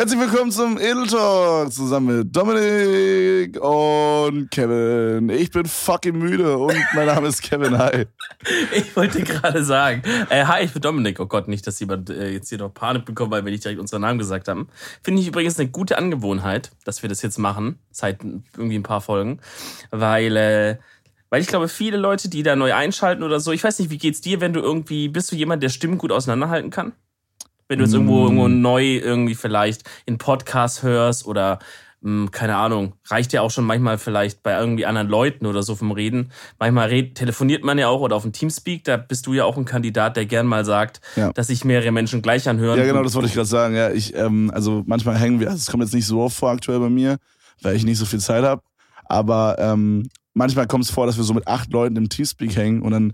Herzlich 0.00 0.18
willkommen 0.18 0.50
zum 0.50 0.78
Edel 0.78 1.06
Talk 1.08 1.70
zusammen 1.70 2.20
mit 2.20 2.34
Dominik 2.34 3.60
und 3.60 4.50
Kevin. 4.50 5.28
Ich 5.28 5.50
bin 5.50 5.66
fucking 5.66 6.16
müde 6.16 6.56
und 6.56 6.74
mein 6.94 7.04
Name 7.04 7.28
ist 7.28 7.42
Kevin. 7.42 7.76
Hi. 7.76 8.06
Ich 8.74 8.96
wollte 8.96 9.22
gerade 9.22 9.62
sagen, 9.62 10.02
äh, 10.30 10.46
hi, 10.46 10.64
ich 10.64 10.72
bin 10.72 10.80
Dominik. 10.80 11.20
Oh 11.20 11.26
Gott, 11.26 11.48
nicht, 11.48 11.66
dass 11.66 11.78
jemand 11.80 12.08
äh, 12.08 12.30
jetzt 12.30 12.48
hier 12.48 12.56
noch 12.56 12.72
Panik 12.72 13.04
bekommt, 13.04 13.30
weil 13.30 13.44
wir 13.44 13.52
nicht 13.52 13.62
direkt 13.62 13.78
unseren 13.78 14.00
Namen 14.00 14.18
gesagt 14.18 14.48
haben. 14.48 14.70
Finde 15.02 15.20
ich 15.20 15.28
übrigens 15.28 15.60
eine 15.60 15.68
gute 15.68 15.98
Angewohnheit, 15.98 16.70
dass 16.86 17.02
wir 17.02 17.10
das 17.10 17.20
jetzt 17.20 17.36
machen, 17.36 17.78
seit 17.90 18.24
irgendwie 18.24 18.76
ein 18.76 18.82
paar 18.82 19.02
Folgen, 19.02 19.40
weil 19.90 20.34
äh, 20.38 20.76
weil 21.28 21.42
ich 21.42 21.46
glaube, 21.46 21.68
viele 21.68 21.98
Leute, 21.98 22.30
die 22.30 22.42
da 22.42 22.56
neu 22.56 22.72
einschalten 22.72 23.22
oder 23.22 23.38
so, 23.38 23.52
ich 23.52 23.62
weiß 23.62 23.78
nicht, 23.78 23.90
wie 23.90 23.98
geht's 23.98 24.22
dir, 24.22 24.40
wenn 24.40 24.54
du 24.54 24.60
irgendwie, 24.60 25.08
bist 25.08 25.30
du 25.30 25.36
jemand, 25.36 25.62
der 25.62 25.68
Stimmen 25.68 25.98
gut 25.98 26.10
auseinanderhalten 26.10 26.70
kann? 26.70 26.94
Wenn 27.70 27.78
du 27.78 27.84
jetzt 27.84 27.94
irgendwo, 27.94 28.24
irgendwo 28.24 28.48
Mm. 28.48 28.60
neu 28.60 28.84
irgendwie 28.96 29.34
vielleicht 29.36 29.88
in 30.04 30.18
Podcasts 30.18 30.82
hörst 30.82 31.24
oder 31.26 31.60
mh, 32.02 32.30
keine 32.32 32.56
Ahnung, 32.56 32.94
reicht 33.08 33.32
ja 33.32 33.42
auch 33.42 33.50
schon 33.50 33.64
manchmal 33.64 33.96
vielleicht 33.98 34.42
bei 34.42 34.58
irgendwie 34.58 34.86
anderen 34.86 35.08
Leuten 35.08 35.46
oder 35.46 35.62
so 35.62 35.76
vom 35.76 35.92
Reden. 35.92 36.32
Manchmal 36.58 36.88
red, 36.88 37.14
telefoniert 37.14 37.62
man 37.62 37.78
ja 37.78 37.88
auch 37.88 38.00
oder 38.00 38.16
auf 38.16 38.22
dem 38.22 38.32
Teamspeak, 38.32 38.84
da 38.84 38.96
bist 38.96 39.26
du 39.26 39.34
ja 39.34 39.44
auch 39.44 39.56
ein 39.56 39.66
Kandidat, 39.66 40.16
der 40.16 40.26
gern 40.26 40.46
mal 40.46 40.64
sagt, 40.64 41.00
Ja. 41.14 41.30
dass 41.32 41.46
sich 41.48 41.64
mehrere 41.64 41.92
Menschen 41.92 42.22
gleich 42.22 42.48
anhören. 42.48 42.78
Ja, 42.78 42.86
genau, 42.86 43.02
das 43.04 43.14
wollte 43.14 43.28
ich 43.28 43.34
gerade 43.34 43.46
sagen. 43.48 43.76
Ja, 43.76 43.90
ich, 43.90 44.14
ähm, 44.16 44.50
also 44.52 44.82
manchmal 44.86 45.16
hängen 45.18 45.38
wir, 45.40 45.48
also 45.48 45.58
es 45.58 45.66
kommt 45.70 45.84
jetzt 45.84 45.94
nicht 45.94 46.06
so 46.06 46.20
oft 46.22 46.36
vor 46.36 46.50
aktuell 46.50 46.80
bei 46.80 46.88
mir, 46.88 47.18
weil 47.62 47.76
ich 47.76 47.84
nicht 47.84 47.98
so 47.98 48.04
viel 48.06 48.18
Zeit 48.20 48.42
habe. 48.44 48.62
Aber 49.04 49.56
ähm, 49.60 50.08
manchmal 50.32 50.66
kommt 50.66 50.84
es 50.84 50.90
vor, 50.90 51.06
dass 51.06 51.16
wir 51.18 51.24
so 51.24 51.34
mit 51.34 51.46
acht 51.46 51.70
Leuten 51.72 51.96
im 51.96 52.08
Teamspeak 52.08 52.56
hängen 52.56 52.80
und 52.82 52.92
dann, 52.92 53.12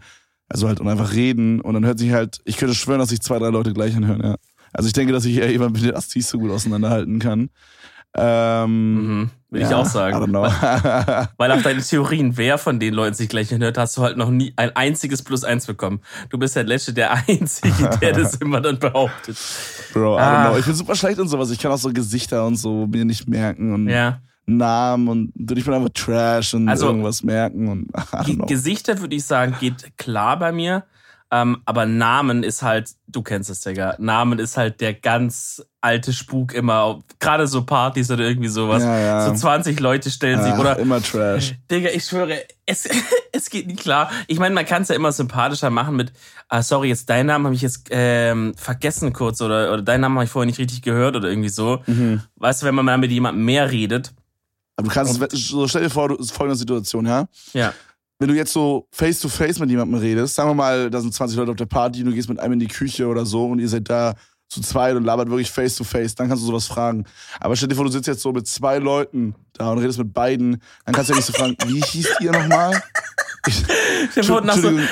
also 0.48 0.68
halt 0.68 0.80
und 0.80 0.88
einfach 0.88 1.12
reden 1.12 1.60
und 1.60 1.74
dann 1.74 1.84
hört 1.84 1.98
sich 1.98 2.12
halt, 2.12 2.38
ich 2.44 2.56
könnte 2.56 2.74
schwören, 2.74 3.00
dass 3.00 3.08
sich 3.10 3.20
zwei, 3.20 3.38
drei 3.38 3.48
Leute 3.48 3.72
gleich 3.72 3.96
anhören, 3.96 4.22
ja. 4.22 4.36
Also 4.72 4.86
ich 4.88 4.92
denke, 4.92 5.12
dass 5.12 5.24
ich 5.24 5.36
eher 5.36 5.50
jemand 5.50 5.72
bin, 5.74 5.82
der 5.84 5.92
das 5.92 6.14
nicht 6.14 6.26
so 6.26 6.38
gut 6.38 6.50
auseinanderhalten 6.50 7.18
kann. 7.18 7.50
Ähm, 8.18 8.94
Mhm, 9.20 9.30
will 9.50 9.60
ja, 9.60 9.68
ich 9.68 9.74
auch 9.74 9.84
I 9.86 9.88
sagen. 9.90 10.16
don't 10.16 10.28
know. 10.28 10.44
Weil 11.36 11.52
auf 11.52 11.62
deine 11.62 11.82
Theorien, 11.82 12.36
wer 12.36 12.56
von 12.58 12.80
den 12.80 12.94
Leuten 12.94 13.14
sich 13.14 13.28
gleich 13.28 13.52
anhört, 13.54 13.76
hast 13.78 13.96
du 13.96 14.02
halt 14.02 14.16
noch 14.16 14.30
nie 14.30 14.52
ein 14.56 14.74
einziges 14.74 15.22
Plus 15.22 15.44
eins 15.44 15.66
bekommen. 15.66 16.00
Du 16.30 16.38
bist 16.38 16.56
halt 16.56 16.66
letzte 16.68 16.92
der 16.94 17.12
Einzige, 17.28 17.90
der 18.00 18.12
das 18.12 18.36
immer 18.40 18.60
dann 18.60 18.78
behauptet. 18.78 19.36
Bro, 19.92 20.16
I 20.16 20.20
don't 20.20 20.22
Ah. 20.22 20.48
know. 20.50 20.58
Ich 20.58 20.64
bin 20.66 20.74
super 20.74 20.94
schlecht 20.94 21.18
und 21.18 21.28
sowas. 21.28 21.50
Ich 21.50 21.58
kann 21.58 21.72
auch 21.72 21.78
so 21.78 21.92
Gesichter 21.92 22.46
und 22.46 22.56
so 22.56 22.86
mir 22.86 23.04
nicht 23.04 23.28
merken 23.28 23.74
und 23.74 23.88
Ja. 23.88 24.20
Namen 24.46 25.08
und 25.08 25.32
ich 25.36 25.64
bin 25.64 25.74
einfach 25.74 25.90
Trash 25.92 26.54
und 26.54 26.68
Also, 26.68 26.86
irgendwas 26.86 27.22
merken 27.22 27.68
und. 27.68 28.46
Gesichter 28.46 29.00
würde 29.00 29.16
ich 29.16 29.24
sagen, 29.24 29.56
geht 29.60 29.96
klar 29.98 30.38
bei 30.38 30.52
mir. 30.52 30.84
Ähm, 31.32 31.60
aber 31.64 31.86
Namen 31.86 32.44
ist 32.44 32.62
halt, 32.62 32.90
du 33.08 33.20
kennst 33.20 33.50
es, 33.50 33.60
Digga. 33.60 33.96
Namen 33.98 34.38
ist 34.38 34.56
halt 34.56 34.80
der 34.80 34.94
ganz 34.94 35.64
alte 35.80 36.12
Spuk 36.12 36.54
immer. 36.54 37.00
Gerade 37.18 37.48
so 37.48 37.64
Partys 37.64 38.12
oder 38.12 38.22
irgendwie 38.22 38.48
sowas. 38.48 38.84
Ja, 38.84 38.98
ja. 38.98 39.26
So 39.26 39.34
20 39.34 39.80
Leute 39.80 40.10
stellen 40.10 40.40
sich 40.40 40.52
Ja, 40.52 40.58
oder 40.58 40.78
immer 40.78 41.02
Trash. 41.02 41.54
Digga, 41.70 41.88
ich 41.90 42.04
schwöre, 42.04 42.42
es, 42.64 42.88
es 43.32 43.50
geht 43.50 43.66
nicht 43.66 43.80
klar. 43.80 44.08
Ich 44.28 44.38
meine, 44.38 44.54
man 44.54 44.66
kann 44.66 44.82
es 44.82 44.88
ja 44.88 44.94
immer 44.94 45.10
sympathischer 45.10 45.70
machen 45.70 45.96
mit, 45.96 46.12
ah, 46.48 46.62
sorry, 46.62 46.88
jetzt 46.88 47.10
deinen 47.10 47.26
Namen 47.26 47.46
habe 47.46 47.54
ich 47.56 47.62
jetzt 47.62 47.88
ähm, 47.90 48.54
vergessen 48.56 49.12
kurz 49.12 49.40
oder, 49.40 49.72
oder 49.72 49.82
deinen 49.82 50.02
Namen 50.02 50.16
habe 50.16 50.26
ich 50.26 50.30
vorher 50.30 50.46
nicht 50.46 50.60
richtig 50.60 50.82
gehört 50.82 51.16
oder 51.16 51.28
irgendwie 51.28 51.48
so. 51.48 51.82
Mhm. 51.86 52.22
Weißt 52.36 52.62
du, 52.62 52.66
wenn 52.66 52.74
man 52.76 52.84
mal 52.84 52.98
mit 52.98 53.10
jemandem 53.10 53.44
mehr 53.44 53.72
redet. 53.72 54.14
Aber 54.76 54.88
du 54.88 54.94
kannst, 54.94 55.20
es- 55.32 55.48
so 55.48 55.66
stell 55.66 55.82
dir 55.84 55.90
vor, 55.90 56.08
du 56.08 56.16
ist 56.16 56.32
folgende 56.32 56.56
Situation, 56.58 57.06
ja? 57.06 57.26
Ja. 57.52 57.72
Wenn 58.18 58.28
du 58.28 58.34
jetzt 58.34 58.52
so 58.52 58.86
face 58.92 59.20
to 59.20 59.28
face 59.28 59.58
mit 59.58 59.68
jemandem 59.70 59.98
redest, 60.00 60.34
sagen 60.34 60.48
wir 60.50 60.54
mal, 60.54 60.88
da 60.90 61.00
sind 61.00 61.12
20 61.12 61.36
Leute 61.36 61.50
auf 61.50 61.56
der 61.56 61.66
Party 61.66 62.00
und 62.00 62.06
du 62.06 62.12
gehst 62.14 62.28
mit 62.28 62.38
einem 62.40 62.54
in 62.54 62.60
die 62.60 62.68
Küche 62.68 63.06
oder 63.08 63.26
so 63.26 63.46
und 63.46 63.58
ihr 63.58 63.68
seid 63.68 63.88
da 63.90 64.14
zu 64.48 64.60
zweit 64.62 64.94
und 64.96 65.04
labert 65.04 65.28
wirklich 65.28 65.50
face 65.50 65.74
to 65.74 65.82
face, 65.84 66.14
dann 66.14 66.28
kannst 66.28 66.42
du 66.42 66.46
sowas 66.46 66.66
fragen. 66.66 67.04
Aber 67.40 67.56
stell 67.56 67.68
dir 67.68 67.74
vor, 67.74 67.84
du 67.84 67.90
sitzt 67.90 68.06
jetzt 68.06 68.22
so 68.22 68.32
mit 68.32 68.46
zwei 68.46 68.78
Leuten 68.78 69.34
da 69.54 69.70
und 69.72 69.78
redest 69.78 69.98
mit 69.98 70.14
beiden, 70.14 70.62
dann 70.84 70.94
kannst 70.94 71.10
du 71.10 71.14
ja 71.14 71.16
nicht 71.16 71.26
so 71.26 71.32
fragen, 71.32 71.56
wie 71.66 71.80
hieß 71.82 72.08
ihr 72.20 72.32
nochmal? 72.32 72.80
Ich- 73.46 73.62
nach 74.16 74.24
so, 74.24 74.38
Entschuldigung. 74.68 74.88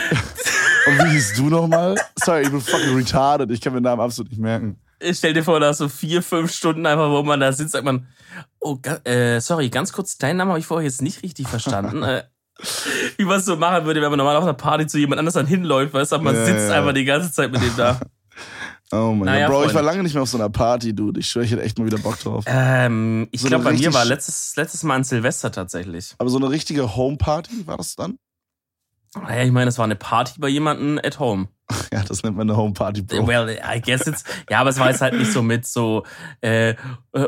Und 0.87 0.99
wie 0.99 1.11
hieß 1.13 1.35
du 1.37 1.49
nochmal? 1.49 1.95
Sorry, 2.23 2.43
ich 2.43 2.51
bin 2.51 2.61
fucking 2.61 2.95
retarded. 2.95 3.51
Ich 3.53 3.61
kann 3.61 3.73
mir 3.73 3.81
den 3.81 3.85
Namen 3.85 4.03
absolut 4.03 4.31
nicht 4.31 4.41
merken. 4.41 4.77
Stell 5.13 5.35
dir 5.35 5.45
vor, 5.45 5.61
nach 5.61 5.75
so 5.75 5.89
vier, 5.89 6.23
fünf 6.23 6.53
Stunden 6.53 6.87
einfach, 6.87 7.11
wo 7.11 7.23
man 7.23 7.41
da 7.41 7.53
sitzt, 7.53 7.73
sagt 7.73 7.85
man, 7.85 8.07
oh, 8.61 8.79
äh, 9.05 9.41
sorry, 9.41 9.69
ganz 9.69 9.93
kurz, 9.93 10.17
deinen 10.17 10.39
Namen 10.39 10.51
habe 10.51 10.61
ich 10.61 10.67
vorher 10.67 10.87
jetzt 10.89 11.03
nicht 11.03 11.23
richtig 11.23 11.49
verstanden. 11.49 12.03
äh, 12.03 12.25
wie 13.17 13.25
man 13.25 13.39
es 13.41 13.45
so 13.47 13.57
machen 13.57 13.85
würde, 13.85 14.01
wenn 14.01 14.11
man 14.11 14.19
normal 14.19 14.37
auf 14.37 14.45
einer 14.45 14.55
Party 14.55 14.87
zu 14.87 14.99
jemand 14.99 15.19
anders 15.19 15.35
dann 15.35 15.47
hinläuft, 15.47 15.93
weißt 15.93 16.13
du, 16.13 16.19
man 16.19 16.35
Ja, 16.37 16.45
sitzt 16.47 16.69
ja. 16.69 16.75
einfach 16.79 16.95
die 16.95 17.05
ganze 17.05 17.31
Zeit 17.33 17.51
mit 17.53 17.61
dem 17.63 17.77
da. 17.77 18.01
Oh 18.93 19.13
mein 19.13 19.25
Naja, 19.27 19.47
Gott. 19.47 19.55
Bro, 19.55 19.61
ich 19.61 19.65
Freunde. 19.73 19.75
war 19.77 19.83
lange 19.83 20.03
nicht 20.05 20.15
mehr 20.15 20.23
auf 20.23 20.29
so 20.29 20.37
einer 20.39 20.51
Party, 20.51 20.95
Dude. 20.95 21.19
Ich 21.19 21.29
schwöre, 21.29 21.45
ich 21.47 21.51
hätte 21.51 21.63
echt 21.63 21.79
mal 21.79 21.87
wieder 21.87 21.99
Bock 21.99 22.19
drauf. 22.21 22.45
Ähm, 22.47 23.27
ich 23.33 23.41
So 23.41 23.49
glaube, 23.49 23.65
bei 23.65 23.73
mir 23.73 23.93
war 23.93 24.05
letztes, 24.05 24.55
letztes 24.57 24.83
Mal 24.85 24.97
ein 24.97 25.05
Silvester 25.05 25.51
tatsächlich. 25.51 26.15
Aber 26.19 26.29
so 26.31 26.37
eine 26.37 26.51
richtige 26.51 26.95
Home-Party 26.95 27.67
war 27.67 27.79
das 27.79 27.97
dann? 27.97 28.19
Naja, 29.15 29.45
ich 29.45 29.53
meine, 29.53 29.69
es 29.69 29.79
war 29.79 29.85
eine 29.85 29.97
Party 29.97 30.39
bei 30.39 30.49
jemandem 30.49 30.99
at 31.05 31.19
home. 31.19 31.49
Ja, 31.93 32.03
das 32.03 32.23
nennt 32.23 32.37
man 32.37 32.49
eine 32.49 32.59
Home-Party, 32.59 33.03
Bro. 33.03 33.27
Well, 33.27 33.49
I 33.49 33.81
guess 33.81 34.07
it's. 34.07 34.25
Ja, 34.51 34.61
aber 34.61 34.71
es 34.71 34.79
war 34.79 34.91
jetzt 34.91 35.01
halt 35.01 35.15
nicht 35.15 35.33
so 35.33 35.43
mit 35.43 35.67
so, 35.67 36.05
äh, 36.43 36.71
äh, 36.71 36.77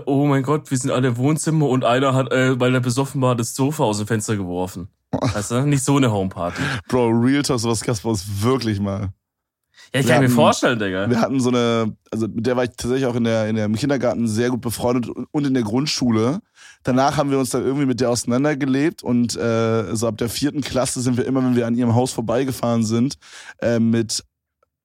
oh 0.05 0.27
mein 0.27 0.43
Gott, 0.43 0.71
wir 0.71 0.77
sind 0.77 0.91
alle 0.91 1.09
im 1.09 1.17
Wohnzimmer 1.17 1.69
und 1.69 1.85
einer 1.85 2.15
hat, 2.15 2.33
äh, 2.33 2.59
weil 2.61 2.75
er 2.75 2.81
besoffen 2.81 3.23
war, 3.23 3.35
das 3.35 3.55
Sofa 3.55 3.85
aus 3.85 3.99
dem 3.99 4.07
Fenster 4.07 4.37
geworfen. 4.37 4.89
Weißt 5.13 5.53
du? 5.53 5.67
Nicht 5.67 5.85
so 5.85 5.97
eine 5.97 6.13
Homeparty. 6.13 6.61
Bro, 6.89 7.09
Real 7.09 7.43
Talk, 7.43 7.61
sowas 7.61 7.83
gab's 7.83 8.01
bei 8.01 8.11
uns 8.11 8.43
wirklich 8.43 8.81
mal. 8.81 9.13
Ja, 9.95 10.01
ich 10.01 10.07
Wir 10.07 10.15
kann 10.15 10.23
mir 10.25 10.31
vorstellen, 10.31 10.79
Digga. 10.79 11.09
Wir 11.09 11.21
hatten 11.21 11.41
so 11.41 11.49
eine, 11.49 11.97
also 12.11 12.27
mit 12.29 12.47
der 12.47 12.57
war 12.57 12.65
ich 12.65 12.71
tatsächlich 12.71 13.07
auch 13.07 13.15
in 13.15 13.25
der, 13.25 13.49
in 13.49 13.57
der, 13.57 13.67
im 13.67 13.77
Kindergarten 13.77 14.27
sehr 14.27 14.51
gut 14.51 14.61
befreundet 14.61 15.09
und 15.31 15.47
in 15.47 15.55
der 15.55 15.63
Grundschule. 15.63 16.41
Danach 16.87 17.17
haben 17.17 17.33
wir 17.33 17.39
uns 17.41 17.51
dann 17.51 17.65
irgendwie 17.65 17.85
mit 17.85 17.99
der 17.99 18.11
auseinandergelebt 18.11 19.03
und 19.03 19.35
äh, 19.35 19.97
so 19.97 20.07
ab 20.07 20.19
der 20.19 20.29
vierten 20.29 20.61
Klasse 20.61 21.01
sind 21.01 21.17
wir 21.17 21.27
immer, 21.27 21.43
wenn 21.43 21.57
wir 21.57 21.67
an 21.67 21.75
ihrem 21.75 21.97
Haus 21.97 22.13
vorbeigefahren 22.13 22.85
sind, 22.85 23.17
äh, 23.59 23.81
mit 23.81 24.25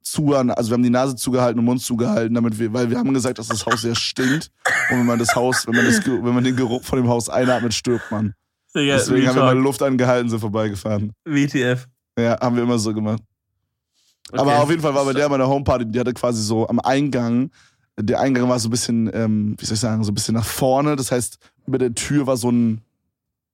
Zuhören, 0.01 0.49
also 0.49 0.71
wir 0.71 0.73
haben 0.73 0.83
die 0.83 0.89
Nase 0.89 1.15
zugehalten 1.15 1.59
und 1.59 1.65
Mund 1.65 1.79
zugehalten, 1.79 2.33
damit 2.33 2.57
wir, 2.57 2.73
weil 2.73 2.89
wir 2.89 2.97
haben 2.97 3.13
gesagt, 3.13 3.37
dass 3.37 3.49
das 3.49 3.67
Haus 3.67 3.83
sehr 3.83 3.93
stinkt 3.93 4.49
und 4.89 4.97
wenn 4.97 5.05
man 5.05 5.19
das 5.19 5.35
Haus, 5.35 5.67
wenn 5.67 5.75
man 5.75 5.85
das, 5.85 6.03
wenn 6.03 6.33
man 6.33 6.43
den 6.43 6.55
Geruch 6.55 6.83
von 6.83 6.97
dem 6.97 7.07
Haus 7.07 7.29
einatmet, 7.29 7.75
stirbt 7.75 8.09
man. 8.09 8.33
Digga, 8.75 8.95
Deswegen 8.95 9.27
haben 9.27 9.35
wir 9.35 9.43
mal. 9.43 9.55
Luft 9.55 9.83
angehalten, 9.83 10.27
sind 10.27 10.39
vorbeigefahren. 10.39 11.13
WTF. 11.23 11.87
Ja, 12.17 12.39
haben 12.41 12.55
wir 12.55 12.63
immer 12.63 12.79
so 12.79 12.95
gemacht. 12.95 13.21
Aber 14.31 14.59
auf 14.59 14.71
jeden 14.71 14.81
Fall 14.81 14.95
war 14.95 15.05
bei 15.05 15.13
der 15.13 15.29
meine 15.29 15.47
Homeparty, 15.47 15.85
die 15.85 15.99
hatte 15.99 16.13
quasi 16.13 16.41
so 16.41 16.67
am 16.67 16.79
Eingang, 16.79 17.51
der 17.99 18.19
Eingang 18.19 18.47
war 18.49 18.59
so 18.59 18.67
ein 18.67 18.71
bisschen, 18.71 19.09
ähm, 19.13 19.55
wie 19.59 19.65
soll 19.65 19.75
ich 19.75 19.79
sagen, 19.79 20.03
so 20.03 20.11
ein 20.11 20.15
bisschen 20.15 20.33
nach 20.35 20.45
vorne. 20.45 20.95
Das 20.95 21.11
heißt, 21.11 21.37
über 21.67 21.77
der 21.77 21.93
Tür 21.93 22.27
war 22.27 22.37
so 22.37 22.49
ein, 22.49 22.81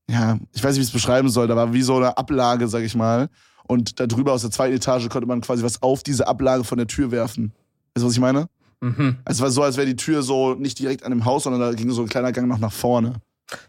ja, 0.10 0.38
ich 0.54 0.64
weiß 0.64 0.72
nicht, 0.72 0.78
wie 0.78 0.82
ich 0.84 0.88
es 0.88 0.94
beschreiben 0.94 1.30
soll, 1.30 1.48
da 1.48 1.56
war 1.56 1.74
wie 1.74 1.82
so 1.82 1.98
eine 1.98 2.18
Ablage, 2.18 2.68
sag 2.68 2.84
ich 2.84 2.96
mal. 2.96 3.30
Und 3.68 4.00
da 4.00 4.08
drüber 4.08 4.32
aus 4.34 4.42
der 4.42 4.52
zweiten 4.52 4.76
Etage 4.76 5.10
konnte 5.10 5.28
man 5.28 5.42
quasi 5.42 5.64
was 5.64 5.82
auf 5.82 6.02
diese 6.04 6.28
Ablage 6.28 6.64
von 6.64 6.78
der 6.78 6.88
Tür 6.88 7.12
werfen. 7.12 7.52
Weißt 7.94 8.04
du, 8.04 8.08
was 8.08 8.14
ich 8.14 8.20
meine? 8.22 8.48
Mhm. 8.80 9.18
Also 9.26 9.40
es 9.40 9.42
war 9.42 9.52
so, 9.52 9.64
als 9.64 9.76
wäre 9.76 9.88
die 9.88 9.96
Tür 9.98 10.22
so 10.24 10.54
nicht 10.54 10.80
direkt 10.80 11.04
an 11.04 11.12
dem 11.12 11.26
Haus, 11.26 11.44
sondern 11.44 11.62
da 11.62 11.74
ging 11.74 11.90
so 11.92 12.02
ein 12.04 12.08
kleiner 12.08 12.32
Gang 12.32 12.48
noch 12.48 12.60
nach 12.60 12.72
vorne. 12.72 13.16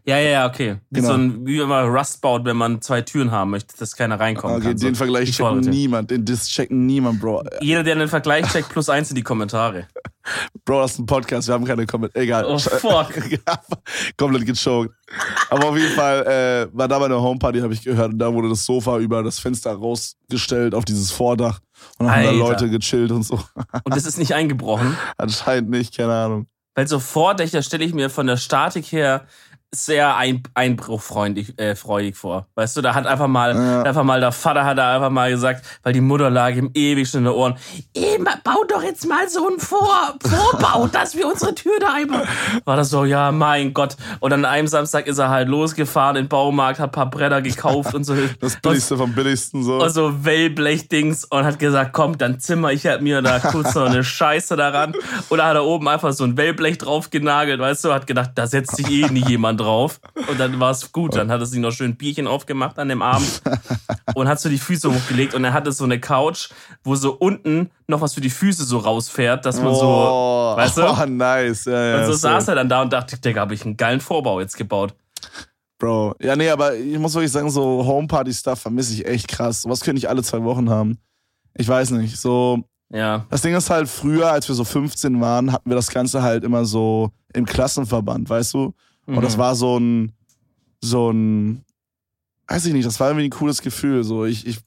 Ja, 0.05 0.19
ja, 0.19 0.29
ja, 0.31 0.47
okay. 0.49 0.77
Wie 0.91 0.97
Genau. 1.01 1.09
so 1.09 1.15
ein, 1.15 1.47
wie 1.47 1.61
wenn 1.61 1.69
man 1.69 1.87
Rust 1.89 2.21
baut, 2.21 2.45
wenn 2.45 2.57
man 2.57 2.81
zwei 2.83 3.01
Türen 3.01 3.31
haben 3.31 3.51
möchte, 3.51 3.77
dass 3.79 3.97
keiner 3.97 4.19
reinkommen 4.21 4.57
Okay, 4.57 4.67
kann. 4.69 4.79
So. 4.79 4.87
den 4.87 4.95
Vergleich 4.97 5.27
Die 5.27 5.33
checken 5.33 5.47
Vordertür. 5.47 5.71
niemand, 5.73 6.11
den 6.11 6.25
Diss 6.25 6.49
checken 6.49 6.85
niemand, 6.87 7.21
Bro. 7.21 7.45
Jeder, 7.61 7.83
der 7.85 7.95
einen 7.95 8.09
Vergleich 8.09 8.47
checkt, 8.53 8.69
plus 8.71 8.89
eins 8.89 9.11
in 9.11 9.17
die 9.17 9.23
Kommentare. 9.23 9.87
Bro, 10.65 10.83
das 10.83 10.93
ist 10.93 10.99
ein 10.99 11.07
Podcast, 11.07 11.49
wir 11.49 11.55
haben 11.55 11.65
keine 11.65 11.87
Comment. 11.87 12.15
Egal. 12.15 12.45
Oh, 12.45 12.59
fuck. 12.59 13.13
Komplett 14.17 14.47
gechoked. 14.47 14.93
Aber 15.51 15.69
auf 15.69 15.77
jeden 15.77 15.95
Fall 15.95 16.27
äh, 16.27 16.77
war 16.77 16.89
da 16.89 16.99
bei 16.99 17.07
einer 17.07 17.21
Homeparty, 17.21 17.61
habe 17.61 17.73
ich 17.73 17.83
gehört, 17.83 18.13
und 18.13 18.19
da 18.19 18.33
wurde 18.33 18.49
das 18.49 18.65
Sofa 18.65 18.99
über 18.99 19.23
das 19.23 19.39
Fenster 19.39 19.73
rausgestellt 19.73 20.75
auf 20.75 20.85
dieses 20.85 21.11
Vordach. 21.11 21.61
Und 21.99 22.07
dann 22.07 22.17
haben 22.17 22.25
da. 22.25 22.31
Leute 22.31 22.71
gechillt 22.71 23.11
und 23.11 23.23
so. 23.23 23.41
Und 23.85 23.97
das 23.97 24.05
ist 24.05 24.19
nicht 24.19 24.35
eingebrochen. 24.35 24.97
Anscheinend 25.17 25.71
nicht, 25.71 25.97
keine 25.97 26.15
Ahnung. 26.15 26.47
Weil 26.75 26.87
so 26.87 27.01
Vordächer 27.01 27.63
stelle 27.63 27.85
ich 27.85 27.93
mir 27.93 28.09
von 28.09 28.27
der 28.27 28.37
Statik 28.37 28.93
her 28.93 29.27
sehr 29.75 30.17
ein, 30.17 30.43
einbruchfreundlich 30.55 31.59
äh, 31.59 31.75
freudig 31.77 32.17
vor. 32.17 32.47
Weißt 32.55 32.77
du, 32.77 32.81
da 32.81 32.95
hat 32.95 33.07
einfach 33.07 33.27
mal, 33.29 33.55
Ja. 33.55 33.83
einfach 33.83 34.03
mal 34.03 34.19
der 34.21 34.33
Vater 34.33 34.65
hat 34.65 34.79
da 34.79 34.95
einfach 34.95 35.11
mal 35.11 35.31
gesagt, 35.31 35.65
weil 35.83 35.93
die 35.93 36.01
Mutter 36.01 36.31
lag 36.31 36.55
ihm 36.55 36.71
ewig 36.75 37.09
schon 37.09 37.19
in 37.21 37.25
den 37.27 37.35
Ohren, 37.35 37.57
"Eh, 37.95 38.19
ma- 38.19 38.39
bau 38.43 38.65
doch 38.67 38.83
jetzt 38.83 39.07
mal 39.07 39.29
so 39.29 39.47
einen 39.47 39.59
Vor 39.61 40.15
Vorbau, 40.23 40.87
dass 40.93 41.15
wir 41.15 41.27
unsere 41.27 41.55
Tür 41.55 41.73
da 41.81 41.93
einbauen. 41.95 42.23
War 42.65 42.77
das 42.77 42.89
so, 42.89 43.05
ja, 43.05 43.31
mein 43.31 43.75
Gott. 43.75 43.97
Und 44.21 44.33
an 44.33 44.45
einem 44.47 44.69
Samstag 44.69 45.07
ist 45.07 45.19
er 45.19 45.29
halt 45.29 45.49
losgefahren 45.49 46.17
in 46.17 46.25
den 46.25 46.29
Baumarkt, 46.29 46.79
hat 46.81 46.89
ein 46.89 46.93
paar 46.93 47.11
Bretter 47.11 47.43
gekauft 47.43 47.95
und 47.95 48.05
so. 48.05 48.15
Das 48.41 48.57
Billigste 48.61 48.97
vom 48.97 49.13
Billigsten 49.15 49.63
so. 49.63 49.83
Und 49.83 49.91
so 49.91 50.25
Wellblechdings 50.25 51.25
und 51.25 51.45
hat 51.45 51.59
gesagt, 51.59 51.93
komm, 51.93 52.17
dann 52.19 52.41
zimmer 52.41 52.73
ich 52.73 52.87
halt 52.87 53.03
mir 53.03 53.21
da 53.23 53.39
kurz 53.39 53.75
noch 53.75 53.87
eine 53.87 54.03
Scheiße 54.05 54.57
daran. 54.57 54.95
Oder 55.29 55.47
hat 55.47 55.55
er 55.57 55.65
oben 55.65 55.89
einfach 55.89 56.13
so 56.13 56.25
ein 56.25 56.37
Wellblech 56.37 56.79
drauf 56.79 57.11
genagelt, 57.11 57.61
weißt 57.61 57.85
du, 57.85 57.93
hat 57.93 58.07
gedacht, 58.07 58.31
da 58.35 58.47
setzt 58.47 58.77
sich 58.77 58.91
eh 58.91 59.07
nie 59.09 59.25
jemand 59.27 59.58
drauf 59.59 60.01
und 60.31 60.41
dann 60.41 60.59
war 60.61 60.71
es 60.71 60.91
gut. 60.93 61.15
Dann 61.17 61.31
hat 61.31 61.41
er 61.41 61.47
sich 61.47 61.59
noch 61.61 61.73
schön 61.73 61.91
ein 61.91 61.97
Bierchen 61.97 62.27
aufgemacht 62.27 62.79
an 62.79 62.89
dem 62.89 63.03
Abend 63.03 63.43
und 64.15 64.29
hat 64.29 64.41
so 64.41 64.49
die 64.49 64.57
Füße 64.59 64.91
hochgelegt 64.93 65.35
und 65.35 65.45
er 65.45 65.53
hatte 65.53 65.73
so 65.73 65.85
eine 65.85 66.01
Couch, 66.01 66.49
wo 66.85 66.95
so 66.95 67.13
unten 67.13 67.71
noch 67.87 68.01
was 68.01 68.15
für 68.15 68.21
die 68.23 68.31
Füße 68.31 68.65
so 68.65 68.79
rausfährt, 68.79 69.45
dass 69.45 69.61
man 69.61 69.75
so, 69.75 69.83
Oh, 69.87 70.57
weißt 70.57 70.79
du? 70.79 70.83
Oh, 70.89 71.07
nice. 71.07 71.67
Ja, 71.67 71.85
ja, 71.85 71.99
und 71.99 72.07
so 72.07 72.13
saß 72.15 72.49
er 72.49 72.55
dann 72.55 72.69
da 72.71 72.81
und 72.83 72.93
dachte, 72.93 73.19
Digga, 73.21 73.43
habe 73.43 73.53
ich 73.55 73.65
einen 73.65 73.77
geilen 73.77 74.01
Vorbau 74.01 74.41
jetzt 74.41 74.57
gebaut. 74.57 74.95
Bro. 75.79 76.15
Ja, 76.21 76.35
nee, 76.35 76.51
aber 76.51 76.75
ich 76.75 76.99
muss 76.99 77.15
wirklich 77.15 77.31
sagen, 77.31 77.51
so 77.51 77.85
Homeparty-Stuff 77.87 78.61
vermisse 78.61 78.95
ich 78.95 79.07
echt 79.07 79.29
krass. 79.29 79.63
Sowas 79.63 79.81
könnte 79.81 79.99
ich 79.99 80.09
alle 80.09 80.23
zwei 80.23 80.43
Wochen 80.43 80.69
haben. 80.71 80.99
Ich 81.55 81.69
weiß 81.69 81.93
nicht. 81.93 82.17
So, 82.17 82.65
Ja. 82.91 83.27
das 83.31 83.43
Ding 83.43 83.55
ist 83.55 83.71
halt, 83.71 83.89
früher, 83.89 84.31
als 84.33 84.49
wir 84.49 84.55
so 84.57 84.65
15 84.65 85.21
waren, 85.21 85.53
hatten 85.53 85.71
wir 85.71 85.77
das 85.77 85.89
Ganze 85.91 86.23
halt 86.23 86.43
immer 86.43 86.65
so 86.65 87.11
im 87.33 87.45
Klassenverband, 87.47 88.29
weißt 88.29 88.55
du? 88.55 88.75
Und 89.17 89.23
das 89.23 89.37
Mhm. 89.37 89.41
war 89.41 89.55
so 89.57 89.79
ein, 89.79 90.13
so 90.83 91.11
ein, 91.11 91.65
weiß 92.47 92.67
ich 92.67 92.73
nicht, 92.73 92.87
das 92.87 93.01
war 93.01 93.09
irgendwie 93.09 93.27
ein 93.27 93.31
cooles 93.31 93.63
Gefühl. 93.63 94.05
So, 94.05 94.25
ich, 94.25 94.47
ich, 94.47 94.59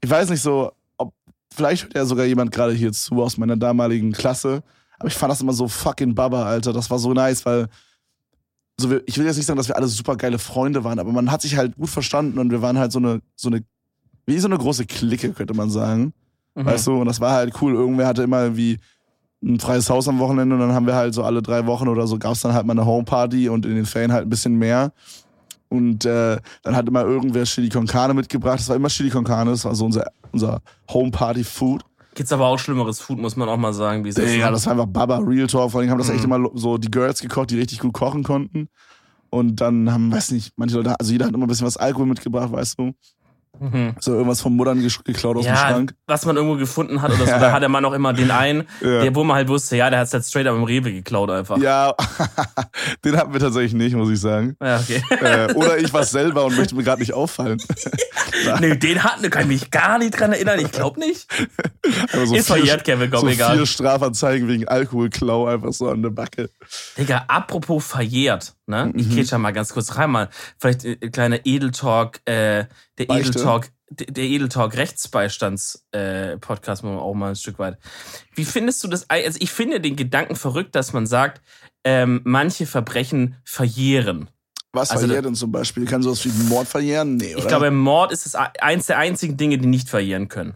ich 0.00 0.10
weiß 0.10 0.30
nicht 0.30 0.40
so, 0.42 0.72
ob, 0.96 1.12
vielleicht 1.54 1.84
hört 1.84 1.94
ja 1.94 2.04
sogar 2.04 2.24
jemand 2.24 2.50
gerade 2.52 2.72
hier 2.72 2.92
zu 2.92 3.22
aus 3.22 3.36
meiner 3.36 3.56
damaligen 3.56 4.12
Klasse. 4.12 4.62
Aber 4.98 5.08
ich 5.08 5.14
fand 5.14 5.30
das 5.30 5.40
immer 5.40 5.52
so 5.52 5.68
fucking 5.68 6.14
Baba, 6.14 6.44
Alter. 6.44 6.72
Das 6.72 6.90
war 6.90 6.98
so 6.98 7.12
nice, 7.12 7.44
weil, 7.44 7.68
so, 8.80 8.90
wir, 8.90 9.02
ich 9.06 9.18
will 9.18 9.26
jetzt 9.26 9.36
nicht 9.36 9.46
sagen, 9.46 9.58
dass 9.58 9.68
wir 9.68 9.76
alle 9.76 9.88
super 9.88 10.16
geile 10.16 10.38
Freunde 10.38 10.82
waren, 10.84 10.98
aber 10.98 11.12
man 11.12 11.30
hat 11.30 11.42
sich 11.42 11.56
halt 11.56 11.76
gut 11.76 11.90
verstanden 11.90 12.38
und 12.38 12.50
wir 12.50 12.62
waren 12.62 12.78
halt 12.78 12.92
so 12.92 12.98
eine, 12.98 13.20
so 13.36 13.48
eine, 13.48 13.62
wie 14.26 14.38
so 14.38 14.48
eine 14.48 14.56
große 14.58 14.86
Clique, 14.86 15.32
könnte 15.32 15.54
man 15.54 15.70
sagen. 15.70 16.14
Mhm. 16.54 16.64
Weißt 16.66 16.86
du, 16.86 16.94
und 17.00 17.06
das 17.06 17.20
war 17.20 17.32
halt 17.32 17.54
cool. 17.60 17.74
Irgendwer 17.74 18.06
hatte 18.06 18.22
immer 18.22 18.42
irgendwie 18.42 18.78
ein 19.42 19.58
freies 19.60 19.90
Haus 19.90 20.06
am 20.08 20.18
Wochenende 20.18 20.54
und 20.54 20.60
dann 20.60 20.72
haben 20.72 20.86
wir 20.86 20.94
halt 20.94 21.14
so 21.14 21.24
alle 21.24 21.42
drei 21.42 21.66
Wochen 21.66 21.88
oder 21.88 22.06
so 22.06 22.18
gab 22.18 22.32
es 22.32 22.40
dann 22.40 22.54
halt 22.54 22.64
mal 22.66 22.72
eine 22.72 22.86
Homeparty 22.86 23.48
und 23.48 23.66
in 23.66 23.74
den 23.74 23.86
Ferien 23.86 24.12
halt 24.12 24.26
ein 24.26 24.30
bisschen 24.30 24.54
mehr. 24.56 24.92
Und 25.68 26.04
äh, 26.04 26.38
dann 26.62 26.76
hat 26.76 26.86
immer 26.86 27.02
irgendwer 27.02 27.44
Chili 27.44 27.68
con 27.70 27.86
Carne 27.86 28.12
mitgebracht. 28.14 28.58
Das 28.60 28.68
war 28.68 28.76
immer 28.76 28.88
Chili 28.88 29.08
con 29.10 29.24
Carne, 29.24 29.50
das 29.52 29.64
war 29.64 29.74
so 29.74 29.86
unser, 29.86 30.06
unser 30.30 30.60
Homeparty-Food. 30.92 31.82
Gibt's 32.14 32.30
aber 32.32 32.46
auch 32.46 32.58
schlimmeres 32.58 33.00
Food, 33.00 33.18
muss 33.18 33.36
man 33.36 33.48
auch 33.48 33.56
mal 33.56 33.72
sagen, 33.72 34.04
wie 34.04 34.10
es 34.10 34.18
ist. 34.18 34.34
Ja, 34.36 34.50
das 34.50 34.66
war 34.66 34.72
einfach 34.72 34.86
Baba 34.86 35.16
Real 35.18 35.46
Talk. 35.46 35.70
Vor 35.70 35.80
allem 35.80 35.90
haben 35.90 35.96
das 35.98 36.10
echt 36.10 36.26
Mhm. 36.26 36.32
immer 36.32 36.50
so 36.54 36.76
die 36.76 36.90
Girls 36.90 37.20
gekocht, 37.20 37.50
die 37.50 37.58
richtig 37.58 37.78
gut 37.80 37.94
kochen 37.94 38.22
konnten. 38.22 38.68
Und 39.30 39.62
dann 39.62 39.90
haben, 39.90 40.12
weiß 40.12 40.32
nicht, 40.32 40.52
manche 40.56 40.76
Leute, 40.76 40.94
also 41.00 41.10
jeder 41.10 41.24
hat 41.26 41.32
immer 41.34 41.46
ein 41.46 41.48
bisschen 41.48 41.66
was 41.66 41.78
Alkohol 41.78 42.04
mitgebracht, 42.06 42.52
weißt 42.52 42.78
du? 42.78 42.92
Mhm. 43.62 43.94
So 44.00 44.12
irgendwas 44.14 44.40
von 44.40 44.54
Muttern 44.56 44.82
geklaut 45.04 45.36
aus 45.36 45.44
dem 45.44 45.54
Ja, 45.54 45.56
Schrank. 45.56 45.94
was 46.06 46.24
man 46.26 46.36
irgendwo 46.36 46.56
gefunden 46.56 47.00
hat 47.00 47.10
oder 47.10 47.24
so, 47.24 47.30
Ja. 47.30 47.38
da 47.38 47.52
hat 47.52 47.62
der 47.62 47.68
Mann 47.68 47.84
auch 47.84 47.92
immer 47.92 48.12
den 48.12 48.30
einen, 48.30 48.64
Ja. 48.80 49.02
der, 49.02 49.14
wo 49.14 49.22
man 49.24 49.36
halt 49.36 49.48
wusste, 49.48 49.76
ja, 49.76 49.88
der 49.90 50.00
hat's 50.00 50.12
halt 50.12 50.24
straight 50.24 50.46
up 50.46 50.56
im 50.56 50.64
Rewe 50.64 50.92
geklaut 50.92 51.30
einfach. 51.30 51.58
Ja, 51.58 51.94
den 53.04 53.16
hatten 53.16 53.32
wir 53.32 53.40
tatsächlich 53.40 53.74
nicht, 53.74 53.94
muss 53.94 54.10
ich 54.10 54.20
sagen. 54.20 54.56
Ja, 54.62 54.80
okay. 54.80 55.02
äh, 55.10 55.52
oder 55.54 55.78
ich 55.78 55.92
war 55.92 56.04
selber 56.04 56.44
und 56.44 56.56
möchte 56.56 56.74
mir 56.74 56.82
gerade 56.82 57.00
nicht 57.00 57.12
auffallen. 57.14 57.62
nee, 58.60 58.76
den 58.76 59.02
hatten, 59.04 59.30
kann 59.30 59.42
ich 59.42 59.48
mich 59.48 59.70
gar 59.70 59.98
nicht 59.98 60.18
dran 60.18 60.32
erinnern, 60.32 60.58
ich 60.60 60.70
glaube 60.72 60.98
nicht. 61.00 61.26
Aber 62.12 62.26
so 62.26 62.34
Ist 62.34 62.46
verjährt, 62.46 62.84
Kevin, 62.84 63.10
komm, 63.10 63.20
so 63.20 63.28
egal. 63.28 63.56
vier 63.56 63.66
Strafanzeigen 63.66 64.48
wegen 64.48 64.66
Alkoholklau 64.68 65.46
einfach 65.46 65.72
so 65.72 65.88
an 65.88 66.02
der 66.02 66.10
Backe. 66.10 66.50
Digga, 66.98 67.24
apropos 67.28 67.84
verjährt, 67.86 68.54
ne? 68.66 68.86
Mhm. 68.86 68.98
Ich 68.98 69.10
geh 69.10 69.24
schon 69.24 69.40
mal 69.40 69.52
ganz 69.52 69.72
kurz 69.72 69.96
rein, 69.96 70.10
mal. 70.10 70.28
Vielleicht 70.58 70.84
äh, 70.84 70.96
kleiner 70.96 71.38
Edeltalk, 71.44 72.20
äh, 72.24 72.64
der 72.98 73.04
Beichte? 73.06 73.30
Edeltalk, 73.30 73.51
der 73.90 74.06
der 74.06 74.24
Edeltalk 74.24 74.76
Rechtsbeistands 74.76 75.86
äh, 75.92 76.36
Podcast 76.38 76.82
machen 76.82 76.96
wir 76.96 77.02
auch 77.02 77.14
mal 77.14 77.30
ein 77.30 77.36
Stück 77.36 77.58
weit. 77.58 77.78
Wie 78.34 78.44
findest 78.44 78.82
du 78.84 78.88
das? 78.88 79.08
Also 79.10 79.38
ich 79.40 79.50
finde 79.50 79.80
den 79.80 79.96
Gedanken 79.96 80.36
verrückt, 80.36 80.74
dass 80.74 80.92
man 80.92 81.06
sagt, 81.06 81.42
ähm, 81.84 82.20
manche 82.24 82.66
Verbrechen 82.66 83.36
verjähren. 83.44 84.30
Was 84.72 84.90
Also 84.90 85.06
verjährt 85.06 85.26
denn 85.26 85.34
zum 85.34 85.52
Beispiel? 85.52 85.84
Kann 85.84 86.02
sowas 86.02 86.24
wie 86.24 86.30
Mord 86.48 86.66
verjähren? 86.66 87.16
Nee, 87.16 87.34
oder? 87.34 87.42
Ich 87.42 87.48
glaube, 87.48 87.70
Mord 87.70 88.10
ist 88.12 88.24
es 88.24 88.34
eins 88.34 88.86
der 88.86 88.96
einzigen 88.98 89.36
Dinge, 89.36 89.58
die 89.58 89.66
nicht 89.66 89.88
verjähren 89.90 90.28
können. 90.28 90.54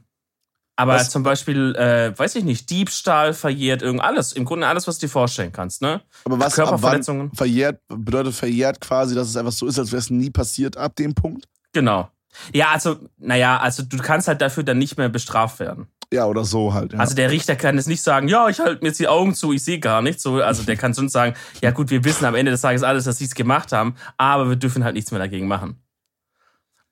Aber 0.79 0.95
Was- 0.95 1.11
zum 1.11 1.23
Beispiel, 1.23 1.75
äh, 1.77 2.19
weiß 2.19 2.35
ich 2.37 2.45
nicht, 2.45 2.69
Diebstahl 2.71 3.33
verjährt 3.35 3.83
irgend 3.83 4.03
alles. 4.03 4.33
Im 4.33 4.45
Grunde 4.45 4.67
alles, 4.67 4.87
was 4.87 4.99
du 4.99 5.07
dir 5.07 5.11
vorstellen 5.11 5.53
kannst, 5.53 5.81
ne? 5.83 6.03
Aber 6.25 6.39
was 6.39 6.55
Körperverletzungen. 6.55 7.33
verjährt, 7.33 7.81
bedeutet 7.89 8.35
verjährt 8.35 8.81
quasi, 8.81 9.15
dass 9.15 9.29
es 9.29 9.37
einfach 9.37 9.53
so 9.53 9.67
ist, 9.67 9.79
als 9.79 9.91
wäre 9.93 10.01
es 10.01 10.11
nie 10.11 10.31
passiert 10.31 10.77
ab 10.77 10.95
dem 10.97 11.15
Punkt? 11.15 11.47
Genau. 11.73 12.11
Ja, 12.53 12.71
also, 12.73 12.97
naja, 13.19 13.59
also 13.59 13.83
du 13.83 13.99
kannst 13.99 14.29
halt 14.29 14.41
dafür 14.41 14.63
dann 14.63 14.79
nicht 14.79 14.97
mehr 14.99 15.09
bestraft 15.09 15.59
werden. 15.59 15.89
Ja, 16.13 16.27
oder 16.27 16.45
so 16.45 16.73
halt. 16.73 16.93
Ja. 16.93 17.01
Also 17.01 17.15
der 17.15 17.31
Richter 17.31 17.57
kann 17.57 17.77
jetzt 17.77 17.89
nicht 17.89 18.03
sagen, 18.03 18.29
ja, 18.29 18.49
ich 18.49 18.61
halte 18.61 18.83
mir 18.83 18.89
jetzt 18.89 19.01
die 19.01 19.09
Augen 19.09 19.35
zu, 19.35 19.53
ich 19.53 19.65
sehe 19.65 19.81
gar 19.81 20.03
nichts. 20.03 20.23
So, 20.23 20.41
also 20.41 20.63
der 20.63 20.77
kann 20.77 20.95
sonst 20.95 21.13
sagen, 21.13 21.35
ja 21.63 21.73
gut, 21.73 21.91
wir 21.91 22.05
wissen 22.05 22.25
am 22.25 22.35
Ende 22.35 22.53
des 22.53 22.61
Tages 22.61 22.83
alles, 22.83 23.05
dass 23.05 23.19
sie 23.19 23.25
es 23.25 23.35
gemacht 23.35 23.73
haben, 23.73 23.97
aber 24.17 24.49
wir 24.49 24.57
dürfen 24.57 24.85
halt 24.85 24.95
nichts 24.95 25.11
mehr 25.11 25.19
dagegen 25.21 25.49
machen. 25.49 25.83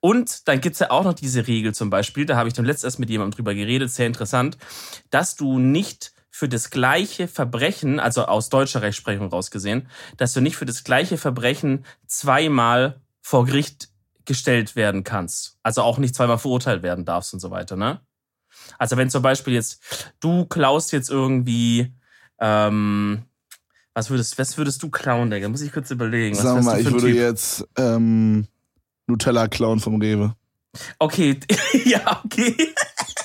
Und 0.00 0.49
dann 0.49 0.61
gibt's 0.61 0.81
ja 0.81 0.91
auch 0.91 1.05
noch 1.05 1.14
diese 1.14 1.47
Regel 1.47 1.75
zum 1.75 1.88
Beispiel, 1.88 2.26
da 2.26 2.37
habe 2.37 2.49
ich 2.49 2.55
dann 2.55 2.67
letztes 2.67 2.85
erst 2.85 2.99
mit 2.99 3.08
jemandem 3.08 3.37
drüber 3.37 3.55
geredet, 3.55 3.90
sehr 3.90 4.06
interessant, 4.06 4.58
dass 5.11 5.37
du 5.37 5.58
nicht 5.58 6.12
für 6.31 6.49
das 6.49 6.70
gleiche 6.70 7.29
Verbrechen, 7.29 8.00
also 8.00 8.26
aus 8.26 8.49
deutscher 8.49 8.82
Rechtsprechung 8.82 9.29
rausgesehen, 9.29 9.88
dass 10.17 10.32
du 10.32 10.40
nicht 10.40 10.56
für 10.56 10.67
das 10.67 10.82
gleiche 10.85 11.17
Verbrechen 11.17 11.87
zweimal 12.06 13.00
vor 13.23 13.47
Gericht 13.47 13.94
gestellt 14.25 14.76
werden 14.76 15.05
kannst. 15.05 15.59
Also 15.62 15.82
auch 15.82 15.99
nicht 15.99 16.15
zweimal 16.15 16.38
verurteilt 16.38 16.82
werden 16.82 17.05
darfst 17.05 17.35
und 17.35 17.41
so 17.41 17.50
weiter, 17.50 17.76
ne? 17.76 18.00
Also 18.79 18.97
wenn 18.97 19.11
zum 19.11 19.23
Beispiel 19.23 19.55
jetzt 19.55 19.82
du 20.21 20.47
klaust 20.47 20.93
jetzt 20.93 21.11
irgendwie, 21.11 21.93
ähm, 22.38 23.23
was 23.94 24.11
würdest, 24.11 24.38
was 24.38 24.56
würdest 24.59 24.82
du 24.82 24.91
klauen, 24.91 25.31
Digga? 25.31 25.49
Muss 25.49 25.61
ich 25.61 25.73
kurz 25.73 25.91
überlegen. 25.91 26.37
Wärst 26.37 26.65
mal, 26.65 26.81
ich 26.81 26.91
würde 26.91 27.06
Typ? 27.06 27.17
jetzt 27.17 27.67
ähm, 27.76 28.47
Nutella 29.06 29.49
klauen 29.49 29.81
vom 29.81 30.00
Rewe. 30.00 30.35
Okay, 30.99 31.38
ja, 31.85 32.23
okay. 32.25 32.56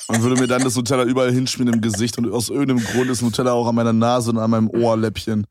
Und 0.08 0.22
würde 0.22 0.42
mir 0.42 0.48
dann 0.48 0.64
das 0.64 0.76
Nutella 0.76 1.04
überall 1.04 1.32
hinschmieren 1.32 1.74
im 1.74 1.82
Gesicht 1.82 2.18
und 2.18 2.32
aus 2.32 2.50
irgendeinem 2.50 2.84
Grund 2.84 3.10
ist 3.10 3.22
Nutella 3.22 3.54
auch 3.54 3.68
an 3.68 3.76
meiner 3.76 3.94
Nase 3.94 4.32
und 4.32 4.38
an 4.38 4.50
meinem 4.52 4.70
Ohrläppchen. 4.70 5.46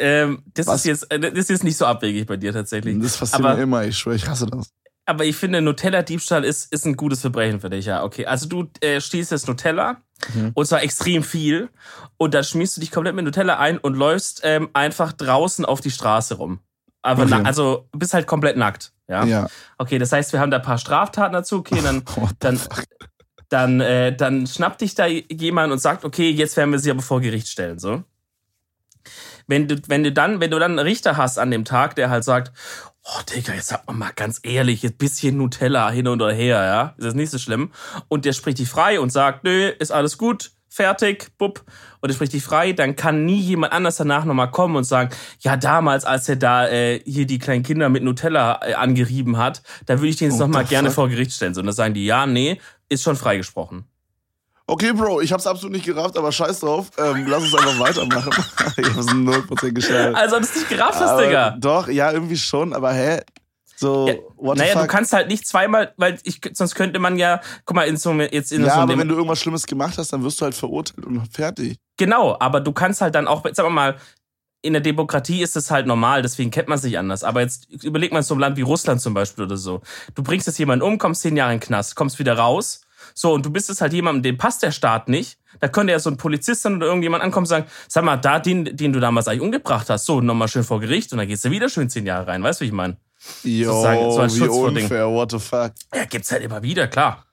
Ähm, 0.00 0.42
das 0.54 0.66
Was? 0.66 0.76
ist 0.80 0.84
jetzt, 0.86 1.12
äh, 1.12 1.20
das 1.20 1.32
ist 1.34 1.50
jetzt 1.50 1.64
nicht 1.64 1.76
so 1.76 1.86
abwegig 1.86 2.26
bei 2.26 2.36
dir 2.36 2.52
tatsächlich. 2.52 2.98
Das 3.00 3.16
passiert 3.16 3.40
Aber- 3.44 3.54
mir 3.56 3.62
immer, 3.62 3.84
ich 3.84 3.96
schwöre, 3.98 4.16
ich 4.16 4.26
hasse 4.28 4.46
das. 4.46 4.70
Aber 5.06 5.24
ich 5.24 5.34
finde, 5.36 5.60
Nutella-Diebstahl 5.60 6.44
ist, 6.44 6.72
ist 6.72 6.86
ein 6.86 6.94
gutes 6.96 7.20
Verbrechen 7.22 7.58
für 7.60 7.68
dich, 7.70 7.86
ja. 7.86 8.04
Okay, 8.04 8.26
also 8.26 8.46
du 8.48 8.70
äh, 8.80 9.00
stiehlst 9.00 9.30
jetzt 9.32 9.48
Nutella 9.48 10.02
Mhm. 10.34 10.50
und 10.54 10.66
zwar 10.66 10.82
extrem 10.82 11.22
viel 11.22 11.70
und 12.18 12.34
dann 12.34 12.44
schmierst 12.44 12.76
du 12.76 12.80
dich 12.82 12.90
komplett 12.90 13.14
mit 13.14 13.24
Nutella 13.24 13.58
ein 13.58 13.78
und 13.78 13.94
läufst 13.94 14.42
ähm, 14.44 14.68
einfach 14.74 15.12
draußen 15.14 15.64
auf 15.64 15.80
die 15.80 15.90
Straße 15.90 16.34
rum. 16.34 16.60
Aber 17.02 17.22
Okay. 17.22 17.40
also 17.44 17.88
bist 17.96 18.12
halt 18.12 18.26
komplett 18.26 18.58
nackt, 18.58 18.92
ja? 19.08 19.24
Ja. 19.24 19.48
Okay, 19.78 19.98
das 19.98 20.12
heißt, 20.12 20.32
wir 20.34 20.40
haben 20.40 20.50
da 20.50 20.58
ein 20.58 20.62
paar 20.62 20.76
Straftaten 20.76 21.32
dazu. 21.32 21.56
Okay, 21.56 21.80
dann, 21.82 22.02
dann, 22.38 22.60
dann, 23.48 23.80
äh, 23.80 24.14
dann 24.14 24.46
schnappt 24.46 24.82
dich 24.82 24.94
da 24.94 25.06
jemand 25.06 25.72
und 25.72 25.78
sagt, 25.78 26.04
okay, 26.04 26.30
jetzt 26.30 26.56
werden 26.58 26.70
wir 26.70 26.78
sie 26.78 26.90
aber 26.90 27.02
vor 27.02 27.20
Gericht 27.22 27.48
stellen, 27.48 27.78
so. 27.78 28.04
Wenn 29.50 29.66
du, 29.66 29.76
wenn 29.88 30.04
du 30.04 30.12
dann, 30.12 30.40
wenn 30.40 30.52
du 30.52 30.60
dann 30.60 30.78
einen 30.78 30.86
Richter 30.86 31.16
hast 31.16 31.36
an 31.38 31.50
dem 31.50 31.64
Tag, 31.64 31.96
der 31.96 32.08
halt 32.08 32.22
sagt, 32.22 32.52
oh 33.02 33.20
Digga, 33.34 33.52
jetzt 33.54 33.68
sag 33.68 33.90
mal 33.92 34.12
ganz 34.14 34.38
ehrlich, 34.44 34.84
ein 34.84 34.96
bisschen 34.96 35.36
Nutella 35.38 35.90
hin 35.90 36.06
und 36.06 36.20
her, 36.22 36.64
ja, 36.64 36.94
ist 36.96 37.04
das 37.04 37.14
nicht 37.14 37.30
so 37.30 37.38
schlimm. 37.38 37.72
Und 38.06 38.24
der 38.24 38.32
spricht 38.32 38.58
dich 38.58 38.68
frei 38.68 39.00
und 39.00 39.10
sagt, 39.10 39.42
nö, 39.42 39.68
ist 39.68 39.90
alles 39.90 40.18
gut, 40.18 40.52
fertig, 40.68 41.36
bupp. 41.36 41.64
Und 42.00 42.10
er 42.10 42.14
spricht 42.14 42.32
dich 42.32 42.44
frei, 42.44 42.72
dann 42.72 42.94
kann 42.94 43.24
nie 43.24 43.40
jemand 43.40 43.72
anders 43.72 43.96
danach 43.96 44.24
nochmal 44.24 44.52
kommen 44.52 44.76
und 44.76 44.84
sagen, 44.84 45.10
ja, 45.40 45.56
damals, 45.56 46.04
als 46.04 46.28
er 46.28 46.36
da 46.36 46.68
äh, 46.68 47.00
hier 47.04 47.26
die 47.26 47.40
kleinen 47.40 47.64
Kinder 47.64 47.88
mit 47.88 48.04
Nutella 48.04 48.60
äh, 48.62 48.74
angerieben 48.74 49.36
hat, 49.36 49.62
da 49.86 49.98
würde 49.98 50.08
ich 50.08 50.16
den 50.16 50.30
jetzt 50.30 50.38
What 50.38 50.46
nochmal 50.46 50.64
gerne 50.64 50.92
vor 50.92 51.08
Gericht 51.08 51.32
stellen. 51.32 51.54
So, 51.54 51.60
und 51.60 51.66
dann 51.66 51.74
sagen 51.74 51.94
die, 51.94 52.06
ja, 52.06 52.24
nee, 52.24 52.60
ist 52.88 53.02
schon 53.02 53.16
freigesprochen. 53.16 53.84
Okay, 54.70 54.92
Bro, 54.92 55.20
ich 55.20 55.32
hab's 55.32 55.48
absolut 55.48 55.72
nicht 55.72 55.84
gerafft, 55.84 56.16
aber 56.16 56.30
scheiß 56.30 56.60
drauf. 56.60 56.92
Ähm, 56.96 57.26
lass 57.26 57.42
uns 57.42 57.54
einfach 57.56 57.80
weitermachen. 57.80 58.30
ich 58.76 58.86
hab's 58.86 59.08
0% 59.08 59.72
geschafft. 59.72 60.14
Also, 60.14 60.36
ob 60.36 60.42
du 60.42 60.48
es 60.48 60.54
nicht 60.54 60.68
gerafft 60.68 61.00
hast, 61.00 61.10
Aber 61.10 61.24
Digga. 61.24 61.56
Doch, 61.58 61.88
ja, 61.88 62.12
irgendwie 62.12 62.36
schon, 62.36 62.72
aber 62.72 62.92
hä? 62.92 63.20
So, 63.74 64.06
Ja, 64.06 64.54
naja, 64.54 64.80
du 64.80 64.86
kannst 64.86 65.12
halt 65.12 65.26
nicht 65.26 65.44
zweimal, 65.44 65.92
weil 65.96 66.18
ich, 66.22 66.40
sonst 66.52 66.76
könnte 66.76 67.00
man 67.00 67.18
ja, 67.18 67.40
guck 67.64 67.74
mal, 67.74 67.88
in 67.88 67.96
so, 67.96 68.12
jetzt 68.12 68.52
in 68.52 68.60
ja, 68.60 68.66
so 68.68 68.72
aber 68.74 68.92
einem, 68.92 69.00
wenn 69.00 69.08
du 69.08 69.16
irgendwas 69.16 69.40
Schlimmes 69.40 69.66
gemacht 69.66 69.98
hast, 69.98 70.12
dann 70.12 70.22
wirst 70.22 70.40
du 70.40 70.44
halt 70.44 70.54
verurteilt 70.54 71.04
und 71.04 71.26
fertig. 71.26 71.76
Genau, 71.96 72.36
aber 72.38 72.60
du 72.60 72.70
kannst 72.70 73.00
halt 73.00 73.16
dann 73.16 73.26
auch, 73.26 73.42
sagen 73.52 73.70
wir 73.70 73.70
mal, 73.70 73.96
in 74.62 74.74
der 74.74 74.82
Demokratie 74.82 75.42
ist 75.42 75.56
es 75.56 75.72
halt 75.72 75.88
normal, 75.88 76.22
deswegen 76.22 76.52
kennt 76.52 76.68
man 76.68 76.78
sich 76.78 76.96
anders. 76.96 77.24
Aber 77.24 77.40
jetzt 77.40 77.68
überleg 77.82 78.12
mal 78.12 78.22
so 78.22 78.34
ein 78.34 78.40
Land 78.40 78.56
wie 78.56 78.62
Russland 78.62 79.00
zum 79.00 79.14
Beispiel 79.14 79.46
oder 79.46 79.56
so. 79.56 79.80
Du 80.14 80.22
bringst 80.22 80.46
jetzt 80.46 80.58
jemanden 80.58 80.84
um, 80.84 80.98
kommst 80.98 81.22
zehn 81.22 81.36
Jahre 81.36 81.54
in 81.54 81.58
den 81.58 81.66
Knast, 81.66 81.96
kommst 81.96 82.20
wieder 82.20 82.38
raus. 82.38 82.82
So, 83.20 83.34
und 83.34 83.44
du 83.44 83.50
bist 83.50 83.68
es 83.68 83.82
halt 83.82 83.92
jemandem, 83.92 84.22
dem 84.22 84.38
passt 84.38 84.62
der 84.62 84.70
Staat 84.70 85.10
nicht. 85.10 85.38
Da 85.60 85.68
könnte 85.68 85.92
ja 85.92 85.98
so 85.98 86.08
ein 86.08 86.16
Polizist 86.16 86.64
dann 86.64 86.76
oder 86.76 86.86
irgendjemand 86.86 87.22
ankommen 87.22 87.44
und 87.44 87.48
sagen, 87.48 87.66
sag 87.86 88.02
mal, 88.02 88.16
da, 88.16 88.38
den, 88.38 88.64
den 88.74 88.94
du 88.94 88.98
damals 88.98 89.28
eigentlich 89.28 89.42
umgebracht 89.42 89.90
hast, 89.90 90.06
so, 90.06 90.22
nochmal 90.22 90.48
schön 90.48 90.64
vor 90.64 90.80
Gericht 90.80 91.12
und 91.12 91.18
dann 91.18 91.28
gehst 91.28 91.44
du 91.44 91.50
wieder 91.50 91.68
schön 91.68 91.90
zehn 91.90 92.06
Jahre 92.06 92.28
rein. 92.28 92.42
Weißt 92.42 92.62
du, 92.62 92.64
wie 92.64 92.68
ich 92.68 92.72
meine? 92.72 92.96
Jo, 93.42 93.82
so 93.82 94.20
als 94.20 94.40
wie 94.40 94.48
unfair, 94.48 95.06
what 95.10 95.32
the 95.32 95.38
fuck. 95.38 95.72
Ja, 95.94 96.06
gibt's 96.06 96.32
halt 96.32 96.42
immer 96.42 96.62
wieder, 96.62 96.88
klar. 96.88 97.26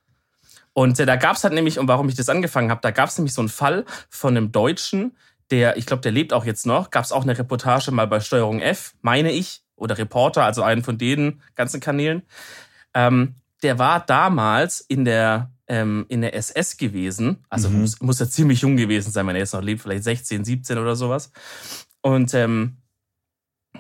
Und 0.73 0.99
äh, 0.99 1.05
da 1.05 1.15
gab's 1.15 1.45
halt 1.45 1.53
nämlich, 1.53 1.79
und 1.79 1.87
warum 1.87 2.09
ich 2.09 2.15
das 2.15 2.27
angefangen 2.27 2.69
habe, 2.69 2.81
da 2.81 2.91
gab's 2.91 3.17
nämlich 3.17 3.33
so 3.33 3.41
einen 3.41 3.47
Fall 3.47 3.85
von 4.09 4.35
einem 4.35 4.51
Deutschen, 4.51 5.15
der, 5.51 5.77
ich 5.77 5.85
glaube, 5.85 6.01
der 6.01 6.11
lebt 6.11 6.33
auch 6.33 6.43
jetzt 6.43 6.65
noch, 6.65 6.91
gab's 6.91 7.13
auch 7.13 7.23
eine 7.23 7.37
Reportage 7.37 7.91
mal 7.91 8.07
bei 8.07 8.19
Steuerung 8.19 8.59
F, 8.59 8.93
meine 9.01 9.31
ich, 9.31 9.61
oder 9.77 9.97
Reporter, 9.97 10.43
also 10.43 10.63
einen 10.63 10.83
von 10.83 10.97
den 10.97 11.41
ganzen 11.55 11.79
Kanälen. 11.79 12.23
Ähm, 12.93 13.35
der 13.63 13.79
war 13.79 14.05
damals 14.05 14.81
in 14.81 15.05
der 15.05 15.49
ähm, 15.67 16.05
in 16.09 16.21
der 16.21 16.35
SS 16.35 16.77
gewesen. 16.77 17.45
Also 17.49 17.69
mhm. 17.69 17.81
muss, 17.81 18.01
muss 18.01 18.19
er 18.19 18.29
ziemlich 18.29 18.61
jung 18.61 18.77
gewesen 18.77 19.11
sein, 19.11 19.27
wenn 19.27 19.35
er 19.35 19.41
jetzt 19.41 19.53
noch 19.53 19.61
lebt, 19.61 19.81
vielleicht 19.81 20.03
16, 20.03 20.45
17 20.45 20.77
oder 20.77 20.95
sowas. 20.95 21.31
Und 22.01 22.33
ähm, 22.33 22.77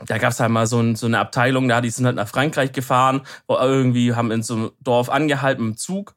da 0.05 0.17
gab 0.17 0.31
es 0.31 0.39
halt 0.39 0.51
mal 0.51 0.67
so, 0.67 0.79
ein, 0.79 0.95
so 0.95 1.07
eine 1.07 1.19
Abteilung, 1.19 1.67
da 1.67 1.81
die 1.81 1.89
sind 1.89 2.05
halt 2.05 2.15
nach 2.15 2.27
Frankreich 2.27 2.71
gefahren, 2.71 3.21
wo 3.47 3.55
irgendwie 3.55 4.13
haben 4.13 4.31
in 4.31 4.43
so 4.43 4.55
einem 4.55 4.71
Dorf 4.81 5.09
angehalten 5.09 5.69
im 5.69 5.77
Zug. 5.77 6.15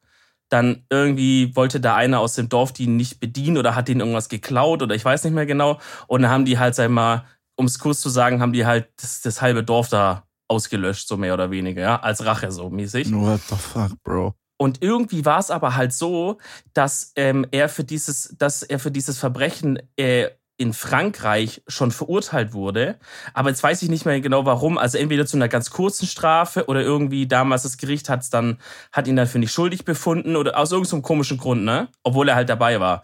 Dann 0.49 0.85
irgendwie 0.89 1.55
wollte 1.55 1.79
da 1.79 1.95
einer 1.95 2.19
aus 2.19 2.33
dem 2.33 2.49
Dorf 2.49 2.73
die 2.73 2.87
nicht 2.87 3.19
bedienen 3.19 3.57
oder 3.57 3.75
hat 3.75 3.87
ihnen 3.87 4.01
irgendwas 4.01 4.27
geklaut 4.27 4.81
oder 4.81 4.95
ich 4.95 5.05
weiß 5.05 5.23
nicht 5.23 5.33
mehr 5.33 5.45
genau. 5.45 5.79
Und 6.07 6.23
dann 6.23 6.31
haben 6.31 6.45
die 6.45 6.59
halt, 6.59 6.75
sag 6.75 6.89
mal, 6.89 7.25
um 7.55 7.65
es 7.65 7.79
kurz 7.79 8.01
zu 8.01 8.09
sagen, 8.09 8.41
haben 8.41 8.53
die 8.53 8.65
halt 8.65 8.89
das, 9.01 9.21
das 9.21 9.41
halbe 9.41 9.63
Dorf 9.63 9.87
da 9.87 10.23
ausgelöscht, 10.49 11.07
so 11.07 11.15
mehr 11.15 11.33
oder 11.33 11.49
weniger, 11.49 11.81
ja, 11.81 11.99
als 12.01 12.25
Rache 12.25 12.51
so 12.51 12.69
mäßig. 12.69 13.13
What 13.13 13.39
the 13.49 13.55
fuck, 13.55 13.91
Bro? 14.03 14.35
Und 14.61 14.83
irgendwie 14.83 15.25
war 15.25 15.39
es 15.39 15.49
aber 15.49 15.75
halt 15.75 15.91
so, 15.91 16.37
dass 16.75 17.13
ähm, 17.15 17.47
er 17.49 17.67
für 17.67 17.83
dieses, 17.83 18.35
dass 18.37 18.61
er 18.61 18.77
für 18.77 18.91
dieses 18.91 19.17
Verbrechen 19.17 19.79
äh, 19.95 20.27
in 20.57 20.73
Frankreich 20.73 21.63
schon 21.67 21.89
verurteilt 21.89 22.53
wurde. 22.53 22.99
Aber 23.33 23.49
jetzt 23.49 23.63
weiß 23.63 23.81
ich 23.81 23.89
nicht 23.89 24.05
mehr 24.05 24.21
genau 24.21 24.45
warum. 24.45 24.77
Also 24.77 24.99
entweder 24.99 25.25
zu 25.25 25.35
einer 25.35 25.47
ganz 25.47 25.71
kurzen 25.71 26.05
Strafe 26.05 26.67
oder 26.67 26.81
irgendwie 26.81 27.25
damals 27.25 27.63
das 27.63 27.77
Gericht 27.77 28.07
hat's 28.07 28.29
dann, 28.29 28.59
hat 28.91 29.07
ihn 29.07 29.15
dann 29.15 29.25
für 29.25 29.39
nicht 29.39 29.51
schuldig 29.51 29.83
befunden 29.83 30.35
oder 30.35 30.55
aus 30.59 30.71
irgendeinem 30.71 31.01
komischen 31.01 31.39
Grund, 31.39 31.63
ne? 31.63 31.87
Obwohl 32.03 32.29
er 32.29 32.35
halt 32.35 32.49
dabei 32.49 32.79
war. 32.79 33.01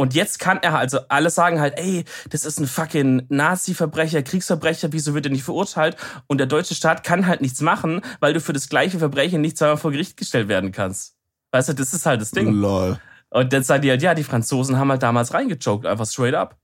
Und 0.00 0.14
jetzt 0.14 0.38
kann 0.38 0.56
er 0.62 0.78
also 0.78 1.00
alle 1.10 1.28
sagen 1.28 1.60
halt, 1.60 1.74
ey, 1.76 2.06
das 2.30 2.46
ist 2.46 2.58
ein 2.58 2.66
fucking 2.66 3.26
Nazi-Verbrecher, 3.28 4.22
Kriegsverbrecher, 4.22 4.94
wieso 4.94 5.12
wird 5.12 5.26
er 5.26 5.30
nicht 5.30 5.44
verurteilt? 5.44 5.94
Und 6.26 6.38
der 6.38 6.46
deutsche 6.46 6.74
Staat 6.74 7.04
kann 7.04 7.26
halt 7.26 7.42
nichts 7.42 7.60
machen, 7.60 8.00
weil 8.18 8.32
du 8.32 8.40
für 8.40 8.54
das 8.54 8.70
gleiche 8.70 8.98
Verbrechen 8.98 9.42
nicht 9.42 9.58
zweimal 9.58 9.76
vor 9.76 9.90
Gericht 9.90 10.16
gestellt 10.16 10.48
werden 10.48 10.72
kannst. 10.72 11.16
Weißt 11.52 11.68
du, 11.68 11.74
das 11.74 11.92
ist 11.92 12.06
halt 12.06 12.22
das 12.22 12.30
Ding. 12.30 12.50
Lol. 12.50 12.98
Und 13.28 13.52
dann 13.52 13.62
sagen 13.62 13.82
die 13.82 13.90
halt, 13.90 14.00
ja, 14.00 14.14
die 14.14 14.24
Franzosen 14.24 14.78
haben 14.78 14.90
halt 14.90 15.02
damals 15.02 15.34
reingechoked, 15.34 15.84
einfach 15.84 16.06
straight 16.06 16.32
up. 16.32 16.56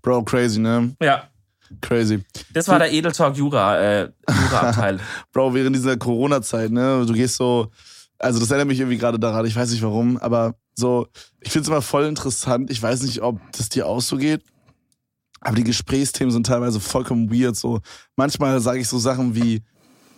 Bro, 0.00 0.22
crazy, 0.22 0.60
ne? 0.60 0.96
Ja. 1.02 1.28
Crazy. 1.82 2.24
Das 2.54 2.68
war 2.68 2.78
der 2.78 2.90
Edeltalk 2.90 3.36
Jura, 3.36 3.78
äh, 3.78 4.10
Jura-Abteil. 4.30 4.98
Bro, 5.34 5.52
während 5.52 5.76
dieser 5.76 5.98
Corona-Zeit, 5.98 6.70
ne? 6.70 7.04
Du 7.06 7.12
gehst 7.12 7.36
so, 7.36 7.70
also 8.20 8.38
das 8.38 8.50
erinnert 8.50 8.68
mich 8.68 8.78
irgendwie 8.78 8.98
gerade 8.98 9.18
daran, 9.18 9.46
ich 9.46 9.56
weiß 9.56 9.70
nicht 9.70 9.82
warum, 9.82 10.18
aber 10.18 10.54
so, 10.74 11.08
ich 11.40 11.50
finde 11.50 11.62
es 11.62 11.68
immer 11.68 11.82
voll 11.82 12.04
interessant. 12.04 12.70
Ich 12.70 12.82
weiß 12.82 13.02
nicht, 13.02 13.22
ob 13.22 13.40
das 13.52 13.68
dir 13.68 13.86
auch 13.86 14.00
so 14.00 14.16
geht. 14.16 14.42
Aber 15.40 15.56
die 15.56 15.64
Gesprächsthemen 15.64 16.30
sind 16.30 16.46
teilweise 16.46 16.80
vollkommen 16.80 17.30
weird. 17.30 17.56
So, 17.56 17.80
manchmal 18.16 18.60
sage 18.60 18.80
ich 18.80 18.88
so 18.88 18.98
Sachen 18.98 19.34
wie 19.34 19.62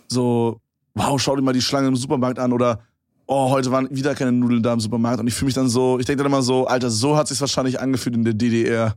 so, 0.07 0.59
wow, 0.93 1.19
schau 1.19 1.35
dir 1.35 1.41
mal 1.41 1.53
die 1.53 1.61
Schlange 1.61 1.87
im 1.87 1.95
Supermarkt 1.95 2.39
an 2.39 2.51
oder 2.51 2.81
oh, 3.25 3.49
heute 3.49 3.71
waren 3.71 3.87
wieder 3.89 4.15
keine 4.15 4.33
Nudeln 4.33 4.61
da 4.61 4.73
im 4.73 4.81
Supermarkt. 4.81 5.21
Und 5.21 5.27
ich 5.27 5.33
fühle 5.33 5.47
mich 5.47 5.55
dann 5.55 5.69
so, 5.69 5.97
ich 5.97 6.05
denke 6.05 6.23
dann 6.23 6.31
immer 6.31 6.41
so, 6.41 6.67
Alter, 6.67 6.89
so 6.89 7.15
hat 7.15 7.29
sich 7.29 7.39
wahrscheinlich 7.39 7.79
angefühlt 7.79 8.15
in 8.15 8.25
der 8.25 8.33
DDR. 8.33 8.95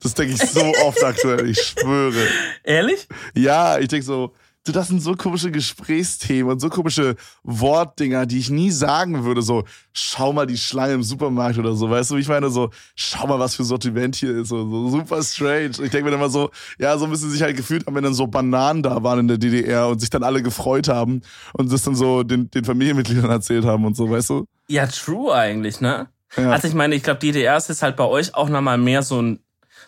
Das 0.00 0.14
denke 0.14 0.34
ich 0.34 0.50
so 0.50 0.62
oft 0.84 1.02
aktuell, 1.02 1.48
ich 1.48 1.58
schwöre. 1.60 2.26
Ehrlich? 2.64 3.06
Ja, 3.34 3.78
ich 3.78 3.88
denke 3.88 4.04
so, 4.04 4.32
du, 4.68 4.72
das 4.72 4.88
sind 4.88 5.02
so 5.02 5.14
komische 5.14 5.50
Gesprächsthemen 5.50 6.52
und 6.52 6.60
so 6.60 6.68
komische 6.68 7.16
Wortdinger, 7.42 8.26
die 8.26 8.38
ich 8.38 8.50
nie 8.50 8.70
sagen 8.70 9.24
würde. 9.24 9.42
So, 9.42 9.64
schau 9.92 10.32
mal 10.32 10.46
die 10.46 10.56
Schlange 10.56 10.94
im 10.94 11.02
Supermarkt 11.02 11.58
oder 11.58 11.74
so, 11.74 11.90
weißt 11.90 12.10
du, 12.10 12.16
ich 12.16 12.28
meine 12.28 12.50
so, 12.50 12.70
schau 12.94 13.26
mal, 13.26 13.38
was 13.38 13.56
für 13.56 13.64
Sortiment 13.64 14.16
hier 14.16 14.36
ist. 14.36 14.48
So, 14.48 14.68
so 14.68 14.88
super 14.90 15.22
strange. 15.22 15.70
Ich 15.70 15.90
denke 15.90 16.04
mir 16.04 16.10
dann 16.10 16.20
immer 16.20 16.30
so, 16.30 16.50
ja, 16.78 16.96
so 16.98 17.06
müssen 17.06 17.28
sie 17.28 17.36
sich 17.36 17.42
halt 17.42 17.56
gefühlt 17.56 17.86
haben, 17.86 17.94
wenn 17.94 18.04
dann 18.04 18.14
so 18.14 18.26
Bananen 18.26 18.82
da 18.82 19.02
waren 19.02 19.20
in 19.20 19.28
der 19.28 19.38
DDR 19.38 19.88
und 19.88 20.00
sich 20.00 20.10
dann 20.10 20.22
alle 20.22 20.42
gefreut 20.42 20.88
haben 20.88 21.22
und 21.54 21.72
das 21.72 21.82
dann 21.82 21.94
so 21.94 22.22
den, 22.22 22.50
den 22.50 22.64
Familienmitgliedern 22.64 23.30
erzählt 23.30 23.64
haben 23.64 23.84
und 23.84 23.96
so, 23.96 24.10
weißt 24.10 24.30
du? 24.30 24.44
Ja, 24.68 24.86
true 24.86 25.34
eigentlich, 25.34 25.80
ne? 25.80 26.08
Ja. 26.36 26.50
Also 26.50 26.68
ich 26.68 26.74
meine, 26.74 26.94
ich 26.94 27.02
glaube, 27.02 27.20
DDR 27.20 27.56
ist 27.56 27.82
halt 27.82 27.96
bei 27.96 28.04
euch 28.04 28.34
auch 28.34 28.48
nochmal 28.48 28.78
mehr 28.78 29.02
so 29.02 29.20
ein 29.20 29.40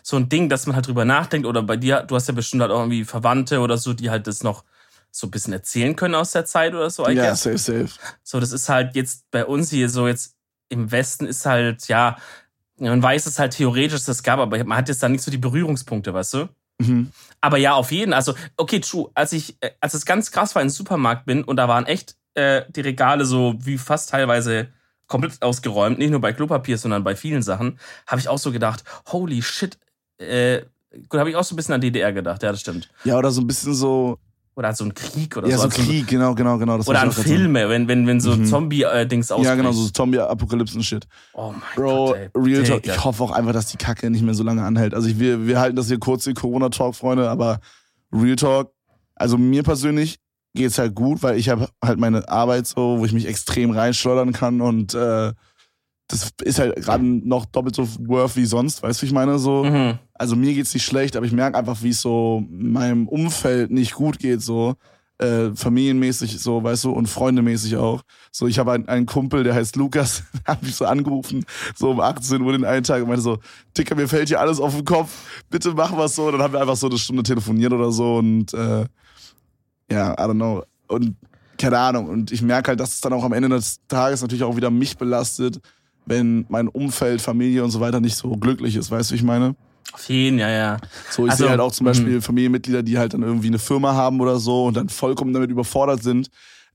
so 0.03 0.17
ein 0.17 0.29
Ding, 0.29 0.49
dass 0.49 0.67
man 0.67 0.77
halt 0.77 0.87
drüber 0.87 1.05
nachdenkt 1.05 1.47
oder 1.47 1.63
bei 1.63 1.77
dir, 1.77 2.03
du 2.03 2.15
hast 2.15 2.29
ja 2.29 2.35
bestimmt 2.35 2.63
halt 2.63 2.73
auch 2.73 2.81
irgendwie 2.81 3.05
Verwandte 3.05 3.61
oder 3.61 3.77
so, 3.77 3.93
die 3.93 4.11
halt 4.11 4.27
das 4.27 4.43
noch 4.43 4.65
so 5.11 5.27
ein 5.27 5.31
bisschen 5.31 5.53
erzählen 5.53 5.97
können 5.97 6.15
aus 6.15 6.33
der 6.33 6.45
Zeit 6.45 6.75
oder 6.75 6.91
so. 6.91 7.07
I 7.07 7.13
ja, 7.13 7.31
guess. 7.31 7.43
safe, 7.43 7.59
safe. 7.59 7.89
So, 8.23 8.41
das 8.41 8.53
ist 8.53 8.69
halt 8.69 8.95
jetzt 8.95 9.31
bei 9.31 9.45
uns 9.45 9.71
hier 9.71 9.89
so 9.89 10.07
jetzt 10.07 10.37
im 10.69 10.91
Westen 10.91 11.27
ist 11.27 11.47
halt, 11.47 11.89
ja, 11.89 12.17
man 12.79 13.03
weiß 13.03 13.27
es 13.27 13.39
halt 13.39 13.53
theoretisch, 13.53 14.05
dass 14.05 14.09
es 14.09 14.23
gab, 14.23 14.39
aber 14.39 14.63
man 14.65 14.79
hat 14.79 14.89
jetzt 14.89 15.03
da 15.03 15.09
nicht 15.09 15.23
so 15.23 15.31
die 15.31 15.39
Berührungspunkte, 15.39 16.15
weißt 16.15 16.35
du? 16.35 16.49
Mhm. 16.79 17.11
Aber 17.41 17.59
ja, 17.59 17.75
auf 17.75 17.93
jeden. 17.93 18.13
Also, 18.13 18.35
okay, 18.57 18.81
true. 18.81 19.11
Als 19.15 19.33
ich, 19.33 19.57
äh, 19.61 19.71
als 19.81 19.95
es 19.95 20.07
ganz 20.07 20.31
krass 20.31 20.55
war, 20.55 20.63
in 20.63 20.69
den 20.69 20.73
Supermarkt 20.73 21.27
bin 21.27 21.45
und 21.45 21.57
da 21.57 21.69
waren 21.69 21.87
echt 21.87 22.17
äh, 22.35 22.63
die 22.71 22.81
Regale 22.81 23.25
so 23.25 23.55
wie 23.59 23.77
fast 23.77 24.11
teilweise 24.11 24.69
komplett 25.07 25.43
ausgeräumt, 25.43 25.99
nicht 25.99 26.11
nur 26.11 26.21
bei 26.21 26.33
Klopapier, 26.33 26.79
sondern 26.79 27.05
bei 27.05 27.17
vielen 27.17 27.43
Sachen, 27.43 27.79
habe 28.07 28.21
ich 28.21 28.29
auch 28.29 28.39
so 28.39 28.53
gedacht, 28.53 28.85
holy 29.09 29.43
shit, 29.43 29.77
äh, 30.19 30.63
gut, 31.09 31.19
habe 31.19 31.31
ich 31.31 31.37
auch 31.37 31.45
so 31.45 31.55
ein 31.55 31.57
bisschen 31.57 31.75
an 31.75 31.81
DDR 31.81 32.13
gedacht, 32.13 32.43
ja, 32.43 32.53
das 32.53 32.61
stimmt. 32.61 32.89
Ja, 33.05 33.19
oder 33.19 33.31
so 33.31 33.41
ein 33.41 33.47
bisschen 33.47 33.75
so. 33.75 34.19
Oder 34.57 34.75
so 34.75 34.85
ein 34.85 34.93
Krieg 34.93 35.37
oder 35.37 35.49
ja, 35.49 35.57
so. 35.57 35.65
Ja, 35.65 35.71
so 35.71 35.81
ein 35.81 35.87
Krieg, 35.87 36.07
genau, 36.09 36.35
genau, 36.35 36.59
genau. 36.59 36.77
Das 36.77 36.89
oder 36.89 37.01
an 37.01 37.13
Filme, 37.13 37.69
wenn, 37.69 37.89
wenn, 37.89 38.07
wenn 38.07 38.21
so 38.21 38.37
mhm. 38.37 38.45
Zombie-Dings 38.45 39.31
ausbricht. 39.31 39.49
Ja, 39.49 39.55
genau, 39.55 39.73
so 39.73 39.89
Zombie-Apokalypsen-Shit. 39.89 41.07
Oh 41.35 41.53
mein 41.53 41.63
Bro, 41.77 42.07
Gott, 42.07 42.17
ey. 42.17 42.31
Real 42.35 42.63
Talk, 42.65 42.87
ich 42.87 43.05
hoffe 43.05 43.23
auch 43.23 43.31
einfach, 43.31 43.53
dass 43.53 43.67
die 43.67 43.77
Kacke 43.77 44.11
nicht 44.11 44.23
mehr 44.23 44.35
so 44.35 44.43
lange 44.43 44.63
anhält. 44.63 44.93
Also 44.93 45.09
ich, 45.09 45.19
wir, 45.19 45.47
wir 45.47 45.61
halten 45.61 45.77
das 45.77 45.87
hier 45.87 45.99
kurz, 45.99 46.25
die 46.25 46.35
Corona-Talk, 46.35 46.95
Freunde, 46.95 47.31
aber 47.31 47.61
Real 48.13 48.37
Talk, 48.37 48.73
also 49.15 49.39
mir 49.39 49.63
persönlich 49.63 50.19
geht's 50.55 50.79
halt 50.79 50.95
gut, 50.95 51.23
weil 51.23 51.39
ich 51.39 51.49
habe 51.49 51.69
halt 51.83 51.99
meine 51.99 52.29
Arbeit 52.29 52.67
so, 52.67 52.99
wo 52.99 53.05
ich 53.05 53.13
mich 53.13 53.27
extrem 53.27 53.71
reinschleudern 53.71 54.33
kann 54.33 54.61
und 54.61 54.95
äh, 54.95 55.33
das 56.11 56.31
ist 56.43 56.59
halt 56.59 56.77
gerade 56.77 57.05
noch 57.05 57.47
doppelt 57.47 57.77
so 57.77 57.87
worth 58.01 58.37
wie 58.37 58.45
sonst, 58.45 58.83
weißt 58.83 59.01
du, 59.01 59.03
wie 59.03 59.07
ich 59.07 59.13
meine? 59.13 59.39
So. 59.39 59.65
Mhm. 59.65 59.99
Also 60.15 60.35
mir 60.35 60.55
geht's 60.55 60.75
nicht 60.75 60.85
schlecht, 60.85 61.17
aber 61.17 61.25
ich 61.25 61.33
merke 61.33 61.57
einfach, 61.57 61.83
wie 61.83 61.91
es 61.91 62.01
so 62.01 62.45
meinem 62.51 63.07
Umfeld 63.09 63.71
nicht 63.71 63.95
gut 63.95 64.19
geht, 64.19 64.43
so. 64.43 64.75
Äh, 65.19 65.55
familienmäßig 65.55 66.41
so, 66.41 66.65
weißt 66.65 66.85
du, 66.85 66.93
und 66.93 67.07
freundemäßig 67.07 67.77
auch. 67.77 68.01
So, 68.33 68.47
ich 68.47 68.59
habe 68.59 68.73
einen, 68.73 68.89
einen 68.89 69.05
Kumpel, 69.05 69.45
der 69.45 69.55
heißt 69.55 69.77
Lukas, 69.77 70.23
hat 70.47 70.63
mich 70.63 70.75
so 70.75 70.87
angerufen, 70.87 71.45
so 71.77 71.91
um 71.91 72.01
18 72.01 72.41
Uhr 72.41 72.53
den 72.53 72.65
einen 72.65 72.85
Tag 72.85 73.03
und 73.03 73.09
meinte 73.09 73.23
so, 73.23 73.39
Dicker, 73.77 73.95
mir 73.95 74.09
fällt 74.09 74.29
hier 74.29 74.41
alles 74.41 74.59
auf 74.59 74.75
den 74.75 74.85
Kopf, 74.87 75.43
bitte 75.51 75.75
mach 75.75 75.95
was 75.95 76.17
so. 76.17 76.27
Und 76.27 76.33
dann 76.33 76.43
haben 76.43 76.55
wir 76.55 76.61
einfach 76.61 76.77
so 76.77 76.89
eine 76.89 76.99
Stunde 76.99 77.23
telefoniert 77.23 77.73
oder 77.73 77.93
so 77.93 78.17
und 78.17 78.55
äh, 78.55 78.87
ja, 79.93 80.13
I 80.15 80.23
don't 80.23 80.35
know. 80.35 80.65
Und 80.89 81.17
keine 81.59 81.79
Ahnung. 81.79 82.09
Und 82.09 82.33
ich 82.33 82.41
merke 82.41 82.69
halt, 82.69 82.81
dass 82.81 82.95
es 82.95 83.01
dann 83.03 83.13
auch 83.13 83.25
am 83.25 83.35
Ende 83.35 83.51
des 83.51 83.81
Tages 83.89 84.23
natürlich 84.23 84.45
auch 84.45 84.57
wieder 84.57 84.71
mich 84.71 84.97
belastet, 84.97 85.61
wenn 86.11 86.45
mein 86.49 86.67
Umfeld, 86.67 87.23
Familie 87.23 87.63
und 87.63 87.71
so 87.71 87.81
weiter 87.81 88.01
nicht 88.01 88.17
so 88.17 88.31
glücklich 88.33 88.75
ist. 88.75 88.91
Weißt 88.91 89.11
du, 89.11 89.15
wie 89.15 89.19
ich 89.19 89.23
meine? 89.23 89.55
Auf 89.93 90.09
jeden, 90.09 90.39
ja, 90.39 90.51
ja. 90.51 90.77
So, 91.09 91.25
ich 91.25 91.31
also, 91.31 91.45
sehe 91.45 91.51
halt 91.51 91.61
auch 91.61 91.71
zum 91.71 91.85
Beispiel 91.85 92.17
mh. 92.17 92.21
Familienmitglieder, 92.23 92.83
die 92.83 92.99
halt 92.99 93.15
dann 93.15 93.23
irgendwie 93.23 93.47
eine 93.47 93.61
Firma 93.61 93.95
haben 93.95 94.21
oder 94.21 94.39
so 94.39 94.67
und 94.67 94.77
dann 94.77 94.89
vollkommen 94.89 95.33
damit 95.33 95.51
überfordert 95.51 96.03
sind, 96.03 96.29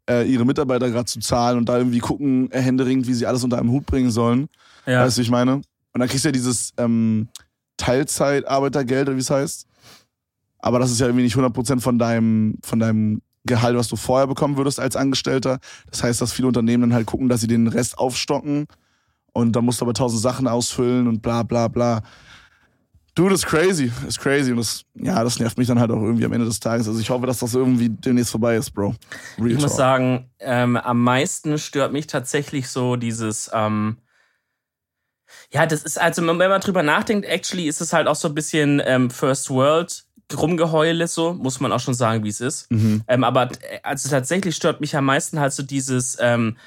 äh, 0.10 0.26
ihre 0.26 0.46
Mitarbeiter 0.46 0.90
gerade 0.90 1.06
zu 1.06 1.20
zahlen 1.20 1.58
und 1.58 1.68
da 1.68 1.78
irgendwie 1.78 2.00
gucken, 2.00 2.50
äh, 2.52 2.62
händeringend, 2.62 3.08
wie 3.08 3.14
sie 3.14 3.26
alles 3.26 3.44
unter 3.44 3.58
einem 3.58 3.72
Hut 3.72 3.86
bringen 3.86 4.10
sollen. 4.10 4.48
Ja. 4.86 5.04
Weißt 5.04 5.18
du, 5.18 5.20
wie 5.20 5.26
ich 5.26 5.32
meine? 5.32 5.56
Und 5.56 6.00
dann 6.00 6.08
kriegst 6.08 6.24
du 6.24 6.30
ja 6.30 6.34
dieses 6.34 6.72
ähm, 6.78 7.28
Teilzeitarbeitergeld, 7.76 9.10
oder 9.10 9.18
wie 9.18 9.22
es 9.22 9.30
heißt. 9.30 9.68
Aber 10.60 10.80
das 10.80 10.92
ist 10.92 11.02
ja 11.02 11.08
irgendwie 11.08 11.24
nicht 11.24 11.36
100% 11.36 11.82
von 11.82 12.00
deinem, 12.00 12.58
von 12.64 12.80
deinem 12.80 13.22
Gehalt, 13.46 13.76
was 13.76 13.90
du 13.90 13.98
vorher 13.98 14.28
bekommen 14.28 14.56
würdest 14.56 14.80
als 14.80 14.96
Angestellter. 14.96 15.60
Das 15.92 16.04
heißt, 16.04 16.22
dass 16.22 16.32
viele 16.32 16.48
Unternehmen 16.48 16.82
dann 16.82 16.94
halt 16.94 17.06
gucken, 17.06 17.28
dass 17.28 17.42
sie 17.42 17.48
den 17.48 17.68
Rest 17.68 17.98
aufstocken 17.98 18.68
und 19.36 19.52
dann 19.52 19.66
musst 19.66 19.82
du 19.82 19.86
aber 19.86 19.94
tausend 19.94 20.22
Sachen 20.22 20.48
ausfüllen 20.48 21.08
und 21.08 21.22
bla 21.22 21.44
bla 21.44 21.68
bla. 21.68 22.02
Du, 23.16 23.30
das 23.30 23.44
ist 23.44 23.46
crazy. 23.46 23.92
Ist 24.08 24.20
crazy. 24.20 24.52
Und 24.52 24.58
das, 24.58 24.84
ja, 24.96 25.24
das 25.24 25.40
nervt 25.40 25.58
mich 25.58 25.68
dann 25.68 25.80
halt 25.80 25.92
auch 25.92 26.02
irgendwie 26.02 26.26
am 26.26 26.32
Ende 26.34 26.46
des 26.46 26.60
Tages. 26.60 26.88
Also 26.88 27.00
ich 27.00 27.10
hoffe, 27.10 27.26
dass 27.26 27.40
das 27.40 27.54
irgendwie 27.54 27.90
demnächst 27.90 28.32
vorbei 28.32 28.56
ist, 28.56 28.72
Bro. 28.72 28.96
Real 29.38 29.52
ich 29.52 29.54
talk. 29.56 29.62
muss 29.64 29.76
sagen, 29.76 30.30
ähm, 30.40 30.78
am 30.78 31.04
meisten 31.04 31.58
stört 31.58 31.92
mich 31.92 32.08
tatsächlich 32.08 32.70
so 32.70 32.96
dieses, 32.96 33.50
ähm, 33.54 33.98
ja, 35.52 35.66
das 35.66 35.84
ist, 35.84 36.00
also 36.00 36.26
wenn 36.26 36.38
man 36.38 36.62
drüber 36.62 36.84
nachdenkt, 36.84 37.26
actually 37.26 37.68
ist 37.68 37.82
es 37.82 37.92
halt 37.92 38.08
auch 38.08 38.16
so 38.16 38.30
ein 38.30 38.36
bisschen 38.36 38.82
ähm, 38.86 39.10
First 39.10 39.50
World 39.50 40.06
Rumgeheule, 40.34 41.08
so, 41.08 41.34
muss 41.34 41.60
man 41.60 41.72
auch 41.72 41.80
schon 41.80 41.94
sagen, 41.94 42.24
wie 42.24 42.30
es 42.30 42.42
ist. 42.42 42.72
Mhm. 42.72 43.04
Ähm, 43.08 43.24
aber 43.24 43.50
äh, 43.52 43.80
also 43.84 44.10
tatsächlich 44.10 44.56
stört 44.56 44.82
mich 44.82 44.96
am 44.96 45.06
meisten 45.06 45.40
halt 45.40 45.54
so 45.54 45.62
dieses, 45.62 46.18
ähm, 46.20 46.58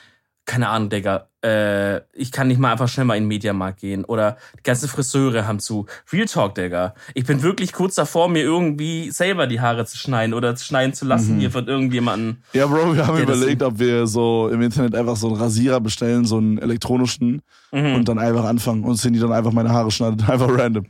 keine 0.45 0.69
Ahnung, 0.69 0.91
Digga, 0.91 1.29
äh, 1.45 1.99
ich 2.15 2.33
kann 2.33 2.49
nicht 2.49 2.59
mal 2.59 2.73
einfach 2.73 2.89
schnell 2.89 3.07
mal 3.07 3.17
in 3.17 3.25
den 3.25 3.29
Mediamarkt 3.29 3.81
gehen. 3.81 4.05
Oder 4.05 4.37
die 4.59 4.63
ganzen 4.65 4.89
Friseure 4.89 5.47
haben 5.47 5.61
zu. 5.61 5.87
Real 6.13 6.27
Talk, 6.27 6.55
Digga. 6.57 6.95
Ich 7.15 7.25
bin 7.27 7.43
wirklich 7.43 7.73
kurz 7.73 7.95
davor, 7.95 8.29
mir 8.29 8.43
irgendwie 8.43 9.11
selber 9.11 9.47
die 9.47 9.61
Haare 9.61 9.85
zu 9.87 9.97
schneiden 9.97 10.35
oder 10.35 10.57
zu 10.57 10.65
schneiden 10.65 10.95
zu 10.95 11.05
lassen 11.05 11.37
Mhm. 11.37 11.41
hier 11.41 11.51
von 11.51 11.67
irgendjemandem. 11.69 12.39
Ja, 12.53 12.67
Bro, 12.67 12.95
wir 12.97 13.07
haben 13.07 13.19
überlegt, 13.19 13.63
ob 13.63 13.79
wir 13.79 14.07
so 14.07 14.49
im 14.53 14.61
Internet 14.63 14.95
einfach 14.95 15.17
so 15.17 15.29
einen 15.29 15.37
Rasierer 15.37 15.81
bestellen, 15.81 16.25
so 16.25 16.39
einen 16.39 16.59
elektronischen 16.59 17.43
Mhm. 17.71 17.97
und 17.97 18.09
dann 18.09 18.19
einfach 18.19 18.45
anfangen 18.45 18.83
und 18.83 18.95
sind 18.97 19.13
die 19.13 19.21
dann 19.21 19.31
einfach 19.33 19.53
meine 19.53 19.69
Haare 19.71 19.91
schneiden, 19.91 20.25
einfach 20.29 20.49
random. 20.49 20.87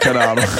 Keine 0.00 0.20
Ahnung. 0.28 0.44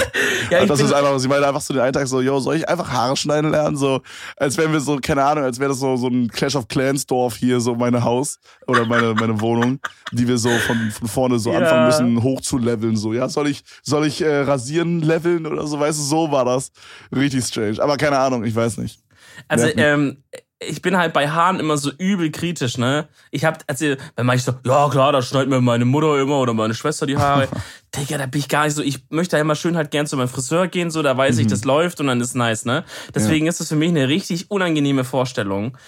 Ja, 0.50 0.62
ich 0.62 0.68
das 0.68 0.80
ist 0.80 0.92
einfach, 0.92 1.16
sie 1.20 1.28
meinte 1.28 1.46
einfach 1.46 1.60
so 1.60 1.72
den 1.72 1.80
einen 1.82 1.92
Tag 1.92 2.08
so, 2.08 2.20
yo, 2.20 2.40
soll 2.40 2.56
ich 2.56 2.68
einfach 2.68 2.90
Haare 2.90 3.16
schneiden 3.16 3.52
lernen? 3.52 3.76
So, 3.76 4.00
als 4.36 4.58
wären 4.58 4.72
wir 4.72 4.80
so, 4.80 4.96
keine 5.00 5.22
Ahnung, 5.24 5.44
als 5.44 5.60
wäre 5.60 5.68
das 5.70 5.78
so, 5.78 5.94
so 5.96 6.08
ein 6.08 6.26
Clash 6.26 6.56
of 6.56 6.66
Clans 6.66 7.06
Dorf 7.06 7.36
hier, 7.36 7.60
so 7.60 7.76
meine 7.76 8.02
Haus 8.02 8.40
oder 8.66 8.84
meine, 8.84 9.14
meine 9.14 9.29
Wohnung, 9.38 9.78
die 10.10 10.26
wir 10.26 10.38
so 10.38 10.48
von, 10.58 10.90
von 10.90 11.08
vorne 11.08 11.38
so 11.38 11.52
Ja. 11.52 11.58
anfangen 11.58 11.84
müssen, 11.86 12.22
hoch 12.22 12.40
zu 12.40 12.56
leveln. 12.56 12.96
So, 12.96 13.12
ja, 13.12 13.28
soll 13.28 13.48
ich, 13.48 13.62
soll 13.82 14.06
ich 14.06 14.22
äh, 14.22 14.40
rasieren 14.40 15.00
leveln 15.02 15.46
oder 15.46 15.66
so, 15.66 15.78
weißt 15.78 15.98
du, 15.98 16.02
so 16.02 16.32
war 16.32 16.46
das. 16.46 16.72
Richtig 17.14 17.44
strange. 17.44 17.82
Aber 17.82 17.96
keine 17.98 18.18
Ahnung, 18.18 18.44
ich 18.44 18.54
weiß 18.56 18.78
nicht. 18.78 18.98
Also, 19.46 19.66
ähm, 19.76 20.22
ich 20.62 20.82
bin 20.82 20.96
halt 20.98 21.14
bei 21.14 21.26
Haaren 21.30 21.58
immer 21.58 21.78
so 21.78 21.90
übel 21.96 22.30
kritisch, 22.30 22.76
ne? 22.76 23.08
Ich 23.30 23.46
hab, 23.46 23.64
also, 23.66 23.94
wenn 24.16 24.26
man 24.26 24.36
ich 24.36 24.42
so, 24.42 24.52
ja 24.66 24.88
klar, 24.90 25.12
da 25.12 25.22
schneidet 25.22 25.48
mir 25.48 25.60
meine 25.62 25.86
Mutter 25.86 26.20
immer 26.20 26.38
oder 26.38 26.52
meine 26.52 26.74
Schwester 26.74 27.06
die 27.06 27.16
Haare. 27.16 27.48
Digga, 27.96 28.18
da 28.18 28.26
bin 28.26 28.40
ich 28.40 28.48
gar 28.48 28.64
nicht 28.64 28.74
so. 28.74 28.82
Ich 28.82 28.98
möchte 29.08 29.36
ja 29.36 29.40
immer 29.40 29.54
schön 29.54 29.76
halt 29.76 29.90
gern 29.90 30.06
zu 30.06 30.16
meinem 30.18 30.28
Friseur 30.28 30.68
gehen, 30.68 30.90
so, 30.90 31.02
da 31.02 31.16
weiß 31.16 31.38
ich, 31.38 31.46
das 31.46 31.64
läuft 31.64 32.00
und 32.00 32.08
dann 32.08 32.20
ist 32.20 32.34
nice, 32.34 32.66
ne? 32.66 32.84
Deswegen 33.14 33.46
ist 33.46 33.60
es 33.60 33.68
für 33.68 33.76
mich 33.76 33.88
eine 33.88 34.08
richtig 34.08 34.50
unangenehme 34.50 35.04
Vorstellung, 35.04 35.78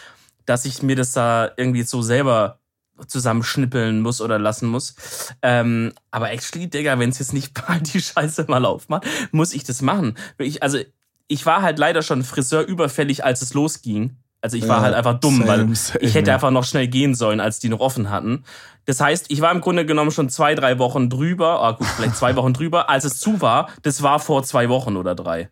dass 0.47 0.65
ich 0.65 0.83
mir 0.83 0.97
das 0.97 1.13
da 1.13 1.51
irgendwie 1.59 1.83
so 1.83 2.01
selber 2.01 2.59
zusammenschnippeln 3.07 4.01
muss 4.01 4.21
oder 4.21 4.39
lassen 4.39 4.69
muss. 4.69 4.95
Ähm, 5.43 5.93
aber 6.11 6.31
actually, 6.33 6.69
Digga, 6.69 6.99
wenn 6.99 7.11
es 7.11 7.19
jetzt 7.19 7.33
nicht 7.33 7.53
bald 7.67 7.93
die 7.95 8.01
Scheiße 8.01 8.47
mal 8.49 8.65
aufmacht, 8.65 9.05
muss 9.33 9.53
ich 9.53 9.65
das 9.65 9.83
machen. 9.83 10.17
Ich, 10.39 10.63
also, 10.63 10.79
ich 11.29 11.47
war 11.47 11.63
halt 11.63 11.79
leider 11.79 12.03
schon 12.03 12.25
Friseur 12.25 12.63
überfällig, 12.63 13.25
als 13.25 13.43
es 13.43 13.55
losging. 13.55 14.17
Also 14.43 14.57
ich 14.57 14.67
war 14.67 14.79
Ja, 14.79 14.83
halt 14.83 14.95
einfach 14.95 15.21
dumm, 15.21 15.39
same, 15.39 15.49
weil 15.49 15.75
same, 15.77 16.01
ich 16.01 16.15
hätte 16.15 16.29
ja. 16.31 16.35
einfach 16.35 16.51
noch 16.51 16.65
schnell 16.65 16.89
gehen 16.89 17.15
sollen, 17.15 17.39
als 17.39 17.61
die 17.61 17.69
noch 17.69 17.79
offen 17.81 18.11
hatten. 18.11 18.43
Das 18.87 19.01
heißt, 19.01 19.27
ich 19.29 19.41
war 19.41 19.53
im 19.53 19.61
Grunde 19.61 19.87
genommen 19.87 20.11
schon 20.11 20.29
zwei, 20.31 20.57
drei 20.57 20.81
Wochen 20.81 21.09
drüber, 21.09 21.61
ah 21.63 21.71
gut, 21.73 21.87
vielleicht 21.87 22.17
zwei 22.17 22.35
Wochen 22.35 22.53
drüber, 22.53 22.91
als 22.91 23.05
es 23.05 23.21
zu 23.21 23.41
war. 23.41 23.71
Das 23.83 24.03
war 24.03 24.19
vor 24.19 24.43
zwei 24.43 24.69
Wochen 24.69 24.97
oder 24.97 25.15
drei. 25.15 25.49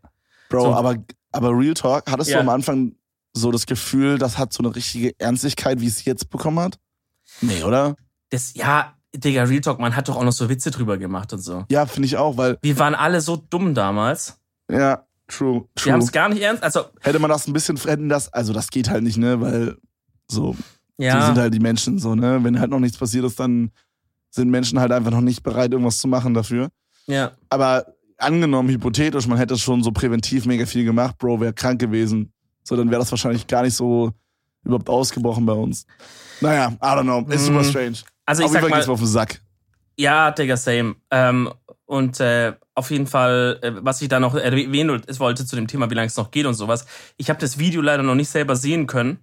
Bro, 0.48 0.62
So. 0.62 0.74
aber, 0.74 0.96
aber 1.30 1.50
Real 1.56 1.74
Talk, 1.74 2.10
hattest 2.10 2.30
Ja. 2.30 2.38
du 2.38 2.40
am 2.42 2.48
Anfang 2.48 2.96
so 3.32 3.52
das 3.52 3.64
Gefühl, 3.66 4.18
das 4.18 4.36
hat 4.38 4.52
so 4.52 4.64
eine 4.64 4.74
richtige 4.74 5.12
Ernstlichkeit, 5.20 5.80
wie 5.80 5.86
es 5.86 6.04
jetzt 6.04 6.28
bekommen 6.28 6.58
hat? 6.58 6.80
Nee, 7.40 7.62
oder? 7.64 7.96
Das, 8.30 8.54
ja, 8.54 8.94
Digga, 9.14 9.44
Real 9.44 9.60
Talk, 9.60 9.80
man 9.80 9.96
hat 9.96 10.08
doch 10.08 10.16
auch 10.16 10.24
noch 10.24 10.32
so 10.32 10.48
Witze 10.48 10.70
drüber 10.70 10.98
gemacht 10.98 11.32
und 11.32 11.40
so. 11.40 11.64
Ja, 11.70 11.86
finde 11.86 12.06
ich 12.06 12.16
auch, 12.16 12.36
weil, 12.36 12.58
Wir 12.62 12.78
waren 12.78 12.94
alle 12.94 13.20
so 13.20 13.36
dumm 13.36 13.74
damals. 13.74 14.38
ja, 14.70 15.04
true, 15.26 15.64
Wir 15.82 15.92
haben 15.92 16.00
true. 16.00 16.06
es 16.06 16.12
gar 16.12 16.28
nicht 16.28 16.42
ernst. 16.42 16.62
Also, 16.62 16.84
Hätte 17.00 17.18
man 17.18 17.30
das 17.30 17.46
ein 17.46 17.52
bisschen, 17.52 17.76
hätten 17.76 18.08
das, 18.08 18.32
also 18.32 18.52
das 18.52 18.70
geht 18.70 18.88
halt 18.88 19.02
nicht, 19.02 19.16
ne, 19.16 19.40
weil 19.40 19.76
so, 20.30 20.56
ja. 20.98 21.26
sind 21.26 21.38
halt 21.38 21.54
die 21.54 21.60
Menschen 21.60 21.98
so, 21.98 22.14
ne, 22.14 22.42
wenn 22.42 22.60
halt 22.60 22.70
noch 22.70 22.78
nichts 22.80 22.98
passiert 22.98 23.24
ist, 23.24 23.40
dann 23.40 23.70
sind 24.30 24.48
Menschen 24.50 24.78
halt 24.78 24.92
einfach 24.92 25.10
noch 25.10 25.20
nicht 25.20 25.42
bereit, 25.42 25.72
irgendwas 25.72 25.98
zu 25.98 26.06
machen 26.08 26.34
dafür. 26.34 26.68
ja. 27.06 27.32
Aber 27.48 27.86
angenommen, 28.16 28.68
hypothetisch, 28.68 29.26
man 29.26 29.38
hätte 29.38 29.56
schon 29.56 29.82
so 29.82 29.92
präventiv 29.92 30.44
mega 30.44 30.66
viel 30.66 30.84
gemacht, 30.84 31.16
Bro, 31.18 31.40
wäre 31.40 31.54
krank 31.54 31.80
gewesen. 31.80 32.32
So, 32.62 32.76
dann 32.76 32.90
wäre 32.90 33.00
das 33.00 33.10
wahrscheinlich 33.10 33.46
gar 33.46 33.62
nicht 33.62 33.74
so 33.74 34.12
überhaupt 34.62 34.90
ausgebrochen 34.90 35.46
bei 35.46 35.54
uns. 35.54 35.86
Naja, 36.40 36.68
I 36.72 36.76
don't 36.84 37.02
know. 37.02 37.26
Ist 37.32 37.46
super 37.46 37.60
Mhm. 37.60 37.64
strange. 37.64 37.96
Also, 38.26 38.42
ich 38.42 38.46
Auf 38.46 38.52
jeden 38.52 38.60
Fall 38.62 38.70
mal, 38.70 38.76
geht's 38.76 38.86
mir 38.86 38.92
auf 38.94 39.00
den 39.00 39.08
Sack. 39.08 39.40
Ja, 39.96 40.30
Digga, 40.30 40.56
same. 40.56 40.96
Ähm, 41.10 41.52
und 41.84 42.20
äh, 42.20 42.54
auf 42.74 42.90
jeden 42.90 43.06
Fall, 43.06 43.58
äh, 43.62 43.72
was 43.82 44.00
ich 44.00 44.08
da 44.08 44.20
noch 44.20 44.34
erwähnen 44.34 45.02
wollte 45.18 45.44
zu 45.44 45.56
dem 45.56 45.66
Thema, 45.66 45.90
wie 45.90 45.94
lange 45.94 46.06
es 46.06 46.16
noch 46.16 46.30
geht 46.30 46.46
und 46.46 46.54
sowas. 46.54 46.86
Ich 47.16 47.28
habe 47.28 47.40
das 47.40 47.58
Video 47.58 47.82
leider 47.82 48.02
noch 48.02 48.14
nicht 48.14 48.30
selber 48.30 48.56
sehen 48.56 48.86
können, 48.86 49.18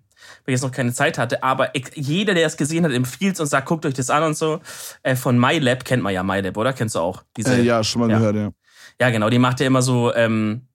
weil 0.46 0.54
ich 0.54 0.60
jetzt 0.60 0.64
noch 0.64 0.72
keine 0.72 0.94
Zeit 0.94 1.18
hatte. 1.18 1.42
Aber 1.42 1.72
jeder, 1.96 2.34
der 2.36 2.46
es 2.46 2.58
gesehen 2.58 2.84
hat, 2.84 2.92
empfiehlt 2.92 3.40
und 3.40 3.48
sagt, 3.48 3.68
guckt 3.68 3.86
euch 3.86 3.94
das 3.96 4.10
an 4.10 4.24
und 4.24 4.38
so. 4.38 4.60
Äh, 5.02 5.16
von 5.16 5.40
MyLab 5.40 5.86
kennt 5.86 6.04
man 6.04 6.14
ja 6.14 6.22
MyLab, 6.24 6.56
oder? 6.58 6.74
Kennst 6.74 6.96
du 6.96 7.00
auch? 7.00 7.24
Diese, 7.38 7.56
Äh, 7.56 7.64
ja, 7.64 7.84
schon 7.84 8.02
mal 8.02 8.12
ja. 8.12 8.18
gehört, 8.20 8.36
ja. 8.36 8.50
ja, 9.00 9.10
genau. 9.10 9.30
Die 9.30 9.40
macht 9.40 9.60
ja 9.62 9.66
immer 9.68 9.82
so, 9.82 10.14
ähm, 10.14 10.68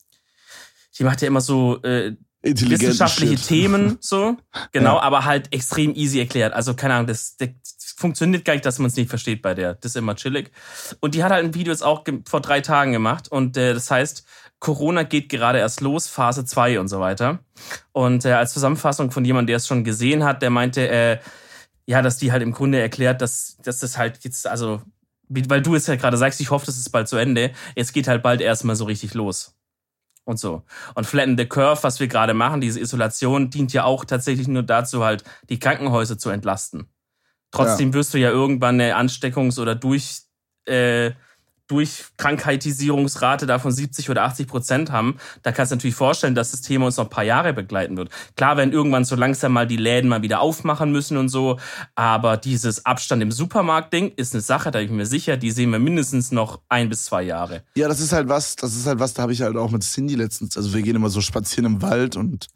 die 0.99 1.04
macht 1.04 1.20
ja 1.20 1.28
immer 1.28 1.40
so 1.42 1.80
äh, 1.82 2.16
wissenschaftliche 2.42 3.38
Shit. 3.38 3.46
Themen 3.46 3.99
so, 4.00 4.37
genau, 4.72 4.96
Ja. 4.96 5.02
aber 5.02 5.25
halt 5.25 5.52
extrem 5.52 5.94
easy 5.94 6.18
erklärt. 6.18 6.52
Also 6.52 6.75
keine 6.75 6.94
Ahnung, 6.94 7.06
das, 7.06 7.37
das 7.37 7.50
funktioniert 7.96 8.44
gar 8.44 8.54
nicht, 8.54 8.66
dass 8.66 8.78
man 8.78 8.88
es 8.88 8.96
nicht 8.96 9.08
versteht 9.08 9.42
bei 9.42 9.54
der. 9.54 9.75
Das 9.75 9.92
ist 9.92 9.96
immer 9.96 10.16
chillig. 10.16 10.50
Und 11.00 11.14
die 11.14 11.22
hat 11.22 11.30
halt 11.32 11.44
ein 11.44 11.54
Video 11.54 11.72
jetzt 11.72 11.82
auch 11.84 12.04
vor 12.28 12.40
drei 12.40 12.61
Tagen 12.61 12.92
gemacht 12.92 13.30
und 13.30 13.56
äh, 13.56 13.75
das 13.75 13.90
heißt, 13.90 14.25
Corona 14.58 15.02
geht 15.02 15.28
gerade 15.28 15.58
erst 15.58 15.80
los, 15.80 16.06
Phase 16.06 16.44
2 16.44 16.78
und 16.78 16.87
so 16.88 17.00
weiter. 17.00 17.40
Und 17.90 18.25
äh, 18.25 18.32
als 18.32 18.52
Zusammenfassung 18.52 19.10
von 19.10 19.25
jemandem, 19.25 19.49
der 19.49 19.56
es 19.56 19.67
schon 19.67 19.82
gesehen 19.82 20.23
hat, 20.23 20.40
der 20.40 20.50
meinte, 20.50 20.88
äh, 20.88 21.19
ja, 21.86 22.00
dass 22.00 22.17
die 22.17 22.30
halt 22.30 22.43
im 22.45 22.52
Grunde 22.52 22.80
erklärt, 22.80 23.21
dass, 23.23 23.56
dass 23.64 23.80
das 23.80 23.99
halt 23.99 24.21
jetzt, 24.23 24.47
also, 24.47 24.80
weil 25.28 25.62
du 25.62 25.75
es 25.75 25.88
ja 25.88 25.97
gerade 25.97 26.17
sagst, 26.17 26.40
ich 26.40 26.50
hoffe, 26.52 26.67
das 26.67 26.76
ist 26.78 26.90
bald 26.90 27.08
zu 27.08 27.17
Ende. 27.17 27.50
Jetzt 27.75 27.93
geht 27.93 28.06
halt 28.06 28.23
bald 28.23 28.40
erstmal 28.40 28.76
so 28.76 28.84
richtig 28.84 29.14
los. 29.14 29.56
Und 30.25 30.39
so. 30.39 30.63
Und 30.95 31.06
Flatten 31.06 31.37
the 31.37 31.47
Curve, 31.47 31.82
was 31.82 31.99
wir 31.99 32.06
gerade 32.06 32.35
machen, 32.35 32.61
diese 32.61 32.80
Isolation, 32.80 33.50
dient 33.50 33.73
ja 33.73 33.85
auch 33.85 34.04
tatsächlich 34.04 34.47
nur 34.47 34.63
dazu, 34.63 35.04
halt 35.04 35.25
die 35.49 35.58
Krankenhäuser 35.58 36.17
zu 36.17 36.30
entlasten. 36.30 36.87
Trotzdem 37.50 37.93
wirst 37.93 38.15
du 38.15 38.19
ja 38.19 38.30
irgendwann 38.30 38.80
eine 38.80 38.97
Ansteckungs- 38.97 39.61
oder 39.61 39.75
durch, 39.75 40.23
äh, 40.67 41.11
durch 41.73 42.04
Krankheitsierungsrate 42.19 43.47
davon 43.47 43.73
70 43.73 44.11
oder 44.11 44.25
80 44.25 44.47
Prozent 44.47 44.93
haben. 44.93 45.17
Da 45.43 45.52
kannst 45.52 45.73
du 45.73 45.76
natürlich 45.76 45.97
vorstellen, 45.97 46.35
dass 46.35 46.50
das 46.50 46.61
Thema 46.61 46.85
uns 46.85 46.99
noch 46.99 47.06
ein 47.06 47.11
paar 47.11 47.25
Jahre 47.25 47.54
begleiten 47.54 47.97
wird. 47.97 48.11
Klar, 48.37 48.58
wenn 48.58 48.73
irgendwann 48.73 49.06
so 49.06 49.17
langsam 49.17 49.52
mal 49.52 49.67
die 49.67 49.78
Läden 49.78 50.08
mal 50.11 50.21
wieder 50.21 50.41
aufmachen 50.41 50.93
müssen 50.93 51.17
und 51.17 51.30
so, 51.30 51.58
aber 51.95 52.37
dieses 52.37 52.85
Abstand 52.85 53.23
im 53.23 53.32
Supermarkt-Ding 53.32 54.13
ist 54.17 54.35
eine 54.35 54.43
Sache, 54.43 54.71
da 54.71 54.80
bin 54.80 54.89
ich 54.89 54.93
mir 54.93 55.06
sicher, 55.06 55.39
die 55.39 55.50
sehen 55.50 55.71
wir 55.71 55.78
mindestens 55.78 56.30
noch 56.30 56.61
ein 56.69 56.91
bis 56.91 57.06
zwei 57.06 57.23
Jahre. 57.23 57.63
Ja, 57.75 57.89
das 57.89 58.00
ist 58.00 58.13
halt 58.13 58.28
was, 58.28 58.54
das 58.56 58.76
ist 58.76 58.87
halt 58.87 58.99
was, 58.99 59.15
da 59.15 59.23
habe 59.23 59.32
ich 59.32 59.41
halt 59.41 59.56
auch 59.56 59.71
mit 59.71 59.82
Cindy 59.82 60.15
letztens, 60.15 60.58
also 60.58 60.75
wir 60.75 60.82
gehen 60.82 60.97
immer 60.97 61.08
so 61.08 61.23
spazieren 61.23 61.65
im 61.65 61.80
Wald 61.80 62.17
und, 62.17 62.49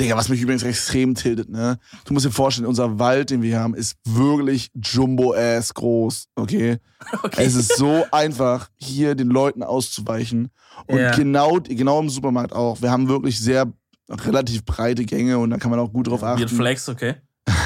Digga, 0.00 0.16
was 0.16 0.28
mich 0.28 0.40
übrigens 0.40 0.64
extrem 0.64 1.14
tiltet, 1.14 1.48
ne? 1.48 1.78
Du 2.06 2.12
musst 2.12 2.26
dir 2.26 2.32
vorstellen, 2.32 2.66
unser 2.66 2.98
Wald, 2.98 3.30
den 3.30 3.42
wir 3.42 3.60
haben, 3.60 3.76
ist 3.76 3.96
wirklich 4.04 4.72
jumbo-ass 4.74 5.74
groß, 5.74 6.26
okay? 6.34 6.78
Okay. 7.22 7.44
Es 7.44 7.54
ist 7.54 7.76
so 7.76 8.06
einfach, 8.10 8.63
hier 8.76 9.14
den 9.14 9.28
Leuten 9.28 9.62
auszuweichen. 9.62 10.50
Und 10.86 10.98
Ja. 10.98 11.14
genau, 11.14 11.58
genau 11.60 12.00
im 12.00 12.08
Supermarkt 12.08 12.52
auch. 12.52 12.80
Wir 12.82 12.90
haben 12.90 13.08
wirklich 13.08 13.38
sehr 13.40 13.72
relativ 14.10 14.64
breite 14.64 15.04
Gänge 15.04 15.38
und 15.38 15.50
da 15.50 15.56
kann 15.56 15.70
man 15.70 15.80
auch 15.80 15.92
gut 15.92 16.08
drauf 16.08 16.22
achten. 16.22 16.48
Flex, 16.48 16.88
okay. 16.88 17.14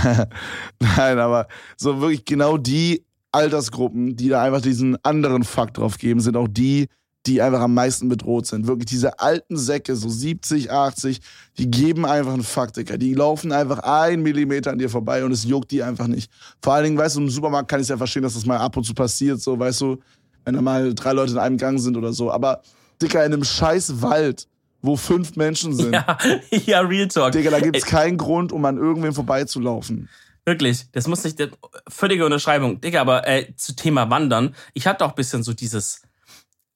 Nein, 0.80 1.18
aber 1.18 1.48
so 1.76 2.00
wirklich 2.00 2.24
genau 2.24 2.56
die 2.56 3.04
Altersgruppen, 3.32 4.16
die 4.16 4.28
da 4.28 4.42
einfach 4.42 4.60
diesen 4.60 5.02
anderen 5.04 5.44
Fakt 5.44 5.78
drauf 5.78 5.98
geben, 5.98 6.20
sind 6.20 6.36
auch 6.36 6.48
die, 6.48 6.88
die 7.26 7.42
einfach 7.42 7.60
am 7.60 7.74
meisten 7.74 8.08
bedroht 8.08 8.46
sind. 8.46 8.66
Wirklich 8.66 8.86
diese 8.86 9.18
alten 9.20 9.56
Säcke, 9.56 9.94
so 9.96 10.08
70, 10.08 10.70
80, 10.70 11.20
die 11.58 11.70
geben 11.70 12.06
einfach 12.06 12.32
einen 12.32 12.42
Fakt, 12.42 12.76
Digga. 12.76 12.96
Die 12.96 13.12
laufen 13.14 13.52
einfach 13.52 13.80
ein 13.80 14.22
Millimeter 14.22 14.70
an 14.72 14.78
dir 14.78 14.88
vorbei 14.88 15.24
und 15.24 15.32
es 15.32 15.44
juckt 15.44 15.70
die 15.70 15.82
einfach 15.82 16.06
nicht. 16.06 16.30
Vor 16.62 16.74
allen 16.74 16.84
Dingen, 16.84 16.98
weißt 16.98 17.16
du, 17.16 17.20
im 17.20 17.28
Supermarkt 17.30 17.68
kann 17.68 17.80
ich 17.80 17.88
ja 17.88 17.96
verstehen, 17.96 18.22
dass 18.22 18.34
das 18.34 18.46
mal 18.46 18.56
ab 18.58 18.76
und 18.76 18.84
zu 18.84 18.94
passiert, 18.94 19.40
so, 19.42 19.58
weißt 19.58 19.80
du, 19.82 19.98
wenn 20.44 20.54
da 20.54 20.62
mal 20.62 20.94
drei 20.94 21.12
Leute 21.12 21.32
in 21.32 21.38
einem 21.38 21.56
Gang 21.58 21.78
sind 21.78 21.96
oder 21.96 22.12
so. 22.12 22.30
Aber, 22.32 22.62
Digga, 23.02 23.24
in 23.24 23.32
einem 23.32 23.44
scheiß 23.44 24.00
Wald, 24.02 24.48
wo 24.82 24.96
fünf 24.96 25.36
Menschen 25.36 25.74
sind, 25.74 25.92
Ja, 25.92 26.18
ja, 26.66 26.80
Real 26.80 27.08
Talk. 27.08 27.32
Digga, 27.32 27.50
da 27.50 27.60
gibt's 27.60 27.84
keinen 27.84 28.16
Grund, 28.16 28.52
um 28.52 28.64
an 28.64 28.76
irgendwem 28.78 29.12
vorbeizulaufen. 29.14 30.08
Wirklich, 30.44 30.86
das 30.92 31.06
muss 31.06 31.24
nicht, 31.24 31.38
das- 31.40 31.50
völlige 31.88 32.24
Unterschreibung. 32.24 32.80
Digga, 32.80 33.00
aber 33.00 33.26
äh, 33.28 33.54
zu 33.56 33.76
Thema 33.76 34.08
Wandern, 34.10 34.54
ich 34.74 34.86
hatte 34.86 35.04
auch 35.04 35.10
ein 35.10 35.14
bisschen 35.14 35.42
so 35.42 35.52
dieses, 35.52 36.02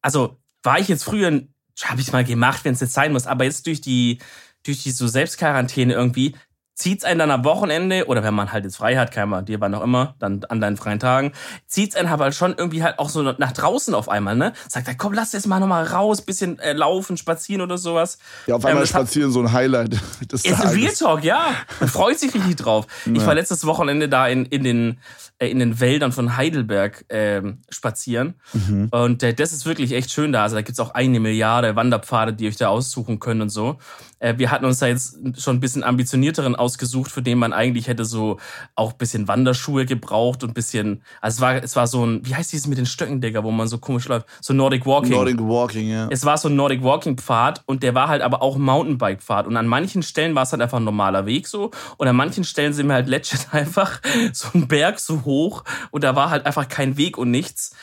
also 0.02 0.36
war 0.62 0.78
ich 0.78 0.88
jetzt 0.88 1.04
früher, 1.04 1.42
habe 1.84 2.00
ich 2.00 2.12
mal 2.12 2.24
gemacht, 2.24 2.64
wenn 2.64 2.74
es 2.74 2.80
jetzt 2.80 2.92
sein 2.92 3.12
muss, 3.12 3.26
aber 3.26 3.44
jetzt 3.44 3.66
durch 3.66 3.80
die, 3.80 4.18
durch 4.64 4.82
die 4.82 4.90
so 4.90 5.06
Selbstquarantäne 5.08 5.94
irgendwie, 5.94 6.34
zieht's 6.82 7.04
einen 7.04 7.20
dann 7.20 7.30
am 7.30 7.44
Wochenende, 7.44 8.06
oder 8.08 8.24
wenn 8.24 8.34
man 8.34 8.50
halt 8.52 8.64
jetzt 8.64 8.76
frei 8.76 8.96
hat, 8.96 9.12
man 9.28 9.44
dir 9.44 9.60
wann 9.60 9.72
auch 9.74 9.82
immer, 9.82 10.16
dann 10.18 10.44
an 10.48 10.60
deinen 10.60 10.76
freien 10.76 10.98
Tagen, 10.98 11.32
zieht's 11.68 11.94
einen 11.94 12.08
aber 12.08 12.32
schon 12.32 12.54
irgendwie 12.58 12.82
halt 12.82 12.98
auch 12.98 13.08
so 13.08 13.22
nach 13.22 13.52
draußen 13.52 13.94
auf 13.94 14.08
einmal, 14.08 14.34
ne? 14.34 14.52
Sagt 14.68 14.88
er, 14.88 14.96
komm, 14.96 15.12
lass 15.12 15.32
jetzt 15.32 15.46
mal 15.46 15.60
nochmal 15.60 15.84
raus, 15.84 16.22
bisschen 16.22 16.58
äh, 16.58 16.72
laufen, 16.72 17.16
spazieren 17.16 17.62
oder 17.62 17.78
sowas. 17.78 18.18
Ja, 18.48 18.56
auf 18.56 18.64
einmal 18.64 18.82
Ähm, 18.82 18.88
das 18.88 18.94
hat- 18.94 19.02
spazieren 19.02 19.30
so 19.30 19.40
ein 19.40 19.52
Highlight 19.52 19.92
des 20.32 20.44
Ist 20.44 20.56
Tages. 20.56 20.74
Real 20.74 20.92
Talk, 20.92 21.22
ja. 21.24 21.44
Man 21.78 21.88
freut 21.88 22.18
sich 22.18 22.34
richtig 22.34 22.56
drauf. 22.56 22.86
Ich 23.06 23.20
Ja. 23.20 23.26
war 23.28 23.34
letztes 23.34 23.64
Wochenende 23.64 24.08
da 24.08 24.26
in, 24.26 24.44
in 24.46 24.64
den 24.64 24.98
äh, 25.38 25.48
in 25.48 25.58
den 25.60 25.78
Wäldern 25.80 26.10
von 26.12 26.36
Heidelberg 26.36 27.04
äh, 27.12 27.42
spazieren. 27.70 28.34
Mhm. 28.52 28.88
Und 28.90 29.22
äh, 29.22 29.34
das 29.34 29.52
ist 29.52 29.66
wirklich 29.66 29.92
echt 29.92 30.10
schön 30.10 30.32
da. 30.32 30.42
Also 30.42 30.56
da 30.56 30.62
gibt's 30.62 30.80
auch 30.80 30.94
eine 30.94 31.20
Milliarde 31.20 31.76
Wanderpfade, 31.76 32.32
die 32.32 32.44
ihr 32.44 32.50
euch 32.50 32.56
da 32.56 32.68
aussuchen 32.68 33.20
könnt 33.20 33.40
und 33.42 33.48
so. 33.50 33.78
Äh, 34.22 34.38
wir 34.38 34.50
hatten 34.50 34.64
uns 34.64 34.78
da 34.78 34.86
jetzt 34.86 35.18
schon 35.38 35.56
ein 35.56 35.60
bisschen 35.60 35.82
ambitionierteren 35.82 36.54
ausgesucht, 36.54 37.10
für 37.10 37.22
den 37.22 37.38
man 37.38 37.52
eigentlich 37.52 37.88
hätte 37.88 38.04
so 38.04 38.38
auch 38.76 38.92
bisschen 38.92 39.28
Wanderschuhe 39.28 39.84
gebraucht 39.84 40.44
und 40.44 40.54
bisschen, 40.54 41.02
also 41.20 41.36
es 41.36 41.40
war, 41.40 41.62
es 41.62 41.76
war 41.76 41.86
so 41.86 42.06
ein, 42.06 42.24
wie 42.24 42.34
heißt 42.34 42.52
dieses 42.52 42.68
mit 42.68 42.78
den 42.78 42.86
Stöcken, 42.86 43.20
Digga, 43.20 43.42
wo 43.42 43.50
man 43.50 43.66
so 43.66 43.78
komisch 43.78 44.06
läuft? 44.06 44.26
So 44.40 44.54
Nordic 44.54 44.86
Walking. 44.86 45.12
Nordic 45.12 45.40
Walking, 45.40 45.88
ja. 45.88 46.08
Es 46.10 46.24
war 46.24 46.38
so 46.38 46.48
ein 46.48 46.56
Nordic 46.56 46.82
Walking 46.82 47.18
Pfad 47.18 47.62
und 47.66 47.82
der 47.82 47.94
war 47.94 48.08
halt 48.08 48.22
aber 48.22 48.42
auch 48.42 48.56
Mountainbike 48.56 49.22
Pfad. 49.22 49.46
Und 49.46 49.56
an 49.56 49.66
manchen 49.66 50.02
Stellen 50.02 50.34
war 50.34 50.44
es 50.44 50.52
halt 50.52 50.62
einfach 50.62 50.78
ein 50.78 50.84
normaler 50.84 51.26
Weg 51.26 51.48
so. 51.48 51.72
Und 51.96 52.06
an 52.06 52.14
manchen 52.14 52.44
Stellen 52.44 52.72
sind 52.72 52.86
wir 52.86 52.94
halt 52.94 53.08
legit 53.12 53.48
einfach 53.52 54.00
so 54.32 54.48
ein 54.54 54.68
Berg 54.68 55.00
so 55.00 55.24
hoch 55.24 55.64
und 55.90 56.04
da 56.04 56.14
war 56.14 56.30
halt 56.30 56.46
einfach 56.46 56.68
kein 56.68 56.96
Weg 56.96 57.18
und 57.18 57.30
nichts 57.30 57.74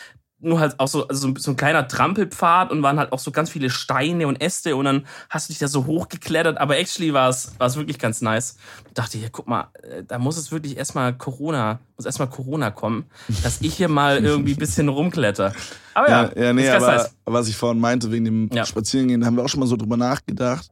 nur 0.42 0.60
halt 0.60 0.80
auch 0.80 0.88
so, 0.88 1.08
also 1.08 1.34
so 1.38 1.52
ein 1.52 1.58
kleiner 1.58 1.88
Trampelpfad 1.88 2.72
und 2.72 2.82
waren 2.82 2.98
halt 2.98 3.12
auch 3.12 3.20
so 3.20 3.32
ganz 3.32 3.50
viele 3.50 3.70
Steine 3.70 4.28
und 4.28 4.42
Äste 4.42 4.76
und 4.76 4.86
dann 4.86 5.06
hast 5.30 5.50
du 5.50 5.54
dich 5.54 5.60
da 5.60 5.68
so 5.68 5.86
hochgeklettert. 5.86 6.58
Aber 6.58 6.78
actually 6.78 7.14
war 7.14 7.30
es, 7.30 7.54
war 7.58 7.68
es 7.68 7.76
wirklich 7.76 8.00
ganz 8.00 8.22
nice. 8.22 8.58
Ich 8.88 8.94
dachte, 8.94 9.18
hier, 9.18 9.30
guck 9.30 9.48
mal, 9.48 9.68
äh, 9.84 10.04
da 10.04 10.18
muss 10.18 10.38
es 10.38 10.52
wirklich 10.52 10.78
erstmal 10.78 11.18
Corona, 11.18 11.80
muss 11.98 12.06
erstmal 12.06 12.30
Corona 12.30 12.72
kommen, 12.72 13.06
dass 13.44 13.62
ich 13.62 13.76
hier 13.76 13.90
mal 13.90 14.24
irgendwie 14.24 14.54
ein 14.54 14.60
bisschen 14.60 14.88
rumkletter. 14.88 15.54
Aber 15.94 16.10
ja, 16.10 16.32
ja, 16.36 16.44
ja 16.44 16.54
nee, 16.54 16.70
aber 16.70 16.88
nice. 16.88 17.16
was 17.26 17.48
ich 17.48 17.58
vorhin 17.58 17.80
meinte, 17.80 18.12
wegen 18.12 18.26
dem 18.26 18.50
ja. 18.54 18.66
Spazierengehen, 18.66 19.26
haben 19.26 19.36
wir 19.36 19.44
auch 19.44 19.50
schon 19.50 19.60
mal 19.60 19.68
so 19.68 19.76
drüber 19.76 19.98
nachgedacht. 19.98 20.70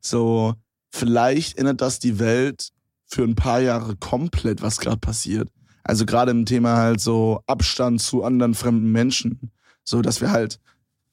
So, 0.00 0.54
vielleicht 0.90 1.58
ändert 1.58 1.80
das 1.80 1.98
die 1.98 2.18
Welt 2.18 2.70
für 3.06 3.22
ein 3.22 3.34
paar 3.34 3.60
Jahre 3.60 3.96
komplett, 3.96 4.62
was 4.62 4.78
gerade 4.78 4.98
passiert. 4.98 5.48
Also 5.86 6.04
gerade 6.04 6.32
im 6.32 6.44
Thema 6.46 6.76
halt 6.76 7.00
so 7.00 7.40
Abstand 7.46 8.00
zu 8.00 8.24
anderen 8.24 8.54
fremden 8.54 8.90
Menschen. 8.90 9.52
So, 9.84 10.02
dass 10.02 10.20
wir 10.20 10.32
halt 10.32 10.58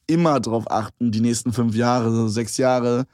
immer 0.07 0.39
drauf 0.39 0.69
achten, 0.69 1.11
die 1.11 1.21
nächsten 1.21 1.53
fünf 1.53 1.75
Jahre, 1.75 2.11
so 2.11 2.27
sechs 2.27 2.57
Jahre, 2.57 3.05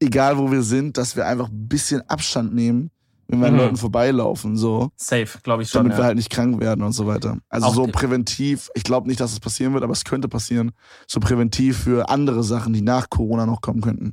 egal 0.00 0.36
wo 0.36 0.52
wir 0.52 0.62
sind, 0.62 0.98
dass 0.98 1.16
wir 1.16 1.26
einfach 1.26 1.48
ein 1.48 1.66
bisschen 1.66 2.02
Abstand 2.10 2.54
nehmen, 2.54 2.90
wenn 3.26 3.40
wir 3.40 3.48
an 3.48 3.54
mhm. 3.54 3.60
Leuten 3.60 3.76
vorbeilaufen. 3.78 4.58
So. 4.58 4.90
Safe, 4.96 5.38
glaube 5.42 5.62
ich 5.62 5.70
schon. 5.70 5.80
Damit 5.80 5.92
ja. 5.92 5.98
wir 5.98 6.04
halt 6.04 6.16
nicht 6.16 6.28
krank 6.28 6.60
werden 6.60 6.84
und 6.84 6.92
so 6.92 7.06
weiter. 7.06 7.38
Also 7.48 7.68
Auch 7.68 7.74
so 7.74 7.86
präventiv, 7.86 8.70
ich 8.74 8.84
glaube 8.84 9.08
nicht, 9.08 9.18
dass 9.18 9.32
es 9.32 9.40
passieren 9.40 9.72
wird, 9.72 9.84
aber 9.84 9.94
es 9.94 10.04
könnte 10.04 10.28
passieren. 10.28 10.72
So 11.06 11.20
präventiv 11.20 11.78
für 11.78 12.10
andere 12.10 12.44
Sachen, 12.44 12.74
die 12.74 12.82
nach 12.82 13.08
Corona 13.08 13.46
noch 13.46 13.62
kommen 13.62 13.80
könnten. 13.80 14.12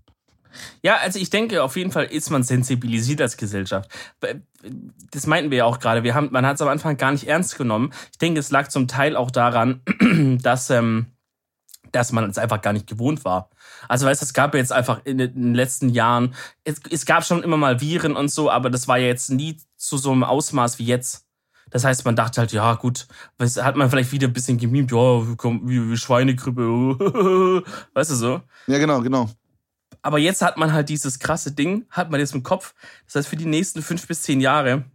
Ja, 0.81 0.97
also 0.97 1.19
ich 1.19 1.29
denke, 1.29 1.63
auf 1.63 1.75
jeden 1.75 1.91
Fall 1.91 2.05
ist 2.05 2.29
man 2.29 2.43
sensibilisiert 2.43 3.21
als 3.21 3.37
Gesellschaft. 3.37 3.89
Das 5.11 5.27
meinten 5.27 5.51
wir 5.51 5.59
ja 5.59 5.65
auch 5.65 5.79
gerade. 5.79 6.03
Wir 6.03 6.15
haben, 6.15 6.29
man 6.31 6.45
hat 6.45 6.55
es 6.55 6.61
am 6.61 6.67
Anfang 6.67 6.97
gar 6.97 7.11
nicht 7.11 7.27
ernst 7.27 7.57
genommen. 7.57 7.93
Ich 8.11 8.17
denke, 8.17 8.39
es 8.39 8.51
lag 8.51 8.67
zum 8.67 8.87
Teil 8.87 9.15
auch 9.15 9.31
daran, 9.31 9.81
dass, 10.41 10.69
ähm, 10.69 11.07
dass 11.91 12.11
man 12.11 12.29
es 12.29 12.37
einfach 12.37 12.61
gar 12.61 12.73
nicht 12.73 12.87
gewohnt 12.87 13.25
war. 13.25 13.49
Also 13.87 14.05
weißt 14.05 14.21
du, 14.21 14.25
es 14.25 14.33
gab 14.33 14.53
ja 14.53 14.59
jetzt 14.59 14.73
einfach 14.73 15.01
in 15.05 15.17
den 15.17 15.53
letzten 15.53 15.89
Jahren, 15.89 16.33
es, 16.63 16.81
es 16.89 17.05
gab 17.05 17.23
schon 17.23 17.43
immer 17.43 17.57
mal 17.57 17.81
Viren 17.81 18.15
und 18.15 18.29
so, 18.29 18.49
aber 18.49 18.69
das 18.69 18.87
war 18.87 18.97
ja 18.97 19.07
jetzt 19.07 19.29
nie 19.29 19.57
zu 19.77 19.97
so 19.97 20.11
einem 20.11 20.23
Ausmaß 20.23 20.79
wie 20.79 20.85
jetzt. 20.85 21.25
Das 21.71 21.83
heißt, 21.83 22.05
man 22.05 22.15
dachte 22.15 22.41
halt, 22.41 22.51
ja 22.51 22.73
gut, 22.75 23.07
hat 23.39 23.75
man 23.75 23.89
vielleicht 23.89 24.11
wieder 24.11 24.27
ein 24.27 24.33
bisschen 24.33 24.57
gemimt, 24.57 24.91
ja, 24.91 24.97
wie, 24.97 25.89
wie 25.89 25.97
Schweinegrippe, 25.97 26.61
weißt 27.93 28.11
du 28.11 28.15
so? 28.15 28.41
Ja, 28.67 28.77
genau, 28.77 29.01
genau. 29.01 29.29
Aber 30.05 30.19
jetzt 30.19 30.43
hat 30.43 30.57
man 30.57 30.71
halt 30.71 30.89
dieses 30.89 31.17
krasse 31.17 31.51
Ding, 31.51 31.85
hat 31.89 32.11
man 32.11 32.19
jetzt 32.19 32.35
im 32.35 32.43
Kopf. 32.43 32.75
Das 33.05 33.15
heißt, 33.15 33.27
für 33.27 33.37
die 33.37 33.47
nächsten 33.47 33.81
fünf 33.81 34.07
bis 34.07 34.21
zehn 34.21 34.39
Jahre 34.39 34.85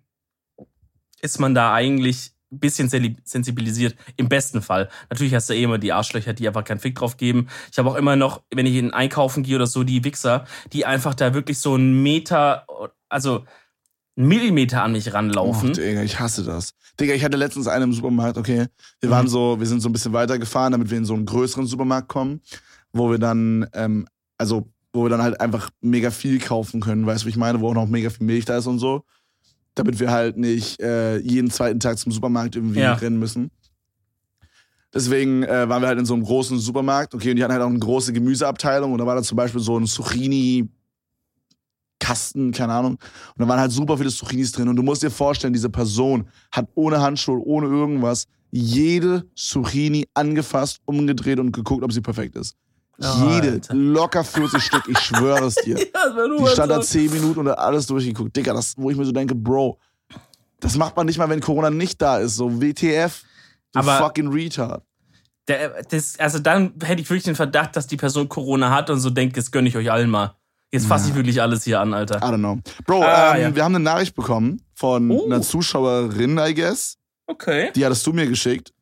ist 1.21 1.41
man 1.41 1.53
da 1.53 1.75
eigentlich 1.75 2.31
ein 2.53 2.61
bisschen 2.61 2.89
sensibilisiert. 3.25 3.97
Im 4.17 4.29
besten 4.29 4.63
Fall. 4.63 4.89
Natürlich 5.09 5.35
hast 5.35 5.51
du 5.51 5.55
eh 5.55 5.65
immer 5.65 5.79
die 5.79 5.93
Arschlöcher, 5.93 6.33
die 6.33 6.47
einfach 6.47 6.63
keinen 6.63 6.79
Fick 6.79 6.95
drauf 6.95 7.17
geben. 7.17 7.49
Ich 7.73 7.79
habe 7.81 7.91
auch 7.91 7.97
immer 7.97 8.15
noch, 8.15 8.45
wenn 8.55 8.67
ich 8.67 8.77
in 8.77 8.93
Einkaufen 8.93 9.43
gehe 9.43 9.57
oder 9.57 9.67
so, 9.67 9.83
die 9.83 10.05
Wichser, 10.05 10.47
die 10.73 10.87
einfach 10.87 11.17
da 11.17 11.35
wirklich 11.35 11.59
so 11.59 11.75
einen 11.75 12.05
Meter, 12.05 12.65
also 13.09 13.45
einen 14.17 14.29
Millimeter 14.29 14.85
an 14.85 14.93
mich 14.93 15.13
ranlaufen. 15.13 15.71
Oh, 15.71 15.73
Digga, 15.73 16.05
ich 16.05 16.21
hasse 16.21 16.45
das. 16.45 16.75
Digga, 17.01 17.15
ich 17.15 17.25
hatte 17.25 17.37
letztens 17.37 17.67
einen 17.67 17.87
im 17.87 17.93
Supermarkt, 17.93 18.39
okay. 18.39 18.69
Wir 19.01 19.09
mhm. 19.09 19.13
waren 19.13 19.29
so, 19.29 19.59
wir 19.59 19.67
sind 19.67 19.81
so 19.81 19.89
ein 19.89 19.93
bisschen 19.93 20.13
weitergefahren, 20.13 20.71
damit 20.71 20.89
wir 20.89 20.99
in 20.99 21.05
so 21.05 21.15
einen 21.15 21.27
größeren 21.27 21.67
Supermarkt 21.67 22.07
kommen, 22.07 22.43
wo 22.93 23.11
wir 23.11 23.19
dann, 23.19 23.69
ähm, 23.73 24.07
also 24.39 24.71
wo 24.93 25.05
wir 25.05 25.11
dann 25.11 25.23
halt 25.23 25.41
einfach 25.41 25.71
mega 25.81 26.11
viel 26.11 26.39
kaufen 26.39 26.81
können, 26.81 27.07
weißt 27.07 27.23
du, 27.23 27.27
wie 27.27 27.31
ich 27.31 27.37
meine, 27.37 27.61
wo 27.61 27.69
auch 27.69 27.75
noch 27.75 27.87
mega 27.87 28.11
viel 28.11 28.27
Milch 28.27 28.45
da 28.45 28.59
ist 28.59 28.67
und 28.67 28.79
so. 28.79 29.05
Damit 29.75 30.01
wir 30.01 30.11
halt 30.11 30.37
nicht 30.37 30.81
äh, 30.81 31.19
jeden 31.19 31.51
zweiten 31.51 31.79
Tag 31.79 31.99
zum 31.99 32.11
Supermarkt 32.11 32.57
irgendwie 32.57 32.81
ja. 32.81 32.95
rennen 32.95 33.19
müssen. 33.19 33.51
Deswegen 34.93 35.45
äh, 35.45 35.69
waren 35.69 35.83
wir 35.83 35.89
halt 35.89 36.01
in 36.01 36.07
so 36.07 36.15
einem 36.15 36.25
großen 36.25 36.59
Supermarkt, 36.59 37.15
okay, 37.15 37.31
und 37.31 37.37
die 37.37 37.45
hatten 37.45 37.53
halt 37.53 37.63
auch 37.63 37.69
eine 37.69 37.79
große 37.79 38.13
Gemüseabteilung 38.13 38.93
und 38.93 38.99
da 38.99 39.07
war 39.07 39.15
da 39.15 39.23
zum 39.23 39.37
Beispiel 39.37 39.61
so 39.61 39.79
ein 39.79 39.87
Zucchini 39.87 40.69
Kasten, 42.01 42.51
keine 42.51 42.73
Ahnung. 42.73 42.93
Und 42.95 43.39
da 43.39 43.47
waren 43.47 43.61
halt 43.61 43.71
super 43.71 43.97
viele 43.97 44.11
Zucchinis 44.11 44.51
drin. 44.51 44.69
Und 44.69 44.77
du 44.77 44.83
musst 44.83 45.03
dir 45.03 45.11
vorstellen, 45.11 45.53
diese 45.53 45.71
Person 45.71 46.29
hat 46.51 46.67
ohne 46.75 47.01
Handschuhe, 47.01 47.39
ohne 47.39 47.67
irgendwas, 47.67 48.27
jede 48.51 49.27
Zucchini 49.37 50.09
angefasst, 50.15 50.81
umgedreht 50.87 51.39
und 51.39 51.53
geguckt, 51.53 51.85
ob 51.85 51.93
sie 51.93 52.01
perfekt 52.01 52.35
ist. 52.35 52.57
Oh, 53.03 53.31
Jede, 53.31 53.61
locker 53.71 54.23
40 54.25 54.63
Stück, 54.63 54.89
ich 54.89 54.99
schwöre 54.99 55.47
es 55.47 55.55
dir. 55.55 55.79
ja, 55.95 56.39
die 56.39 56.47
stand 56.49 56.71
da 56.71 56.81
10 56.81 57.11
Minuten 57.11 57.41
und 57.41 57.49
hat 57.49 57.59
alles 57.59 57.87
durchgeguckt. 57.87 58.37
Digga, 58.37 58.53
das, 58.53 58.75
wo 58.77 58.91
ich 58.91 58.97
mir 58.97 59.05
so 59.07 59.13
denke, 59.13 59.35
Bro, 59.35 59.79
das 60.61 60.77
macht 60.77 60.97
man 60.97 61.07
nicht 61.07 61.19
mal, 61.19 61.29
wenn 61.29 61.41
Corona 61.41 61.71
nicht 61.71 62.01
da 62.03 62.19
ist. 62.19 62.37
So 62.37 62.61
WTF, 62.61 63.23
du 63.73 63.81
Aber 63.81 63.99
fucking 63.99 64.29
Retard. 64.29 64.83
Der, 65.49 65.83
das, 65.85 66.19
also 66.19 66.39
dann 66.39 66.75
hätte 66.85 67.01
ich 67.01 67.09
wirklich 67.09 67.25
den 67.25 67.35
Verdacht, 67.35 67.75
dass 67.75 67.87
die 67.87 67.97
Person 67.97 68.29
Corona 68.29 68.71
hat 68.71 68.91
und 68.91 69.01
so 69.01 69.09
denkt, 69.09 69.37
jetzt 69.37 69.51
gönne 69.51 69.69
ich 69.69 69.77
euch 69.77 69.91
allen 69.91 70.11
mal. 70.11 70.37
Jetzt 70.73 70.87
fasse 70.87 71.09
ich 71.09 71.17
wirklich 71.17 71.43
alles 71.43 71.65
hier 71.65 71.81
an, 71.81 71.93
Alter. 71.93 72.19
I 72.19 72.21
don't 72.21 72.39
know. 72.39 72.59
Bro, 72.87 73.03
ah, 73.03 73.35
ähm, 73.35 73.43
ja. 73.43 73.57
wir 73.57 73.65
haben 73.65 73.75
eine 73.75 73.83
Nachricht 73.83 74.15
bekommen 74.15 74.63
von 74.75 75.11
oh. 75.11 75.25
einer 75.25 75.43
Zuschauerin, 75.43 76.39
I 76.39 76.55
guess. 76.55 76.97
Okay. 77.27 77.73
Die 77.75 77.85
hattest 77.85 78.07
du 78.07 78.13
mir 78.13 78.27
geschickt. 78.29 78.73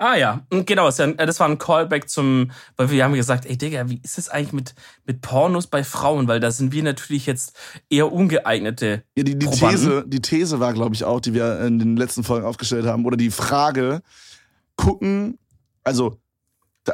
Ah 0.00 0.14
ja, 0.14 0.46
genau, 0.50 0.86
das 0.86 1.40
war 1.40 1.48
ein 1.48 1.58
Callback 1.58 2.08
zum, 2.08 2.52
weil 2.76 2.88
wir 2.90 3.02
haben 3.02 3.14
gesagt, 3.14 3.46
ey 3.46 3.58
Digga, 3.58 3.88
wie 3.90 4.00
ist 4.04 4.16
es 4.16 4.28
eigentlich 4.28 4.52
mit, 4.52 4.74
mit 5.06 5.22
Pornos 5.22 5.66
bei 5.66 5.82
Frauen? 5.82 6.28
Weil 6.28 6.38
da 6.38 6.52
sind 6.52 6.72
wir 6.72 6.84
natürlich 6.84 7.26
jetzt 7.26 7.56
eher 7.90 8.12
ungeeignete. 8.12 9.02
Ja, 9.16 9.24
die, 9.24 9.36
die 9.36 9.46
These, 9.46 10.04
die 10.06 10.20
These 10.20 10.60
war, 10.60 10.72
glaube 10.72 10.94
ich, 10.94 11.02
auch, 11.02 11.20
die 11.20 11.34
wir 11.34 11.60
in 11.62 11.80
den 11.80 11.96
letzten 11.96 12.22
Folgen 12.22 12.46
aufgestellt 12.46 12.86
haben, 12.86 13.04
oder 13.06 13.16
die 13.16 13.32
Frage, 13.32 14.00
gucken, 14.76 15.36
also 15.82 16.16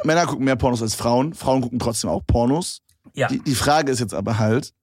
Männer 0.03 0.25
gucken 0.25 0.45
mehr 0.45 0.55
Pornos 0.55 0.81
als 0.81 0.95
Frauen, 0.95 1.35
Frauen 1.35 1.61
gucken 1.61 1.77
trotzdem 1.77 2.09
auch 2.09 2.25
Pornos. 2.25 2.81
Ja. 3.13 3.27
Die, 3.27 3.39
die 3.39 3.55
Frage 3.55 3.91
ist 3.91 3.99
jetzt 3.99 4.15
aber 4.15 4.39
halt, 4.39 4.73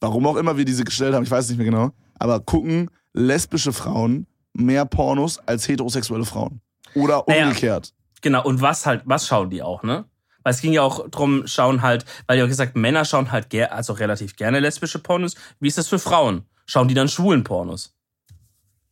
warum 0.00 0.26
auch 0.26 0.36
immer 0.36 0.56
wir 0.56 0.64
diese 0.64 0.84
gestellt 0.84 1.14
haben, 1.14 1.22
ich 1.22 1.30
weiß 1.30 1.50
nicht 1.50 1.58
mehr 1.58 1.66
genau, 1.66 1.90
aber 2.14 2.40
gucken 2.40 2.90
lesbische 3.12 3.74
Frauen 3.74 4.26
mehr 4.54 4.86
Pornos 4.86 5.38
als 5.44 5.68
heterosexuelle 5.68 6.24
Frauen? 6.24 6.62
Oder 6.94 7.26
umgekehrt. 7.26 7.92
Naja, 7.92 8.18
genau, 8.20 8.44
und 8.44 8.60
was 8.60 8.86
halt, 8.86 9.02
was 9.04 9.26
schauen 9.26 9.50
die 9.50 9.62
auch, 9.62 9.82
ne? 9.82 10.04
Weil 10.42 10.54
es 10.54 10.60
ging 10.60 10.72
ja 10.72 10.82
auch 10.82 11.08
drum, 11.10 11.46
schauen 11.46 11.82
halt, 11.82 12.04
weil 12.26 12.38
ihr 12.38 12.44
auch 12.44 12.48
gesagt, 12.48 12.76
Männer 12.76 13.04
schauen 13.04 13.32
halt 13.32 13.54
also 13.70 13.92
relativ 13.92 14.36
gerne 14.36 14.60
lesbische 14.60 14.98
Pornos. 14.98 15.34
Wie 15.60 15.68
ist 15.68 15.78
das 15.78 15.88
für 15.88 15.98
Frauen? 15.98 16.46
Schauen 16.66 16.88
die 16.88 16.94
dann 16.94 17.08
schwulen 17.08 17.44
Pornos? 17.44 17.92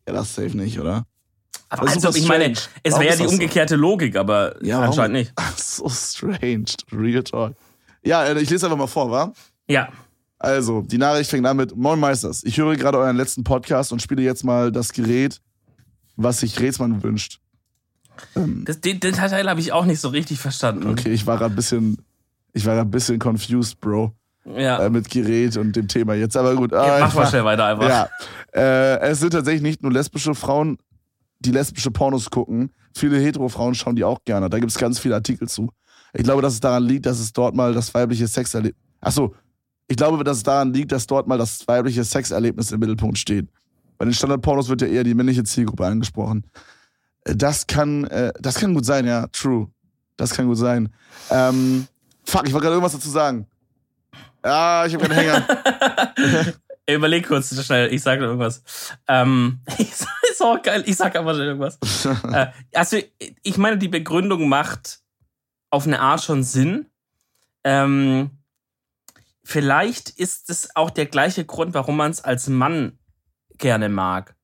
Ja, 0.07 0.15
das 0.15 0.35
safe 0.35 0.57
nicht, 0.57 0.79
oder? 0.79 1.07
Aber 1.69 1.89
also, 1.89 2.11
ich 2.11 2.29
meine, 2.29 2.53
es 2.83 2.95
wäre 2.95 3.09
ja 3.09 3.17
die 3.17 3.27
umgekehrte 3.27 3.75
so? 3.75 3.81
Logik, 3.81 4.17
aber 4.17 4.63
ja, 4.65 4.81
anscheinend 4.81 5.15
nicht. 5.15 5.33
So 5.57 5.89
strange. 5.89 6.67
Real 6.93 7.23
talk. 7.23 7.55
Ja, 8.05 8.25
äh, 8.25 8.41
ich 8.41 8.51
lese 8.51 8.67
einfach 8.67 8.79
mal 8.79 8.87
vor, 8.87 9.11
wa? 9.11 9.33
Ja. 9.69 9.89
Also, 10.39 10.83
die 10.83 10.99
Nachricht 10.99 11.31
fängt 11.31 11.47
an 11.47 11.57
mit 11.57 11.75
Moin 11.75 11.99
Meisters. 11.99 12.45
Ich 12.45 12.59
höre 12.59 12.77
gerade 12.77 12.99
euren 12.99 13.17
letzten 13.17 13.43
Podcast 13.43 13.93
und 13.93 14.01
spiele 14.01 14.23
jetzt 14.23 14.45
mal 14.45 14.71
das 14.71 14.93
Gerät, 14.93 15.41
was 16.17 16.41
sich 16.41 16.61
Rätsmann 16.61 17.03
wünscht. 17.03 17.41
Ähm, 18.35 18.65
das, 18.65 18.81
den, 18.81 19.01
den 19.01 19.15
Teil 19.15 19.49
habe 19.49 19.61
ich 19.61 19.73
auch 19.73 19.85
nicht 19.85 20.01
so 20.01 20.09
richtig 20.09 20.39
verstanden. 20.39 20.89
Okay, 20.89 21.13
ich 21.13 21.27
war 21.27 21.39
gerade 21.39 21.55
ein 21.55 21.57
bisschen, 21.57 21.99
ich 22.53 22.67
war 22.67 22.79
ein 22.79 22.91
bisschen 22.91 23.19
confused, 23.19 23.81
Bro. 23.81 24.13
Ja. 24.45 24.79
Äh, 24.79 24.91
mit 24.91 25.11
Gerät 25.11 25.57
und 25.57 25.75
dem 25.75 25.89
Thema 25.89 26.15
jetzt. 26.15 26.37
Aber 26.37 26.55
gut. 26.55 26.73
Ja, 26.73 26.99
mach 27.01 27.15
mal 27.15 27.27
schnell 27.27 27.45
weiter 27.45 27.67
einfach. 27.67 27.89
Ja. 27.89 28.09
Äh, 28.55 29.01
es 29.09 29.21
sind 29.21 29.31
tatsächlich 29.31 29.63
nicht 29.63 29.83
nur 29.83 29.93
lesbische 29.93 30.35
Frauen, 30.35 30.79
die 31.41 31.51
lesbische 31.51 31.91
Pornos 31.91 32.31
gucken. 32.31 32.71
Viele 32.95 33.19
hetero-Frauen 33.19 33.75
schauen 33.75 33.97
die 33.97 34.05
auch 34.05 34.21
gerne. 34.25 34.49
Da 34.49 34.59
gibt 34.59 34.71
es 34.71 34.79
ganz 34.79 34.99
viele 34.99 35.17
Artikel 35.17 35.49
zu. 35.49 35.71
Ich 36.15 36.23
glaube, 36.23 36.43
dass 36.43 36.55
es 36.55 36.61
daran 36.61 36.85
liegt, 36.85 37.07
dass 37.07 37.19
es 37.19 37.33
dort 37.33 37.55
mal 37.55 37.75
das 37.75 37.93
weibliche 37.93 38.27
Sexerlebnis. 38.27 38.81
Achso, 39.01 39.35
ich 39.89 39.97
glaube, 39.97 40.23
dass 40.25 40.39
es 40.39 40.43
daran 40.43 40.73
liegt, 40.73 40.93
dass 40.93 41.07
dort 41.07 41.27
mal 41.27 41.39
das 41.39 41.67
weibliche 41.69 42.05
Sexerlebnis 42.05 42.73
im 42.73 42.81
Mittelpunkt 42.81 43.19
steht. 43.19 43.49
Bei 43.99 44.05
den 44.05 44.15
Standardpornos 44.15 44.69
wird 44.69 44.83
ja 44.83 44.89
eher 44.89 45.05
die 45.05 45.15
männliche 45.15 45.45
Zielgruppe 45.45 45.87
angesprochen. 45.87 46.45
Das 47.35 47.67
kann, 47.67 48.05
äh, 48.05 48.33
das 48.39 48.57
kann 48.57 48.75
gut 48.75 48.85
sein, 48.85 49.07
ja, 49.07 49.27
true. 49.29 49.69
Das 50.17 50.33
kann 50.33 50.47
gut 50.47 50.59
sein. 50.59 50.93
Ähm, 51.31 51.87
fuck, 52.25 52.47
ich 52.47 52.53
wollte 52.53 52.65
gerade 52.65 52.77
irgendwas 52.77 52.93
dazu 52.93 53.11
sagen. 53.11 53.47
Ah, 54.43 54.85
ich 54.87 54.95
habe 54.95 55.09
keinen 55.09 55.19
Hänger. 55.19 55.47
Überleg 56.89 57.27
kurz 57.27 57.53
schnell, 57.65 57.93
ich 57.93 58.01
sage 58.01 58.25
irgendwas. 58.25 58.63
Ähm, 59.09 59.61
ist 59.79 60.07
auch 60.41 60.63
geil, 60.63 60.85
ich 60.87 60.97
sag 60.97 61.17
aber 61.17 61.35
schnell 61.35 61.49
irgendwas. 61.49 61.79
äh, 62.33 62.47
also, 62.73 62.99
ich 63.43 63.57
meine, 63.59 63.77
die 63.77 63.89
Begründung 63.89 64.49
macht 64.49 65.01
auf 65.71 65.87
eine 65.87 66.01
Art 66.01 66.23
schon 66.23 66.45
Sinn. 66.45 66.87
Ähm, 67.65 68.31
vielleicht 69.43 70.11
ist 70.11 70.49
es 70.49 70.77
auch 70.77 70.91
der 70.91 71.07
gleiche 71.07 71.45
Grund, 71.45 71.75
warum 71.75 71.97
man 71.97 72.13
es 72.13 72.23
als 72.23 72.49
Mann 72.49 72.99
gerne 73.59 73.89
mag. 73.89 74.36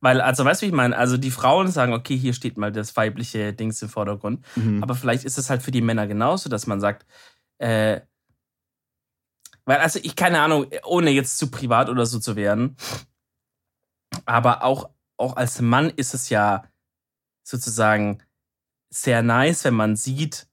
Weil, 0.00 0.20
also, 0.20 0.44
weißt 0.44 0.62
du, 0.62 0.66
wie 0.66 0.70
ich 0.70 0.76
meine? 0.76 0.96
Also, 0.96 1.16
die 1.16 1.30
Frauen 1.30 1.68
sagen, 1.68 1.92
okay, 1.92 2.16
hier 2.16 2.32
steht 2.32 2.56
mal 2.56 2.70
das 2.70 2.96
weibliche 2.96 3.52
Dings 3.52 3.82
im 3.82 3.88
Vordergrund. 3.88 4.44
Mhm. 4.54 4.82
Aber 4.82 4.94
vielleicht 4.94 5.24
ist 5.24 5.38
es 5.38 5.50
halt 5.50 5.62
für 5.62 5.72
die 5.72 5.80
Männer 5.80 6.06
genauso, 6.06 6.48
dass 6.48 6.66
man 6.66 6.80
sagt, 6.80 7.06
äh, 7.58 8.00
weil, 9.64 9.78
also, 9.78 9.98
ich, 10.02 10.14
keine 10.16 10.40
Ahnung, 10.40 10.66
ohne 10.84 11.10
jetzt 11.10 11.38
zu 11.38 11.50
privat 11.50 11.88
oder 11.88 12.06
so 12.06 12.20
zu 12.20 12.36
werden, 12.36 12.76
aber 14.24 14.62
auch, 14.62 14.90
auch 15.16 15.36
als 15.36 15.60
Mann 15.60 15.90
ist 15.90 16.14
es 16.14 16.28
ja 16.28 16.64
sozusagen 17.42 18.22
sehr 18.90 19.22
nice, 19.22 19.64
wenn 19.64 19.74
man 19.74 19.96
sieht, 19.96 20.48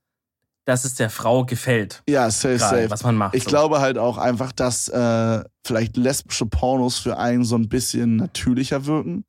dass 0.65 0.83
es 0.83 0.95
der 0.95 1.09
Frau 1.09 1.45
gefällt. 1.45 2.03
Ja, 2.09 2.29
safe, 2.29 2.57
grade, 2.57 2.75
safe. 2.75 2.89
Was 2.89 3.03
man 3.03 3.15
macht. 3.15 3.35
Ich 3.35 3.43
so. 3.43 3.49
glaube 3.49 3.79
halt 3.79 3.97
auch 3.97 4.17
einfach, 4.17 4.51
dass 4.51 4.89
äh, 4.89 5.43
vielleicht 5.63 5.95
lesbische 5.95 6.45
Pornos 6.47 6.97
für 6.97 7.17
einen 7.17 7.43
so 7.43 7.55
ein 7.55 7.69
bisschen 7.69 8.17
natürlicher 8.17 8.85
wirken. 8.85 9.25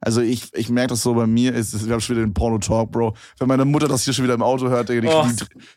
Also 0.00 0.20
ich, 0.20 0.54
ich 0.54 0.68
merke 0.68 0.90
das 0.90 1.02
so 1.02 1.14
bei 1.14 1.26
mir, 1.26 1.54
ist, 1.54 1.86
wir 1.86 1.92
haben 1.92 2.00
schon 2.00 2.16
wieder 2.16 2.24
den 2.24 2.32
Porno-Talk, 2.32 2.92
Bro. 2.92 3.16
Wenn 3.38 3.48
meine 3.48 3.64
Mutter 3.64 3.88
das 3.88 4.04
hier 4.04 4.14
schon 4.14 4.24
wieder 4.24 4.34
im 4.34 4.42
Auto 4.42 4.68
hört, 4.68 4.88
Digga, 4.88 5.00
die, 5.00 5.08
oh, 5.08 5.26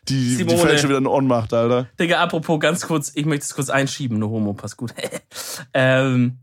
die, 0.08 0.36
die, 0.36 0.44
die, 0.44 0.56
fällt 0.56 0.78
schon 0.78 0.90
wieder 0.90 0.98
in 0.98 1.08
On-Macht, 1.08 1.52
Alter. 1.52 1.88
Digga, 1.98 2.22
apropos, 2.22 2.60
ganz 2.60 2.86
kurz, 2.86 3.10
ich 3.14 3.26
möchte 3.26 3.44
es 3.46 3.54
kurz 3.54 3.68
einschieben, 3.68 4.18
nur 4.20 4.30
Homo, 4.30 4.52
passt 4.52 4.76
gut. 4.76 4.94
ähm, 5.74 6.38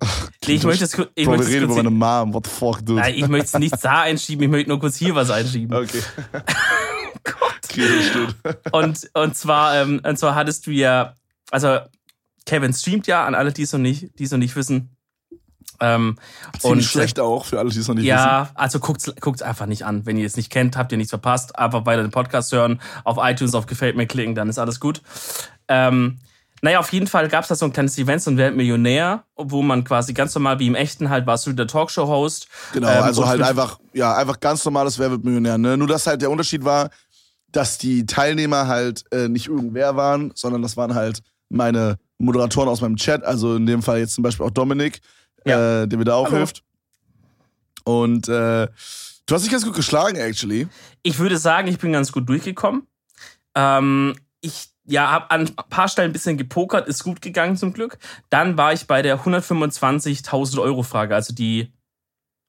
nee, 0.46 0.54
ich 0.56 0.64
möchte 0.64 0.84
es 0.84 0.92
kurz... 0.92 1.10
Ich 1.16 1.26
Bro, 1.26 1.40
wir 1.40 1.48
reden 1.48 1.64
über 1.64 1.76
meine 1.76 1.90
Mom, 1.90 2.34
what 2.34 2.48
the 2.48 2.52
fuck, 2.52 2.86
dude. 2.86 3.00
Nein, 3.00 3.14
ich 3.16 3.28
möchte 3.30 3.46
es 3.46 3.60
nicht 3.60 3.76
da 3.82 4.02
einschieben, 4.02 4.44
ich 4.44 4.50
möchte 4.50 4.70
nur 4.70 4.80
kurz 4.80 4.98
hier 4.98 5.16
was 5.16 5.30
einschieben. 5.32 5.76
Okay. 5.76 6.02
Gott. 7.24 8.72
Und, 8.72 9.10
und, 9.14 9.36
zwar, 9.36 9.76
ähm, 9.76 10.02
und 10.04 10.18
zwar 10.18 10.36
hattest 10.36 10.68
du 10.68 10.72
ja, 10.72 11.16
also 11.52 11.80
Kevin 12.46 12.74
streamt 12.74 13.08
ja, 13.08 13.26
an 13.26 13.36
alle, 13.36 13.54
die 13.54 13.62
es 13.62 13.74
noch 13.74 13.80
nicht, 13.80 14.18
die 14.20 14.24
es 14.24 14.32
noch 14.32 14.38
nicht 14.38 14.56
wissen, 14.56 14.96
ähm, 15.82 16.18
und, 16.62 16.84
schlecht 16.84 17.20
auch 17.20 17.46
für 17.46 17.60
alle, 17.60 17.70
die 17.70 17.80
es 17.80 17.88
noch 17.88 17.96
nicht 17.96 18.06
ja, 18.06 18.16
wissen. 18.16 18.28
Ja, 18.28 18.50
also 18.56 18.80
guckt's, 18.80 19.14
guckt's 19.20 19.42
einfach 19.42 19.66
nicht 19.66 19.86
an. 19.86 20.06
Wenn 20.06 20.18
ihr 20.18 20.26
es 20.26 20.36
nicht 20.36 20.52
kennt, 20.52 20.78
habt 20.78 20.92
ihr 20.92 20.98
nichts 20.98 21.12
verpasst. 21.12 21.58
Einfach 21.58 21.86
weiter 21.86 22.02
den 22.02 22.12
Podcast 22.12 22.52
hören, 22.52 22.82
auf 23.04 23.18
iTunes 23.20 23.56
auf 23.56 23.66
Gefällt 23.66 23.96
mir 23.96 24.08
klicken, 24.08 24.36
dann 24.36 24.50
ist 24.50 24.60
alles 24.60 24.80
gut. 24.80 25.02
Ähm, 25.68 26.20
naja, 26.62 26.80
auf 26.80 26.92
jeden 26.92 27.08
Fall 27.08 27.30
gab 27.30 27.44
es 27.44 27.48
da 27.48 27.56
so 27.56 27.66
ein 27.66 27.72
kleines 27.72 27.98
Event, 27.98 28.22
so 28.22 28.32
ein 28.32 28.38
Weltmillionär, 28.38 29.24
wo 29.38 29.62
man 29.62 29.86
quasi 29.86 30.14
ganz 30.14 30.36
normal 30.36 30.60
wie 30.60 30.68
im 30.68 30.76
Echten 30.76 31.10
halt 31.10 31.26
warst 31.26 31.48
du 31.48 31.54
der 31.54 31.68
Talkshow-Host. 31.68 32.48
Genau, 32.74 32.90
ähm, 32.90 33.04
also 33.04 33.26
halt 33.26 33.42
einfach, 33.42 33.80
ja, 33.94 34.14
einfach 34.16 34.42
ganz 34.42 34.66
normales 34.66 35.00
Wer 35.00 35.12
wird 35.12 35.24
Millionär. 35.24 35.58
Ne? 35.58 35.78
Nur 35.78 35.88
dass 35.88 36.06
halt 36.06 36.22
der 36.22 36.30
Unterschied 36.30 36.66
war, 36.66 36.90
dass 37.52 37.78
die 37.78 38.06
Teilnehmer 38.06 38.68
halt 38.68 39.06
äh, 39.12 39.28
nicht 39.28 39.48
irgendwer 39.48 39.96
waren, 39.96 40.32
sondern 40.36 40.62
das 40.62 40.78
waren 40.78 40.96
halt 40.96 41.22
meine 41.50 41.98
Moderatoren 42.18 42.70
aus 42.70 42.82
meinem 42.82 42.96
Chat, 42.96 43.24
also 43.24 43.56
in 43.56 43.66
dem 43.66 43.82
Fall 43.82 44.00
jetzt 44.00 44.14
zum 44.14 44.24
Beispiel 44.24 44.46
auch 44.46 44.52
Dominik, 44.52 45.02
ja. 45.46 45.84
äh, 45.84 45.88
der 45.88 45.98
mir 45.98 46.06
da 46.06 46.16
auch 46.16 46.28
Hallo. 46.28 46.38
hilft. 46.38 46.64
Und 47.86 48.28
äh, 48.28 48.68
du 49.26 49.36
hast 49.36 49.44
dich 49.44 49.52
ganz 49.52 49.66
gut 49.66 49.76
geschlagen, 49.76 50.18
actually. 50.18 50.68
Ich 51.02 51.18
würde 51.18 51.38
sagen, 51.38 51.68
ich 51.68 51.80
bin 51.80 51.94
ganz 51.94 52.12
gut 52.12 52.28
durchgekommen. 52.30 52.84
Ähm, 53.56 54.16
ich 54.42 54.70
ja, 54.86 55.10
habe 55.12 55.32
an 55.32 55.42
ein 55.42 55.70
paar 55.70 55.88
Stellen 55.88 56.10
ein 56.10 56.14
bisschen 56.14 56.38
gepokert, 56.38 56.88
ist 56.88 57.04
gut 57.04 57.22
gegangen 57.22 57.58
zum 57.58 57.74
Glück. 57.74 57.98
Dann 58.30 58.58
war 58.58 58.74
ich 58.74 58.88
bei 58.88 59.02
der 59.02 59.20
125.000 59.20 60.60
Euro 60.60 60.84
Frage, 60.84 61.16
also 61.16 61.34
die 61.34 61.72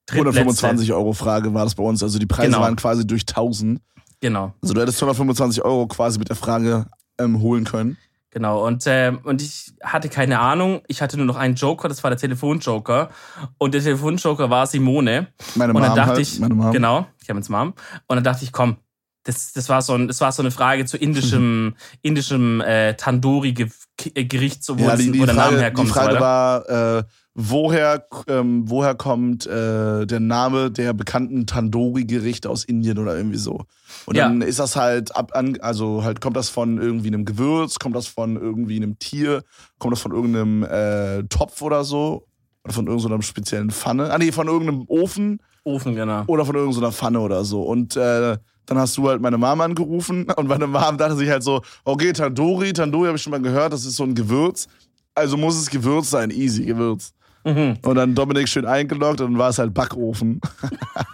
125 0.09 0.91
Euro 0.91 1.13
Frage 1.13 1.53
war 1.53 1.63
das 1.63 1.75
bei 1.75 1.83
uns, 1.83 2.01
also 2.03 2.19
die 2.19 2.25
Preise 2.25 2.49
genau. 2.49 2.61
waren 2.61 2.75
quasi 2.75 3.05
durch 3.05 3.21
1000. 3.21 3.79
Genau. 4.21 4.53
Also 4.61 4.73
du 4.73 4.81
hättest 4.81 5.01
125 5.01 5.63
Euro 5.63 5.87
quasi 5.87 6.19
mit 6.19 6.29
der 6.29 6.35
Frage 6.35 6.85
ähm, 7.17 7.41
holen 7.41 7.65
können. 7.65 7.97
Genau, 8.29 8.65
und, 8.65 8.87
äh, 8.87 9.11
und 9.23 9.41
ich 9.41 9.73
hatte 9.83 10.07
keine 10.07 10.39
Ahnung. 10.39 10.81
Ich 10.87 11.01
hatte 11.01 11.17
nur 11.17 11.25
noch 11.25 11.35
einen 11.35 11.55
Joker, 11.55 11.89
das 11.89 12.01
war 12.01 12.11
der 12.11 12.17
Telefonjoker. 12.17 13.09
Und 13.57 13.73
der 13.73 13.81
Telefonjoker 13.81 14.49
war 14.49 14.67
Simone. 14.67 15.27
Meine 15.55 15.73
Mom. 15.73 15.81
Und 15.81 15.87
dann 15.87 15.97
dachte 15.97 16.11
halt, 16.11 16.19
ich, 16.21 16.39
meine 16.39 16.55
Mom. 16.55 16.71
genau, 16.71 17.07
ich 17.21 17.29
habe 17.29 17.39
jetzt 17.39 17.49
Mom. 17.49 17.73
Und 18.07 18.15
dann 18.15 18.23
dachte 18.23 18.45
ich, 18.45 18.53
komm, 18.53 18.77
das, 19.23 19.51
das, 19.51 19.67
war 19.67 19.81
so 19.81 19.95
ein, 19.95 20.07
das 20.07 20.21
war 20.21 20.31
so 20.31 20.41
eine 20.41 20.51
Frage 20.51 20.85
zu 20.85 20.97
indischem, 20.97 21.75
indischem 22.01 22.61
äh, 22.61 22.93
Tandoori-Gericht, 22.93 24.63
so 24.63 24.79
wo, 24.79 24.85
ja, 24.85 24.95
die, 24.95 25.11
die 25.11 25.19
wo 25.19 25.25
der 25.25 25.35
Frage, 25.35 25.51
Name 25.51 25.61
herkommt. 25.63 25.89
Die 25.89 25.91
Frage 25.91 26.19
war, 26.21 26.69
äh, 26.99 27.03
woher, 27.33 28.05
ähm, 28.27 28.69
woher 28.69 28.95
kommt 28.95 29.45
äh, 29.45 30.05
der 30.05 30.19
Name 30.19 30.71
der 30.71 30.93
bekannten 30.93 31.45
Tandoori-Gerichte 31.45 32.49
aus 32.49 32.63
Indien 32.63 32.97
oder 32.97 33.15
irgendwie 33.15 33.37
so. 33.37 33.65
Und 34.05 34.15
ja. 34.17 34.27
dann 34.27 34.41
ist 34.41 34.59
das 34.59 34.75
halt 34.75 35.15
ab 35.15 35.31
an, 35.35 35.57
also 35.61 36.03
halt 36.03 36.21
kommt 36.21 36.35
das 36.35 36.49
von 36.49 36.77
irgendwie 36.77 37.07
einem 37.07 37.25
Gewürz, 37.25 37.79
kommt 37.79 37.95
das 37.95 38.07
von 38.07 38.35
irgendwie 38.35 38.75
einem 38.75 38.99
Tier, 38.99 39.43
kommt 39.79 39.93
das 39.93 40.01
von 40.01 40.11
irgendeinem 40.11 40.63
äh, 40.63 41.23
Topf 41.23 41.61
oder 41.61 41.83
so. 41.83 42.27
Oder 42.63 42.73
von 42.73 42.85
irgendeiner 42.87 43.21
speziellen 43.23 43.71
Pfanne. 43.71 44.11
Ah 44.11 44.19
nee, 44.19 44.31
von 44.31 44.47
irgendeinem 44.47 44.83
Ofen. 44.87 45.39
Ofen, 45.63 45.95
genau. 45.95 46.23
Oder 46.27 46.45
von 46.45 46.55
irgendeiner 46.55 46.91
Pfanne 46.91 47.19
oder 47.19 47.43
so. 47.43 47.63
Und 47.63 47.95
äh, 47.95 48.37
dann 48.67 48.77
hast 48.77 48.97
du 48.97 49.09
halt 49.09 49.19
meine 49.19 49.37
Mama 49.39 49.63
angerufen 49.65 50.25
und 50.35 50.47
meine 50.47 50.67
Mama 50.67 50.91
dachte 50.91 51.15
sich 51.15 51.29
halt 51.29 51.43
so, 51.43 51.61
okay, 51.85 52.13
Tandoori, 52.13 52.73
Tandoori 52.73 53.07
habe 53.07 53.17
ich 53.17 53.23
schon 53.23 53.31
mal 53.31 53.41
gehört, 53.41 53.73
das 53.73 53.85
ist 53.85 53.95
so 53.95 54.03
ein 54.03 54.13
Gewürz. 54.13 54.67
Also 55.15 55.37
muss 55.37 55.59
es 55.59 55.69
Gewürz 55.69 56.09
sein, 56.11 56.29
easy 56.29 56.65
Gewürz. 56.65 57.13
Mhm. 57.43 57.77
Und 57.83 57.95
dann 57.95 58.15
Dominik 58.15 58.47
schön 58.47 58.65
eingeloggt 58.65 59.21
und 59.21 59.31
dann 59.31 59.39
war 59.39 59.49
es 59.49 59.59
halt 59.59 59.73
Backofen. 59.73 60.41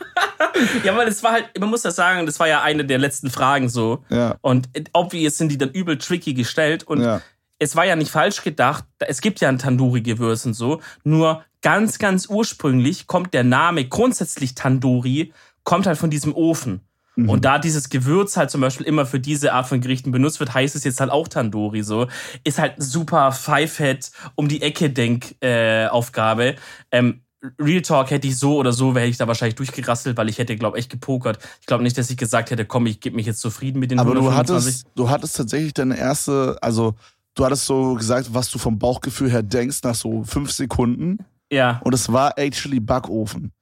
ja, 0.83 0.95
weil 0.95 1.07
es 1.07 1.23
war 1.23 1.31
halt, 1.33 1.49
man 1.59 1.69
muss 1.69 1.83
ja 1.83 1.91
sagen, 1.91 2.25
das 2.25 2.39
war 2.39 2.47
ja 2.47 2.61
eine 2.61 2.85
der 2.85 2.97
letzten 2.97 3.29
Fragen 3.29 3.69
so. 3.69 4.03
Ja. 4.09 4.35
Und 4.41 4.69
obvious 4.93 5.37
sind 5.37 5.51
die 5.51 5.57
dann 5.57 5.69
übel 5.69 5.97
tricky 5.97 6.33
gestellt 6.33 6.83
und 6.83 7.01
ja. 7.01 7.21
es 7.59 7.75
war 7.75 7.85
ja 7.85 7.95
nicht 7.95 8.11
falsch 8.11 8.43
gedacht. 8.43 8.85
Es 8.99 9.21
gibt 9.21 9.39
ja 9.39 9.49
ein 9.49 9.59
Tandoori-Gewürz 9.59 10.45
und 10.45 10.53
so. 10.53 10.81
Nur 11.03 11.43
ganz, 11.61 11.99
ganz 11.99 12.27
ursprünglich 12.27 13.07
kommt 13.07 13.33
der 13.33 13.43
Name 13.43 13.85
grundsätzlich 13.85 14.55
Tandoori, 14.55 15.33
kommt 15.63 15.87
halt 15.87 15.97
von 15.97 16.09
diesem 16.09 16.33
Ofen. 16.33 16.81
Mhm. 17.17 17.29
Und 17.29 17.45
da 17.45 17.57
dieses 17.57 17.89
Gewürz 17.89 18.37
halt 18.37 18.51
zum 18.51 18.61
Beispiel 18.61 18.85
immer 18.85 19.05
für 19.05 19.19
diese 19.19 19.51
Art 19.51 19.67
von 19.67 19.81
Gerichten 19.81 20.11
benutzt 20.11 20.39
wird, 20.39 20.53
heißt 20.53 20.75
es 20.75 20.83
jetzt 20.83 20.99
halt 20.99 21.09
auch 21.09 21.27
Tandoori 21.27 21.81
so. 21.81 22.07
Ist 22.43 22.59
halt 22.59 22.75
super 22.77 23.31
Five-Head 23.31 24.11
um 24.35 24.47
die 24.47 24.61
Ecke 24.61 24.91
Denk-Aufgabe. 24.91 26.45
Äh, 26.45 26.55
ähm, 26.91 27.21
Real 27.59 27.81
Talk 27.81 28.11
hätte 28.11 28.27
ich 28.27 28.37
so 28.37 28.57
oder 28.57 28.71
so, 28.71 28.93
wäre 28.93 29.07
ich 29.07 29.17
da 29.17 29.27
wahrscheinlich 29.27 29.55
durchgerasselt, 29.55 30.15
weil 30.17 30.29
ich 30.29 30.37
hätte, 30.37 30.55
glaube 30.55 30.77
ich, 30.77 30.83
echt 30.83 30.91
gepokert. 30.91 31.39
Ich 31.59 31.65
glaube 31.65 31.83
nicht, 31.83 31.97
dass 31.97 32.09
ich 32.09 32.17
gesagt 32.17 32.51
hätte, 32.51 32.65
komm, 32.65 32.85
ich 32.85 32.99
gebe 32.99 33.15
mich 33.15 33.25
jetzt 33.25 33.41
zufrieden 33.41 33.79
mit 33.79 33.91
den 33.91 33.99
Aber 33.99 34.13
du 34.13 34.33
hattest, 34.33 34.87
du 34.95 35.09
hattest 35.09 35.35
tatsächlich 35.37 35.73
deine 35.73 35.97
erste, 35.97 36.57
also 36.61 36.95
du 37.35 37.45
hattest 37.45 37.65
so 37.65 37.95
gesagt, 37.95 38.33
was 38.33 38.51
du 38.51 38.59
vom 38.59 38.77
Bauchgefühl 38.77 39.31
her 39.31 39.43
denkst, 39.43 39.79
nach 39.83 39.95
so 39.95 40.23
fünf 40.23 40.51
Sekunden. 40.51 41.19
Ja. 41.51 41.79
Und 41.83 41.93
es 41.93 42.11
war 42.11 42.37
actually 42.37 42.79
Backofen. 42.79 43.53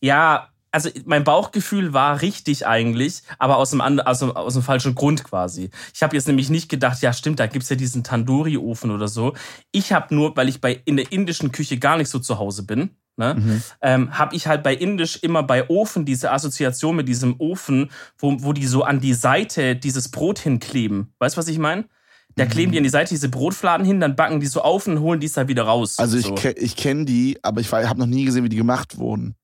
Ja, 0.00 0.48
also 0.72 0.90
mein 1.04 1.24
Bauchgefühl 1.24 1.92
war 1.92 2.22
richtig 2.22 2.66
eigentlich, 2.66 3.22
aber 3.38 3.56
aus 3.56 3.74
aus 3.74 4.18
dem, 4.18 4.30
aus 4.30 4.54
dem 4.54 4.62
falschen 4.62 4.94
Grund 4.94 5.24
quasi. 5.24 5.70
Ich 5.94 6.02
habe 6.02 6.16
jetzt 6.16 6.28
nämlich 6.28 6.50
nicht 6.50 6.68
gedacht, 6.68 7.00
ja 7.02 7.12
stimmt, 7.12 7.40
da 7.40 7.46
gibt's 7.46 7.68
ja 7.68 7.76
diesen 7.76 8.04
Tandoori-Ofen 8.04 8.90
oder 8.90 9.08
so. 9.08 9.34
Ich 9.72 9.92
habe 9.92 10.14
nur, 10.14 10.36
weil 10.36 10.48
ich 10.48 10.60
bei 10.60 10.80
in 10.84 10.96
der 10.96 11.10
indischen 11.12 11.52
Küche 11.52 11.78
gar 11.78 11.96
nicht 11.96 12.08
so 12.08 12.18
zu 12.18 12.38
Hause 12.38 12.64
bin, 12.64 12.90
ne, 13.16 13.34
mhm. 13.34 13.62
ähm, 13.82 14.18
habe 14.18 14.34
ich 14.36 14.46
halt 14.46 14.62
bei 14.62 14.74
Indisch 14.74 15.16
immer 15.22 15.42
bei 15.42 15.68
Ofen 15.68 16.04
diese 16.04 16.32
Assoziation 16.32 16.96
mit 16.96 17.08
diesem 17.08 17.36
Ofen, 17.38 17.90
wo, 18.18 18.36
wo 18.42 18.52
die 18.52 18.66
so 18.66 18.82
an 18.82 19.00
die 19.00 19.14
Seite 19.14 19.76
dieses 19.76 20.10
Brot 20.10 20.38
hinkleben. 20.38 21.12
Weißt 21.18 21.36
du, 21.36 21.38
was 21.38 21.48
ich 21.48 21.58
meine? 21.58 21.86
Da 22.36 22.46
kleben 22.46 22.68
mhm. 22.68 22.72
die 22.72 22.78
an 22.78 22.84
die 22.84 22.90
Seite 22.90 23.10
diese 23.10 23.28
Brotfladen 23.28 23.84
hin, 23.84 23.98
dann 23.98 24.14
backen 24.14 24.40
die 24.40 24.46
so 24.46 24.62
auf 24.62 24.86
und 24.86 25.00
holen 25.00 25.20
die 25.20 25.26
es 25.26 25.32
dann 25.32 25.48
wieder 25.48 25.64
raus. 25.64 25.98
Also 25.98 26.16
ich, 26.16 26.26
so. 26.26 26.34
ke 26.34 26.52
ich 26.52 26.76
kenne 26.76 27.04
die, 27.04 27.38
aber 27.42 27.60
ich 27.60 27.72
habe 27.72 27.98
noch 27.98 28.06
nie 28.06 28.24
gesehen, 28.24 28.44
wie 28.44 28.48
die 28.48 28.56
gemacht 28.56 28.98
wurden. 28.98 29.34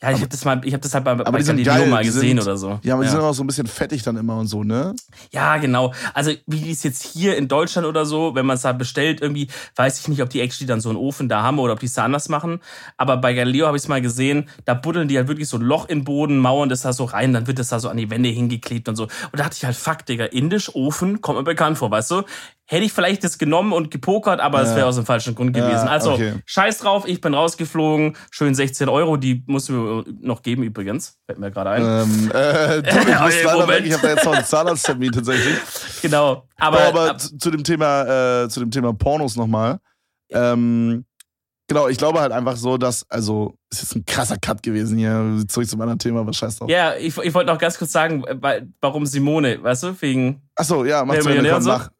Ja, 0.00 0.12
ich 0.12 0.18
habe 0.18 0.28
das 0.28 0.44
mal, 0.44 0.60
ich 0.64 0.72
habe 0.72 0.80
das 0.80 0.94
halt 0.94 1.04
bei, 1.04 1.10
aber 1.10 1.24
bei 1.24 1.42
Galileo 1.42 1.86
mal 1.86 2.04
gesehen 2.04 2.38
sind, 2.38 2.42
oder 2.42 2.56
so. 2.56 2.78
Ja, 2.84 2.94
aber 2.94 3.02
die 3.02 3.10
sind 3.10 3.18
auch 3.18 3.32
so 3.32 3.42
ein 3.42 3.48
bisschen 3.48 3.66
fettig 3.66 4.04
dann 4.04 4.16
immer 4.16 4.38
und 4.38 4.46
so, 4.46 4.62
ne? 4.62 4.94
Ja, 5.32 5.56
genau. 5.56 5.92
Also 6.14 6.30
wie 6.46 6.60
die 6.60 6.70
es 6.70 6.84
jetzt 6.84 7.02
hier 7.02 7.36
in 7.36 7.48
Deutschland 7.48 7.84
oder 7.86 8.06
so, 8.06 8.36
wenn 8.36 8.46
man 8.46 8.54
es 8.54 8.62
da 8.62 8.72
bestellt, 8.72 9.20
irgendwie 9.20 9.48
weiß 9.74 9.98
ich 9.98 10.06
nicht, 10.06 10.22
ob 10.22 10.30
die 10.30 10.40
actually 10.40 10.68
dann 10.68 10.80
so 10.80 10.88
einen 10.88 10.98
Ofen 10.98 11.28
da 11.28 11.42
haben 11.42 11.58
oder 11.58 11.72
ob 11.72 11.80
die 11.80 11.86
es 11.86 11.94
da 11.94 12.04
anders 12.04 12.28
machen. 12.28 12.60
Aber 12.96 13.16
bei 13.16 13.34
Galileo 13.34 13.66
habe 13.66 13.76
ich 13.76 13.82
es 13.82 13.88
mal 13.88 14.00
gesehen, 14.00 14.48
da 14.64 14.74
buddeln 14.74 15.08
die 15.08 15.16
halt 15.16 15.26
wirklich 15.26 15.48
so 15.48 15.56
ein 15.56 15.62
Loch 15.62 15.88
in 15.88 16.00
den 16.00 16.04
Boden, 16.04 16.38
mauern 16.38 16.68
das 16.68 16.82
da 16.82 16.92
so 16.92 17.04
rein, 17.04 17.32
dann 17.32 17.48
wird 17.48 17.58
das 17.58 17.68
da 17.68 17.80
so 17.80 17.88
an 17.88 17.96
die 17.96 18.08
Wände 18.08 18.28
hingeklebt 18.28 18.88
und 18.88 18.94
so. 18.94 19.04
Und 19.04 19.12
da 19.32 19.42
dachte 19.44 19.56
ich 19.58 19.64
halt, 19.64 19.74
fuck, 19.74 20.06
Digga, 20.06 20.26
indisch 20.26 20.72
Ofen 20.76 21.20
kommt 21.20 21.38
mir 21.38 21.44
bekannt 21.44 21.76
vor, 21.76 21.90
weißt 21.90 22.12
du? 22.12 22.22
Hätte 22.70 22.84
ich 22.84 22.92
vielleicht 22.92 23.24
das 23.24 23.38
genommen 23.38 23.72
und 23.72 23.90
gepokert, 23.90 24.40
aber 24.40 24.60
es 24.60 24.76
wäre 24.76 24.86
aus 24.86 24.96
dem 24.96 25.06
falschen 25.06 25.34
Grund 25.34 25.54
gewesen. 25.54 25.86
Ja, 25.86 25.90
also, 25.90 26.12
okay. 26.12 26.34
scheiß 26.44 26.78
drauf, 26.78 27.08
ich 27.08 27.22
bin 27.22 27.32
rausgeflogen. 27.32 28.14
Schön 28.30 28.54
16 28.54 28.90
Euro, 28.90 29.16
die 29.16 29.42
musst 29.46 29.70
du 29.70 29.72
mir 29.72 30.04
noch 30.20 30.42
geben 30.42 30.62
übrigens. 30.62 31.16
Fällt 31.24 31.38
mir 31.38 31.50
gerade 31.50 31.70
ein. 31.70 31.82
Ähm, 31.82 32.30
äh, 32.30 32.82
du, 32.82 32.88
ich 33.10 33.20
muss 33.20 33.42
leider 33.42 33.68
weg, 33.68 33.86
ich 33.86 33.92
habe 33.94 34.02
da 34.02 34.14
jetzt 34.14 34.24
noch 34.26 34.34
einen 34.34 34.44
Zahnarzttermin 34.44 35.12
tatsächlich. 35.12 35.56
Genau. 36.00 36.46
Aber, 36.56 36.80
aber, 36.80 37.10
aber 37.10 37.18
zu, 37.18 37.50
dem 37.50 37.64
Thema, 37.64 38.44
äh, 38.44 38.48
zu 38.48 38.60
dem 38.60 38.70
Thema 38.70 38.92
Pornos 38.92 39.34
nochmal. 39.34 39.80
Ähm, 40.30 41.04
Genau, 41.70 41.86
ich 41.88 41.98
glaube 41.98 42.20
halt 42.20 42.32
einfach 42.32 42.56
so, 42.56 42.78
dass, 42.78 43.04
also, 43.10 43.58
es 43.70 43.82
ist 43.82 43.94
ein 43.94 44.06
krasser 44.06 44.38
Cut 44.38 44.62
gewesen 44.62 44.96
hier. 44.96 45.44
Zurück 45.48 45.68
zum 45.68 45.82
anderen 45.82 45.98
Thema, 45.98 46.26
was 46.26 46.36
scheiß 46.36 46.56
drauf. 46.56 46.70
Ja, 46.70 46.94
ich, 46.94 47.18
ich 47.18 47.34
wollte 47.34 47.52
noch 47.52 47.58
ganz 47.58 47.76
kurz 47.76 47.92
sagen, 47.92 48.24
warum 48.80 49.04
Simone, 49.04 49.62
weißt 49.62 49.82
du, 49.82 50.00
wegen. 50.00 50.48
Achso, 50.54 50.86
ja, 50.86 51.04
mach 51.04 51.18
zu 51.18 51.28
Ende, 51.28 51.50
komm, 51.50 51.64
mach. 51.64 51.90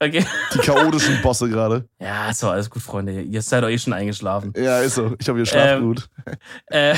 Okay. 0.00 0.24
Die 0.54 0.58
chaotischen 0.58 1.20
Bosse 1.22 1.48
gerade. 1.48 1.88
Ja, 1.98 2.30
ist 2.30 2.42
doch 2.42 2.50
alles 2.52 2.70
gut, 2.70 2.82
Freunde. 2.82 3.20
Ihr 3.20 3.42
seid 3.42 3.64
doch 3.64 3.68
eh 3.68 3.78
schon 3.78 3.92
eingeschlafen. 3.92 4.52
Ja, 4.56 4.78
ist 4.80 4.94
so. 4.94 5.16
Ich 5.18 5.28
hoffe, 5.28 5.40
ihr 5.40 5.46
schlaft 5.46 5.74
Ähm, 5.74 5.82
gut. 5.82 6.08
Äh, 6.66 6.94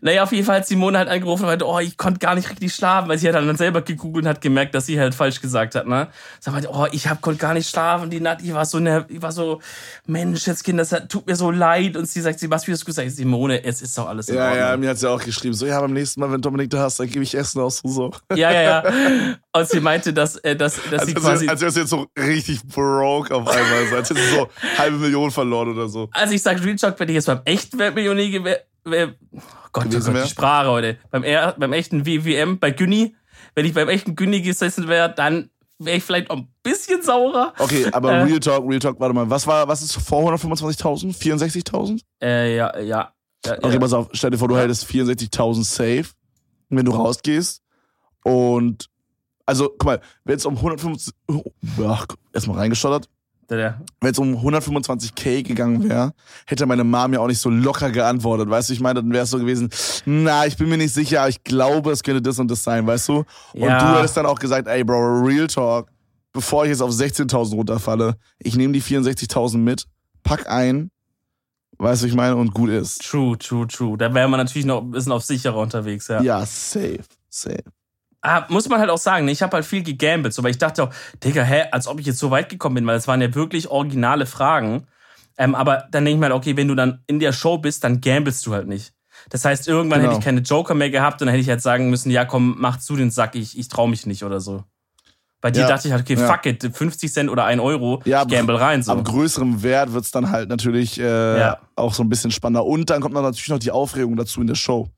naja, 0.00 0.22
auf 0.22 0.32
jeden 0.32 0.44
Fall 0.44 0.58
hat 0.58 0.66
Simone 0.66 0.98
halt 0.98 1.08
angerufen 1.08 1.42
und 1.42 1.48
meinte, 1.48 1.66
oh, 1.66 1.78
ich 1.78 1.96
konnte 1.96 2.18
gar 2.18 2.34
nicht 2.34 2.48
richtig 2.50 2.74
schlafen, 2.74 3.08
weil 3.08 3.18
sie 3.18 3.28
hat 3.28 3.34
dann 3.34 3.56
selber 3.56 3.82
gegoogelt 3.82 4.24
und 4.24 4.28
hat 4.30 4.40
gemerkt, 4.40 4.74
dass 4.74 4.86
sie 4.86 4.98
halt 4.98 5.14
falsch 5.14 5.40
gesagt 5.40 5.74
hat, 5.74 5.86
ne? 5.86 6.08
Sie 6.40 6.50
meinte, 6.50 6.68
oh, 6.72 6.86
ich 6.92 7.08
hab, 7.08 7.20
konnte 7.20 7.38
gar 7.40 7.54
nicht 7.54 7.68
schlafen, 7.68 8.10
die 8.10 8.20
Nacht, 8.20 8.38
ich 8.42 8.52
war 8.54 8.64
so 8.64 8.78
nerv, 8.78 9.04
ich 9.08 9.20
war 9.20 9.32
so, 9.32 9.60
Mensch, 10.06 10.46
jetzt 10.46 10.64
Kind, 10.64 10.78
das 10.78 10.90
tut 11.08 11.26
mir 11.26 11.36
so 11.36 11.50
leid. 11.50 11.96
Und 11.96 12.08
sie 12.08 12.20
sagt, 12.20 12.38
sie, 12.38 12.50
was, 12.50 12.66
wie 12.66 12.72
hast 12.72 12.82
du 12.82 12.86
gesagt? 12.86 13.10
Simone, 13.10 13.62
es 13.64 13.82
ist 13.82 13.96
doch 13.98 14.08
alles 14.08 14.28
in 14.28 14.36
Ja, 14.36 14.44
Ordnung. 14.48 14.58
ja, 14.58 14.76
mir 14.76 14.88
hat 14.90 14.98
sie 14.98 15.08
auch 15.10 15.22
geschrieben, 15.22 15.54
so, 15.54 15.66
ja, 15.66 15.80
beim 15.80 15.92
nächsten 15.92 16.20
Mal, 16.20 16.30
wenn 16.32 16.40
Dominik 16.40 16.70
da 16.70 16.80
hast, 16.80 16.98
dann 17.00 17.08
gebe 17.08 17.22
ich 17.22 17.34
Essen 17.34 17.60
aus. 17.60 17.82
So. 17.84 18.10
Ja, 18.34 18.50
ja, 18.52 18.62
ja. 18.62 18.82
Und 19.54 19.68
sie 19.68 19.80
meinte, 19.80 20.12
dass, 20.14 20.36
äh, 20.36 20.56
dass, 20.56 20.76
dass 20.90 21.06
sie 21.06 21.14
Also, 21.14 21.28
quasi. 21.28 21.48
als 21.48 21.60
wärst 21.60 21.76
du 21.76 21.80
jetzt 21.80 21.90
so 21.90 22.06
richtig 22.18 22.62
broke 22.64 23.34
auf 23.34 23.46
einmal. 23.48 23.98
Als 23.98 24.08
hättest 24.10 24.32
du 24.32 24.36
so 24.36 24.48
halbe 24.78 24.96
Million 24.96 25.30
verloren 25.30 25.68
oder 25.74 25.88
so. 25.88 26.08
Also 26.12 26.32
ich 26.34 26.42
sag 26.42 26.64
Real 26.64 26.76
Talk, 26.76 26.98
wenn 26.98 27.08
ich 27.10 27.14
jetzt 27.16 27.26
beim 27.26 27.40
echten 27.44 27.78
Weltmillionär 27.78 28.60
wär, 28.84 29.14
oh 29.32 29.40
Gott, 29.72 29.86
oh 29.86 30.00
Gott, 30.00 30.24
die 30.24 30.28
Sprache 30.28 30.68
heute. 30.70 30.98
Beim, 31.10 31.22
er, 31.24 31.52
beim 31.58 31.72
echten 31.72 32.06
WWM, 32.06 32.58
bei 32.58 32.70
Günni, 32.70 33.14
wenn 33.54 33.66
ich 33.66 33.74
beim 33.74 33.88
echten 33.88 34.16
Günni 34.16 34.42
gesessen 34.42 34.88
wäre, 34.88 35.12
dann 35.14 35.50
wäre 35.78 35.96
ich 35.96 36.04
vielleicht 36.04 36.30
ein 36.30 36.48
bisschen 36.62 37.02
saurer. 37.02 37.52
Okay, 37.58 37.86
aber 37.92 38.12
Äh. 38.12 38.22
Real 38.22 38.40
Talk, 38.40 38.68
Real 38.68 38.78
Talk, 38.78 39.00
warte 39.00 39.14
mal, 39.14 39.28
was 39.28 39.46
war, 39.46 39.66
was 39.68 39.82
ist 39.82 39.94
vor 39.94 40.32
125.000? 40.32 41.16
64.000? 41.16 42.00
Äh, 42.22 42.56
ja, 42.56 42.78
ja. 42.78 43.12
ja, 43.44 43.52
Okay, 43.58 43.74
ja. 43.74 43.78
pass 43.78 43.92
auf, 43.92 44.08
stell 44.12 44.30
dir 44.30 44.38
vor, 44.38 44.48
du 44.48 44.56
hättest 44.56 44.86
64.000 44.86 45.64
safe, 45.64 46.14
wenn 46.68 46.84
du 46.84 46.92
rausgehst. 46.92 47.62
Und, 48.24 48.88
also, 49.46 49.68
guck 49.70 49.84
mal, 49.84 50.00
wenn 50.24 50.36
es 50.36 50.46
um 50.46 50.56
150, 50.56 51.12
oh, 51.28 51.42
ach, 51.86 52.06
erstmal 52.32 52.58
reingestottert. 52.58 53.08
Der, 53.52 53.58
der. 53.58 53.80
Wenn 54.00 54.12
es 54.12 54.18
um 54.18 54.34
125k 54.34 55.42
gegangen 55.42 55.88
wäre, 55.88 56.12
hätte 56.46 56.64
meine 56.64 56.84
Mom 56.84 57.12
ja 57.12 57.20
auch 57.20 57.26
nicht 57.26 57.38
so 57.40 57.50
locker 57.50 57.90
geantwortet, 57.90 58.48
weißt 58.48 58.70
du? 58.70 58.72
Ich 58.72 58.80
meine, 58.80 59.02
dann 59.02 59.12
wäre 59.12 59.24
es 59.24 59.30
so 59.30 59.38
gewesen, 59.38 59.68
na, 60.06 60.46
ich 60.46 60.56
bin 60.56 60.68
mir 60.70 60.78
nicht 60.78 60.94
sicher, 60.94 61.20
aber 61.20 61.28
ich 61.28 61.44
glaube, 61.44 61.90
es 61.92 62.02
könnte 62.02 62.22
das 62.22 62.38
und 62.38 62.50
das 62.50 62.64
sein, 62.64 62.86
weißt 62.86 63.08
du? 63.10 63.24
Und 63.52 63.60
Ja. 63.60 63.78
du 63.78 63.98
hättest 63.98 64.16
dann 64.16 64.24
auch 64.26 64.38
gesagt, 64.38 64.68
ey, 64.68 64.82
Bro, 64.84 65.20
Real 65.24 65.46
Talk, 65.46 65.88
bevor 66.32 66.64
ich 66.64 66.70
jetzt 66.70 66.80
auf 66.80 66.90
16.000 66.92 67.54
runterfalle, 67.54 68.16
ich 68.38 68.56
nehme 68.56 68.72
die 68.72 68.82
64.000 68.82 69.58
mit, 69.58 69.84
pack 70.22 70.48
ein, 70.48 70.90
weißt 71.78 72.02
du, 72.02 72.06
ich 72.06 72.14
meine, 72.14 72.36
und 72.36 72.54
gut 72.54 72.70
ist. 72.70 73.02
True, 73.02 73.36
true, 73.36 73.66
true. 73.66 73.98
Da 73.98 74.14
wäre 74.14 74.28
man 74.28 74.38
natürlich 74.40 74.64
noch 74.66 74.80
ein 74.80 74.92
bisschen 74.92 75.12
auf 75.12 75.24
sicherer 75.24 75.58
unterwegs, 75.58 76.08
ja. 76.08 76.22
Ja, 76.22 76.40
safe, 76.46 77.00
safe. 77.28 77.64
Ah, 78.22 78.46
muss 78.48 78.68
man 78.68 78.78
halt 78.78 78.88
auch 78.88 78.98
sagen, 78.98 79.24
ne, 79.24 79.32
ich 79.32 79.42
habe 79.42 79.56
halt 79.56 79.66
viel 79.66 79.82
gegambelt, 79.82 80.32
so, 80.32 80.42
weil 80.44 80.52
ich 80.52 80.58
dachte 80.58 80.84
auch, 80.84 80.90
Digga, 81.24 81.42
hä, 81.42 81.64
als 81.72 81.88
ob 81.88 81.98
ich 81.98 82.06
jetzt 82.06 82.18
so 82.20 82.30
weit 82.30 82.48
gekommen 82.48 82.76
bin, 82.76 82.86
weil 82.86 82.96
es 82.96 83.08
waren 83.08 83.20
ja 83.20 83.34
wirklich 83.34 83.68
originale 83.68 84.26
Fragen. 84.26 84.86
Ähm, 85.38 85.54
aber 85.56 85.88
dann 85.90 86.04
denke 86.04 86.12
ich 86.16 86.18
mir 86.20 86.26
halt, 86.26 86.34
okay, 86.34 86.56
wenn 86.56 86.68
du 86.68 86.74
dann 86.76 87.02
in 87.08 87.18
der 87.18 87.32
Show 87.32 87.58
bist, 87.58 87.82
dann 87.82 88.00
gambelst 88.00 88.46
du 88.46 88.54
halt 88.54 88.68
nicht. 88.68 88.92
Das 89.30 89.44
heißt, 89.44 89.66
irgendwann 89.66 90.00
Genau. 90.00 90.10
hätte 90.12 90.20
ich 90.20 90.24
keine 90.24 90.40
Joker 90.42 90.74
mehr 90.74 90.90
gehabt 90.90 91.20
und 91.20 91.26
dann 91.26 91.32
hätte 91.32 91.42
ich 91.42 91.48
halt 91.48 91.62
sagen 91.62 91.90
müssen, 91.90 92.10
ja 92.10 92.24
komm, 92.24 92.54
mach 92.58 92.78
zu 92.78 92.94
den 92.96 93.10
Sack, 93.10 93.34
ich, 93.34 93.58
ich 93.58 93.68
trau 93.68 93.86
mich 93.88 94.06
nicht 94.06 94.22
oder 94.24 94.40
so. 94.40 94.62
Bei 95.40 95.50
dir 95.50 95.62
Ja, 95.62 95.68
dachte 95.68 95.88
ich 95.88 95.92
halt, 95.92 96.02
okay, 96.02 96.14
ja. 96.14 96.26
fuck 96.32 96.46
it, 96.46 96.62
50 96.76 97.12
Cent 97.12 97.28
oder 97.30 97.44
1 97.44 97.60
Euro, 97.60 98.00
Ja, 98.04 98.22
ich 98.22 98.28
gamble 98.28 98.54
rein. 98.56 98.82
So. 98.84 98.92
Ab 98.92 99.04
größerem 99.04 99.64
Wert 99.64 99.92
wird's 99.92 100.12
dann 100.12 100.30
halt 100.30 100.48
natürlich 100.48 101.00
äh, 101.00 101.38
Ja. 101.38 101.58
auch 101.74 101.92
so 101.94 102.04
ein 102.04 102.08
bisschen 102.08 102.30
spannender. 102.30 102.64
Und 102.64 102.90
dann 102.90 103.00
kommt 103.00 103.16
dann 103.16 103.24
natürlich 103.24 103.48
noch 103.48 103.58
die 103.58 103.72
Aufregung 103.72 104.14
dazu 104.16 104.40
in 104.40 104.46
der 104.46 104.54
Show. 104.54 104.88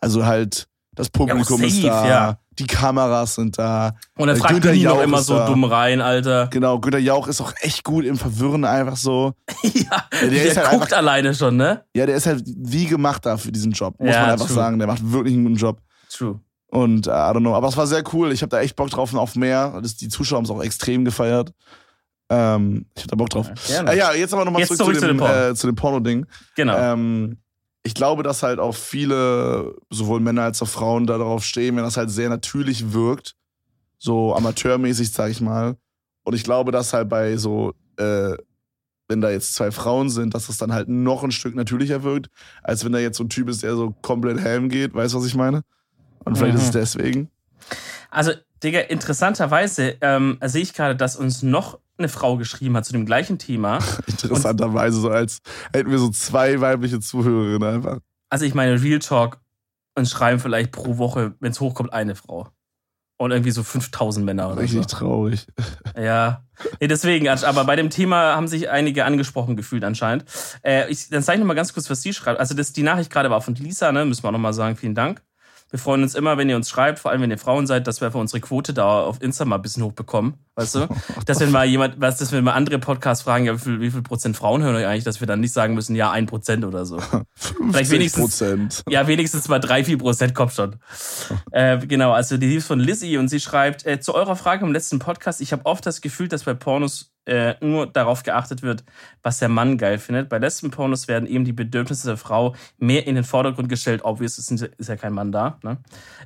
Also 0.00 0.26
halt, 0.26 0.66
das 0.94 1.10
Publikum 1.10 1.60
Ja, 1.60 1.66
ist 1.66 1.76
safe, 1.76 1.86
da, 1.88 2.08
ja. 2.08 2.38
die 2.58 2.66
Kameras 2.66 3.34
sind 3.34 3.58
da. 3.58 3.94
und 4.16 4.28
dann 4.28 4.36
äh, 4.36 4.38
fragt 4.40 4.54
Günther 4.54 4.70
noch 4.72 4.76
Jauch 4.80 5.02
immer 5.02 5.18
ist 5.18 5.26
so 5.26 5.36
da. 5.36 5.46
dumm 5.46 5.64
rein, 5.64 6.00
Alter. 6.00 6.48
Genau, 6.52 6.78
Günter 6.78 6.98
Jauch 6.98 7.26
ist 7.28 7.40
auch 7.40 7.52
echt 7.60 7.84
gut 7.84 8.04
im 8.04 8.16
Verwirren 8.16 8.64
einfach 8.64 8.96
so. 8.96 9.32
ja, 9.62 10.04
der 10.20 10.30
der, 10.30 10.44
ist 10.44 10.56
halt 10.56 10.70
guckt 10.70 10.82
einfach- 10.84 10.96
alleine 10.98 11.34
schon, 11.34 11.56
ne? 11.56 11.84
Ja, 11.94 12.06
der 12.06 12.16
ist 12.16 12.26
halt 12.26 12.44
wie 12.46 12.86
gemacht 12.86 13.26
da 13.26 13.36
für 13.36 13.50
diesen 13.52 13.72
Job, 13.72 13.94
muss 13.98 14.10
Ja, 14.14 14.22
man 14.22 14.30
einfach 14.30 14.46
true. 14.46 14.54
sagen. 14.56 14.78
Der 14.78 14.86
macht 14.88 15.10
wirklich 15.12 15.34
einen 15.34 15.44
guten 15.44 15.56
Job. 15.56 15.80
True. 16.10 16.40
Und 16.68 17.06
äh, 17.06 17.10
I 17.10 17.14
don't 17.14 17.38
know. 17.40 17.54
Aber 17.54 17.68
es 17.68 17.76
war 17.76 17.86
sehr 17.86 18.02
cool. 18.12 18.32
Ich 18.32 18.42
habe 18.42 18.50
da 18.50 18.60
echt 18.60 18.74
Bock 18.76 18.90
drauf 18.90 19.12
und 19.12 19.18
auf 19.18 19.36
mehr. 19.36 19.78
Das, 19.80 19.96
die 19.96 20.08
Zuschauer 20.08 20.38
haben 20.38 20.44
es 20.44 20.50
auch 20.50 20.62
extrem 20.62 21.04
gefeiert. 21.04 21.52
Ähm, 22.30 22.86
ich 22.96 23.02
hab 23.02 23.10
da 23.10 23.16
Bock 23.16 23.30
drauf. 23.30 23.50
Gerne. 23.66 23.92
Äh, 23.92 23.98
ja, 23.98 24.12
jetzt 24.14 24.32
aber 24.32 24.44
nochmal 24.44 24.64
zurück, 24.64 24.78
zurück 24.78 24.94
zu 24.94 25.00
zu 25.02 25.06
dem, 25.08 25.18
Porno. 25.18 25.34
äh, 25.50 25.54
zu 25.54 25.66
dem 25.66 25.76
Porno-Ding. 25.76 26.26
Genau. 26.56 26.76
Ähm, 26.76 27.38
ich 27.86 27.94
glaube, 27.94 28.22
dass 28.22 28.42
halt 28.42 28.58
auch 28.58 28.74
viele, 28.74 29.76
sowohl 29.90 30.18
Männer 30.20 30.42
als 30.42 30.60
auch 30.62 30.68
Frauen, 30.68 31.06
da 31.06 31.18
darauf 31.18 31.44
stehen, 31.44 31.76
wenn 31.76 31.84
das 31.84 31.96
halt 31.96 32.10
sehr 32.10 32.30
natürlich 32.30 32.92
wirkt. 32.92 33.36
So 33.98 34.34
amateurmäßig, 34.34 35.12
sag 35.12 35.30
ich 35.30 35.40
mal. 35.40 35.76
Und 36.24 36.34
ich 36.34 36.44
glaube, 36.44 36.72
dass 36.72 36.92
halt 36.94 37.08
bei 37.10 37.36
so, 37.36 37.74
äh, 37.98 38.34
wenn 39.08 39.20
da 39.20 39.30
jetzt 39.30 39.54
zwei 39.54 39.70
Frauen 39.70 40.08
sind, 40.08 40.34
dass 40.34 40.46
das 40.46 40.56
dann 40.56 40.72
halt 40.72 40.88
noch 40.88 41.22
ein 41.22 41.30
Stück 41.30 41.54
natürlicher 41.54 42.02
wirkt, 42.02 42.28
als 42.62 42.84
wenn 42.84 42.92
da 42.92 42.98
jetzt 42.98 43.18
so 43.18 43.24
ein 43.24 43.28
Typ 43.28 43.50
ist, 43.50 43.62
der 43.62 43.76
so 43.76 43.94
komplett 44.00 44.40
helm 44.40 44.70
geht. 44.70 44.94
Weißt 44.94 45.12
du, 45.12 45.18
was 45.18 45.26
ich 45.26 45.34
meine? 45.34 45.62
Und 46.24 46.36
vielleicht 46.36 46.54
Mhm. 46.54 46.60
ist 46.60 46.66
es 46.66 46.70
deswegen. 46.72 47.30
Also, 48.10 48.32
Digga, 48.62 48.80
interessanterweise 48.80 49.96
ähm, 50.00 50.38
sehe 50.42 50.62
ich 50.62 50.72
gerade, 50.72 50.96
dass 50.96 51.16
uns 51.16 51.42
noch 51.42 51.78
eine 51.98 52.08
Frau 52.08 52.36
geschrieben 52.36 52.76
hat 52.76 52.84
zu 52.84 52.92
dem 52.92 53.06
gleichen 53.06 53.38
Thema. 53.38 53.78
Interessanterweise, 54.06 55.00
so 55.00 55.10
als 55.10 55.40
hätten 55.72 55.90
wir 55.90 55.98
so 55.98 56.10
zwei 56.10 56.60
weibliche 56.60 57.00
Zuhörerinnen 57.00 57.62
einfach. 57.62 57.98
Also, 58.30 58.44
ich 58.44 58.54
meine, 58.54 58.82
Real 58.82 58.98
Talk 58.98 59.40
und 59.94 60.08
schreiben 60.08 60.40
vielleicht 60.40 60.72
pro 60.72 60.98
Woche, 60.98 61.34
wenn 61.40 61.52
es 61.52 61.60
hochkommt, 61.60 61.92
eine 61.92 62.14
Frau. 62.14 62.48
Und 63.16 63.30
irgendwie 63.30 63.52
so 63.52 63.62
5000 63.62 64.26
Männer 64.26 64.50
oder 64.50 64.62
Richtig 64.62 64.82
so. 64.90 64.96
traurig. 64.96 65.46
Ja. 65.96 66.44
Nee, 66.80 66.88
deswegen, 66.88 67.28
aber 67.28 67.64
bei 67.64 67.76
dem 67.76 67.88
Thema 67.88 68.34
haben 68.34 68.48
sich 68.48 68.68
einige 68.68 69.04
angesprochen 69.04 69.54
gefühlt 69.56 69.84
anscheinend. 69.84 70.24
Äh, 70.64 70.90
ich, 70.90 71.08
dann 71.10 71.22
zeige 71.22 71.36
ich 71.36 71.40
noch 71.40 71.46
mal 71.46 71.54
ganz 71.54 71.72
kurz, 71.72 71.88
was 71.88 72.02
sie 72.02 72.12
schreibt. 72.12 72.40
Also 72.40 72.54
das, 72.54 72.72
die 72.72 72.82
Nachricht 72.82 73.12
gerade 73.12 73.30
war 73.30 73.40
von 73.40 73.54
Lisa, 73.54 73.92
ne? 73.92 74.04
müssen 74.04 74.24
wir 74.24 74.28
auch 74.28 74.32
noch 74.32 74.40
mal 74.40 74.52
sagen, 74.52 74.76
vielen 74.76 74.96
Dank. 74.96 75.22
Wir 75.74 75.80
freuen 75.80 76.04
uns 76.04 76.14
immer, 76.14 76.38
wenn 76.38 76.48
ihr 76.48 76.54
uns 76.54 76.70
schreibt, 76.70 77.00
vor 77.00 77.10
allem 77.10 77.22
wenn 77.22 77.32
ihr 77.32 77.36
Frauen 77.36 77.66
seid, 77.66 77.88
dass 77.88 78.00
wir 78.00 78.12
für 78.12 78.18
unsere 78.18 78.38
Quote 78.40 78.72
da 78.72 79.00
auf 79.02 79.20
Insta 79.20 79.44
mal 79.44 79.56
ein 79.56 79.62
bisschen 79.62 79.82
hochbekommen, 79.82 80.34
weißt 80.54 80.76
du? 80.76 80.88
Dass 81.26 81.40
wenn 81.40 81.50
mal 81.50 81.66
jemand, 81.66 82.00
was, 82.00 82.18
dass 82.18 82.30
wir 82.30 82.40
mal 82.42 82.52
andere 82.52 82.78
Podcasts 82.78 83.24
fragen, 83.24 83.46
ja, 83.46 83.54
wie 83.54 83.58
viel, 83.58 83.80
wie 83.80 83.90
viel 83.90 84.02
Prozent 84.02 84.36
Frauen 84.36 84.62
hören 84.62 84.76
euch 84.76 84.86
eigentlich, 84.86 85.02
dass 85.02 85.18
wir 85.18 85.26
dann 85.26 85.40
nicht 85.40 85.52
sagen 85.52 85.74
müssen, 85.74 85.96
ja, 85.96 86.12
ein 86.12 86.26
Prozent 86.26 86.64
oder 86.64 86.86
so. 86.86 87.00
50 87.34 87.90
wenigstens- 87.90 88.22
Prozent. 88.22 88.84
Ja, 88.88 89.08
wenigstens 89.08 89.48
mal 89.48 89.58
drei, 89.58 89.82
vier 89.82 89.98
Prozent 89.98 90.32
kommt 90.32 90.52
schon. 90.52 90.76
Äh, 91.50 91.78
genau, 91.86 92.12
also 92.12 92.36
die 92.36 92.54
ist 92.54 92.66
von 92.66 92.78
Lizzie 92.78 93.16
und 93.16 93.28
sie 93.28 93.40
schreibt, 93.40 93.84
äh, 93.86 93.98
zu 93.98 94.14
eurer 94.14 94.36
Frage 94.36 94.64
im 94.64 94.72
letzten 94.72 94.98
Podcast, 95.00 95.40
ich 95.40 95.52
habe 95.52 95.66
oft 95.66 95.84
das 95.86 96.00
Gefühl, 96.00 96.28
dass 96.28 96.44
bei 96.44 96.54
Pornos 96.54 97.13
äh, 97.26 97.54
nur 97.60 97.86
darauf 97.86 98.22
geachtet 98.22 98.62
wird, 98.62 98.84
was 99.22 99.38
der 99.38 99.48
Mann 99.48 99.78
geil 99.78 99.98
findet. 99.98 100.28
Bei 100.28 100.38
letzten 100.38 100.70
Pornos 100.70 101.08
werden 101.08 101.26
eben 101.26 101.44
die 101.44 101.52
Bedürfnisse 101.52 102.06
der 102.06 102.16
Frau 102.16 102.54
mehr 102.78 103.06
in 103.06 103.14
den 103.14 103.24
Vordergrund 103.24 103.68
gestellt. 103.68 104.04
Obvious 104.04 104.38
ist, 104.38 104.50
ist 104.50 104.88
ja 104.88 104.96
kein 104.96 105.12
Mann 105.12 105.32
da. 105.32 105.58
Ne? 105.62 105.78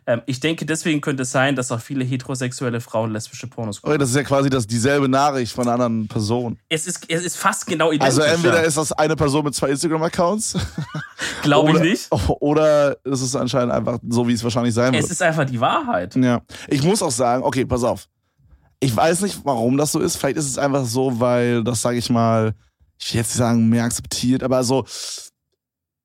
Ähm, 0.07 0.23
ich 0.27 0.41
denke, 0.41 0.67
deswegen 0.67 1.01
könnte 1.01 1.23
es 1.23 1.31
sein, 1.31 1.57
dass 1.57 1.71
auch 1.71 1.81
viele 1.81 2.05
heterosexuelle 2.05 2.81
Frauen 2.81 3.13
lesbische 3.13 3.47
Pornos 3.47 3.81
gucken. 3.81 3.93
Okay, 3.93 3.99
das 3.99 4.11
ist 4.11 4.17
ja 4.17 4.23
quasi 4.25 4.51
das, 4.51 4.67
dieselbe 4.67 5.09
Nachricht 5.09 5.53
von 5.53 5.65
einer 5.65 5.75
anderen 5.75 6.09
Person. 6.09 6.59
Es 6.69 6.87
ist, 6.87 7.09
es 7.09 7.25
ist 7.25 7.37
fast 7.37 7.67
genau 7.67 7.93
identisch. 7.93 8.19
Also 8.19 8.23
entweder 8.23 8.65
ist 8.65 8.77
das 8.77 8.93
eine 8.93 9.17
Person 9.17 9.45
mit 9.45 9.55
zwei 9.55 9.71
Instagram-Accounts 9.71 10.57
glaube 11.43 11.73
ich 11.73 11.81
nicht. 11.81 12.09
oder 12.41 12.97
ist 13.05 13.21
es 13.21 13.37
anscheinend 13.37 13.73
einfach 13.73 13.99
so, 14.09 14.27
wie 14.27 14.33
es 14.33 14.43
wahrscheinlich 14.43 14.75
sein 14.75 14.95
Es 14.95 15.03
wird. 15.03 15.13
ist 15.13 15.23
einfach 15.23 15.45
die 15.45 15.61
Wahrheit. 15.61 16.17
Ja. 16.17 16.43
Ich 16.67 16.83
muss 16.83 17.03
auch 17.03 17.11
sagen, 17.11 17.43
okay, 17.43 17.65
pass 17.65 17.85
auf. 17.85 18.09
Ich 18.81 18.95
weiß 18.95 19.23
nicht, 19.23 19.41
warum 19.45 19.77
das 19.77 19.93
so 19.93 19.99
ist. 20.01 20.17
Vielleicht 20.17 20.37
ist 20.37 20.47
es 20.47 20.59
einfach 20.59 20.85
so, 20.85 21.19
weil 21.21 21.65
das, 21.65 21.83
sage 21.83 21.99
ich 21.99 22.11
mal, 22.11 22.55
ich 22.99 23.13
will 23.13 23.19
jetzt 23.21 23.31
nicht 23.31 23.39
sagen, 23.39 23.69
mehr 23.69 23.85
akzeptiert, 23.85 24.43
aber 24.43 24.63
so, 24.65 24.85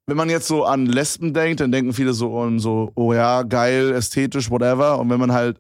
wenn 0.08 0.18
man 0.18 0.30
jetzt 0.30 0.48
so 0.48 0.66
an 0.66 0.86
Lesben 0.86 1.34
denkt, 1.34 1.60
dann 1.60 1.72
denken 1.72 1.94
viele 1.94 2.14
so 2.14 2.40
an 2.42 2.60
so, 2.60 2.92
oh 2.96 3.14
ja, 3.14 3.44
geil, 3.44 3.92
ästhetisch, 3.94 4.50
whatever. 4.50 5.00
Und 5.00 5.10
wenn 5.10 5.20
man 5.20 5.32
halt, 5.32 5.60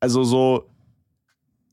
also 0.00 0.24
so, 0.24 0.64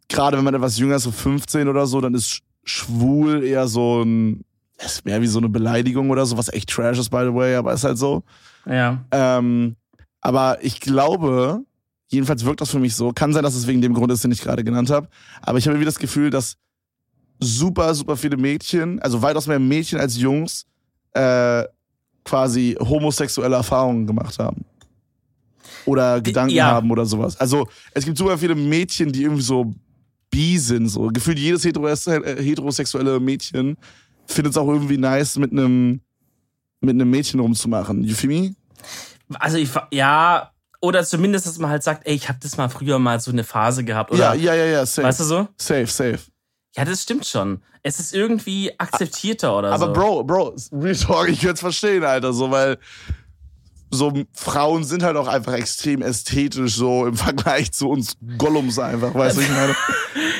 gerade 0.09 0.37
wenn 0.37 0.43
man 0.43 0.53
etwas 0.53 0.77
jünger 0.77 0.97
ist, 0.97 1.03
so 1.03 1.11
15 1.11 1.67
oder 1.67 1.85
so, 1.87 2.01
dann 2.01 2.13
ist 2.13 2.27
sch- 2.29 2.41
schwul 2.63 3.43
eher 3.43 3.67
so 3.67 4.03
ein, 4.03 4.43
es 4.77 4.93
ist 4.95 5.05
mehr 5.05 5.21
wie 5.21 5.27
so 5.27 5.39
eine 5.39 5.49
Beleidigung 5.49 6.09
oder 6.09 6.25
so, 6.25 6.37
was 6.37 6.51
echt 6.53 6.69
trash 6.69 6.99
ist, 6.99 7.09
by 7.09 7.23
the 7.25 7.33
way, 7.33 7.55
aber 7.55 7.73
ist 7.73 7.83
halt 7.83 7.97
so. 7.97 8.23
Ja. 8.65 9.03
Ähm, 9.11 9.75
aber 10.21 10.57
ich 10.63 10.79
glaube, 10.81 11.63
jedenfalls 12.13 12.45
wirkt 12.45 12.61
das 12.61 12.69
für 12.69 12.79
mich 12.79 12.95
so. 12.95 13.11
Kann 13.11 13.33
sein, 13.33 13.43
dass 13.43 13.55
es 13.55 13.67
wegen 13.67 13.81
dem 13.81 13.93
Grund 13.93 14.11
ist, 14.11 14.23
den 14.23 14.31
ich 14.31 14.41
gerade 14.41 14.63
genannt 14.63 14.89
habe. 14.89 15.07
Aber 15.41 15.57
ich 15.57 15.65
habe 15.65 15.75
irgendwie 15.75 15.85
das 15.85 15.99
Gefühl, 15.99 16.29
dass 16.29 16.57
super, 17.39 17.93
super 17.93 18.15
viele 18.15 18.37
Mädchen, 18.37 19.01
also 19.01 19.21
weitaus 19.21 19.47
mehr 19.47 19.59
Mädchen 19.59 19.99
als 19.99 20.17
Jungs, 20.17 20.65
äh, 21.13 21.63
quasi 22.23 22.77
homosexuelle 22.79 23.55
Erfahrungen 23.55 24.07
gemacht 24.07 24.39
haben. 24.39 24.63
Oder 25.85 26.21
Gedanken 26.21 26.55
ja. 26.55 26.67
haben 26.67 26.89
oder 26.91 27.05
sowas. 27.05 27.37
Also 27.37 27.67
es 27.93 28.05
gibt 28.05 28.17
super 28.17 28.37
viele 28.37 28.55
Mädchen, 28.55 29.11
die 29.11 29.23
irgendwie 29.23 29.41
so 29.41 29.73
bi 30.29 30.57
sind. 30.57 30.87
So. 30.87 31.07
Gefühlt 31.07 31.37
jedes 31.37 31.65
heteros- 31.65 32.09
heterosexuelle 32.09 33.19
Mädchen 33.19 33.75
finde 34.25 34.51
es 34.51 34.57
auch 34.57 34.67
irgendwie 34.67 34.97
nice, 34.97 35.37
mit 35.37 35.51
einem 35.51 35.99
mit 36.79 36.91
einem 36.91 37.09
Mädchen 37.09 37.39
rumzumachen. 37.39 38.03
You 38.03 38.13
feel 38.13 38.29
me? 38.29 38.55
Also 39.39 39.57
ich 39.57 39.69
ja, 39.91 40.52
oder 40.83 41.05
zumindest, 41.05 41.47
dass 41.47 41.57
man 41.59 41.71
halt 41.71 41.81
sagt, 41.81 42.05
ey, 42.05 42.13
ich 42.13 42.27
habe 42.27 42.39
das 42.41 42.57
mal 42.57 42.67
früher 42.67 42.99
mal 42.99 43.17
so 43.21 43.31
eine 43.31 43.45
Phase 43.45 43.85
gehabt. 43.85 44.11
Oder, 44.11 44.33
ja, 44.35 44.53
ja, 44.53 44.53
ja, 44.53 44.65
ja, 44.65 44.85
safe. 44.85 45.07
Weißt 45.07 45.21
du 45.21 45.23
so? 45.23 45.47
Safe, 45.57 45.87
safe. 45.87 46.19
Ja, 46.75 46.83
das 46.83 47.03
stimmt 47.03 47.25
schon. 47.25 47.61
Es 47.83 48.01
ist 48.01 48.13
irgendwie 48.13 48.77
akzeptierter 48.77 49.57
oder 49.57 49.71
Aber 49.71 49.87
so. 49.87 49.93
Bro, 49.93 50.23
Bro, 50.25 50.55
Real 50.73 50.95
Talk, 50.95 51.29
ich 51.29 51.39
könnte 51.39 51.53
es 51.53 51.59
verstehen, 51.61 52.03
Alter, 52.03 52.33
so, 52.33 52.51
weil 52.51 52.79
so 53.91 54.11
Frauen 54.33 54.83
sind 54.83 55.03
halt 55.03 55.15
auch 55.15 55.29
einfach 55.29 55.53
extrem 55.53 56.01
ästhetisch, 56.01 56.75
so 56.75 57.05
im 57.05 57.15
Vergleich 57.17 57.71
zu 57.71 57.89
uns 57.89 58.17
Gollums 58.37 58.77
einfach, 58.77 59.15
weißt 59.15 59.37
du, 59.37 59.41
ich 59.41 59.49
meine? 59.49 59.75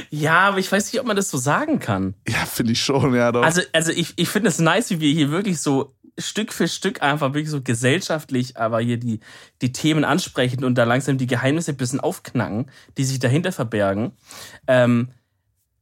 Ja, 0.09 0.41
aber 0.41 0.59
ich 0.59 0.71
weiß 0.71 0.91
nicht, 0.91 0.99
ob 0.99 1.07
man 1.07 1.15
das 1.15 1.31
so 1.31 1.37
sagen 1.39 1.79
kann. 1.79 2.13
Ja, 2.27 2.45
finde 2.45 2.73
ich 2.73 2.83
schon, 2.83 3.15
ja, 3.15 3.31
doch. 3.31 3.41
Also, 3.41 3.61
also 3.71 3.91
ich, 3.91 4.13
ich 4.17 4.29
finde 4.29 4.49
es 4.49 4.59
nice, 4.59 4.91
wie 4.91 4.99
wir 4.99 5.11
hier 5.11 5.31
wirklich 5.31 5.59
so 5.59 5.95
Stück 6.17 6.53
für 6.53 6.67
Stück 6.67 7.01
einfach 7.01 7.33
wirklich 7.33 7.49
so 7.49 7.61
gesellschaftlich, 7.61 8.57
aber 8.57 8.79
hier 8.79 8.97
die, 8.97 9.19
die 9.61 9.71
Themen 9.71 10.03
ansprechen 10.03 10.63
und 10.63 10.75
da 10.75 10.83
langsam 10.83 11.17
die 11.17 11.27
Geheimnisse 11.27 11.71
ein 11.71 11.77
bisschen 11.77 11.99
aufknacken, 11.99 12.69
die 12.97 13.05
sich 13.05 13.19
dahinter 13.19 13.51
verbergen. 13.51 14.11
Ähm, 14.67 15.09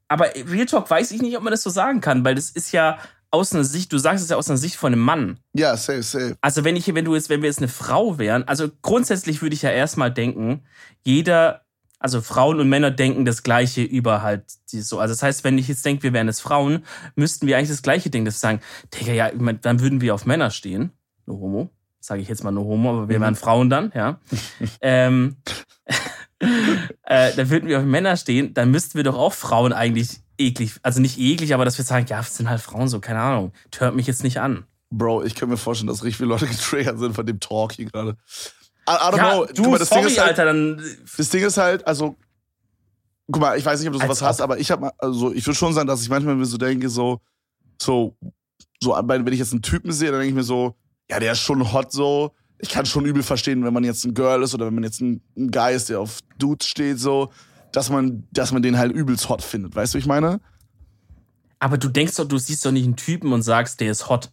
aber 0.07 0.27
Real 0.49 0.65
Talk 0.65 0.89
weiß 0.89 1.11
ich 1.11 1.21
nicht, 1.21 1.37
ob 1.37 1.43
man 1.43 1.51
das 1.51 1.63
so 1.63 1.69
sagen 1.69 2.01
kann, 2.01 2.23
weil 2.23 2.35
das 2.35 2.49
ist 2.49 2.71
ja 2.71 2.99
aus 3.31 3.53
einer 3.53 3.63
Sicht, 3.63 3.91
du 3.93 3.97
sagst 3.97 4.23
es 4.23 4.29
ja 4.29 4.35
aus 4.35 4.49
einer 4.49 4.57
Sicht 4.57 4.75
von 4.75 4.91
einem 4.91 5.01
Mann. 5.01 5.39
ja, 5.53 5.77
safe, 5.77 6.03
safe. 6.03 6.35
Also 6.41 6.65
wenn 6.65 6.75
ich, 6.75 6.93
wenn 6.93 7.05
du 7.05 7.15
jetzt, 7.15 7.29
wenn 7.29 7.41
wir 7.41 7.47
jetzt 7.47 7.59
eine 7.59 7.69
Frau 7.69 8.17
wären, 8.17 8.45
also 8.47 8.69
grundsätzlich 8.81 9.41
würde 9.41 9.55
ich 9.55 9.61
ja 9.61 9.69
erstmal 9.69 10.11
denken, 10.11 10.63
jeder, 11.03 11.61
also 12.01 12.21
Frauen 12.21 12.59
und 12.59 12.67
Männer 12.67 12.91
denken 12.91 13.25
das 13.25 13.43
Gleiche 13.43 13.83
über 13.83 14.21
halt 14.21 14.43
die 14.71 14.81
so. 14.81 14.99
Also 14.99 15.13
das 15.13 15.23
heißt, 15.23 15.43
wenn 15.43 15.57
ich 15.57 15.67
jetzt 15.67 15.85
denke, 15.85 16.03
wir 16.03 16.13
wären 16.13 16.27
jetzt 16.27 16.41
Frauen, 16.41 16.83
müssten 17.15 17.47
wir 17.47 17.57
eigentlich 17.57 17.69
das 17.69 17.83
Gleiche 17.83 18.09
denken, 18.09 18.25
dass 18.25 18.35
wir 18.35 18.39
sagen, 18.39 18.61
Digga, 18.93 19.13
ja, 19.13 19.31
dann 19.31 19.79
würden 19.79 20.01
wir 20.01 20.15
auf 20.15 20.25
Männer 20.25 20.49
stehen. 20.49 20.91
No 21.25 21.39
homo. 21.39 21.69
Sage 21.99 22.21
ich 22.21 22.27
jetzt 22.27 22.43
mal 22.43 22.51
no 22.51 22.63
homo, 22.63 22.89
aber 22.89 23.09
wir 23.09 23.21
wären 23.21 23.35
Frauen 23.35 23.69
dann, 23.69 23.91
ja. 23.93 24.19
ähm, 24.81 25.37
äh, 27.03 27.35
dann 27.35 27.49
würden 27.51 27.69
wir 27.69 27.79
auf 27.79 27.85
Männer 27.85 28.17
stehen, 28.17 28.55
dann 28.55 28.71
müssten 28.71 28.95
wir 28.95 29.03
doch 29.03 29.17
auch 29.17 29.33
Frauen 29.33 29.71
eigentlich 29.71 30.21
eklig, 30.39 30.73
also 30.81 30.99
nicht 30.99 31.19
eklig, 31.19 31.53
aber 31.53 31.63
dass 31.63 31.77
wir 31.77 31.85
sagen, 31.85 32.07
ja, 32.09 32.19
es 32.21 32.35
sind 32.35 32.49
halt 32.49 32.61
Frauen 32.61 32.87
so, 32.87 32.99
keine 32.99 33.19
Ahnung, 33.19 33.51
hört 33.77 33.95
mich 33.95 34.07
jetzt 34.07 34.23
nicht 34.23 34.39
an. 34.39 34.65
Bro, 34.89 35.23
ich 35.23 35.35
kann 35.35 35.49
mir 35.49 35.57
vorstellen, 35.57 35.87
dass 35.87 36.03
richtig 36.03 36.17
viele 36.17 36.29
Leute 36.29 36.47
getriggert 36.47 36.97
sind 36.97 37.13
von 37.13 37.25
dem 37.25 37.39
Talk 37.39 37.73
hier 37.73 37.85
gerade. 37.85 38.17
I, 38.87 38.91
I 38.91 39.11
don't 39.11 39.17
Ja, 39.17 39.31
know. 39.31 39.45
du, 39.53 39.69
mal, 39.69 39.79
das 39.79 39.89
sorry, 39.89 40.01
Ding 40.03 40.11
ist 40.11 40.19
halt, 40.19 40.29
Alter, 40.29 40.45
dann 40.45 40.81
Das 41.17 41.29
Ding 41.29 41.43
ist 41.43 41.57
halt, 41.57 41.85
also, 41.87 42.15
guck 43.31 43.41
mal, 43.41 43.57
ich 43.57 43.65
weiß 43.65 43.79
nicht, 43.79 43.87
ob 43.87 43.93
du 43.93 43.99
sowas 43.99 44.21
Als 44.21 44.21
hast, 44.21 44.41
aber 44.41 44.59
ich 44.59 44.71
habe 44.71 44.91
also 44.97 45.31
ich 45.33 45.45
würde 45.45 45.57
schon 45.57 45.73
sagen, 45.73 45.87
dass 45.87 46.01
ich 46.01 46.09
manchmal 46.09 46.35
mir 46.35 46.45
so 46.45 46.57
denke, 46.57 46.89
so, 46.89 47.21
so, 47.81 48.15
so, 48.81 48.91
wenn 48.91 49.27
ich 49.27 49.39
jetzt 49.39 49.53
einen 49.53 49.61
Typen 49.61 49.91
sehe, 49.91 50.09
dann 50.11 50.19
denke 50.19 50.29
ich 50.29 50.35
mir 50.35 50.43
so, 50.43 50.75
ja, 51.09 51.19
der 51.19 51.33
ist 51.33 51.39
schon 51.39 51.71
hot 51.73 51.91
so. 51.91 52.31
Ich 52.59 52.69
kann 52.69 52.85
schon 52.85 53.05
übel 53.05 53.23
verstehen, 53.23 53.63
wenn 53.63 53.73
man 53.73 53.83
jetzt 53.83 54.05
ein 54.05 54.13
Girl 54.13 54.43
ist 54.43 54.53
oder 54.53 54.67
wenn 54.67 54.75
man 54.75 54.83
jetzt 54.83 55.01
ein, 55.01 55.21
ein 55.35 55.49
Guy 55.49 55.73
ist, 55.75 55.89
der 55.89 55.99
auf 55.99 56.19
Dudes 56.37 56.67
steht, 56.67 56.99
so, 56.99 57.31
dass 57.71 57.89
man, 57.89 58.27
dass 58.31 58.51
man 58.51 58.61
den 58.61 58.77
halt 58.77 58.91
übelst 58.91 59.29
hot 59.29 59.41
findet. 59.41 59.75
Weißt 59.75 59.93
du, 59.93 59.97
wie 59.97 60.01
ich 60.01 60.05
meine? 60.07 60.39
Aber 61.59 61.77
du 61.77 61.89
denkst 61.89 62.15
doch, 62.15 62.27
du 62.27 62.37
siehst 62.37 62.65
doch 62.65 62.71
nicht 62.71 62.85
einen 62.85 62.95
Typen 62.95 63.33
und 63.33 63.41
sagst, 63.41 63.79
der 63.79 63.91
ist 63.91 64.09
hot. 64.09 64.31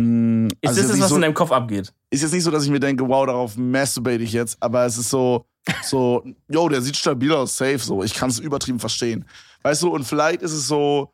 Mm, 0.00 0.48
Ist 0.62 0.68
also 0.68 0.80
das 0.80 0.90
das, 0.92 1.00
was 1.00 1.08
so, 1.10 1.16
in 1.16 1.22
deinem 1.22 1.34
Kopf 1.34 1.52
abgeht? 1.52 1.92
ist 2.10 2.22
jetzt 2.22 2.32
nicht 2.32 2.42
so, 2.42 2.50
dass 2.50 2.64
ich 2.64 2.70
mir 2.70 2.80
denke, 2.80 3.06
wow, 3.06 3.26
darauf 3.26 3.56
masturbate 3.56 4.22
ich 4.22 4.32
jetzt, 4.32 4.56
aber 4.60 4.86
es 4.86 4.96
ist 4.96 5.10
so, 5.10 5.44
so, 5.82 6.24
yo, 6.48 6.68
der 6.68 6.80
sieht 6.80 6.96
stabil 6.96 7.32
aus, 7.32 7.56
safe, 7.56 7.78
so. 7.78 8.02
Ich 8.02 8.14
kann 8.14 8.30
es 8.30 8.38
übertrieben 8.38 8.80
verstehen. 8.80 9.26
Weißt 9.62 9.82
du, 9.82 9.90
und 9.90 10.04
vielleicht 10.04 10.40
ist 10.40 10.52
es 10.52 10.66
so, 10.66 11.12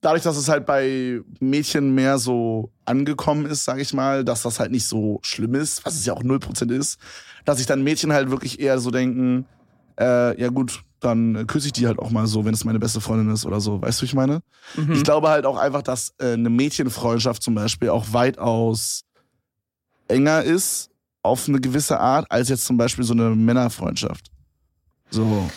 dadurch, 0.00 0.22
dass 0.22 0.38
es 0.38 0.48
halt 0.48 0.64
bei 0.64 1.20
Mädchen 1.40 1.94
mehr 1.94 2.18
so 2.18 2.70
angekommen 2.86 3.44
ist, 3.44 3.64
sag 3.64 3.78
ich 3.78 3.92
mal, 3.92 4.24
dass 4.24 4.42
das 4.42 4.58
halt 4.58 4.70
nicht 4.70 4.86
so 4.86 5.18
schlimm 5.22 5.54
ist, 5.54 5.84
was 5.84 5.94
es 5.94 6.06
ja 6.06 6.14
auch 6.14 6.22
0% 6.22 6.72
ist, 6.72 6.98
dass 7.44 7.58
sich 7.58 7.66
dann 7.66 7.82
Mädchen 7.84 8.12
halt 8.12 8.30
wirklich 8.30 8.58
eher 8.58 8.78
so 8.78 8.90
denken, 8.90 9.44
äh, 10.00 10.40
ja 10.40 10.48
gut, 10.48 10.82
dann 11.04 11.46
küsse 11.46 11.66
ich 11.66 11.72
die 11.72 11.86
halt 11.86 11.98
auch 11.98 12.10
mal 12.10 12.26
so, 12.26 12.44
wenn 12.44 12.54
es 12.54 12.64
meine 12.64 12.78
beste 12.78 13.00
Freundin 13.00 13.32
ist 13.32 13.44
oder 13.44 13.60
so. 13.60 13.80
Weißt 13.80 14.00
du, 14.00 14.02
wie 14.02 14.06
ich 14.06 14.14
meine? 14.14 14.40
Mhm. 14.76 14.92
Ich 14.92 15.04
glaube 15.04 15.28
halt 15.28 15.46
auch 15.46 15.58
einfach, 15.58 15.82
dass 15.82 16.14
äh, 16.18 16.32
eine 16.32 16.50
Mädchenfreundschaft 16.50 17.42
zum 17.42 17.54
Beispiel 17.54 17.90
auch 17.90 18.06
weitaus 18.12 19.02
enger 20.08 20.42
ist 20.42 20.90
auf 21.22 21.48
eine 21.48 21.60
gewisse 21.60 21.98
Art 21.98 22.30
als 22.30 22.48
jetzt 22.48 22.64
zum 22.64 22.76
Beispiel 22.76 23.04
so 23.04 23.14
eine 23.14 23.30
Männerfreundschaft. 23.30 24.30
So. 25.10 25.50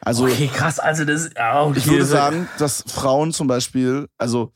Also 0.00 0.24
okay, 0.24 0.48
krass, 0.52 0.78
also 0.78 1.04
das 1.04 1.30
okay, 1.36 1.72
ich 1.78 1.86
würde 1.86 2.04
sagen, 2.04 2.48
dass 2.58 2.84
Frauen 2.86 3.32
zum 3.32 3.46
Beispiel, 3.46 4.08
also 4.16 4.52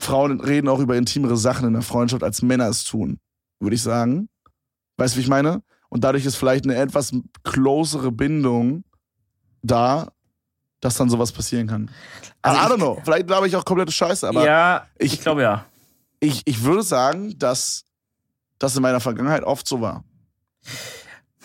Frauen 0.00 0.40
reden 0.40 0.68
auch 0.68 0.80
über 0.80 0.96
intimere 0.96 1.36
Sachen 1.36 1.66
in 1.66 1.72
der 1.74 1.82
Freundschaft, 1.82 2.22
als 2.22 2.42
Männer 2.42 2.68
es 2.68 2.84
tun, 2.84 3.18
würde 3.60 3.76
ich 3.76 3.82
sagen. 3.82 4.28
Weißt 4.98 5.14
du, 5.14 5.18
wie 5.18 5.22
ich 5.22 5.28
meine? 5.28 5.62
Und 5.88 6.04
dadurch 6.04 6.26
ist 6.26 6.36
vielleicht 6.36 6.64
eine 6.64 6.74
etwas 6.74 7.12
closere 7.44 8.10
Bindung 8.10 8.84
da, 9.62 10.12
dass 10.80 10.96
dann 10.96 11.08
sowas 11.10 11.32
passieren 11.32 11.66
kann. 11.66 11.90
Also 12.42 12.58
I 12.58 12.62
ich- 12.64 12.68
don't 12.72 12.76
know. 12.76 13.00
Vielleicht 13.04 13.26
glaube 13.26 13.46
ich 13.48 13.56
auch 13.56 13.64
komplette 13.64 13.92
Scheiße, 13.92 14.28
aber 14.28 14.44
ja, 14.44 14.86
ich, 14.98 15.14
ich- 15.14 15.20
glaube 15.20 15.42
ja. 15.42 15.64
ich, 16.20 16.42
ich 16.44 16.62
würde 16.62 16.82
sagen, 16.82 17.38
dass 17.38 17.84
das 18.58 18.76
in 18.76 18.82
meiner 18.82 19.00
Vergangenheit 19.00 19.42
oft 19.44 19.66
so 19.66 19.80
war. 19.80 20.04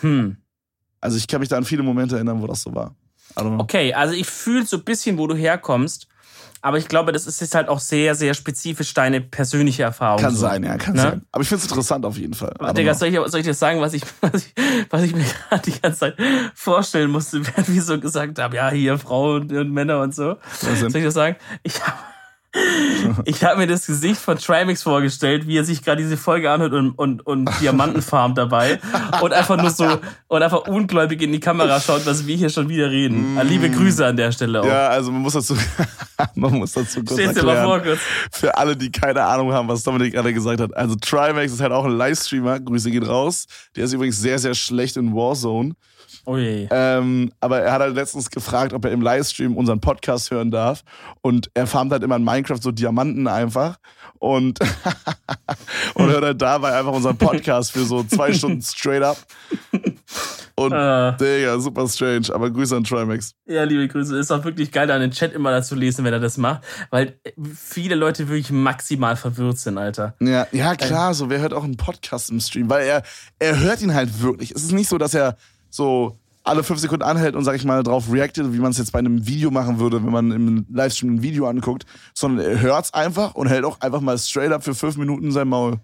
Hm. 0.00 0.36
Also 1.00 1.16
ich 1.16 1.26
kann 1.28 1.40
mich 1.40 1.48
da 1.48 1.56
an 1.56 1.64
viele 1.64 1.82
Momente 1.82 2.16
erinnern, 2.16 2.40
wo 2.42 2.46
das 2.46 2.62
so 2.62 2.74
war. 2.74 2.94
I. 3.36 3.60
Okay, 3.60 3.94
also 3.94 4.14
ich 4.14 4.26
fühle 4.26 4.66
so 4.66 4.76
ein 4.78 4.84
bisschen, 4.84 5.18
wo 5.18 5.26
du 5.26 5.34
herkommst. 5.36 6.08
Aber 6.60 6.78
ich 6.78 6.88
glaube, 6.88 7.12
das 7.12 7.26
ist 7.26 7.40
jetzt 7.40 7.54
halt 7.54 7.68
auch 7.68 7.78
sehr, 7.80 8.14
sehr 8.14 8.34
spezifisch 8.34 8.92
deine 8.94 9.20
persönliche 9.20 9.84
Erfahrung. 9.84 10.20
Kann 10.20 10.34
so. 10.34 10.40
sein, 10.40 10.64
ja, 10.64 10.76
kann 10.76 10.94
Ne? 10.94 11.02
sein. 11.02 11.22
Aber 11.32 11.42
ich 11.42 11.48
finde 11.48 11.64
es 11.64 11.70
interessant 11.70 12.04
auf 12.04 12.16
jeden 12.18 12.34
Fall. 12.34 12.52
Aber 12.58 12.72
Digga, 12.72 12.94
soll 12.94 13.08
ich, 13.08 13.14
soll 13.30 13.40
ich 13.40 13.46
dir 13.46 13.54
sagen, 13.54 13.80
was 13.80 13.94
ich, 13.94 14.02
was 14.20 14.46
ich, 14.46 14.54
was 14.90 15.02
ich 15.02 15.14
mir 15.14 15.24
gerade 15.48 15.62
die 15.70 15.80
ganze 15.80 15.98
Zeit 16.00 16.16
vorstellen 16.54 17.10
musste, 17.10 17.46
während 17.46 17.72
wir 17.72 17.82
so 17.82 17.98
gesagt 18.00 18.38
haben, 18.38 18.54
ja, 18.54 18.70
hier 18.70 18.98
Frauen 18.98 19.50
und 19.56 19.72
Männer 19.72 20.00
und 20.00 20.14
so. 20.14 20.36
Soll 20.60 20.74
ich 20.94 21.04
das 21.04 21.14
sagen? 21.14 21.36
Ich 21.62 21.80
habe 21.86 21.96
ich 23.26 23.44
hab 23.44 23.58
mir 23.58 23.66
das 23.66 23.86
Gesicht 23.86 24.20
von 24.20 24.38
Trimix 24.38 24.82
vorgestellt, 24.82 25.46
wie 25.46 25.58
er 25.58 25.64
sich 25.64 25.82
gerade 25.84 26.02
diese 26.02 26.16
Folge 26.16 26.50
anhört 26.50 26.72
und, 26.72 26.92
und, 26.92 27.26
und 27.26 27.50
Diamantenfarm 27.60 28.34
dabei 28.34 28.80
und 29.20 29.32
einfach 29.34 29.56
nur 29.58 29.70
so 29.70 29.84
und 30.28 30.42
einfach 30.42 30.66
ungläubig 30.66 31.20
in 31.20 31.32
die 31.32 31.40
Kamera 31.40 31.78
schaut, 31.78 32.06
was 32.06 32.26
wir 32.26 32.36
hier 32.36 32.48
schon 32.48 32.70
wieder 32.70 32.90
reden. 32.90 33.34
Mm. 33.34 33.40
Liebe 33.42 33.68
Grüße 33.70 34.04
an 34.04 34.16
der 34.16 34.32
Stelle 34.32 34.62
auch. 34.62 34.66
Ja, 34.66 34.88
also 34.88 35.12
man 35.12 35.20
muss 35.20 35.34
dazu, 35.34 35.56
man 36.34 36.54
muss 36.54 36.72
dazu 36.72 37.00
kurz 37.00 37.12
Stell's 37.20 37.34
dir 37.34 37.44
mal 37.44 37.62
vor 37.62 37.76
erklären. 37.76 37.98
kurz. 37.98 38.38
Für 38.40 38.56
alle, 38.56 38.76
die 38.76 38.90
keine 38.90 39.22
Ahnung 39.24 39.52
haben, 39.52 39.68
was 39.68 39.82
Dominik 39.82 40.14
gerade 40.14 40.32
gesagt 40.32 40.60
hat. 40.60 40.74
Also 40.74 40.94
Trimax 40.96 41.52
ist 41.52 41.60
halt 41.60 41.72
auch 41.72 41.84
ein 41.84 41.96
Livestreamer. 41.96 42.60
Grüße 42.60 42.90
gehen 42.90 43.04
raus. 43.04 43.46
Der 43.76 43.84
ist 43.84 43.92
übrigens 43.92 44.18
sehr, 44.20 44.38
sehr 44.38 44.54
schlecht 44.54 44.96
in 44.96 45.14
Warzone. 45.14 45.74
Oh 46.28 46.36
je. 46.36 46.68
Ähm, 46.70 47.32
aber 47.40 47.60
er 47.60 47.72
hat 47.72 47.80
halt 47.80 47.94
letztens 47.94 48.30
gefragt, 48.30 48.74
ob 48.74 48.84
er 48.84 48.92
im 48.92 49.00
Livestream 49.00 49.56
unseren 49.56 49.80
Podcast 49.80 50.30
hören 50.30 50.50
darf. 50.50 50.84
Und 51.22 51.50
er 51.54 51.66
farmt 51.66 51.90
halt 51.90 52.02
immer 52.02 52.16
in 52.16 52.24
Minecraft 52.24 52.60
so 52.60 52.70
Diamanten 52.70 53.26
einfach. 53.26 53.78
Und, 54.18 54.58
und 55.94 56.10
hört 56.10 56.24
halt 56.24 56.42
dabei 56.42 56.78
einfach 56.78 56.92
unseren 56.92 57.16
Podcast 57.16 57.72
für 57.72 57.86
so 57.86 58.04
zwei 58.04 58.34
Stunden 58.34 58.60
straight 58.60 59.02
up. 59.02 59.16
Und 60.54 60.72
Äh. 60.72 61.16
Digga, 61.16 61.58
super 61.60 61.88
strange. 61.88 62.26
Aber 62.34 62.50
Grüße 62.50 62.76
an 62.76 62.84
Trimax. 62.84 63.32
Ja, 63.46 63.64
liebe 63.64 63.88
Grüße. 63.88 64.18
Ist 64.18 64.30
auch 64.30 64.44
wirklich 64.44 64.70
geil, 64.70 64.86
da 64.86 64.96
in 64.96 65.00
den 65.00 65.12
Chat 65.12 65.32
immer 65.32 65.50
dazu 65.50 65.76
lesen, 65.76 66.04
wenn 66.04 66.12
er 66.12 66.20
das 66.20 66.36
macht. 66.36 66.62
Weil 66.90 67.18
viele 67.54 67.94
Leute 67.94 68.28
wirklich 68.28 68.50
maximal 68.50 69.16
verwirrt 69.16 69.60
sind, 69.60 69.78
Alter. 69.78 70.14
Ja, 70.20 70.46
ja, 70.52 70.76
klar, 70.76 71.14
so 71.14 71.30
wer 71.30 71.40
hört 71.40 71.54
auch 71.54 71.64
einen 71.64 71.78
Podcast 71.78 72.28
im 72.28 72.40
Stream, 72.40 72.68
weil 72.68 72.86
er, 72.86 73.02
er 73.38 73.58
hört 73.60 73.80
ihn 73.80 73.94
halt 73.94 74.20
wirklich. 74.20 74.50
Es 74.50 74.62
ist 74.62 74.72
nicht 74.72 74.90
so, 74.90 74.98
dass 74.98 75.14
er 75.14 75.38
so 75.70 76.18
alle 76.44 76.62
fünf 76.64 76.80
Sekunden 76.80 77.02
anhält 77.04 77.36
und, 77.36 77.44
sag 77.44 77.56
ich 77.56 77.64
mal, 77.64 77.82
drauf 77.82 78.10
reactet, 78.10 78.52
wie 78.54 78.58
man 78.58 78.70
es 78.70 78.78
jetzt 78.78 78.92
bei 78.92 78.98
einem 79.00 79.26
Video 79.26 79.50
machen 79.50 79.78
würde, 79.80 80.02
wenn 80.02 80.12
man 80.12 80.30
im 80.30 80.66
Livestream 80.70 81.16
ein 81.16 81.22
Video 81.22 81.46
anguckt, 81.46 81.84
sondern 82.14 82.46
er 82.46 82.60
hört's 82.60 82.94
einfach 82.94 83.34
und 83.34 83.48
hält 83.48 83.64
auch 83.64 83.80
einfach 83.80 84.00
mal 84.00 84.16
straight 84.18 84.50
up 84.52 84.64
für 84.64 84.74
fünf 84.74 84.96
Minuten 84.96 85.30
sein 85.30 85.48
Maul. 85.48 85.78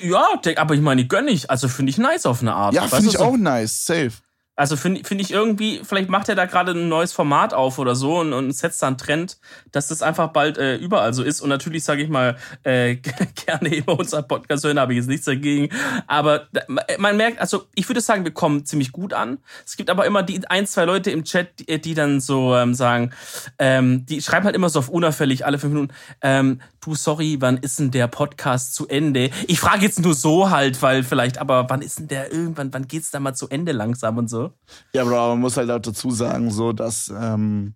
Ja, 0.00 0.26
aber 0.56 0.74
ich 0.74 0.80
meine, 0.80 1.06
gönn 1.06 1.28
ich. 1.28 1.50
Also 1.50 1.68
finde 1.68 1.90
ich 1.90 1.98
nice 1.98 2.24
auf 2.24 2.40
eine 2.40 2.54
Art. 2.54 2.72
Ja, 2.74 2.86
finde 2.86 3.08
ich 3.08 3.18
so- 3.18 3.24
auch 3.24 3.36
nice, 3.36 3.84
safe. 3.84 4.12
Also 4.54 4.76
finde 4.76 5.02
find 5.04 5.20
ich 5.20 5.30
irgendwie, 5.30 5.80
vielleicht 5.82 6.10
macht 6.10 6.28
er 6.28 6.34
da 6.34 6.44
gerade 6.44 6.72
ein 6.72 6.88
neues 6.90 7.12
Format 7.14 7.54
auf 7.54 7.78
oder 7.78 7.94
so 7.94 8.20
und, 8.20 8.34
und 8.34 8.52
setzt 8.52 8.82
da 8.82 8.88
einen 8.88 8.98
Trend, 8.98 9.38
dass 9.72 9.88
das 9.88 10.02
einfach 10.02 10.28
bald 10.28 10.58
äh, 10.58 10.76
überall 10.76 11.14
so 11.14 11.22
ist. 11.22 11.40
Und 11.40 11.48
natürlich 11.48 11.84
sage 11.84 12.02
ich 12.02 12.10
mal, 12.10 12.36
äh, 12.62 12.96
gerne 13.46 13.74
immer 13.74 13.98
unser 13.98 14.22
Podcast 14.22 14.64
hören, 14.64 14.78
habe 14.78 14.92
ich 14.92 14.98
jetzt 14.98 15.08
nichts 15.08 15.24
dagegen. 15.24 15.70
Aber 16.06 16.48
da- 16.52 16.62
man 16.98 17.16
merkt, 17.16 17.40
also 17.40 17.64
ich 17.74 17.88
würde 17.88 18.02
sagen, 18.02 18.24
wir 18.24 18.32
kommen 18.34 18.66
ziemlich 18.66 18.92
gut 18.92 19.14
an. 19.14 19.38
Es 19.64 19.78
gibt 19.78 19.88
aber 19.88 20.04
immer 20.04 20.22
die 20.22 20.42
ein, 20.48 20.66
zwei 20.66 20.84
Leute 20.84 21.10
im 21.10 21.24
Chat, 21.24 21.58
die, 21.60 21.80
die 21.80 21.94
dann 21.94 22.20
so 22.20 22.54
ähm, 22.54 22.74
sagen, 22.74 23.12
ähm, 23.58 24.04
die 24.04 24.20
schreiben 24.20 24.44
halt 24.44 24.54
immer 24.54 24.68
so 24.68 24.80
auf 24.80 24.90
unauffällig 24.90 25.46
alle 25.46 25.58
fünf 25.58 25.72
Minuten, 25.72 25.94
ähm, 26.20 26.60
du, 26.82 26.94
sorry, 26.94 27.36
wann 27.40 27.56
ist 27.56 27.78
denn 27.78 27.90
der 27.90 28.08
Podcast 28.08 28.74
zu 28.74 28.86
Ende? 28.88 29.30
Ich 29.46 29.60
frage 29.60 29.82
jetzt 29.82 30.00
nur 30.00 30.14
so 30.14 30.50
halt, 30.50 30.80
weil 30.82 31.02
vielleicht, 31.02 31.38
aber 31.38 31.68
wann 31.70 31.82
ist 31.82 31.98
denn 31.98 32.08
der 32.08 32.32
irgendwann, 32.32 32.72
wann 32.72 32.86
geht's 32.86 33.10
da 33.10 33.20
mal 33.20 33.34
zu 33.34 33.48
Ende 33.48 33.72
langsam 33.72 34.18
und 34.18 34.28
so? 34.28 34.52
Ja, 34.92 35.04
Bro, 35.04 35.16
aber 35.16 35.28
man 35.34 35.40
muss 35.40 35.56
halt 35.56 35.70
auch 35.70 35.80
dazu 35.80 36.10
sagen, 36.10 36.50
so, 36.50 36.72
dass 36.72 37.12
ähm, 37.16 37.74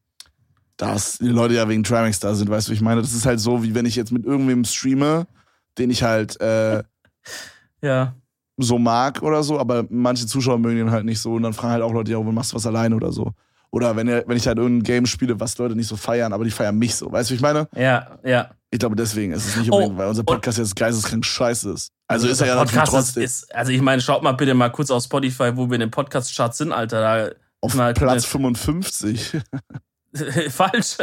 dass 0.76 1.18
die 1.18 1.28
Leute 1.28 1.54
ja 1.54 1.68
wegen 1.68 1.82
Trimax 1.84 2.20
da 2.20 2.34
sind, 2.34 2.50
weißt 2.50 2.68
du, 2.68 2.72
ich 2.72 2.82
meine? 2.82 3.00
Das 3.00 3.14
ist 3.14 3.24
halt 3.24 3.40
so, 3.40 3.62
wie 3.62 3.74
wenn 3.74 3.86
ich 3.86 3.96
jetzt 3.96 4.12
mit 4.12 4.26
irgendwem 4.26 4.64
streame, 4.64 5.26
den 5.78 5.90
ich 5.90 6.02
halt 6.02 6.38
äh, 6.40 6.82
Ja. 7.82 8.14
so 8.58 8.78
mag 8.78 9.22
oder 9.22 9.42
so, 9.42 9.58
aber 9.58 9.86
manche 9.88 10.26
Zuschauer 10.26 10.58
mögen 10.58 10.76
den 10.76 10.90
halt 10.90 11.04
nicht 11.04 11.20
so 11.20 11.34
und 11.34 11.42
dann 11.42 11.52
fragen 11.54 11.72
halt 11.72 11.82
auch 11.82 11.92
Leute, 11.92 12.12
ja, 12.12 12.18
wo 12.18 12.30
machst 12.32 12.52
du 12.52 12.56
was 12.56 12.66
alleine 12.66 12.94
oder 12.96 13.12
so. 13.12 13.32
Oder 13.70 13.96
wenn, 13.96 14.06
wenn 14.08 14.36
ich 14.36 14.46
halt 14.46 14.58
irgendein 14.58 14.84
Game 14.84 15.06
spiele, 15.06 15.38
was 15.40 15.58
Leute 15.58 15.76
nicht 15.76 15.88
so 15.88 15.96
feiern, 15.96 16.32
aber 16.32 16.44
die 16.44 16.50
feiern 16.50 16.76
mich 16.78 16.94
so. 16.94 17.10
Weißt 17.10 17.30
du, 17.30 17.32
wie 17.32 17.36
ich 17.36 17.42
meine? 17.42 17.68
Ja, 17.74 18.18
ja. 18.24 18.50
Ich 18.70 18.78
glaube, 18.78 18.96
deswegen 18.96 19.32
ist 19.32 19.46
es 19.46 19.56
nicht 19.56 19.70
Oh, 19.70 19.76
unbedingt, 19.76 19.98
weil 19.98 20.08
unser 20.08 20.24
Podcast 20.24 20.58
jetzt 20.58 20.74
geisteskrank 20.76 21.24
scheiße 21.24 21.70
ist. 21.72 21.92
Also 22.08 22.28
ist 22.28 22.40
er 22.40 22.48
ja 22.48 22.56
Podcast 22.56 22.90
trotzdem. 22.92 23.22
Ist, 23.22 23.54
also 23.54 23.72
ich 23.72 23.80
meine, 23.80 24.00
schaut 24.02 24.22
mal 24.22 24.32
bitte 24.32 24.54
mal 24.54 24.70
kurz 24.70 24.90
auf 24.90 25.02
Spotify, 25.04 25.52
wo 25.56 25.68
wir 25.68 25.74
in 25.74 25.80
den 25.80 25.90
Podcast-Charts 25.90 26.58
sind, 26.58 26.72
Alter. 26.72 27.00
Da 27.00 27.30
auf 27.60 27.74
mal- 27.74 27.94
Platz 27.94 28.24
55. 28.24 29.38
Falsch. 30.50 30.96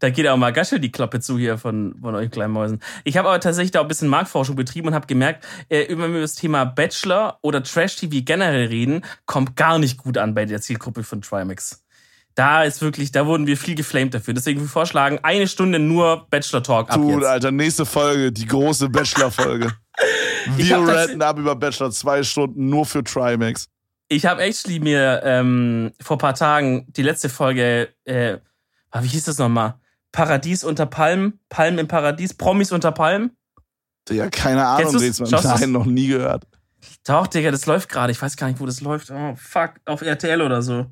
Da 0.00 0.10
geht 0.10 0.26
auch 0.26 0.36
mal 0.36 0.52
Gaschel 0.52 0.80
die 0.80 0.90
Klappe 0.90 1.20
zu 1.20 1.38
hier 1.38 1.56
von, 1.56 1.94
von 2.00 2.14
euch 2.16 2.30
kleinen 2.30 2.52
Mäusen. 2.52 2.80
Ich 3.04 3.16
habe 3.16 3.28
aber 3.28 3.38
tatsächlich 3.38 3.70
da 3.70 3.78
auch 3.80 3.84
ein 3.84 3.88
bisschen 3.88 4.08
Marktforschung 4.08 4.56
betrieben 4.56 4.88
und 4.88 4.94
habe 4.94 5.06
gemerkt, 5.06 5.44
äh, 5.68 5.88
wenn 5.88 5.98
wir 5.98 6.06
über 6.08 6.20
das 6.20 6.34
Thema 6.34 6.64
Bachelor 6.64 7.38
oder 7.42 7.62
Trash-TV 7.62 8.22
generell 8.24 8.66
reden, 8.66 9.04
kommt 9.26 9.56
gar 9.56 9.78
nicht 9.78 9.98
gut 9.98 10.18
an 10.18 10.34
bei 10.34 10.46
der 10.46 10.60
Zielgruppe 10.60 11.04
von 11.04 11.22
Trimax. 11.22 11.84
Da 12.40 12.62
ist 12.64 12.80
wirklich, 12.80 13.12
da 13.12 13.26
wurden 13.26 13.46
wir 13.46 13.58
viel 13.58 13.74
geflamed 13.74 14.14
dafür. 14.14 14.32
Deswegen 14.32 14.60
würde 14.60 14.68
ich 14.68 14.72
vorschlagen, 14.72 15.18
eine 15.22 15.46
Stunde 15.46 15.78
nur 15.78 16.26
Bachelor-Talk 16.30 16.88
ab 16.88 16.96
Du, 16.96 17.10
jetzt. 17.10 17.26
Alter, 17.26 17.50
nächste 17.50 17.84
Folge, 17.84 18.32
die 18.32 18.46
große 18.46 18.88
Bachelor-Folge. 18.88 19.70
Ich 20.56 20.70
Wir 20.70 20.78
ratten 20.78 21.20
ab 21.20 21.38
über 21.38 21.54
Bachelor 21.54 21.90
zwei 21.90 22.22
Stunden 22.22 22.70
nur 22.70 22.86
für 22.86 23.04
Trimax. 23.04 23.68
Ich 24.08 24.24
habe 24.24 24.40
actually 24.40 24.80
mir 24.80 25.20
ähm, 25.22 25.92
vor 26.00 26.16
paar 26.16 26.34
Tagen 26.34 26.86
die 26.96 27.02
letzte 27.02 27.28
Folge, 27.28 27.90
äh, 28.04 28.38
ah, 28.90 29.02
wie 29.02 29.08
hieß 29.08 29.24
das 29.24 29.36
nochmal? 29.36 29.74
Paradies 30.10 30.64
unter 30.64 30.86
Palmen, 30.86 31.40
Palmen 31.50 31.78
im 31.78 31.88
Paradies, 31.88 32.32
Promis 32.32 32.72
unter 32.72 32.92
Palmen. 32.92 33.36
Ja, 34.08 34.30
keine 34.30 34.64
Ahnung, 34.66 34.92
Kennst 34.98 35.20
du's? 35.20 35.30
Du's? 35.30 35.66
Noch 35.66 35.84
nie 35.84 36.06
gehört. 36.06 36.46
Doch, 37.04 37.26
Digga, 37.26 37.50
das 37.50 37.66
läuft 37.66 37.90
gerade. 37.90 38.10
Ich 38.12 38.22
weiß 38.22 38.38
gar 38.38 38.46
nicht, 38.46 38.60
wo 38.60 38.64
das 38.64 38.80
läuft. 38.80 39.10
Oh, 39.10 39.34
fuck, 39.36 39.74
auf 39.84 40.00
RTL 40.00 40.40
oder 40.40 40.62
so. 40.62 40.86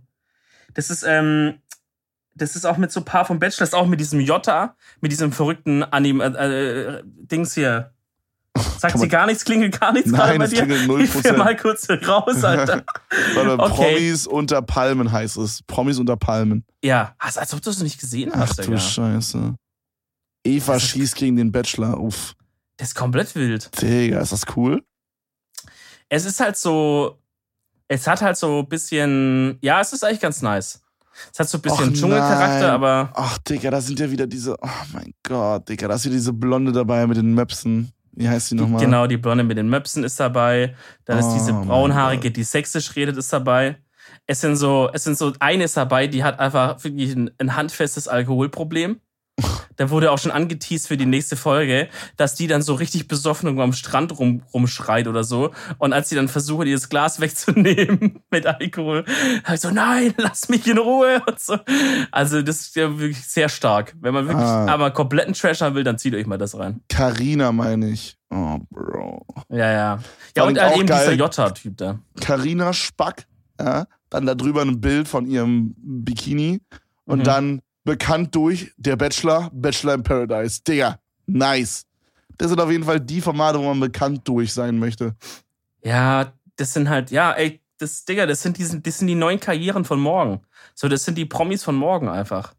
Das 0.75 0.91
ist, 0.91 1.03
ähm, 1.03 1.61
das 2.35 2.55
ist 2.57 2.64
auch 2.66 2.77
mit 2.77 2.93
so 2.93 3.01
ein 3.01 3.05
paar 3.05 3.25
vom 3.25 3.39
Bachelor, 3.39 3.61
das 3.61 3.71
ist 3.71 3.75
auch 3.75 3.87
mit 3.87 4.01
diesem 4.01 4.21
Jota, 4.21 4.77
mit 5.01 5.11
diesem 5.12 5.33
verrückten 5.33 5.83
Anim, 5.83 6.21
äh, 6.21 6.27
äh, 6.27 7.03
Dings 7.05 7.55
hier. 7.55 7.93
Sagt 8.79 8.99
sie 8.99 9.07
gar 9.09 9.27
nichts, 9.27 9.45
klingelt 9.45 9.81
gar 9.81 9.93
nichts 9.93 10.11
Nein, 10.11 10.21
gerade 10.21 10.39
bei 10.39 10.47
dir? 10.49 10.57
klingelt 10.66 10.83
0%. 10.91 10.97
Hilf 10.99 11.25
mir 11.25 11.33
mal 11.35 11.57
kurz 11.57 11.89
raus, 11.89 12.43
Alter. 12.43 12.85
Warte, 13.35 13.53
Okay. 13.62 13.95
Promis 13.95 14.27
unter 14.27 14.62
Palmen 14.62 15.12
heißt 15.12 15.37
es. 15.37 15.62
Promis 15.62 15.99
unter 15.99 16.16
Palmen. 16.16 16.64
ja, 16.83 17.14
als, 17.19 17.39
als 17.39 17.55
ob 17.55 17.62
du 17.62 17.71
es 17.71 17.81
nicht 17.83 18.01
gesehen 18.01 18.31
Ach 18.35 18.41
hast, 18.41 18.59
du 18.59 18.62
Digga. 18.62 18.79
Scheiße. 18.79 19.55
Eva 20.45 20.73
Das 20.75 20.83
schießt 20.83 21.14
gegen 21.16 21.37
den 21.37 21.53
Bachelor. 21.53 22.01
Uff. 22.01 22.35
Das 22.79 22.89
ist 22.89 22.95
komplett 22.95 23.35
wild. 23.37 23.71
Digga, 23.81 24.21
ist 24.21 24.33
das 24.33 24.43
cool? 24.57 24.83
Es 26.09 26.25
ist 26.25 26.41
halt 26.41 26.57
so, 26.57 27.19
es 27.89 28.07
hat 28.07 28.22
halt 28.22 28.36
so 28.36 28.61
ein 28.61 28.68
bisschen, 28.68 29.59
ja, 29.61 29.80
es 29.80 29.93
ist 29.93 30.05
eigentlich 30.05 30.20
ganz 30.20 30.43
nice. 30.43 30.82
Es 31.32 31.41
hat 31.41 31.49
so 31.49 31.59
ein 31.59 31.62
bisschen 31.62 31.89
Och, 31.89 31.95
Dschungelcharakter, 31.95 32.61
nein. 32.61 32.70
aber 32.70 33.11
Ach, 33.14 33.39
Digga, 33.39 33.70
da 33.70 33.80
sind 33.80 33.99
ja 33.99 34.09
wieder 34.11 34.26
diese. 34.26 34.55
Oh 34.62 34.68
mein 34.93 35.12
Gott, 35.24 35.68
Digga, 35.68 35.89
da 35.89 35.95
ist 35.95 36.05
wieder 36.05 36.14
diese 36.14 36.32
Blonde 36.32 36.70
dabei 36.70 37.07
mit 37.07 37.16
den 37.16 37.34
Möpsen. 37.34 37.93
Wie 38.12 38.28
heißt 38.28 38.51
die 38.51 38.55
nochmal? 38.57 38.80
genau, 38.80 39.07
die 39.07 39.16
Blonde 39.16 39.45
mit 39.45 39.59
den 39.59 39.68
Möpsen 39.68 40.05
ist 40.05 40.18
dabei. 40.20 40.74
Dann 41.05 41.18
ist 41.18 41.26
Oh, 41.26 41.34
diese 41.34 41.53
mein 41.53 41.66
braunhaarige, 41.66 42.30
die 42.30 42.43
sexisch 42.45 42.95
redet, 42.97 43.16
ist 43.16 43.32
dabei. 43.32 43.78
Es 44.26 44.41
sind 44.41 44.57
so, 44.57 44.91
es 44.93 45.05
sind 45.05 45.16
so, 45.16 45.32
eine 45.41 45.64
ist 45.64 45.76
dabei, 45.76 46.07
die 46.07 46.22
hat 46.22 46.39
einfach 46.39 46.82
wirklich 46.84 47.14
ein, 47.14 47.30
ein 47.39 47.57
handfestes 47.57 48.09
Alkoholproblem. 48.09 49.01
Da 49.76 49.91
wurde 49.91 50.11
auch 50.11 50.18
schon 50.18 50.32
angeteased 50.32 50.89
für 50.89 50.97
die 50.97 51.07
nächste 51.07 51.36
Folge, 51.36 51.89
dass 52.16 52.34
die 52.34 52.49
dann 52.49 52.62
so 52.62 52.74
richtig 52.74 53.07
besoffen 53.07 53.47
irgendwo 53.47 53.62
am 53.62 53.72
Strand 53.72 54.18
rum, 54.18 54.43
rumschreit 54.53 55.07
oder 55.07 55.22
so. 55.22 55.53
Und 55.78 55.93
als 55.93 56.09
sie 56.09 56.16
dann 56.16 56.26
versuchen, 56.26 56.64
dieses 56.66 56.89
Glas 56.89 57.20
wegzunehmen 57.20 58.20
mit 58.30 58.47
Alkohol, 58.47 59.05
habe 59.45 59.55
ich 59.55 59.61
so, 59.61 59.70
nein, 59.70 60.14
lass 60.16 60.49
mich 60.49 60.66
in 60.66 60.78
Ruhe 60.78 61.22
und 61.26 61.39
so. 61.39 61.57
Also 62.11 62.43
das 62.43 62.61
ist 62.62 62.76
ja 62.76 62.99
wirklich 62.99 63.24
sehr 63.28 63.49
stark. 63.49 63.95
Wenn 64.01 64.14
man 64.14 64.26
wirklich 64.26 64.45
Ah. 64.45 64.66
aber 64.66 64.91
kompletten 64.91 65.34
Trash 65.34 65.61
haben 65.61 65.74
will, 65.76 65.84
dann 65.84 65.99
zieht 65.99 66.14
euch 66.14 66.26
mal 66.26 66.39
das 66.39 66.59
rein. 66.59 66.80
Carina, 66.89 67.53
meine 67.53 67.91
ich. 67.91 68.16
Oh, 68.30 68.59
Bro. 68.70 69.24
Ja, 69.51 69.70
ja. 69.72 69.99
Ja, 70.36 70.43
und 70.45 70.59
halt 70.61 70.76
eben 70.76 70.86
dieser 70.86 71.07
geil. 71.07 71.18
Jota-Typ 71.18 71.76
da. 71.76 71.99
Carina 72.20 72.72
Spack, 72.72 73.26
ja, 73.61 73.86
dann 74.11 74.26
da 74.26 74.34
drüber 74.34 74.62
ein 74.62 74.80
Bild 74.80 75.07
von 75.09 75.26
ihrem 75.26 75.74
Bikini 75.78 76.61
und 77.05 77.20
Mhm. 77.20 77.24
dann 77.24 77.61
bekannt 77.89 78.34
durch 78.34 78.70
der 78.76 78.97
Bachelor, 78.97 79.51
Bachelor 79.51 79.95
in 79.95 80.03
Paradise. 80.03 80.61
Digga, 80.62 80.99
nice. 81.26 81.86
Das 82.36 82.51
sind 82.51 82.61
auf 82.61 82.70
jeden 82.70 82.84
Fall 82.84 83.01
die 83.01 83.22
Formate, 83.22 83.59
wo 83.59 83.64
man 83.64 83.80
bekannt 83.80 84.28
durch 84.28 84.53
sein 84.53 84.78
möchte. 84.78 85.16
Ja, 85.82 86.30
das 86.57 86.74
sind 86.74 86.91
halt, 86.91 87.11
ja, 87.11 87.32
ey, 87.32 87.62
das, 87.78 88.05
Digga, 88.05 88.26
das 88.26 88.43
sind, 88.43 88.59
diesen, 88.59 88.82
das 88.82 88.99
sind 88.99 89.09
die 89.09 89.14
neuen 89.14 89.41
Karrieren 89.41 89.86
von 89.86 89.99
morgen. 89.99 90.43
So, 90.74 90.86
das 90.86 91.05
sind 91.05 91.16
die 91.16 91.24
Promis 91.24 91.64
von 91.64 91.76
morgen 91.76 92.11
einfach. 92.11 92.53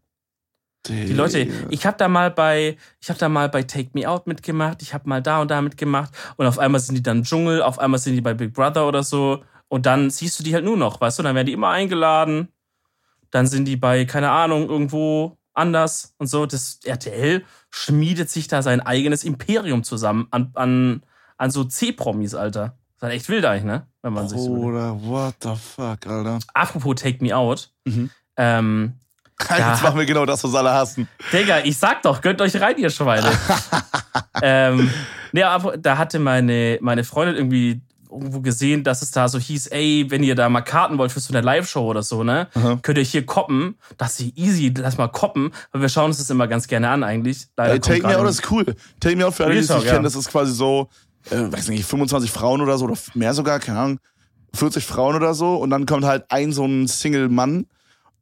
Die 0.88 1.12
Leute, 1.12 1.46
ich 1.68 1.86
habe 1.86 1.96
da 1.96 2.08
mal 2.08 2.32
bei, 2.32 2.76
ich 3.00 3.08
habe 3.08 3.18
da 3.20 3.28
mal 3.28 3.48
bei 3.50 3.62
Take 3.62 3.90
Me 3.92 4.08
Out 4.08 4.26
mitgemacht, 4.26 4.82
ich 4.82 4.94
habe 4.94 5.08
mal 5.08 5.22
da 5.22 5.42
und 5.42 5.50
da 5.50 5.62
mitgemacht 5.62 6.10
und 6.38 6.46
auf 6.46 6.58
einmal 6.58 6.80
sind 6.80 6.94
die 6.94 7.02
dann 7.02 7.22
Dschungel, 7.22 7.62
auf 7.62 7.78
einmal 7.78 8.00
sind 8.00 8.16
die 8.16 8.22
bei 8.22 8.32
Big 8.32 8.54
Brother 8.54 8.88
oder 8.88 9.02
so 9.02 9.44
und 9.68 9.84
dann 9.84 10.08
siehst 10.08 10.40
du 10.40 10.42
die 10.42 10.54
halt 10.54 10.64
nur 10.64 10.78
noch, 10.78 10.98
weißt 11.00 11.18
du, 11.18 11.22
dann 11.22 11.34
werden 11.34 11.46
die 11.46 11.52
immer 11.52 11.68
eingeladen, 11.68 12.48
dann 13.30 13.46
sind 13.46 13.66
die 13.66 13.76
bei, 13.76 14.04
keine 14.04 14.30
Ahnung, 14.30 14.68
irgendwo 14.68 15.38
anders 15.54 16.14
und 16.18 16.26
so. 16.26 16.46
Das 16.46 16.80
RTL 16.84 17.44
schmiedet 17.70 18.30
sich 18.30 18.48
da 18.48 18.62
sein 18.62 18.80
eigenes 18.80 19.24
Imperium 19.24 19.84
zusammen 19.84 20.28
an, 20.30 20.50
an, 20.54 21.02
an 21.36 21.50
so 21.50 21.64
C-Promis, 21.64 22.34
Alter. 22.34 22.60
Das 22.62 22.96
ist 22.96 23.02
halt 23.02 23.14
echt 23.14 23.28
wild 23.28 23.44
eigentlich, 23.44 23.64
ne? 23.64 23.86
Wenn 24.02 24.12
man 24.12 24.28
sich 24.28 24.38
so. 24.38 24.50
Oder 24.50 25.00
what 25.02 25.34
the 25.42 25.54
fuck, 25.54 26.06
Alter. 26.06 26.38
Apropos 26.54 26.96
Take 26.96 27.22
Me 27.24 27.36
Out. 27.36 27.70
Mhm. 27.84 28.10
Ähm, 28.36 28.94
Jetzt 29.48 29.82
machen 29.82 29.98
wir 29.98 30.06
genau 30.06 30.26
das, 30.26 30.44
was 30.44 30.54
alle 30.54 30.72
hassen. 30.72 31.08
Digga, 31.32 31.60
ich 31.60 31.78
sag 31.78 32.02
doch, 32.02 32.20
gönnt 32.20 32.40
euch 32.42 32.60
rein, 32.60 32.76
ihr 32.76 32.90
Schweine. 32.90 33.30
ähm, 34.42 34.90
nee, 35.32 35.44
da 35.78 35.98
hatte 35.98 36.18
meine, 36.18 36.78
meine 36.82 37.04
Freundin 37.04 37.36
irgendwie 37.36 37.80
irgendwo 38.10 38.40
gesehen, 38.40 38.84
dass 38.84 39.02
es 39.02 39.10
da 39.10 39.28
so 39.28 39.38
hieß, 39.38 39.68
ey, 39.68 40.06
wenn 40.08 40.22
ihr 40.22 40.34
da 40.34 40.48
mal 40.48 40.60
Karten 40.62 40.98
wollt 40.98 41.12
für 41.12 41.20
so 41.20 41.32
eine 41.32 41.40
Live-Show 41.44 41.84
oder 41.84 42.02
so, 42.02 42.24
ne, 42.24 42.48
Aha. 42.54 42.78
könnt 42.82 42.98
ihr 42.98 43.04
hier 43.04 43.24
koppen. 43.26 43.76
Das 43.98 44.20
ist 44.20 44.36
easy, 44.36 44.72
lass 44.76 44.98
mal 44.98 45.08
koppen, 45.08 45.52
weil 45.72 45.82
wir 45.82 45.88
schauen 45.88 46.06
uns 46.06 46.18
das 46.18 46.30
immer 46.30 46.48
ganz 46.48 46.66
gerne 46.68 46.88
an 46.88 47.02
eigentlich. 47.04 47.46
Leider 47.56 47.74
Ey, 47.74 47.80
kommt 47.80 47.96
Take 47.96 48.06
Me 48.06 48.18
Out 48.18 48.28
ist 48.28 48.50
cool. 48.50 48.64
Take 49.00 49.16
Me 49.16 49.26
Out 49.26 49.34
für 49.34 49.44
alle, 49.44 49.54
die 49.54 49.60
es 49.60 49.68
nicht 49.68 49.84
ja. 49.84 49.92
kennen, 49.92 50.04
das 50.04 50.14
ist 50.14 50.30
quasi 50.30 50.52
so, 50.52 50.88
äh, 51.30 51.52
weiß 51.52 51.68
nicht, 51.68 51.84
25 51.84 52.30
Frauen 52.30 52.60
oder 52.60 52.78
so, 52.78 52.86
oder 52.86 52.96
mehr 53.14 53.34
sogar, 53.34 53.58
keine 53.60 53.78
Ahnung, 53.78 54.00
40 54.54 54.84
Frauen 54.84 55.16
oder 55.16 55.34
so. 55.34 55.56
Und 55.56 55.70
dann 55.70 55.86
kommt 55.86 56.04
halt 56.04 56.24
ein 56.28 56.52
so 56.52 56.64
ein 56.64 56.88
Single-Mann, 56.88 57.66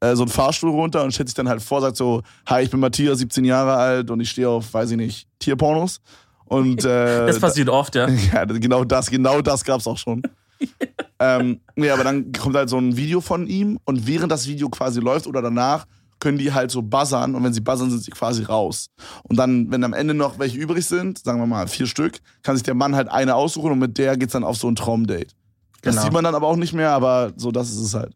äh, 0.01 0.15
so 0.15 0.23
ein 0.23 0.29
Fahrstuhl 0.29 0.71
runter 0.71 1.03
und 1.03 1.13
stellt 1.13 1.29
sich 1.29 1.35
dann 1.35 1.49
halt 1.49 1.63
vor, 1.63 1.81
sagt 1.81 1.97
so, 1.97 2.23
hi, 2.47 2.63
ich 2.63 2.71
bin 2.71 2.81
Matthias, 2.81 3.19
17 3.19 3.45
Jahre 3.45 3.75
alt 3.75 4.11
und 4.11 4.21
ich 4.21 4.31
stehe 4.31 4.49
auf, 4.49 4.73
weiß 4.73 4.91
ich 4.93 4.97
nicht, 4.97 5.29
Tierpornos. 5.39 6.01
Und 6.49 6.85
äh, 6.85 7.27
Das 7.27 7.39
passiert 7.41 7.69
oft, 7.69 7.95
ja. 7.95 8.09
ja, 8.33 8.45
genau 8.45 8.85
das, 8.85 9.11
genau 9.11 9.41
das 9.43 9.65
gab's 9.65 9.87
auch 9.87 9.99
schon. 9.99 10.23
ähm, 11.21 11.61
nee, 11.77 11.91
aber 11.91 12.05
dann 12.05 12.33
kommt 12.33 12.57
halt 12.57 12.69
so 12.69 12.79
ein 12.79 12.97
Video 12.97 13.21
von 13.21 13.47
ihm 13.47 13.79
und 13.85 14.07
während 14.07 14.33
das 14.33 14.47
Video 14.49 14.69
quasi 14.69 15.01
läuft 15.01 15.27
oder 15.27 15.43
danach 15.43 15.87
können 16.21 16.39
die 16.39 16.53
halt 16.53 16.71
so 16.73 16.83
buzzern 16.83 17.35
und 17.37 17.45
wenn 17.45 17.53
sie 17.53 17.61
buzzern, 17.61 17.91
sind 17.91 18.03
sie 18.03 18.11
quasi 18.11 18.43
raus. 18.43 18.89
Und 19.23 19.37
dann, 19.37 19.71
wenn 19.71 19.85
am 19.85 19.93
Ende 19.93 20.15
noch 20.15 20.39
welche 20.41 20.59
übrig 20.59 20.85
sind, 20.85 21.19
sagen 21.21 21.39
wir 21.39 21.47
mal 21.47 21.69
vier 21.69 21.87
Stück, 21.87 22.19
kann 22.43 22.57
sich 22.57 22.65
der 22.65 22.75
Mann 22.75 22.97
halt 22.97 23.09
eine 23.09 23.37
aussuchen 23.37 23.71
und 23.71 23.79
mit 23.79 23.99
der 23.99 24.17
geht's 24.17 24.33
dann 24.33 24.43
auf 24.43 24.57
so 24.57 24.69
ein 24.69 24.75
Traumdate. 24.75 25.29
Das 25.83 25.95
Genau. 25.95 26.03
sieht 26.05 26.13
man 26.13 26.25
dann 26.25 26.35
aber 26.35 26.49
auch 26.49 26.57
nicht 26.57 26.73
mehr, 26.73 26.91
aber 26.91 27.33
so 27.37 27.53
das 27.53 27.71
ist 27.71 27.79
es 27.79 27.95
halt. 27.95 28.13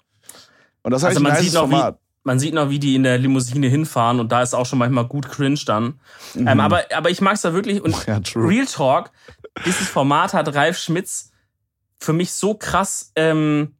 Und 0.83 0.91
das 0.91 1.03
ist 1.03 1.07
Also 1.07 1.17
halt 1.19 1.23
man 1.23 1.33
ein 1.33 1.45
wie, 1.45 1.51
Format. 1.51 1.99
Man 2.25 2.39
sieht 2.39 2.55
noch, 2.55 2.71
wie 2.71 2.79
die 2.79 2.95
in 2.95 3.03
der 3.03 3.19
Limousine 3.19 3.67
hinfahren 3.67 4.21
und 4.21 4.31
da 4.31 4.43
ist 4.43 4.55
auch 4.55 4.67
schon 4.67 4.79
manchmal 4.79 5.07
gut 5.07 5.29
cringe 5.29 5.61
dann. 5.67 6.01
Mhm. 6.35 6.49
Ähm, 6.49 6.61
aber, 6.61 6.85
aber 6.95 7.11
ich 7.11 7.21
mag's 7.21 7.43
da 7.43 7.53
wirklich 7.53 7.83
und 7.83 7.95
Ja. 8.07 8.21
Real 8.37 8.67
Talk, 8.67 9.11
dieses 9.67 9.89
Format 9.89 10.33
hat 10.33 10.55
Ralf 10.55 10.79
Schmitz 10.79 11.31
für 11.99 12.13
mich 12.13 12.33
so 12.33 12.55
krass, 12.55 13.13
ähm, 13.17 13.75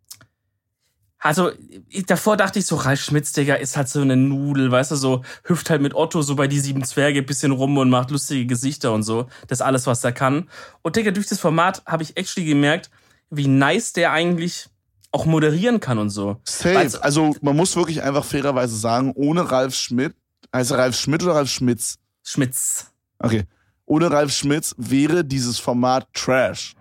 also 1.19 1.53
ich, 1.89 2.05
davor 2.07 2.37
dachte 2.37 2.59
ich 2.59 2.67
so, 2.67 2.75
Ralf 2.75 3.01
Schmitz, 3.01 3.33
Digga, 3.33 3.55
ist 3.55 3.77
halt 3.77 3.89
so 3.89 4.01
eine 4.01 4.17
Nudel, 4.17 4.73
weißt 4.73 4.91
du, 4.91 4.97
so 4.97 5.23
hüpft 5.45 5.71
halt 5.71 5.81
mit 5.81 5.95
Otto 5.95 6.21
so 6.21 6.35
bei 6.35 6.49
die 6.49 6.59
sieben 6.59 6.83
Zwerge 6.83 7.23
bisschen 7.23 7.53
rum 7.53 7.79
und 7.79 7.91
macht 7.91 8.11
lustige 8.11 8.45
Gesichter 8.45 8.93
und 8.93 9.05
so. 9.05 9.29
Das 9.47 9.59
ist 9.59 9.63
alles, 9.63 9.87
was 9.87 10.03
er 10.03 10.11
kann. 10.11 10.49
Und 10.83 10.97
Digga, 10.97 11.13
durch 11.13 11.29
das 11.29 11.39
Format 11.39 11.83
habe 11.87 12.03
ich 12.03 12.17
actually 12.17 12.49
gemerkt, 12.49 12.91
wie 13.31 13.47
nice 13.47 13.93
der 13.93 14.11
eigentlich 14.11 14.69
auch 15.13 15.27
moderieren 15.27 15.79
kann 15.79 15.99
und 15.99 16.11
so. 16.11 16.39
Safe. 16.45 16.75
Weil's- 16.75 16.97
Also 16.97 17.35
man 17.43 17.55
muss 17.57 17.77
wirklich 17.77 18.03
einfach 18.03 18.25
fairerweise 18.25 18.77
sagen, 18.77 19.13
ohne 19.15 19.51
Ralf 19.51 19.75
Schmidt, 19.75 20.15
heißt 20.55 20.71
er 20.73 20.79
Ralf 20.79 20.97
Schmidt 20.97 21.23
oder 21.23 21.35
Ralf 21.35 21.51
Schmitz? 21.51 21.99
Schmitz. 22.23 22.87
Okay. 23.19 23.45
Ohne 23.87 24.11
Ralf 24.11 24.33
Schmitz 24.33 24.75
wäre 24.79 25.25
dieses 25.25 25.59
Format 25.59 26.07
Trash. 26.15 26.75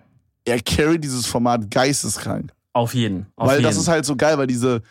Er 0.45 0.59
carry 0.61 0.97
dieses 0.99 1.25
Format 1.27 1.69
geisteskrank. 1.69 2.51
Auf 2.73 2.93
jeden. 2.93 3.27
Auf 3.35 3.47
weil 3.49 3.57
jeden. 3.57 3.63
das 3.69 3.77
ist 3.77 3.87
halt 3.89 4.05
so 4.05 4.15
geil, 4.15 4.37
weil 4.37 4.47
diese, 4.47 4.81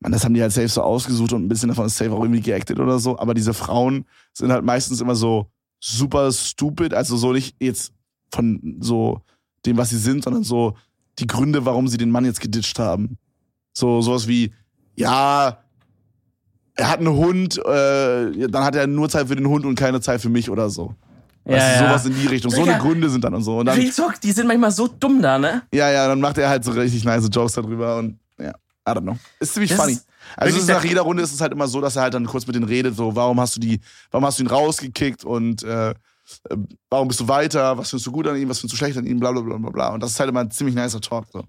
man, 0.00 0.12
das 0.12 0.24
haben 0.24 0.34
die 0.34 0.40
halt 0.42 0.52
safe 0.52 0.68
so 0.68 0.82
ausgesucht 0.82 1.32
und 1.32 1.44
ein 1.44 1.48
bisschen 1.48 1.68
davon 1.68 1.86
ist 1.86 1.96
safe 1.96 2.12
auch 2.12 2.22
irgendwie 2.22 2.40
geactet 2.40 2.78
oder 2.78 2.98
so. 3.00 3.18
Aber 3.18 3.34
diese 3.34 3.54
Frauen 3.54 4.06
sind 4.32 4.52
halt 4.52 4.64
meistens 4.64 5.00
immer 5.00 5.16
so 5.16 5.50
super 5.80 6.30
stupid, 6.32 6.94
also 6.94 7.16
so 7.16 7.32
nicht 7.32 7.56
jetzt 7.60 7.92
von 8.32 8.76
so 8.80 9.20
dem, 9.66 9.76
was 9.76 9.90
sie 9.90 9.98
sind, 9.98 10.22
sondern 10.24 10.44
so 10.44 10.76
die 11.18 11.26
Gründe, 11.26 11.64
warum 11.64 11.88
sie 11.88 11.96
den 11.98 12.10
Mann 12.10 12.24
jetzt 12.24 12.40
geditcht 12.40 12.78
haben. 12.78 13.18
So 13.72 14.00
sowas 14.00 14.26
wie, 14.28 14.52
ja, 14.94 15.58
er 16.74 16.90
hat 16.90 17.00
einen 17.00 17.14
Hund, 17.14 17.58
äh, 17.58 18.48
dann 18.48 18.64
hat 18.64 18.76
er 18.76 18.86
nur 18.86 19.08
Zeit 19.08 19.28
für 19.28 19.36
den 19.36 19.48
Hund 19.48 19.64
und 19.64 19.74
keine 19.74 20.00
Zeit 20.00 20.20
für 20.20 20.28
mich 20.28 20.48
oder 20.48 20.70
so. 20.70 20.94
Ja, 21.44 21.54
weißt 21.54 21.80
du, 21.80 21.84
sowas 21.86 22.06
in 22.06 22.14
die 22.14 22.26
Richtung. 22.26 22.50
So 22.50 22.62
eine 22.62 22.78
Gründe 22.78 23.08
sind 23.08 23.24
dann 23.24 23.34
und 23.34 23.42
so. 23.42 23.58
Und 23.58 23.66
dann, 23.66 23.90
Talk, 23.90 24.20
die 24.20 24.32
sind 24.32 24.46
manchmal 24.46 24.70
so 24.70 24.86
dumm 24.86 25.22
da, 25.22 25.38
ne? 25.38 25.62
Ja, 25.72 25.90
ja, 25.90 26.06
dann 26.06 26.20
macht 26.20 26.38
er 26.38 26.48
halt 26.48 26.62
so 26.62 26.72
richtig 26.72 27.04
nice 27.04 27.28
Jokes 27.32 27.54
darüber 27.54 27.96
und 27.98 28.18
ja, 28.38 28.50
I 28.50 28.90
don't 28.90 29.02
know. 29.02 29.16
Ist 29.40 29.54
ziemlich 29.54 29.70
das 29.70 29.80
funny. 29.80 29.98
Also 30.36 30.58
ist 30.58 30.68
nach 30.68 30.84
jeder 30.84 31.02
Runde 31.02 31.22
ist 31.22 31.32
es 31.32 31.40
halt 31.40 31.52
immer 31.52 31.66
so, 31.66 31.80
dass 31.80 31.96
er 31.96 32.02
halt 32.02 32.14
dann 32.14 32.26
kurz 32.26 32.46
mit 32.46 32.54
denen 32.54 32.66
redet, 32.66 32.94
so, 32.94 33.16
warum 33.16 33.40
hast 33.40 33.56
du 33.56 33.60
die, 33.60 33.80
warum 34.10 34.26
hast 34.26 34.38
du 34.38 34.42
ihn 34.42 34.48
rausgekickt 34.48 35.24
und 35.24 35.62
äh, 35.62 35.94
warum 36.90 37.08
bist 37.08 37.20
du 37.20 37.28
weiter, 37.28 37.78
was 37.78 37.90
findest 37.90 38.06
du 38.06 38.12
gut 38.12 38.26
an 38.26 38.36
ihm, 38.36 38.48
was 38.48 38.60
findest 38.60 38.74
du 38.74 38.76
schlecht 38.76 38.98
an 38.98 39.06
ihm, 39.06 39.20
bla 39.20 39.32
bla 39.32 39.40
bla 39.40 39.56
bla 39.56 39.70
bla. 39.70 39.88
Und 39.88 40.02
das 40.02 40.10
ist 40.10 40.20
halt 40.20 40.30
immer 40.30 40.40
ein 40.40 40.50
ziemlich 40.50 40.76
nicer 40.76 41.00
Talk. 41.00 41.26
So. 41.32 41.44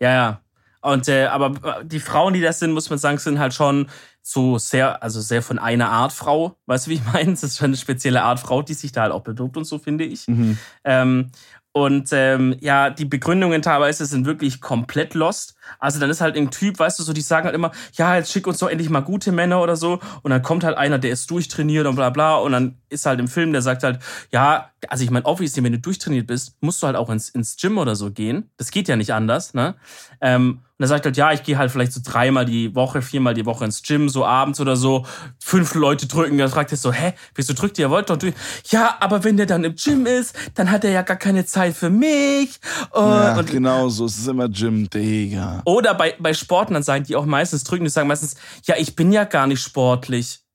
Ja, 0.00 0.12
ja. 0.12 0.40
Und 0.82 1.08
äh, 1.08 1.26
aber 1.26 1.82
die 1.82 2.00
Frauen, 2.00 2.34
die 2.34 2.40
das 2.40 2.60
sind, 2.60 2.72
muss 2.72 2.90
man 2.90 2.98
sagen, 2.98 3.18
sind 3.18 3.38
halt 3.38 3.54
schon 3.54 3.88
so 4.22 4.58
sehr, 4.58 5.02
also 5.02 5.20
sehr 5.20 5.42
von 5.42 5.58
einer 5.58 5.90
Art 5.90 6.12
Frau. 6.12 6.56
Weißt 6.66 6.86
du, 6.86 6.90
wie 6.90 6.94
ich 6.94 7.04
meine? 7.12 7.32
Das 7.32 7.42
ist 7.42 7.58
schon 7.58 7.66
eine 7.66 7.76
spezielle 7.76 8.22
Art 8.22 8.40
Frau, 8.40 8.62
die 8.62 8.74
sich 8.74 8.92
da 8.92 9.02
halt 9.02 9.12
auch 9.12 9.22
bewirbt 9.22 9.56
und 9.56 9.64
so, 9.64 9.78
finde 9.78 10.04
ich. 10.04 10.28
Mhm. 10.28 10.58
Ähm, 10.84 11.30
und 11.76 12.08
ähm, 12.12 12.56
ja, 12.60 12.88
die 12.88 13.04
Begründungen 13.04 13.60
teilweise 13.60 14.06
sind 14.06 14.24
wirklich 14.24 14.62
komplett 14.62 15.12
lost. 15.12 15.56
Also 15.78 16.00
dann 16.00 16.08
ist 16.08 16.22
halt 16.22 16.34
ein 16.34 16.50
Typ, 16.50 16.78
weißt 16.78 16.98
du, 16.98 17.02
so 17.02 17.12
die 17.12 17.20
sagen 17.20 17.44
halt 17.44 17.54
immer, 17.54 17.70
ja, 17.92 18.16
jetzt 18.16 18.32
schick 18.32 18.46
uns 18.46 18.60
doch 18.60 18.70
endlich 18.70 18.88
mal 18.88 19.00
gute 19.00 19.30
Männer 19.30 19.60
oder 19.60 19.76
so. 19.76 20.00
Und 20.22 20.30
dann 20.30 20.40
kommt 20.40 20.64
halt 20.64 20.78
einer, 20.78 20.98
der 20.98 21.10
ist 21.10 21.30
durchtrainiert 21.30 21.86
und 21.86 21.96
bla 21.96 22.08
bla. 22.08 22.36
Und 22.36 22.52
dann 22.52 22.78
ist 22.88 23.04
halt 23.04 23.20
im 23.20 23.28
Film, 23.28 23.52
der 23.52 23.60
sagt 23.60 23.82
halt, 23.82 23.98
ja, 24.32 24.70
also 24.88 25.04
ich 25.04 25.10
meine, 25.10 25.26
obviously, 25.26 25.62
wenn 25.62 25.72
du 25.72 25.78
durchtrainiert 25.78 26.26
bist, 26.26 26.56
musst 26.62 26.82
du 26.82 26.86
halt 26.86 26.96
auch 26.96 27.10
ins, 27.10 27.28
ins 27.28 27.58
Gym 27.58 27.76
oder 27.76 27.94
so 27.94 28.10
gehen. 28.10 28.48
Das 28.56 28.70
geht 28.70 28.88
ja 28.88 28.96
nicht 28.96 29.12
anders, 29.12 29.52
ne? 29.52 29.74
Ähm, 30.22 30.62
und 30.78 30.84
er 30.84 30.88
sagt 30.88 31.06
halt, 31.06 31.16
ja, 31.16 31.32
ich 31.32 31.42
gehe 31.42 31.56
halt 31.56 31.70
vielleicht 31.70 31.94
so 31.94 32.00
dreimal 32.04 32.44
die 32.44 32.74
Woche, 32.74 33.00
viermal 33.00 33.32
die 33.32 33.46
Woche 33.46 33.64
ins 33.64 33.82
Gym, 33.82 34.10
so 34.10 34.26
abends 34.26 34.60
oder 34.60 34.76
so. 34.76 35.06
Fünf 35.42 35.74
Leute 35.74 36.06
drücken. 36.06 36.36
Dann 36.36 36.50
fragt 36.50 36.70
er 36.70 36.76
so, 36.76 36.92
hä, 36.92 37.14
wieso 37.34 37.54
drückt 37.54 37.78
ihr? 37.78 37.88
Wollt 37.88 38.10
doch 38.10 38.18
durch. 38.18 38.34
Ja, 38.68 38.96
aber 39.00 39.24
wenn 39.24 39.38
der 39.38 39.46
dann 39.46 39.64
im 39.64 39.74
Gym 39.74 40.04
ist, 40.04 40.36
dann 40.54 40.70
hat 40.70 40.84
er 40.84 40.90
ja 40.90 41.00
gar 41.00 41.16
keine 41.16 41.46
Zeit 41.46 41.74
für 41.74 41.88
mich. 41.88 42.60
Und, 42.90 43.02
ja, 43.02 43.38
und 43.38 43.50
genau 43.50 43.88
so. 43.88 44.04
Es 44.04 44.18
ist 44.18 44.28
immer 44.28 44.50
Gym, 44.50 44.90
Digga. 44.90 45.62
Oder 45.64 45.94
bei, 45.94 46.14
bei 46.18 46.34
Sportlern 46.34 46.82
sagen 46.82 47.04
die 47.04 47.16
auch 47.16 47.24
meistens 47.24 47.64
drücken, 47.64 47.84
die 47.84 47.90
sagen 47.90 48.08
meistens, 48.08 48.36
ja, 48.64 48.74
ich 48.76 48.94
bin 48.94 49.12
ja 49.12 49.24
gar 49.24 49.46
nicht 49.46 49.62
sportlich. 49.62 50.45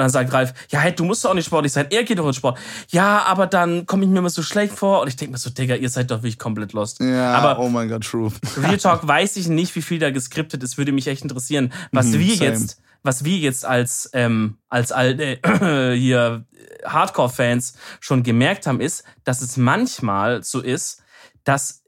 Und 0.00 0.04
dann 0.04 0.10
sagt 0.12 0.32
Ralf, 0.32 0.54
ja, 0.70 0.80
hey, 0.80 0.94
du 0.94 1.04
musst 1.04 1.26
doch 1.26 1.30
auch 1.30 1.34
nicht 1.34 1.44
sportlich 1.44 1.74
sein. 1.74 1.86
Er 1.90 2.04
geht 2.04 2.18
doch 2.18 2.26
in 2.26 2.32
Sport. 2.32 2.58
Ja, 2.88 3.22
aber 3.24 3.46
dann 3.46 3.84
komme 3.84 4.04
ich 4.04 4.10
mir 4.10 4.20
immer 4.20 4.30
so 4.30 4.42
schlecht 4.42 4.72
vor. 4.72 5.02
Und 5.02 5.08
ich 5.08 5.16
denke 5.16 5.32
mir 5.32 5.38
so, 5.38 5.50
Digga, 5.50 5.74
ihr 5.74 5.90
seid 5.90 6.10
doch 6.10 6.22
wirklich 6.22 6.38
komplett 6.38 6.72
lost. 6.72 7.00
Ja, 7.00 7.34
aber 7.34 7.58
oh 7.58 7.68
mein 7.68 7.90
Gott, 7.90 8.02
true. 8.04 8.32
Real 8.56 8.76
Talk 8.78 9.06
weiß 9.06 9.36
ich 9.36 9.48
nicht, 9.48 9.76
wie 9.76 9.82
viel 9.82 9.98
da 9.98 10.10
geskriptet 10.10 10.62
ist. 10.62 10.78
Würde 10.78 10.92
mich 10.92 11.06
echt 11.06 11.20
interessieren. 11.20 11.70
Was 11.92 12.06
mhm, 12.06 12.20
wir 12.20 12.34
same. 12.34 12.50
jetzt, 12.50 12.80
was 13.02 13.24
wir 13.24 13.36
jetzt 13.36 13.66
als, 13.66 14.08
ähm, 14.14 14.56
als 14.70 14.90
alte, 14.90 15.38
äh, 15.44 15.94
hier 15.98 16.46
Hardcore-Fans 16.86 17.74
schon 18.00 18.22
gemerkt 18.22 18.66
haben, 18.66 18.80
ist, 18.80 19.04
dass 19.24 19.42
es 19.42 19.58
manchmal 19.58 20.42
so 20.42 20.62
ist, 20.62 21.02
dass 21.44 21.82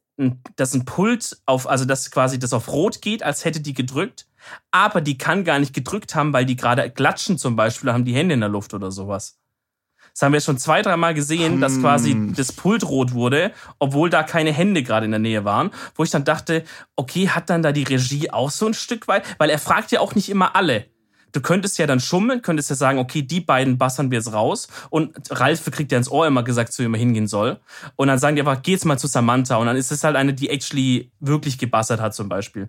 dass 0.56 0.74
ein 0.74 0.84
Pult 0.84 1.38
auf, 1.46 1.66
also 1.66 1.86
dass 1.86 2.10
quasi 2.10 2.38
das 2.38 2.52
auf 2.52 2.68
Rot 2.68 3.00
geht, 3.00 3.22
als 3.22 3.46
hätte 3.46 3.60
die 3.60 3.72
gedrückt 3.72 4.26
aber 4.70 5.00
die 5.00 5.18
kann 5.18 5.44
gar 5.44 5.58
nicht 5.58 5.74
gedrückt 5.74 6.14
haben, 6.14 6.32
weil 6.32 6.46
die 6.46 6.56
gerade 6.56 6.88
klatschen 6.90 7.38
zum 7.38 7.56
Beispiel, 7.56 7.92
haben 7.92 8.04
die 8.04 8.14
Hände 8.14 8.34
in 8.34 8.40
der 8.40 8.48
Luft 8.48 8.74
oder 8.74 8.90
sowas. 8.90 9.38
Das 10.12 10.22
haben 10.22 10.32
wir 10.32 10.40
schon 10.40 10.58
zwei, 10.58 10.82
dreimal 10.82 11.14
gesehen, 11.14 11.54
hm. 11.54 11.60
dass 11.60 11.80
quasi 11.80 12.32
das 12.36 12.52
Pult 12.52 12.84
rot 12.84 13.12
wurde, 13.12 13.52
obwohl 13.78 14.10
da 14.10 14.22
keine 14.22 14.52
Hände 14.52 14.82
gerade 14.82 15.06
in 15.06 15.12
der 15.12 15.20
Nähe 15.20 15.44
waren. 15.44 15.70
Wo 15.94 16.04
ich 16.04 16.10
dann 16.10 16.24
dachte, 16.24 16.64
okay, 16.96 17.28
hat 17.28 17.48
dann 17.48 17.62
da 17.62 17.72
die 17.72 17.84
Regie 17.84 18.30
auch 18.30 18.50
so 18.50 18.66
ein 18.66 18.74
Stück 18.74 19.08
weit? 19.08 19.24
Weil 19.38 19.50
er 19.50 19.58
fragt 19.58 19.90
ja 19.90 20.00
auch 20.00 20.14
nicht 20.14 20.28
immer 20.28 20.54
alle. 20.54 20.86
Du 21.32 21.40
könntest 21.40 21.78
ja 21.78 21.86
dann 21.86 21.98
schummeln, 21.98 22.42
könntest 22.42 22.68
ja 22.68 22.76
sagen, 22.76 22.98
okay, 22.98 23.22
die 23.22 23.40
beiden 23.40 23.78
bassern 23.78 24.10
wir 24.10 24.18
jetzt 24.18 24.34
raus. 24.34 24.68
Und 24.90 25.16
Ralf 25.30 25.64
kriegt 25.70 25.90
ja 25.90 25.96
ins 25.96 26.10
Ohr 26.10 26.26
immer 26.26 26.42
gesagt, 26.42 26.74
zu 26.74 26.82
ihm 26.82 26.92
hingehen 26.92 27.26
soll. 27.26 27.58
Und 27.96 28.08
dann 28.08 28.18
sagen 28.18 28.36
die 28.36 28.42
einfach, 28.42 28.62
geh 28.62 28.72
jetzt 28.72 28.84
mal 28.84 28.98
zu 28.98 29.06
Samantha. 29.06 29.56
Und 29.56 29.66
dann 29.66 29.76
ist 29.76 29.90
es 29.90 30.04
halt 30.04 30.16
eine, 30.16 30.34
die 30.34 30.50
actually 30.50 31.10
wirklich 31.20 31.56
gebassert 31.56 32.02
hat, 32.02 32.14
zum 32.14 32.28
Beispiel. 32.28 32.68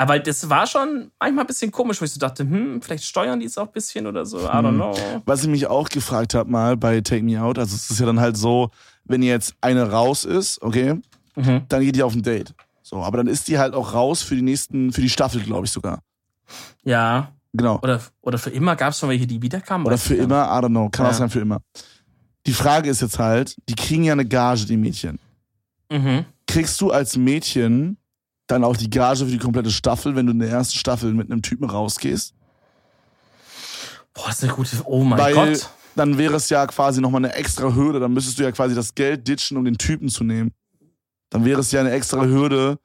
Aber 0.00 0.18
das 0.18 0.48
war 0.48 0.66
schon 0.66 1.10
manchmal 1.20 1.44
ein 1.44 1.46
bisschen 1.46 1.70
komisch, 1.70 2.00
wo 2.00 2.06
ich 2.06 2.12
so 2.12 2.18
dachte, 2.18 2.42
hm, 2.42 2.80
vielleicht 2.80 3.04
steuern 3.04 3.38
die 3.38 3.44
es 3.44 3.58
auch 3.58 3.66
ein 3.66 3.72
bisschen 3.72 4.06
oder 4.06 4.24
so. 4.24 4.38
I 4.38 4.44
don't 4.44 4.68
hm. 4.68 4.74
know. 4.76 4.96
Was 5.26 5.42
ich 5.42 5.48
mich 5.50 5.66
auch 5.66 5.90
gefragt 5.90 6.32
habe 6.32 6.50
mal 6.50 6.74
bei 6.78 7.02
Take 7.02 7.22
Me 7.22 7.38
Out, 7.38 7.58
also 7.58 7.76
es 7.76 7.90
ist 7.90 8.00
ja 8.00 8.06
dann 8.06 8.18
halt 8.18 8.38
so, 8.38 8.70
wenn 9.04 9.22
jetzt 9.22 9.54
eine 9.60 9.90
raus 9.90 10.24
ist, 10.24 10.62
okay, 10.62 10.94
mhm. 11.36 11.66
dann 11.68 11.82
geht 11.82 11.96
die 11.96 12.02
auf 12.02 12.14
ein 12.14 12.22
Date. 12.22 12.54
So, 12.82 13.02
aber 13.02 13.18
dann 13.18 13.26
ist 13.26 13.48
die 13.48 13.58
halt 13.58 13.74
auch 13.74 13.92
raus 13.92 14.22
für 14.22 14.34
die 14.34 14.40
nächsten, 14.40 14.90
für 14.90 15.02
die 15.02 15.10
Staffel, 15.10 15.42
glaube 15.42 15.66
ich 15.66 15.70
sogar. 15.70 16.00
Ja. 16.82 17.32
Genau. 17.52 17.78
Oder, 17.82 18.00
oder 18.22 18.38
für 18.38 18.50
immer 18.50 18.76
gab 18.76 18.92
es 18.92 19.00
schon 19.00 19.10
welche, 19.10 19.26
die 19.26 19.42
wiederkamen. 19.42 19.86
Oder 19.86 19.98
für 19.98 20.14
immer, 20.14 20.46
I 20.46 20.64
don't 20.64 20.68
know, 20.68 20.88
kann 20.88 21.04
ja. 21.04 21.12
auch 21.12 21.14
sein 21.14 21.28
für 21.28 21.40
immer. 21.40 21.60
Die 22.46 22.54
Frage 22.54 22.88
ist 22.88 23.02
jetzt 23.02 23.18
halt, 23.18 23.54
die 23.68 23.74
kriegen 23.74 24.04
ja 24.04 24.14
eine 24.14 24.24
Gage, 24.24 24.64
die 24.64 24.78
Mädchen. 24.78 25.18
Mhm. 25.92 26.24
Kriegst 26.46 26.80
du 26.80 26.90
als 26.90 27.18
Mädchen 27.18 27.98
dann 28.50 28.64
auch 28.64 28.76
die 28.76 28.90
Gage 28.90 29.24
für 29.24 29.30
die 29.30 29.38
komplette 29.38 29.70
Staffel, 29.70 30.16
wenn 30.16 30.26
du 30.26 30.32
in 30.32 30.38
der 30.38 30.50
ersten 30.50 30.78
Staffel 30.78 31.12
mit 31.12 31.30
einem 31.30 31.42
Typen 31.42 31.68
rausgehst? 31.68 32.34
Boah, 34.14 34.26
das 34.26 34.38
ist 34.38 34.44
eine 34.44 34.52
gute. 34.52 34.76
Oh 34.84 35.04
mein 35.04 35.18
Weil 35.18 35.34
Gott. 35.34 35.70
Dann 35.96 36.18
wäre 36.18 36.36
es 36.36 36.48
ja 36.48 36.66
quasi 36.66 37.00
nochmal 37.00 37.24
eine 37.24 37.34
extra 37.34 37.74
Hürde. 37.74 38.00
Dann 38.00 38.12
müsstest 38.12 38.38
du 38.38 38.42
ja 38.42 38.52
quasi 38.52 38.74
das 38.74 38.94
Geld 38.94 39.26
ditchen, 39.26 39.56
um 39.56 39.64
den 39.64 39.76
Typen 39.76 40.08
zu 40.08 40.24
nehmen. 40.24 40.52
Dann 41.30 41.44
wäre 41.44 41.60
es 41.60 41.72
ja 41.72 41.80
eine 41.80 41.90
extra 41.90 42.24
Hürde, 42.24 42.78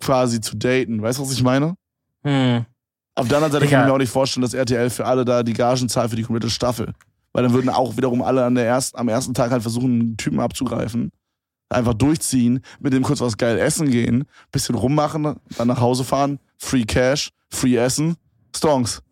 quasi 0.00 0.40
zu 0.40 0.56
daten. 0.56 1.02
Weißt 1.02 1.18
du, 1.18 1.22
was 1.22 1.32
ich 1.32 1.42
meine? 1.42 1.76
Hm. 2.22 2.66
Auf 3.14 3.28
der 3.28 3.38
anderen 3.38 3.52
Seite 3.52 3.66
kann 3.66 3.80
ich 3.80 3.86
mir 3.86 3.92
auch 3.92 3.98
nicht 3.98 4.12
vorstellen, 4.12 4.42
dass 4.42 4.52
RTL 4.52 4.90
für 4.90 5.06
alle 5.06 5.24
da 5.24 5.42
die 5.42 5.54
Gagen 5.54 5.88
zahlt 5.88 6.10
für 6.10 6.16
die 6.16 6.22
komplette 6.22 6.50
Staffel. 6.50 6.92
Weil 7.32 7.44
dann 7.44 7.52
würden 7.52 7.70
auch 7.70 7.96
wiederum 7.96 8.22
alle 8.22 8.44
an 8.44 8.54
der 8.54 8.66
ersten, 8.66 8.98
am 8.98 9.08
ersten 9.08 9.32
Tag 9.32 9.50
halt 9.50 9.62
versuchen, 9.62 10.00
einen 10.00 10.16
Typen 10.16 10.40
abzugreifen 10.40 11.10
einfach 11.68 11.94
durchziehen, 11.94 12.60
mit 12.80 12.92
dem 12.92 13.02
kurz 13.02 13.20
was 13.20 13.36
geil 13.36 13.58
essen 13.58 13.90
gehen, 13.90 14.24
bisschen 14.52 14.74
rummachen, 14.74 15.36
dann 15.56 15.68
nach 15.68 15.80
Hause 15.80 16.04
fahren, 16.04 16.38
Free 16.58 16.84
Cash, 16.84 17.30
Free 17.50 17.76
Essen, 17.76 18.16
Stonks. 18.54 19.02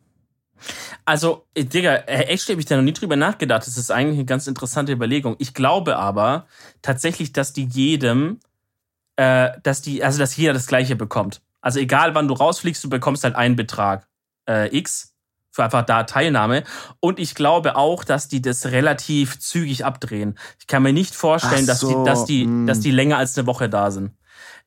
Also, 1.04 1.46
äh, 1.54 1.64
Digga, 1.64 1.94
äh, 1.94 2.24
echt 2.24 2.48
habe 2.48 2.60
ich 2.60 2.66
da 2.66 2.76
noch 2.76 2.82
nie 2.82 2.92
drüber 2.92 3.16
nachgedacht. 3.16 3.66
Das 3.66 3.76
ist 3.76 3.90
eigentlich 3.90 4.18
eine 4.18 4.24
ganz 4.24 4.46
interessante 4.46 4.92
Überlegung. 4.92 5.36
Ich 5.38 5.52
glaube 5.52 5.96
aber 5.96 6.46
tatsächlich, 6.80 7.32
dass 7.32 7.52
die 7.52 7.64
jedem, 7.66 8.40
äh, 9.16 9.50
dass 9.62 9.82
die, 9.82 10.02
also 10.02 10.18
dass 10.18 10.36
jeder 10.36 10.52
das 10.52 10.66
Gleiche 10.66 10.96
bekommt. 10.96 11.42
Also 11.60 11.80
egal 11.80 12.14
wann 12.14 12.28
du 12.28 12.34
rausfliegst, 12.34 12.82
du 12.84 12.88
bekommst 12.88 13.24
halt 13.24 13.36
einen 13.36 13.56
Betrag 13.56 14.06
äh, 14.48 14.74
X 14.76 15.13
für 15.54 15.62
einfach 15.62 15.86
da 15.86 16.02
Teilnahme. 16.02 16.64
Und 16.98 17.20
ich 17.20 17.36
glaube 17.36 17.76
auch, 17.76 18.02
dass 18.02 18.26
die 18.26 18.42
das 18.42 18.66
relativ 18.66 19.38
zügig 19.38 19.84
abdrehen. 19.84 20.36
Ich 20.58 20.66
kann 20.66 20.82
mir 20.82 20.92
nicht 20.92 21.14
vorstellen, 21.14 21.64
so, 21.64 21.66
dass, 21.66 21.80
die, 21.80 22.04
dass, 22.04 22.24
die, 22.24 22.46
mm. 22.46 22.66
dass 22.66 22.80
die 22.80 22.90
länger 22.90 23.18
als 23.18 23.38
eine 23.38 23.46
Woche 23.46 23.68
da 23.68 23.92
sind. 23.92 24.10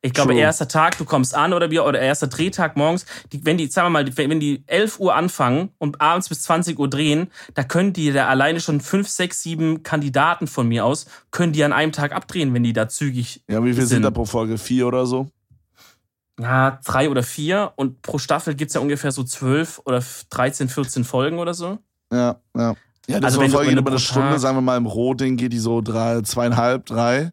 Ich 0.00 0.14
glaube, 0.14 0.30
True. 0.30 0.40
erster 0.40 0.68
Tag, 0.68 0.96
du 0.96 1.04
kommst 1.04 1.34
an 1.34 1.52
oder 1.52 1.70
wie, 1.70 1.80
oder 1.80 2.00
erster 2.00 2.28
Drehtag 2.28 2.76
morgens, 2.76 3.04
die, 3.32 3.44
wenn 3.44 3.58
die, 3.58 3.66
sagen 3.66 3.86
wir 3.86 4.02
mal, 4.02 4.16
wenn 4.16 4.40
die 4.40 4.62
11 4.66 4.98
Uhr 5.00 5.14
anfangen 5.14 5.70
und 5.78 6.00
abends 6.00 6.28
bis 6.28 6.42
20 6.42 6.78
Uhr 6.78 6.88
drehen, 6.88 7.30
da 7.54 7.64
können 7.64 7.92
die 7.92 8.12
da 8.12 8.28
alleine 8.28 8.60
schon 8.60 8.80
fünf, 8.80 9.08
sechs, 9.08 9.42
sieben 9.42 9.82
Kandidaten 9.82 10.46
von 10.46 10.68
mir 10.68 10.86
aus, 10.86 11.06
können 11.32 11.52
die 11.52 11.64
an 11.64 11.72
einem 11.72 11.92
Tag 11.92 12.12
abdrehen, 12.12 12.54
wenn 12.54 12.62
die 12.62 12.72
da 12.72 12.88
zügig 12.88 13.42
Ja, 13.48 13.62
wie 13.62 13.74
viel 13.74 13.82
sind, 13.82 13.88
sind 13.88 14.02
da 14.02 14.10
pro 14.10 14.24
Folge? 14.24 14.56
Vier 14.56 14.86
oder 14.86 15.04
so? 15.04 15.28
Ja, 16.38 16.78
drei 16.84 17.10
oder 17.10 17.22
vier 17.22 17.72
und 17.76 18.02
pro 18.02 18.18
Staffel 18.18 18.54
gibt's 18.54 18.74
ja 18.74 18.80
ungefähr 18.80 19.12
so 19.12 19.24
zwölf 19.24 19.80
oder 19.84 20.02
13, 20.30 20.68
14 20.68 21.04
Folgen 21.04 21.38
oder 21.38 21.54
so. 21.54 21.78
Ja, 22.12 22.40
ja. 22.56 22.74
Ja, 23.08 23.20
das 23.20 23.32
also 23.32 23.40
wenn 23.40 23.50
Folge 23.50 23.70
geht 23.70 23.78
über 23.78 23.90
eine 23.90 23.98
Stunde, 23.98 24.38
sagen 24.38 24.58
wir 24.58 24.60
mal 24.60 24.76
im 24.76 24.84
Rohding 24.84 25.38
geht 25.38 25.54
die 25.54 25.58
so 25.58 25.80
drei, 25.80 26.20
zweieinhalb, 26.20 26.84
drei. 26.84 27.32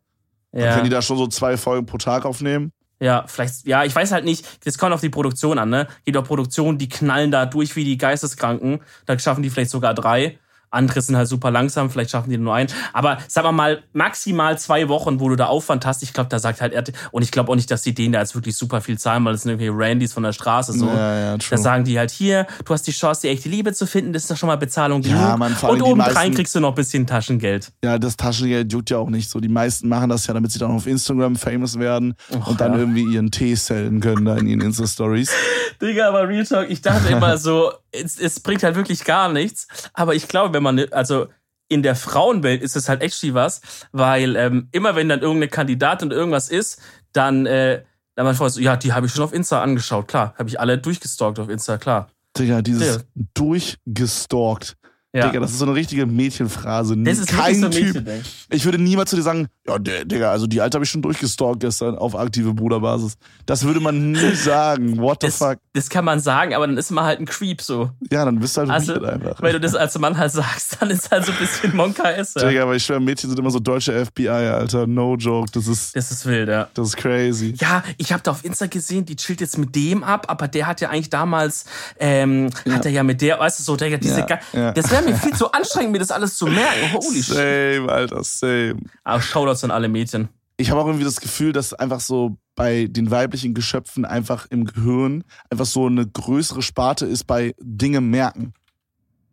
Ja. 0.53 0.61
Dann 0.61 0.73
können 0.73 0.83
die 0.85 0.89
da 0.89 1.01
schon 1.01 1.17
so 1.17 1.27
zwei 1.27 1.57
Folgen 1.57 1.85
pro 1.85 1.97
Tag 1.97 2.23
aufnehmen. 2.23 2.71
Ja, 3.01 3.25
vielleicht, 3.27 3.67
ja, 3.67 3.83
ich 3.83 3.93
weiß 3.93 4.13
halt 4.13 4.23
nicht, 4.23 4.65
das 4.65 4.77
kommt 4.77 4.93
auf 4.93 5.01
die 5.01 5.09
Produktion 5.09 5.59
an, 5.59 5.69
ne? 5.69 5.87
Geht 6.05 6.15
auf 6.15 6.25
Produktion, 6.25 6.77
die 6.77 6.87
knallen 6.87 7.29
da 7.29 7.45
durch 7.45 7.75
wie 7.75 7.83
die 7.83 7.97
Geisteskranken, 7.97 8.79
dann 9.05 9.19
schaffen 9.19 9.43
die 9.43 9.49
vielleicht 9.49 9.71
sogar 9.71 9.93
drei. 9.93 10.39
Andere 10.75 11.01
sind 11.01 11.17
halt 11.17 11.27
super 11.27 11.51
langsam, 11.51 11.89
vielleicht 11.89 12.11
schaffen 12.11 12.29
die 12.29 12.37
nur 12.37 12.53
einen. 12.53 12.69
Aber 12.93 13.17
sagen 13.27 13.47
wir 13.47 13.51
mal, 13.51 13.83
maximal 13.93 14.57
zwei 14.57 14.87
Wochen, 14.89 15.19
wo 15.19 15.29
du 15.29 15.35
da 15.35 15.47
Aufwand 15.47 15.85
hast. 15.85 16.03
Ich 16.03 16.13
glaube, 16.13 16.29
da 16.29 16.39
sagt 16.39 16.61
halt 16.61 16.73
er, 16.73 16.83
und 17.11 17.23
ich 17.23 17.31
glaube 17.31 17.51
auch 17.51 17.55
nicht, 17.55 17.71
dass 17.71 17.81
die 17.81 17.93
denen 17.93 18.13
da 18.13 18.19
jetzt 18.19 18.35
wirklich 18.35 18.55
super 18.55 18.81
viel 18.81 18.97
zahlen, 18.97 19.25
weil 19.25 19.33
das 19.33 19.43
sind 19.43 19.59
irgendwie 19.59 19.71
Randys 19.73 20.13
von 20.13 20.23
der 20.23 20.33
Straße 20.33 20.73
so. 20.73 20.87
Ja, 20.87 21.19
ja. 21.19 21.37
Da 21.37 21.57
sagen 21.57 21.83
die 21.83 21.97
halt 21.97 22.11
hier, 22.11 22.47
du 22.63 22.73
hast 22.73 22.83
die 22.83 22.91
Chance, 22.91 23.21
die 23.21 23.29
echte 23.29 23.49
Liebe 23.49 23.73
zu 23.73 23.87
finden, 23.87 24.13
das 24.13 24.23
ist 24.23 24.31
doch 24.31 24.37
schon 24.37 24.47
mal 24.47 24.57
Bezahlung 24.57 25.01
genug. 25.01 25.19
Ja, 25.19 25.37
man, 25.37 25.53
und 25.53 25.81
obendrein 25.81 26.33
kriegst 26.33 26.53
du 26.55 26.59
noch 26.59 26.69
ein 26.69 26.75
bisschen 26.75 27.07
Taschengeld. 27.07 27.71
Ja, 27.83 27.97
das 27.97 28.17
Taschengeld 28.17 28.71
juckt 28.71 28.89
ja 28.89 28.97
auch 28.97 29.09
nicht 29.09 29.29
so. 29.29 29.39
Die 29.39 29.49
meisten 29.49 29.87
machen 29.87 30.09
das 30.09 30.27
ja, 30.27 30.33
damit 30.33 30.51
sie 30.51 30.59
dann 30.59 30.71
auf 30.71 30.87
Instagram 30.87 31.35
famous 31.35 31.79
werden 31.79 32.15
und 32.47 32.59
dann 32.59 32.73
ja. 32.73 32.79
irgendwie 32.79 33.03
ihren 33.03 33.31
Tee 33.31 33.55
sellen 33.55 33.99
können 33.99 34.25
da 34.25 34.35
in 34.37 34.47
ihren 34.47 34.61
Insta-Stories. 34.61 35.31
Digga, 35.81 36.09
aber 36.09 36.27
Real 36.27 36.45
Talk, 36.45 36.69
ich 36.69 36.81
dachte 36.81 37.09
immer 37.09 37.37
so, 37.37 37.71
es, 38.03 38.19
es 38.19 38.39
bringt 38.39 38.63
halt 38.63 38.75
wirklich 38.75 39.03
gar 39.03 39.31
nichts. 39.31 39.67
Aber 39.93 40.15
ich 40.15 40.27
glaube, 40.27 40.53
wenn 40.53 40.63
man, 40.63 40.79
also 40.91 41.27
in 41.67 41.81
der 41.83 41.95
Frauenwelt 41.95 42.61
ist 42.61 42.75
es 42.75 42.89
halt 42.89 43.01
actually 43.01 43.33
was, 43.33 43.61
weil 43.91 44.35
ähm, 44.35 44.69
immer 44.71 44.95
wenn 44.95 45.09
dann 45.09 45.21
irgendeine 45.21 45.49
Kandidatin 45.49 46.11
und 46.11 46.17
irgendwas 46.17 46.49
ist, 46.49 46.81
dann, 47.11 47.45
äh, 47.45 47.83
dann 48.15 48.25
man 48.25 48.35
so, 48.35 48.59
ja, 48.59 48.75
die 48.77 48.93
habe 48.93 49.07
ich 49.07 49.13
schon 49.13 49.23
auf 49.23 49.33
Insta 49.33 49.61
angeschaut, 49.61 50.07
klar. 50.07 50.33
Habe 50.37 50.49
ich 50.49 50.59
alle 50.59 50.77
durchgestalkt 50.77 51.39
auf 51.39 51.49
Insta, 51.49 51.77
klar. 51.77 52.09
Digga, 52.37 52.61
dieses 52.61 52.97
Ja. 52.97 53.01
durchgestalkt. 53.33 54.75
Ja. 55.15 55.27
Digga, 55.27 55.39
das 55.39 55.51
ist 55.51 55.59
so 55.59 55.65
eine 55.65 55.73
richtige 55.75 56.05
Mädchenphrase. 56.05 56.97
das 56.97 57.19
ist 57.19 57.27
Kein 57.29 57.59
so 57.59 57.65
ein 57.67 57.71
Typ. 57.71 57.85
Mädchending. 57.95 58.21
Ich 58.49 58.65
würde 58.65 58.77
niemals 58.77 59.09
zu 59.09 59.15
dir 59.15 59.21
sagen, 59.21 59.47
ja, 59.67 59.79
der- 59.79 60.03
Digga, 60.05 60.29
also 60.31 60.45
die 60.45 60.59
Alte 60.61 60.75
habe 60.75 60.83
ich 60.85 60.91
schon 60.91 61.01
durchgestalkt 61.01 61.61
gestern 61.61 61.97
auf 61.97 62.15
aktive 62.15 62.53
Bruderbasis. 62.53 63.17
Das 63.45 63.63
würde 63.63 63.79
man 63.79 64.11
nie 64.11 64.35
sagen. 64.35 64.97
What 64.97 65.19
the 65.21 65.27
Das, 65.27 65.37
fuck? 65.37 65.57
das 65.73 65.89
kann 65.89 66.03
man 66.05 66.19
sagen, 66.19 66.53
aber 66.53 66.67
dann 66.67 66.77
ist 66.77 66.91
man 66.91 67.05
halt 67.05 67.19
ein 67.19 67.25
Creep 67.25 67.61
so. 67.61 67.91
Ja, 68.11 68.25
dann 68.25 68.39
bist 68.39 68.57
du 68.57 68.61
halt 68.61 68.69
Also, 68.71 68.95
weird 68.95 69.05
einfach. 69.05 69.41
wenn 69.41 69.53
du 69.53 69.59
das 69.59 69.73
als 69.75 69.97
Mann 69.97 70.17
halt 70.17 70.31
sagst, 70.33 70.77
dann 70.79 70.89
ist 70.89 71.09
halt 71.09 71.25
so 71.25 71.31
ein 71.31 71.37
bisschen 71.39 71.75
Monka. 71.75 72.11
Ja. 72.11 72.23
Digga, 72.49 72.63
aber 72.63 72.75
ich 72.75 72.83
schwöre, 72.83 72.99
Mädchen 72.99 73.29
sind 73.29 73.39
immer 73.39 73.51
so 73.51 73.59
deutsche 73.59 74.05
FBI, 74.05 74.27
Alter. 74.29 74.85
No 74.85 75.15
joke. 75.15 75.49
Das 75.53 75.67
ist, 75.67 75.95
Das 75.95 76.11
ist 76.11 76.25
wild, 76.25 76.49
ja. 76.49 76.67
das 76.73 76.89
ist 76.89 76.97
crazy. 76.97 77.53
Ja, 77.59 77.83
ich 77.97 78.11
habe 78.11 78.21
da 78.21 78.31
auf 78.31 78.43
Insta 78.43 78.65
gesehen, 78.67 79.05
die 79.05 79.15
chillt 79.15 79.39
jetzt 79.41 79.57
mit 79.57 79.75
dem 79.75 80.03
ab, 80.03 80.25
aber 80.29 80.47
der 80.47 80.67
hat 80.67 80.81
ja 80.81 80.89
eigentlich 80.89 81.09
damals, 81.09 81.65
ähm, 81.99 82.49
hat 82.69 82.85
er 82.85 82.91
ja 82.91 83.03
mit 83.03 83.21
der, 83.21 83.39
weißt 83.39 83.59
du, 83.59 83.63
so, 83.63 83.75
der, 83.75 83.97
diese, 83.97 84.19
Ja, 84.21 84.39
ja. 84.53 84.71
das 84.73 84.91
wäre 84.91 85.04
mir 85.05 85.15
viel 85.15 85.33
zu 85.35 85.51
anstrengend, 85.51 85.91
mir 85.91 85.99
das 85.99 86.11
alles 86.11 86.37
zu 86.37 86.47
merken. 86.47 86.93
Holy 86.93 87.23
shit. 87.23 87.35
Same, 87.35 87.91
Alter, 87.91 88.23
same. 88.23 88.77
Aber 89.03 89.21
Shoutouts 89.21 89.63
an 89.63 89.71
alle 89.71 89.87
Mädchen. 89.87 90.29
Ich 90.57 90.71
habe 90.71 90.79
auch 90.81 90.85
irgendwie 90.87 91.03
das 91.05 91.19
Gefühl, 91.19 91.51
dass 91.51 91.73
einfach 91.73 91.99
so 91.99 92.37
bei 92.55 92.87
den 92.89 93.11
weiblichen 93.11 93.53
Geschöpfen 93.53 94.05
einfach 94.05 94.47
im 94.49 94.65
Gehirn 94.65 95.23
einfach 95.49 95.65
so 95.65 95.87
eine 95.87 96.07
größere 96.07 96.61
Sparte 96.61 97.05
ist 97.05 97.25
bei 97.25 97.53
Dinge 97.59 97.99
merken. 98.01 98.53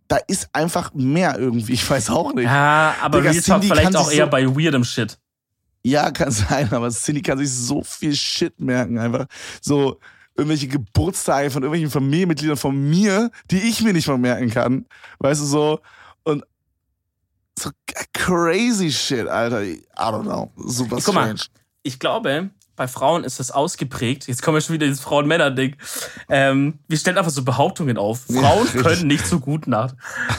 Da 0.08 0.16
ist 0.26 0.48
einfach 0.52 0.92
mehr 0.94 1.38
irgendwie. 1.38 1.72
Ich 1.74 1.88
weiß 1.88 2.10
auch 2.10 2.34
nicht. 2.34 2.44
Ja, 2.44 2.96
aber 3.00 3.18
Digga, 3.20 3.30
Real 3.30 3.42
Talk 3.42 3.60
Cindy 3.60 3.66
vielleicht 3.68 3.82
kann 3.84 3.96
auch 3.96 4.08
sich 4.08 4.18
eher 4.18 4.24
so- 4.26 4.30
bei 4.30 4.46
weirdem 4.56 4.84
Shit. 4.84 5.18
Ja, 5.84 6.10
kann 6.10 6.30
sein, 6.32 6.72
aber 6.72 6.90
Cindy 6.90 7.22
kann 7.22 7.38
sich 7.38 7.50
so 7.50 7.82
viel 7.82 8.14
Shit 8.14 8.60
merken. 8.60 8.98
Einfach 8.98 9.26
so 9.60 10.00
irgendwelche 10.36 10.68
Geburtstage 10.68 11.50
von 11.50 11.62
irgendwelchen 11.62 11.90
Familienmitgliedern 11.90 12.56
von 12.56 12.90
mir, 12.90 13.30
die 13.50 13.58
ich 13.58 13.82
mir 13.82 13.92
nicht 13.92 14.08
mal 14.08 14.18
merken 14.18 14.50
kann. 14.50 14.86
Weißt 15.18 15.40
du, 15.40 15.44
so. 15.46 15.80
Und 16.24 16.44
so 17.58 17.70
crazy 18.12 18.90
shit, 18.90 19.28
Alter. 19.28 19.62
I 19.62 19.82
don't 19.96 20.22
know. 20.22 20.50
Super 20.56 20.96
Guck 21.04 21.14
mal. 21.14 21.36
strange. 21.36 21.62
Ich 21.82 21.98
glaube, 21.98 22.50
bei 22.76 22.88
Frauen 22.88 23.24
ist 23.24 23.38
das 23.38 23.50
ausgeprägt. 23.50 24.28
Jetzt 24.28 24.42
kommen 24.42 24.56
wir 24.56 24.60
schon 24.60 24.74
wieder 24.74 24.86
ins 24.86 25.00
Frauen-Männer-Ding. 25.00 25.76
Ähm, 26.28 26.78
wir 26.88 26.96
stellen 26.96 27.18
einfach 27.18 27.30
so 27.30 27.44
Behauptungen 27.44 27.98
auf. 27.98 28.24
Ja, 28.28 28.40
Frauen 28.40 28.62
richtig. 28.62 28.82
können 28.82 29.06
nicht 29.08 29.26
so 29.26 29.40
gut 29.40 29.66
nach. 29.66 29.94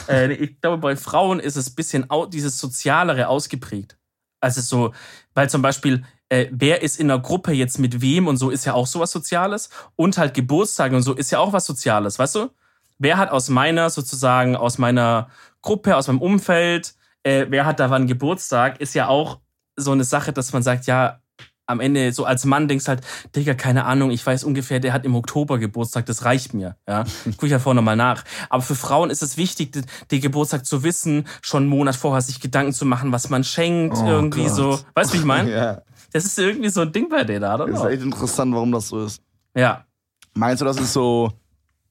Äh, 0.09 0.33
ich 0.33 0.59
glaube, 0.59 0.77
bei 0.79 0.95
Frauen 0.95 1.39
ist 1.39 1.55
es 1.55 1.69
ein 1.69 1.75
bisschen 1.75 2.07
dieses 2.31 2.57
Sozialere 2.57 3.27
ausgeprägt. 3.27 3.97
Also 4.41 4.61
so, 4.61 4.93
weil 5.33 5.49
zum 5.49 5.61
Beispiel, 5.61 6.03
äh, 6.33 6.47
wer 6.51 6.81
ist 6.81 6.99
in 6.99 7.11
einer 7.11 7.21
Gruppe 7.21 7.51
jetzt 7.51 7.77
mit 7.77 8.01
wem 8.01 8.25
und 8.27 8.37
so 8.37 8.49
ist 8.49 8.65
ja 8.65 8.73
auch 8.73 8.87
sowas 8.87 9.11
Soziales. 9.11 9.69
Und 9.95 10.17
halt 10.17 10.33
Geburtstage 10.33 10.95
und 10.95 11.03
so 11.03 11.13
ist 11.13 11.31
ja 11.31 11.37
auch 11.37 11.53
was 11.53 11.65
Soziales, 11.65 12.17
weißt 12.17 12.35
du? 12.35 12.49
Wer 12.97 13.17
hat 13.17 13.29
aus 13.29 13.49
meiner, 13.49 13.89
sozusagen, 13.91 14.55
aus 14.55 14.79
meiner 14.79 15.27
Gruppe, 15.61 15.95
aus 15.95 16.07
meinem 16.07 16.21
Umfeld, 16.21 16.95
äh, 17.21 17.45
wer 17.49 17.65
hat 17.65 17.79
da 17.79 17.91
wann 17.91 18.07
Geburtstag, 18.07 18.81
ist 18.81 18.95
ja 18.95 19.07
auch 19.07 19.39
so 19.75 19.91
eine 19.91 20.03
Sache, 20.03 20.33
dass 20.33 20.53
man 20.53 20.63
sagt, 20.63 20.87
ja, 20.87 21.19
am 21.65 21.79
Ende 21.79 22.11
so 22.11 22.25
als 22.25 22.45
Mann 22.45 22.67
denkst 22.67 22.87
halt, 22.87 23.01
Digga, 23.35 23.53
keine 23.53 23.85
Ahnung, 23.85 24.11
ich 24.11 24.25
weiß 24.25 24.43
ungefähr, 24.43 24.79
der 24.79 24.91
hat 24.91 25.05
im 25.05 25.15
Oktober 25.15 25.59
Geburtstag, 25.59 26.05
das 26.05 26.25
reicht 26.25 26.53
mir. 26.53 26.75
Ja, 26.87 27.05
guck 27.37 27.43
ich 27.43 27.51
ja 27.51 27.59
vorher 27.59 27.75
nochmal 27.75 27.95
nach. 27.95 28.23
Aber 28.49 28.61
für 28.61 28.75
Frauen 28.75 29.09
ist 29.09 29.21
es 29.23 29.37
wichtig, 29.37 29.71
den, 29.71 29.85
den 30.11 30.21
Geburtstag 30.21 30.65
zu 30.65 30.83
wissen, 30.83 31.25
schon 31.41 31.63
einen 31.63 31.69
Monat 31.69 31.95
vorher 31.95 32.21
sich 32.21 32.41
Gedanken 32.41 32.73
zu 32.73 32.85
machen, 32.85 33.11
was 33.11 33.29
man 33.29 33.43
schenkt, 33.43 33.97
Oh 33.97 34.05
irgendwie 34.05 34.43
Gott. 34.43 34.55
so. 34.55 34.79
Weißt 34.95 35.11
du, 35.11 35.13
wie 35.15 35.19
ich 35.19 35.25
meine? 35.25 35.51
Ja. 35.53 35.81
Das 36.13 36.25
ist 36.25 36.37
irgendwie 36.39 36.69
so 36.69 36.81
ein 36.81 36.91
Ding 36.91 37.09
bei 37.09 37.23
denen, 37.23 37.43
I 37.43 37.47
don't 37.47 37.73
Ist 37.73 37.83
echt 37.91 38.03
interessant, 38.03 38.53
warum 38.53 38.71
das 38.71 38.87
so 38.89 39.03
ist. 39.03 39.21
Ja. 39.55 39.85
Meinst 40.33 40.61
du, 40.61 40.65
das 40.65 40.79
ist 40.79 40.93
so 40.93 41.31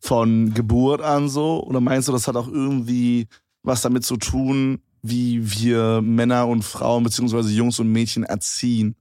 von 0.01 0.55
Geburt 0.55 1.01
an 1.03 1.29
so? 1.29 1.63
Oder 1.65 1.81
meinst 1.81 2.09
du, 2.09 2.13
das 2.13 2.27
hat 2.29 2.37
auch 2.37 2.49
irgendwie 2.49 3.29
was 3.63 3.83
damit 3.83 4.05
zu 4.05 4.17
tun, 4.17 4.81
wie 5.03 5.41
wir 5.61 6.01
Männer 6.03 6.47
und 6.47 6.63
Frauen 6.65 7.03
beziehungsweise 7.05 7.51
Jungs 7.51 7.79
und 7.79 7.89
Mädchen 7.91 8.25
erziehen? 8.25 8.95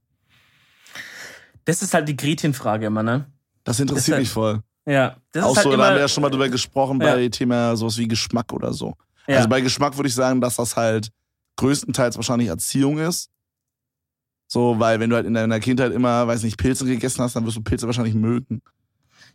Das 1.64 1.82
ist 1.82 1.94
halt 1.94 2.08
die 2.08 2.16
Gretchenfrage 2.16 2.86
immer, 2.86 3.02
ne? 3.02 3.26
Das 3.64 3.78
interessiert 3.78 4.16
halt- 4.16 4.22
mich 4.22 4.30
voll. 4.30 4.60
Ja. 4.84 5.16
Das 5.30 5.44
auch 5.44 5.50
ist 5.52 5.56
halt 5.58 5.64
so, 5.64 5.76
da 5.76 5.86
haben 5.86 5.94
wir 5.94 6.00
ja 6.00 6.08
schon 6.08 6.22
mal 6.22 6.30
drüber 6.30 6.48
gesprochen 6.48 6.98
bei 6.98 7.20
Ja. 7.22 7.28
Thema 7.28 7.76
sowas 7.76 7.96
wie 7.98 8.08
Geschmack 8.08 8.52
oder 8.52 8.72
so. 8.72 8.94
Ja. 9.28 9.36
Also 9.36 9.48
bei 9.48 9.60
Geschmack 9.60 9.96
würde 9.96 10.08
ich 10.08 10.14
sagen, 10.14 10.40
dass 10.40 10.56
das 10.56 10.74
halt 10.76 11.10
größtenteils 11.56 12.16
wahrscheinlich 12.16 12.48
Erziehung 12.48 12.98
ist. 12.98 13.28
So, 14.52 14.78
weil 14.78 15.00
wenn 15.00 15.08
du 15.08 15.16
halt 15.16 15.24
in 15.24 15.32
deiner 15.32 15.60
Kindheit 15.60 15.92
immer, 15.92 16.26
weiß 16.26 16.42
nicht, 16.42 16.58
Pilze 16.58 16.84
gegessen 16.84 17.22
hast, 17.22 17.34
dann 17.34 17.46
wirst 17.46 17.56
du 17.56 17.62
Pilze 17.62 17.86
wahrscheinlich 17.86 18.14
mögen. 18.14 18.60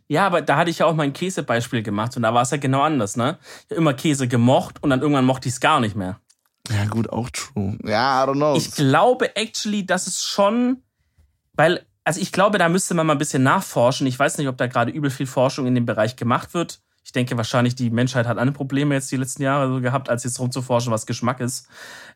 Ja, 0.06 0.24
aber 0.24 0.42
da 0.42 0.56
hatte 0.56 0.70
ich 0.70 0.78
ja 0.78 0.86
auch 0.86 0.94
mein 0.94 1.12
Käsebeispiel 1.12 1.82
gemacht 1.82 2.16
und 2.16 2.22
da 2.22 2.32
war 2.32 2.42
es 2.42 2.52
ja 2.52 2.56
genau 2.56 2.82
anders, 2.82 3.16
ne? 3.16 3.36
Ich 3.64 3.72
hab 3.72 3.78
immer 3.78 3.94
Käse 3.94 4.28
gemocht 4.28 4.80
und 4.80 4.90
dann 4.90 5.00
irgendwann 5.00 5.24
mochte 5.24 5.48
ich 5.48 5.54
es 5.54 5.60
gar 5.60 5.80
nicht 5.80 5.96
mehr. 5.96 6.20
Ja, 6.70 6.84
gut, 6.84 7.10
auch 7.10 7.30
true. 7.30 7.76
Ja, 7.82 8.22
I 8.22 8.28
don't 8.28 8.34
know. 8.34 8.54
Ich 8.54 8.70
glaube 8.70 9.34
actually, 9.34 9.84
dass 9.84 10.06
es 10.06 10.22
schon, 10.22 10.84
weil, 11.54 11.84
also 12.04 12.20
ich 12.20 12.30
glaube, 12.30 12.58
da 12.58 12.68
müsste 12.68 12.94
man 12.94 13.04
mal 13.04 13.14
ein 13.14 13.18
bisschen 13.18 13.42
nachforschen. 13.42 14.06
Ich 14.06 14.20
weiß 14.20 14.38
nicht, 14.38 14.46
ob 14.46 14.56
da 14.56 14.68
gerade 14.68 14.92
übel 14.92 15.10
viel 15.10 15.26
Forschung 15.26 15.66
in 15.66 15.74
dem 15.74 15.84
Bereich 15.84 16.14
gemacht 16.14 16.54
wird. 16.54 16.80
Ich 17.08 17.12
denke 17.12 17.38
wahrscheinlich, 17.38 17.74
die 17.74 17.88
Menschheit 17.88 18.26
hat 18.26 18.36
andere 18.36 18.54
Probleme 18.54 18.94
jetzt 18.94 19.10
die 19.10 19.16
letzten 19.16 19.42
Jahre 19.42 19.72
so 19.72 19.80
gehabt, 19.80 20.10
als 20.10 20.24
jetzt 20.24 20.38
rumzuforschen, 20.40 20.92
was 20.92 21.06
Geschmack 21.06 21.40
ist. 21.40 21.66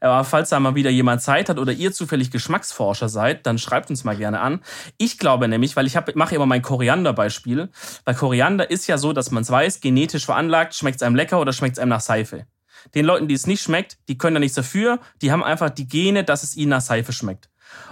Aber 0.00 0.22
falls 0.22 0.50
da 0.50 0.60
mal 0.60 0.74
wieder 0.74 0.90
jemand 0.90 1.22
Zeit 1.22 1.48
hat 1.48 1.58
oder 1.58 1.72
ihr 1.72 1.92
zufällig 1.92 2.30
Geschmacksforscher 2.30 3.08
seid, 3.08 3.46
dann 3.46 3.56
schreibt 3.56 3.88
uns 3.88 4.04
mal 4.04 4.18
gerne 4.18 4.40
an. 4.40 4.60
Ich 4.98 5.16
glaube 5.16 5.48
nämlich, 5.48 5.76
weil 5.76 5.86
ich 5.86 5.96
mache 6.14 6.34
immer 6.34 6.44
mein 6.44 6.60
Koriander-Beispiel. 6.60 7.70
Bei 8.04 8.12
Koriander 8.12 8.70
ist 8.70 8.86
ja 8.86 8.98
so, 8.98 9.14
dass 9.14 9.30
man 9.30 9.44
es 9.44 9.50
weiß, 9.50 9.80
genetisch 9.80 10.26
veranlagt, 10.26 10.74
schmeckt 10.74 10.96
es 10.96 11.02
einem 11.02 11.16
lecker 11.16 11.40
oder 11.40 11.54
schmeckt 11.54 11.76
es 11.76 11.78
einem 11.78 11.88
nach 11.88 12.02
Seife. 12.02 12.44
Den 12.94 13.06
Leuten, 13.06 13.28
die 13.28 13.34
es 13.34 13.46
nicht 13.46 13.62
schmeckt, 13.62 13.96
die 14.08 14.18
können 14.18 14.34
da 14.34 14.40
nichts 14.40 14.56
dafür. 14.56 15.00
Die 15.22 15.32
haben 15.32 15.42
einfach 15.42 15.70
die 15.70 15.88
Gene, 15.88 16.22
dass 16.22 16.42
es 16.42 16.54
ihnen 16.54 16.68
nach 16.68 16.82
Seife 16.82 17.14
schmeckt. 17.14 17.48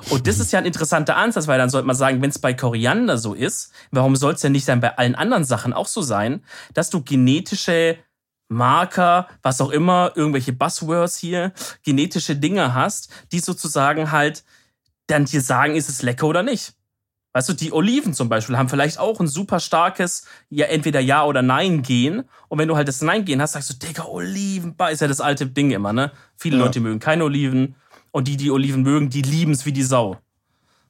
Und 0.08 0.26
das 0.26 0.38
ist 0.38 0.52
ja 0.52 0.58
ein 0.58 0.66
interessanter 0.66 1.16
Ansatz, 1.16 1.46
weil 1.46 1.58
dann 1.58 1.70
sollte 1.70 1.86
man 1.86 1.96
sagen, 1.96 2.22
wenn 2.22 2.30
es 2.30 2.38
bei 2.38 2.54
Koriander 2.54 3.18
so 3.18 3.34
ist, 3.34 3.72
warum 3.90 4.16
soll 4.16 4.34
es 4.34 4.40
denn 4.40 4.52
nicht 4.52 4.68
dann 4.68 4.80
bei 4.80 4.96
allen 4.96 5.14
anderen 5.14 5.44
Sachen 5.44 5.72
auch 5.72 5.86
so 5.86 6.02
sein, 6.02 6.42
dass 6.74 6.90
du 6.90 7.02
genetische 7.02 7.98
Marker, 8.48 9.28
was 9.42 9.60
auch 9.60 9.70
immer, 9.70 10.12
irgendwelche 10.16 10.52
Buzzwords 10.52 11.16
hier, 11.16 11.52
genetische 11.84 12.34
Dinge 12.36 12.74
hast, 12.74 13.10
die 13.30 13.38
sozusagen 13.38 14.10
halt 14.10 14.44
dann 15.06 15.24
dir 15.24 15.40
sagen, 15.40 15.76
ist 15.76 15.88
es 15.88 16.02
lecker 16.02 16.26
oder 16.26 16.42
nicht. 16.42 16.74
Weißt 17.32 17.48
du, 17.48 17.52
die 17.52 17.72
Oliven 17.72 18.12
zum 18.12 18.28
Beispiel 18.28 18.58
haben 18.58 18.68
vielleicht 18.68 18.98
auch 18.98 19.20
ein 19.20 19.28
super 19.28 19.60
starkes, 19.60 20.26
ja, 20.48 20.66
entweder 20.66 20.98
Ja 20.98 21.24
oder 21.24 21.42
Nein 21.42 21.82
gehen. 21.82 22.24
Und 22.48 22.58
wenn 22.58 22.66
du 22.66 22.74
halt 22.74 22.88
das 22.88 23.02
Nein 23.02 23.24
gehen 23.24 23.40
hast, 23.40 23.52
sagst 23.52 23.70
du, 23.70 23.74
Digga, 23.86 24.04
Oliven, 24.06 24.74
ist 24.90 25.00
ja 25.00 25.06
das 25.06 25.20
alte 25.20 25.46
Ding 25.46 25.70
immer, 25.70 25.92
ne? 25.92 26.10
Viele 26.36 26.58
Ja. 26.58 26.64
Leute 26.64 26.80
mögen 26.80 26.98
keine 26.98 27.22
Oliven. 27.24 27.76
Und 28.10 28.28
die, 28.28 28.36
die 28.36 28.50
Oliven 28.50 28.82
mögen, 28.82 29.10
die 29.10 29.22
lieben 29.22 29.52
es 29.52 29.66
wie 29.66 29.72
die 29.72 29.82
Sau. 29.82 30.18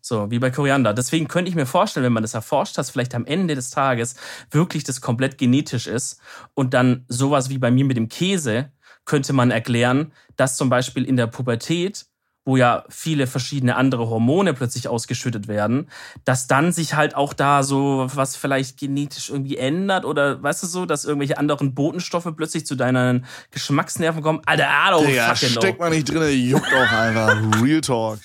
So, 0.03 0.31
wie 0.31 0.39
bei 0.39 0.51
Koriander. 0.51 0.95
Deswegen 0.95 1.29
könnte 1.29 1.51
ich 1.51 1.55
mir 1.55 1.67
vorstellen, 1.67 2.05
wenn 2.05 2.13
man 2.13 2.23
das 2.23 2.33
erforscht, 2.33 2.79
dass 2.79 2.91
vielleicht 2.91 3.15
am 3.15 3.27
Ende 3.27 3.55
des 3.55 3.71
Tages 3.71 4.15
wirklich 4.51 4.83
das 4.83 5.03
komplett 5.03 5.37
genetisch 5.37 5.87
ist. 5.87 6.21
Und 6.55 6.73
dann 6.73 7.05
sowas 7.09 7.51
wie 7.51 7.59
bei 7.59 7.71
mir 7.71 7.85
mit 7.85 7.99
dem 7.99 8.09
Käse 8.09 8.73
könnte 9.05 9.33
man 9.33 9.51
erklären, 9.51 10.13
dass 10.37 10.57
zum 10.57 10.71
Beispiel 10.71 11.05
in 11.05 11.17
der 11.17 11.27
Pubertät, 11.27 12.07
wo 12.51 12.57
ja 12.57 12.83
viele 12.89 13.29
verschiedene 13.29 13.77
andere 13.77 14.09
Hormone 14.09 14.55
plötzlich 14.55 14.89
ausgeschüttet 14.89 15.47
werden, 15.47 15.89
dass 16.25 16.49
dann 16.49 16.73
sich 16.73 16.95
halt 16.95 17.15
auch 17.15 17.33
da 17.33 17.63
so 17.63 18.09
was 18.13 18.35
vielleicht 18.35 18.77
genetisch 18.77 19.31
irgendwie 19.31 19.57
ändert 19.57 20.05
oder 20.05 20.43
weißt 20.43 20.65
du 20.65 20.67
so, 20.67 20.85
dass 20.85 21.05
irgendwelche 21.05 21.39
anderen 21.39 21.77
Botenstoffe 21.77 22.29
plötzlich 22.37 22.67
zu 22.67 22.75
deinen 22.75 23.25
Geschmacksnerven 23.53 24.21
kommen. 24.21 24.41
Alter, 24.47 24.65
don't 24.65 25.07
Digga, 25.07 25.37
steckt 25.37 25.79
man 25.79 25.93
nicht 25.93 26.13
drin, 26.13 26.45
juckt 26.45 26.75
auch 26.75 26.93
einfach. 26.93 27.41
Real 27.63 27.81
Talk. 27.81 28.19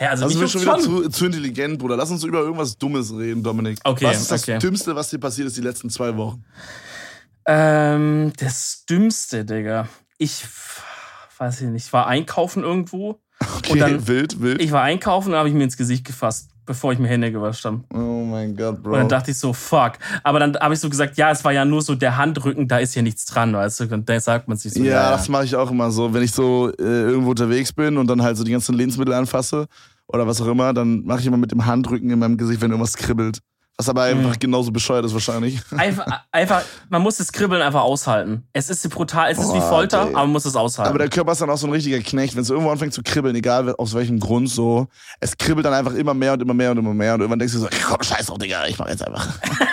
Ja, 0.00 0.08
also 0.08 0.24
Also 0.24 0.40
sind 0.40 0.40
wir 0.40 0.48
schon 0.48 0.62
wieder 0.62 0.78
zu, 0.80 1.08
zu 1.08 1.26
intelligent, 1.26 1.78
Bruder. 1.78 1.96
Lass 1.96 2.10
uns 2.10 2.24
über 2.24 2.40
irgendwas 2.40 2.76
Dummes 2.76 3.16
reden, 3.16 3.44
Dominik. 3.44 3.78
Okay, 3.84 4.06
Was 4.06 4.22
ist 4.22 4.32
das 4.32 4.42
okay. 4.42 4.58
Dümmste, 4.58 4.96
was 4.96 5.10
dir 5.10 5.18
passiert 5.18 5.46
ist 5.46 5.56
die 5.56 5.60
letzten 5.60 5.88
zwei 5.88 6.16
Wochen? 6.16 6.44
Ähm, 7.46 8.32
das 8.38 8.84
Dümmste, 8.90 9.44
Digga. 9.44 9.86
ich 10.18 10.44
weiß 11.38 11.60
ich 11.62 11.68
nicht, 11.68 11.86
ich 11.86 11.92
war 11.92 12.06
einkaufen 12.06 12.62
irgendwo. 12.62 13.20
Okay, 13.58 13.72
Und 13.72 13.78
dann- 13.80 14.08
wild, 14.08 14.40
wild. 14.40 14.60
Ich 14.62 14.72
war 14.72 14.82
einkaufen 14.82 15.30
und 15.32 15.36
habe 15.38 15.48
ich 15.48 15.54
mir 15.54 15.64
ins 15.64 15.76
Gesicht 15.76 16.04
gefasst, 16.06 16.50
bevor 16.66 16.92
ich 16.92 16.98
mir 16.98 17.08
Hände 17.08 17.30
gewascht 17.32 17.64
habe. 17.64 17.80
oh 17.94 18.24
mein 18.24 18.56
Gott, 18.56 18.82
Bro. 18.82 18.92
Und 18.92 18.98
dann 18.98 19.08
dachte 19.08 19.30
ich 19.32 19.38
so, 19.38 19.52
fuck. 19.52 19.92
Aber 20.22 20.38
dann 20.38 20.56
habe 20.56 20.74
ich 20.74 20.80
so 20.80 20.88
gesagt, 20.88 21.16
ja, 21.16 21.30
es 21.30 21.44
war 21.44 21.52
ja 21.52 21.64
nur 21.64 21.82
so 21.82 21.94
der 21.94 22.16
Handrücken, 22.16 22.68
da 22.68 22.78
ist 22.78 22.94
ja 22.94 23.02
nichts 23.02 23.24
dran, 23.26 23.52
weißt 23.52 23.80
du? 23.80 23.94
Und 23.94 24.08
dann 24.08 24.20
sagt 24.20 24.48
man 24.48 24.56
sich 24.56 24.72
so, 24.72 24.82
ja, 24.82 24.90
ja, 24.92 25.10
das 25.12 25.28
mache 25.28 25.44
ich 25.44 25.54
auch 25.56 25.70
immer 25.70 25.90
so. 25.90 26.12
Wenn 26.14 26.22
ich 26.22 26.32
so 26.32 26.70
äh, 26.78 26.82
irgendwo 26.82 27.30
unterwegs 27.30 27.72
bin 27.72 27.96
und 27.96 28.06
dann 28.08 28.22
halt 28.22 28.36
so 28.36 28.44
die 28.44 28.52
ganzen 28.52 28.74
Lebensmittel 28.74 29.14
anfasse 29.14 29.66
oder 30.06 30.26
was 30.26 30.40
auch 30.40 30.46
immer, 30.48 30.72
dann 30.72 31.04
mache 31.04 31.20
ich 31.20 31.26
immer 31.26 31.36
mit 31.36 31.50
dem 31.52 31.64
Handrücken 31.66 32.10
in 32.10 32.18
meinem 32.18 32.36
Gesicht, 32.36 32.60
wenn 32.60 32.70
irgendwas 32.70 32.96
kribbelt. 32.96 33.38
Was 33.78 33.88
aber 33.88 34.12
Mhm. 34.14 34.26
einfach 34.26 34.38
genauso 34.38 34.70
bescheuert 34.70 35.04
ist 35.06 35.14
wahrscheinlich. 35.14 35.58
Einfach, 35.76 36.06
einfach, 36.30 36.62
man 36.90 37.00
muss 37.02 37.16
das 37.16 37.32
Kribbeln 37.32 37.62
einfach 37.62 37.80
aushalten. 37.82 38.46
Es 38.52 38.68
ist 38.70 38.88
brutal, 38.90 39.30
es 39.32 39.38
ist 39.38 39.52
wie 39.54 39.60
Folter, 39.60 40.04
Digga. 40.04 40.10
aber 40.18 40.26
man 40.26 40.32
muss 40.32 40.44
es 40.44 40.54
aushalten. 40.54 40.90
Aber 40.90 40.98
der 40.98 41.08
Körper 41.08 41.32
ist 41.32 41.40
dann 41.40 41.50
auch 41.50 41.56
so 41.56 41.66
ein 41.66 41.72
richtiger 41.72 41.98
Knecht. 42.00 42.34
Wenn 42.36 42.42
es 42.42 42.50
irgendwo 42.50 42.70
anfängt 42.70 42.92
zu 42.92 43.02
kribbeln, 43.02 43.34
egal 43.34 43.74
aus 43.76 43.94
welchem 43.94 44.20
Grund 44.20 44.50
so, 44.50 44.88
es 45.20 45.36
kribbelt 45.38 45.64
dann 45.66 45.72
einfach 45.72 45.94
immer 45.94 46.12
mehr 46.14 46.34
und 46.34 46.42
immer 46.42 46.54
mehr 46.54 46.70
und 46.72 46.78
immer 46.78 46.92
mehr. 46.94 47.14
Und 47.14 47.20
irgendwann 47.20 47.38
denkst 47.38 47.54
du 47.54 47.60
so, 47.60 47.68
komm, 47.88 48.02
scheiß 48.02 48.26
drauf, 48.26 48.38
Digga, 48.38 48.66
ich 48.66 48.78
mach 48.78 48.88
jetzt 48.88 49.04
einfach. 49.06 49.26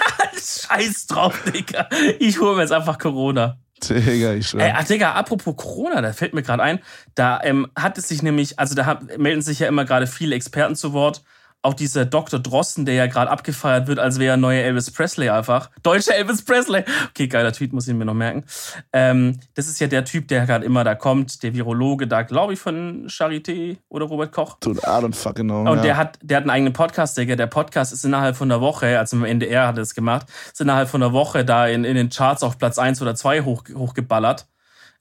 Scheiß 0.37 1.07
drauf, 1.07 1.37
Digga. 1.53 1.87
Ich 2.19 2.39
hole 2.39 2.55
mir 2.55 2.61
jetzt 2.61 2.71
einfach 2.71 2.97
Corona. 2.97 3.57
Digga, 3.87 4.33
ich 4.33 4.47
schwör. 4.47 4.61
Ey, 4.61 4.73
ach, 4.75 4.83
Digga, 4.85 5.13
apropos 5.13 5.55
Corona, 5.55 6.01
da 6.01 6.13
fällt 6.13 6.33
mir 6.33 6.41
gerade 6.43 6.63
ein, 6.63 6.79
da 7.15 7.39
ähm, 7.43 7.67
hat 7.77 7.97
es 7.97 8.07
sich 8.07 8.21
nämlich, 8.23 8.59
also 8.59 8.75
da 8.75 8.85
hat, 8.85 9.17
melden 9.17 9.41
sich 9.41 9.59
ja 9.59 9.67
immer 9.67 9.85
gerade 9.85 10.07
viele 10.07 10.35
Experten 10.35 10.75
zu 10.75 10.93
Wort. 10.93 11.23
Auch 11.61 11.73
dieser 11.73 12.05
Dr. 12.05 12.39
Drosten, 12.39 12.85
der 12.85 12.95
ja 12.95 13.07
gerade 13.07 13.29
abgefeiert 13.29 13.87
wird, 13.87 13.99
als 13.99 14.17
wäre 14.17 14.35
er 14.35 14.37
neuer 14.37 14.63
Elvis 14.63 14.91
Presley 14.91 15.29
einfach. 15.29 15.69
Deutscher 15.83 16.15
Elvis 16.15 16.41
Presley. 16.41 16.85
Okay, 17.09 17.27
geiler 17.27 17.51
Tweet, 17.51 17.73
muss 17.73 17.85
ich 17.85 17.93
mir 17.93 18.05
noch 18.05 18.13
merken. 18.13 18.45
Ähm, 18.93 19.37
das 19.55 19.67
ist 19.67 19.79
ja 19.81 19.87
der 19.87 20.05
Typ, 20.05 20.29
der 20.29 20.45
gerade 20.45 20.63
immer 20.63 20.85
da 20.85 20.95
kommt, 20.95 21.43
der 21.43 21.53
Virologe 21.53 22.07
da, 22.07 22.21
glaube 22.21 22.53
ich, 22.53 22.59
von 22.59 23.07
Charité 23.07 23.77
oder 23.89 24.05
Robert 24.05 24.31
Koch. 24.31 24.57
I 24.65 24.69
don't 24.69 25.13
fucking 25.13 25.47
know. 25.47 25.61
Und 25.69 25.77
ja. 25.77 25.81
der 25.81 25.97
hat, 25.97 26.17
der 26.21 26.37
hat 26.37 26.43
einen 26.43 26.51
eigenen 26.51 26.73
Podcast, 26.73 27.17
Digga. 27.17 27.35
Der 27.35 27.47
Podcast 27.47 27.91
ist 27.91 28.05
innerhalb 28.05 28.37
von 28.37 28.49
einer 28.49 28.61
Woche, 28.61 28.97
also 28.97 29.17
im 29.17 29.25
NDR 29.25 29.67
hat 29.67 29.77
er 29.77 29.83
es 29.83 29.93
gemacht, 29.93 30.27
ist 30.51 30.61
innerhalb 30.61 30.87
von 30.87 31.03
einer 31.03 31.11
Woche 31.11 31.43
da 31.43 31.67
in, 31.67 31.83
in 31.83 31.95
den 31.95 32.09
Charts 32.09 32.41
auf 32.41 32.57
Platz 32.57 32.77
1 32.77 33.01
oder 33.01 33.15
2 33.15 33.41
hoch, 33.41 33.63
hochgeballert. 33.75 34.47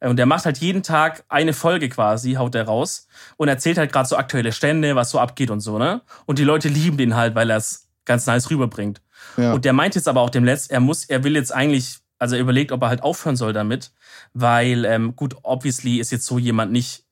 Und 0.01 0.17
der 0.17 0.27
macht 0.27 0.45
halt 0.45 0.59
jeden 0.59 0.83
Tag 0.83 1.25
eine 1.29 1.53
Folge 1.53 1.89
quasi, 1.89 2.35
haut 2.35 2.55
der 2.55 2.65
raus 2.65 3.09
und 3.37 3.49
erzählt 3.49 3.79
halt 3.79 3.93
gerade 3.93 4.09
so 4.09 4.17
aktuelle 4.17 4.53
Stände, 4.53 4.95
was 4.95 5.11
so 5.11 5.19
abgeht 5.19 5.51
und 5.51 5.61
so, 5.61 5.79
ne? 5.79 6.03
Und 6.27 6.39
die 6.39 6.45
Leute 6.45 6.69
lieben 6.69 6.97
den 6.97 7.17
halt, 7.17 7.35
weil 7.35 7.51
er 7.51 7.57
es 7.57 7.89
ganz 8.05 8.27
nice 8.27 8.51
rüberbringt. 8.51 9.03
ja. 9.37 9.53
Und 9.53 9.65
der 9.65 9.73
meint 9.73 9.95
jetzt 9.95 10.09
aber 10.09 10.21
auch 10.21 10.31
dem 10.31 10.45
Letzt, 10.45 10.71
er 10.71 10.81
muss, 10.81 11.05
er 11.05 11.25
will 11.25 11.35
jetzt 11.35 11.53
eigentlich, 11.53 11.99
also 12.19 12.37
er 12.37 12.41
überlegt, 12.43 12.71
ob 12.73 12.83
er 12.83 12.89
halt 12.89 13.03
aufhören 13.03 13.37
soll 13.37 13.53
damit, 13.53 13.93
weil, 14.35 14.85
ähm, 14.85 15.17
gut, 15.17 15.37
obviously 15.43 15.99
ist 15.99 16.13
jetzt 16.13 16.27
so 16.27 16.39
jemand 16.39 16.71
nicht 16.73 17.05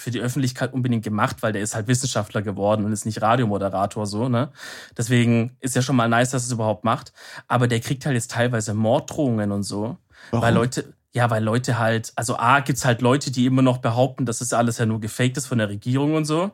für 0.00 0.10
die 0.10 0.20
Öffentlichkeit 0.20 0.72
unbedingt 0.72 1.04
gemacht, 1.04 1.36
weil 1.42 1.52
der 1.52 1.62
ist 1.62 1.74
halt 1.74 1.86
Wissenschaftler 1.86 2.42
geworden 2.42 2.84
und 2.84 2.92
ist 2.92 3.04
nicht 3.04 3.20
Radiomoderator 3.20 4.06
so, 4.06 4.28
ne? 4.28 4.50
Deswegen 4.96 5.56
ist 5.60 5.76
ja 5.76 5.82
schon 5.82 5.96
mal 5.96 6.08
nice, 6.08 6.30
dass 6.30 6.44
er 6.44 6.46
es 6.46 6.52
überhaupt 6.52 6.84
macht. 6.84 7.12
Aber 7.46 7.68
der 7.68 7.80
kriegt 7.80 8.06
halt 8.06 8.14
jetzt 8.14 8.30
teilweise 8.30 8.72
Morddrohungen 8.72 9.52
und 9.52 9.62
so. 9.62 9.98
Warum? 10.30 10.44
Weil 10.44 10.54
Leute, 10.54 10.94
ja, 11.12 11.30
weil 11.30 11.42
Leute 11.42 11.78
halt, 11.78 12.12
also 12.16 12.36
A, 12.36 12.60
gibt's 12.60 12.84
halt 12.84 13.02
Leute, 13.02 13.30
die 13.30 13.46
immer 13.46 13.62
noch 13.62 13.78
behaupten, 13.78 14.26
dass 14.26 14.38
das 14.38 14.52
alles 14.52 14.78
ja 14.78 14.86
nur 14.86 15.00
gefaked 15.00 15.36
ist 15.36 15.46
von 15.46 15.58
der 15.58 15.68
Regierung 15.68 16.14
und 16.14 16.24
so. 16.24 16.52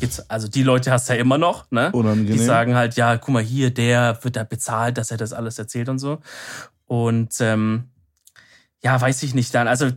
Jetzt, 0.00 0.30
also 0.30 0.48
die 0.48 0.62
Leute 0.62 0.90
hast 0.90 1.08
du 1.08 1.14
ja 1.14 1.20
immer 1.20 1.38
noch, 1.38 1.70
ne? 1.70 1.90
Unangenehm. 1.92 2.32
Die 2.32 2.38
sagen 2.38 2.74
halt, 2.74 2.96
ja, 2.96 3.16
guck 3.16 3.34
mal 3.34 3.42
hier, 3.42 3.72
der 3.72 4.18
wird 4.22 4.36
da 4.36 4.44
bezahlt, 4.44 4.98
dass 4.98 5.10
er 5.10 5.16
das 5.16 5.32
alles 5.32 5.58
erzählt 5.58 5.88
und 5.88 5.98
so. 5.98 6.18
Und 6.86 7.34
ähm, 7.40 7.84
ja, 8.82 9.00
weiß 9.00 9.22
ich 9.24 9.34
nicht 9.34 9.54
dann. 9.54 9.66
Also 9.68 9.90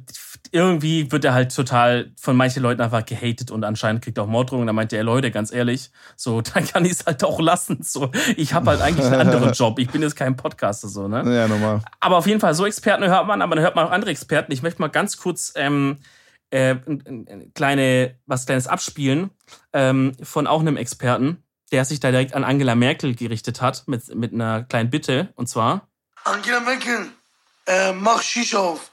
irgendwie 0.52 1.12
wird 1.12 1.24
er 1.24 1.34
halt 1.34 1.56
total 1.56 2.12
von 2.20 2.36
manchen 2.36 2.64
Leuten 2.64 2.82
einfach 2.82 3.06
gehatet 3.06 3.52
und 3.52 3.64
anscheinend 3.64 4.04
kriegt 4.04 4.18
er 4.18 4.24
auch 4.24 4.28
Morddrohungen. 4.28 4.68
Da 4.68 4.74
meinte 4.74 4.98
er, 4.98 5.04
Leute, 5.04 5.32
ganz 5.32 5.52
ehrlich, 5.54 5.92
so, 6.16 6.42
dann 6.54 6.66
kann 6.68 6.84
ich 6.86 6.94
es 6.94 7.06
halt 7.06 7.24
auch 7.24 7.40
lassen. 7.40 7.84
So, 7.84 8.12
ich 8.36 8.54
habe 8.54 8.72
halt 8.72 8.82
eigentlich 8.82 9.06
einen 9.06 9.22
anderen 9.22 9.52
Job. 9.54 9.78
Ich 9.80 9.90
bin 9.90 10.02
jetzt 10.02 10.16
kein 10.16 10.36
Podcaster, 10.36 10.88
so, 10.88 11.08
ne? 11.08 11.24
ja, 11.34 11.48
normal. 11.48 11.82
Aber 12.00 12.18
auf 12.18 12.28
jeden 12.28 12.40
Fall, 12.40 12.54
so 12.56 12.66
Experten 12.66 13.06
hört 13.06 13.28
man, 13.28 13.42
aber 13.42 13.56
dann 13.56 13.64
hört 13.64 13.76
man 13.76 13.88
auch 13.88 13.92
andere 13.92 14.12
Experten. 14.12 14.52
Ich 14.52 14.64
möchte 14.64 14.82
mal 14.82 14.88
ganz 14.90 15.18
kurz 15.18 15.54
ähm, 15.56 16.00
äh, 16.50 16.72
ein- 16.72 17.04
ein- 17.08 17.28
ein 17.30 17.54
kleine, 17.54 18.16
was 18.26 18.46
Kleines 18.46 18.68
abspielen 18.68 19.30
ähm, 19.74 20.14
von 20.22 20.48
auch 20.48 20.60
einem 20.60 20.76
Experten, 20.76 21.44
der 21.72 21.86
sich 21.86 22.00
da 22.02 22.12
direkt 22.12 22.34
an 22.34 22.44
Angela 22.44 22.76
Merkel 22.76 23.16
gerichtet 23.16 23.62
hat 23.62 23.84
mit, 23.88 24.14
mit 24.16 24.34
einer 24.34 24.64
kleinen 24.64 24.90
Bitte. 24.90 25.30
Und 25.36 25.48
zwar, 25.48 25.88
Angela 26.26 26.60
Merkel, 26.60 27.06
äh, 27.72 27.94
mach 27.94 28.22
Shisha 28.22 28.60
auf. 28.60 28.92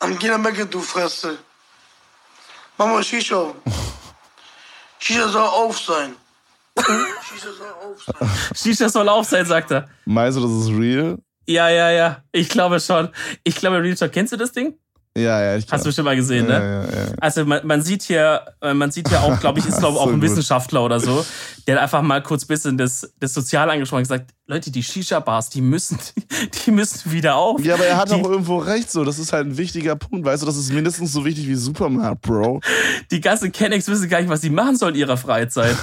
Angela 0.00 0.38
Merkel, 0.38 0.66
du 0.66 0.80
Fresse. 0.80 1.38
Mach 2.76 2.86
mal 2.86 3.02
Shisha 3.02 3.36
auf. 3.36 3.54
Shisha 4.98 5.28
soll 5.28 5.42
auf 5.42 5.78
sein. 5.78 6.14
Shisha 6.76 7.52
soll 7.52 7.74
auf 7.84 8.02
sein. 8.04 8.30
Shisha 8.54 8.88
soll 8.88 9.08
auf 9.08 9.26
sein, 9.26 9.44
sagt 9.46 9.70
er. 9.70 9.88
Meinst 10.04 10.38
du, 10.38 10.42
das 10.42 10.52
ist 10.52 10.70
real? 10.70 11.18
Ja, 11.46 11.68
ja, 11.68 11.90
ja. 11.90 12.22
Ich 12.32 12.48
glaube 12.48 12.78
schon. 12.78 13.08
Ich 13.42 13.56
glaube, 13.56 13.82
Real 13.82 13.94
Talk, 13.94 14.12
kennst 14.12 14.32
du 14.32 14.36
das 14.36 14.52
Ding? 14.52 14.78
Ja, 15.16 15.42
ja, 15.42 15.56
ich 15.56 15.66
Hast 15.70 15.84
du 15.84 15.88
bestimmt 15.88 16.04
mal 16.06 16.14
gesehen, 16.16 16.48
ja, 16.48 16.58
ne? 16.60 16.88
ja, 16.92 16.98
ja. 17.00 17.06
Also 17.20 17.44
man, 17.44 17.66
man 17.66 17.82
sieht 17.82 18.02
hier, 18.02 18.40
äh, 18.60 18.72
man 18.72 18.92
sieht 18.92 19.08
hier 19.08 19.20
auch, 19.20 19.40
glaube 19.40 19.58
ich, 19.58 19.66
ist 19.68 19.78
glaube 19.78 19.94
ich 19.94 20.00
auch 20.00 20.06
So 20.06 20.12
ein. 20.12 20.22
Wissenschaftler 20.22 20.84
oder 20.84 21.00
so, 21.00 21.24
der 21.66 21.82
einfach 21.82 22.02
mal 22.02 22.22
kurz 22.22 22.44
bisschen 22.44 22.78
das, 22.78 23.12
das 23.18 23.34
Sozial 23.34 23.68
angesprochen 23.68 24.04
hat 24.04 24.10
und 24.10 24.16
gesagt, 24.16 24.30
Leute, 24.46 24.70
die 24.70 24.82
Shisha-Bars, 24.82 25.50
die 25.50 25.60
müssen, 25.60 25.98
die 26.66 26.70
müssen 26.70 27.10
wieder 27.10 27.34
auf. 27.34 27.62
Ja, 27.64 27.74
aber 27.74 27.84
er 27.84 27.96
hat 27.96 28.10
die, 28.10 28.14
auch 28.14 28.30
irgendwo 28.30 28.58
recht, 28.58 28.90
so. 28.92 29.04
Das 29.04 29.18
ist 29.18 29.32
halt 29.32 29.46
ein 29.48 29.56
wichtiger 29.58 29.96
Punkt. 29.96 30.24
Weißt 30.24 30.42
du, 30.42 30.46
das 30.46 30.56
ist 30.56 30.72
mindestens 30.72 31.12
so 31.12 31.24
wichtig 31.24 31.48
wie 31.48 31.54
Supermarkt, 31.56 32.22
Bro. 32.22 32.60
die 33.10 33.20
ganzen 33.20 33.50
Kennex 33.50 33.88
wissen 33.88 34.08
gar 34.08 34.20
nicht, 34.20 34.30
was 34.30 34.40
sie 34.40 34.50
machen 34.50 34.76
sollen 34.76 34.94
in 34.94 35.00
ihrer 35.00 35.16
Freizeit. 35.16 35.76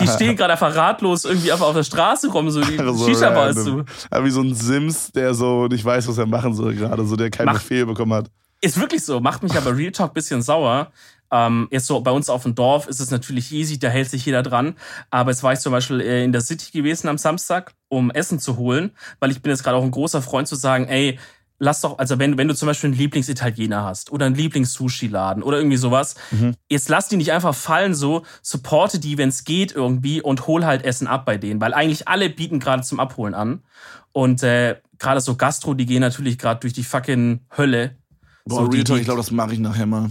Die 0.00 0.08
stehen 0.08 0.36
gerade 0.36 0.52
einfach 0.54 0.74
ratlos 0.74 1.24
irgendwie 1.24 1.52
einfach 1.52 1.66
auf 1.68 1.74
der 1.76 1.84
Straße 1.84 2.28
rum, 2.32 2.50
so 2.50 2.60
die 2.62 2.76
So 2.76 3.06
Shisha-Bar 3.06 3.50
ist 3.50 3.58
random. 3.58 3.86
zu. 3.86 3.92
Aber 4.10 4.24
wie 4.24 4.30
so 4.30 4.42
ein 4.42 4.54
Sims, 4.54 5.12
der 5.12 5.34
so 5.34 5.68
nicht 5.68 5.84
weiß, 5.84 6.08
was 6.08 6.18
er 6.18 6.26
machen 6.26 6.52
soll 6.54 6.74
gerade, 6.74 7.04
so 7.06 7.14
der 7.16 7.30
keinen 7.30 7.46
Mach- 7.46 7.54
Befehl 7.54 7.86
bekommen 7.86 8.12
hat. 8.14 8.28
Ist 8.64 8.80
wirklich 8.80 9.04
so, 9.04 9.20
macht 9.20 9.42
mich 9.42 9.54
aber 9.54 9.76
Real 9.76 9.92
Talk 9.92 10.14
bisschen 10.14 10.40
sauer. 10.40 10.92
Ähm, 11.32 11.66
jetzt 11.70 11.86
so 11.86 12.00
bei 12.00 12.10
uns 12.10 12.30
auf 12.30 12.44
dem 12.44 12.54
Dorf 12.54 12.86
ist 12.86 13.00
es 13.00 13.10
natürlich 13.10 13.50
easy, 13.52 13.78
da 13.78 13.88
hält 13.88 14.08
sich 14.08 14.24
jeder 14.24 14.42
dran. 14.42 14.76
Aber 15.10 15.30
jetzt 15.30 15.42
war 15.42 15.52
ich 15.52 15.60
zum 15.60 15.72
Beispiel 15.72 16.00
äh, 16.00 16.22
in 16.22 16.32
der 16.32 16.42
City 16.42 16.70
gewesen 16.70 17.08
am 17.08 17.18
Samstag, 17.18 17.72
um 17.88 18.10
Essen 18.10 18.38
zu 18.38 18.56
holen, 18.56 18.92
weil 19.18 19.30
ich 19.30 19.42
bin 19.42 19.50
jetzt 19.50 19.64
gerade 19.64 19.76
auch 19.76 19.82
ein 19.82 19.90
großer 19.90 20.22
Freund 20.22 20.46
zu 20.46 20.54
sagen, 20.54 20.86
ey, 20.86 21.18
lass 21.58 21.80
doch, 21.80 21.98
also 21.98 22.18
wenn, 22.18 22.36
wenn 22.38 22.48
du 22.48 22.54
zum 22.54 22.66
Beispiel 22.66 22.88
einen 22.88 22.98
Lieblingsitaliener 22.98 23.84
hast 23.84 24.10
oder 24.12 24.26
einen 24.26 24.34
Lieblings-Sushi-Laden 24.34 25.42
oder 25.42 25.58
irgendwie 25.58 25.76
sowas, 25.76 26.16
jetzt 26.68 26.88
lass 26.88 27.08
die 27.08 27.16
nicht 27.16 27.32
einfach 27.32 27.54
fallen 27.54 27.94
so, 27.94 28.24
supporte 28.42 28.98
die, 28.98 29.16
wenn 29.16 29.28
es 29.28 29.44
geht 29.44 29.72
irgendwie 29.72 30.20
und 30.20 30.46
hol 30.46 30.66
halt 30.66 30.84
Essen 30.84 31.06
ab 31.06 31.24
bei 31.24 31.38
denen, 31.38 31.60
weil 31.60 31.72
eigentlich 31.72 32.08
alle 32.08 32.28
bieten 32.28 32.58
gerade 32.60 32.82
zum 32.82 33.00
Abholen 33.00 33.34
an. 33.34 33.62
Und 34.10 34.42
äh, 34.42 34.80
gerade 34.98 35.20
so 35.20 35.36
Gastro, 35.36 35.74
die 35.74 35.86
gehen 35.86 36.00
natürlich 36.00 36.36
gerade 36.36 36.60
durch 36.60 36.72
die 36.72 36.84
fucking 36.84 37.40
Hölle. 37.56 37.96
Boah, 38.44 38.64
So, 38.64 38.70
Real 38.70 38.84
Talk, 38.84 38.98
ich 38.98 39.04
glaube, 39.04 39.18
das 39.20 39.30
mache 39.30 39.52
ich 39.54 39.58
nachher 39.60 39.86
mal. 39.86 40.10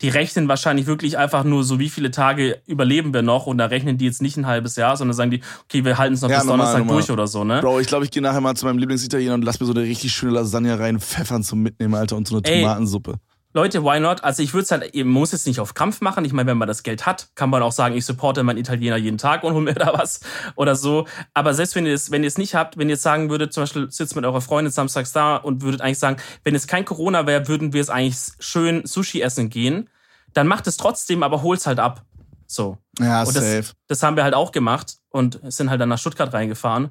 die 0.00 0.08
rechnen 0.08 0.46
wahrscheinlich 0.48 0.86
wirklich 0.86 1.18
einfach 1.18 1.42
nur 1.44 1.64
so, 1.64 1.78
wie 1.80 1.88
viele 1.88 2.10
Tage 2.12 2.60
überleben 2.66 3.12
wir 3.12 3.22
noch 3.22 3.46
und 3.46 3.58
da 3.58 3.66
rechnen 3.66 3.98
die 3.98 4.04
jetzt 4.04 4.22
nicht 4.22 4.36
ein 4.36 4.46
halbes 4.46 4.76
Jahr, 4.76 4.96
sondern 4.96 5.14
sagen 5.16 5.30
die, 5.32 5.40
okay, 5.64 5.84
wir 5.84 5.98
halten 5.98 6.14
es 6.14 6.22
noch 6.22 6.30
Ja, 6.30 6.38
bis 6.38 6.46
normal, 6.46 6.58
Donnerstag 6.66 6.78
normal. 6.86 6.96
durch 7.02 7.10
oder 7.10 7.26
so, 7.26 7.42
ne? 7.44 7.60
Bro, 7.60 7.80
ich 7.80 7.88
glaube, 7.88 8.04
ich 8.04 8.10
gehe 8.12 8.22
nachher 8.22 8.40
mal 8.40 8.54
zu 8.54 8.66
meinem 8.66 8.78
Lieblingsitaliener 8.78 9.34
und 9.34 9.42
lass 9.44 9.58
mir 9.58 9.66
so 9.66 9.72
eine 9.72 9.82
richtig 9.82 10.12
schöne 10.12 10.32
Lasagne 10.32 10.78
rein, 10.78 11.00
pfeffern 11.00 11.42
zum 11.42 11.62
Mitnehmen, 11.62 11.94
Alter, 11.94 12.16
und 12.16 12.28
so 12.28 12.36
eine 12.36 12.44
Ey. 12.44 12.62
Tomatensuppe. 12.62 13.18
Leute, 13.54 13.82
why 13.82 13.98
not? 13.98 14.22
Also 14.24 14.42
ich 14.42 14.52
würde 14.52 14.64
es 14.64 14.70
halt, 14.70 14.94
man 14.94 15.06
muss 15.08 15.32
jetzt 15.32 15.46
nicht 15.46 15.58
auf 15.58 15.72
Krampf 15.72 16.02
machen. 16.02 16.24
Ich 16.24 16.34
meine, 16.34 16.50
wenn 16.50 16.58
man 16.58 16.68
das 16.68 16.82
Geld 16.82 17.06
hat, 17.06 17.28
kann 17.34 17.48
man 17.48 17.62
auch 17.62 17.72
sagen, 17.72 17.96
ich 17.96 18.04
supporte 18.04 18.42
meinen 18.42 18.58
Italiener 18.58 18.96
jeden 18.96 19.16
Tag 19.16 19.42
und 19.42 19.54
hol 19.54 19.62
mir 19.62 19.74
da 19.74 19.94
was 19.94 20.20
oder 20.54 20.76
so. 20.76 21.06
Aber 21.32 21.54
selbst 21.54 21.74
wenn 21.74 21.86
ihr 21.86 21.94
es, 21.94 22.10
wenn 22.10 22.22
ihr 22.22 22.28
es 22.28 22.36
nicht 22.36 22.54
habt, 22.54 22.76
wenn 22.76 22.88
ihr 22.88 22.94
jetzt 22.94 23.02
sagen 23.02 23.30
würdet, 23.30 23.54
zum 23.54 23.62
Beispiel 23.62 23.90
sitzt 23.90 24.16
mit 24.16 24.26
eurer 24.26 24.42
Freundin 24.42 24.70
samstags 24.70 25.12
da 25.12 25.36
und 25.36 25.62
würdet 25.62 25.80
eigentlich 25.80 25.98
sagen, 25.98 26.18
wenn 26.44 26.54
es 26.54 26.66
kein 26.66 26.84
Corona 26.84 27.26
wäre, 27.26 27.48
würden 27.48 27.72
wir 27.72 27.80
es 27.80 27.88
eigentlich 27.88 28.18
schön 28.38 28.84
Sushi 28.84 29.22
essen 29.22 29.48
gehen, 29.48 29.88
dann 30.34 30.46
macht 30.46 30.66
es 30.66 30.76
trotzdem, 30.76 31.22
aber 31.22 31.42
hol's 31.42 31.66
halt 31.66 31.80
ab. 31.80 32.04
So. 32.46 32.76
Ja, 32.98 33.22
Und 33.22 33.34
das, 33.34 33.44
safe. 33.44 33.72
das 33.86 34.02
haben 34.02 34.16
wir 34.16 34.24
halt 34.24 34.34
auch 34.34 34.52
gemacht 34.52 34.96
und 35.08 35.40
sind 35.44 35.70
halt 35.70 35.80
dann 35.80 35.88
nach 35.88 35.98
Stuttgart 35.98 36.32
reingefahren. 36.32 36.90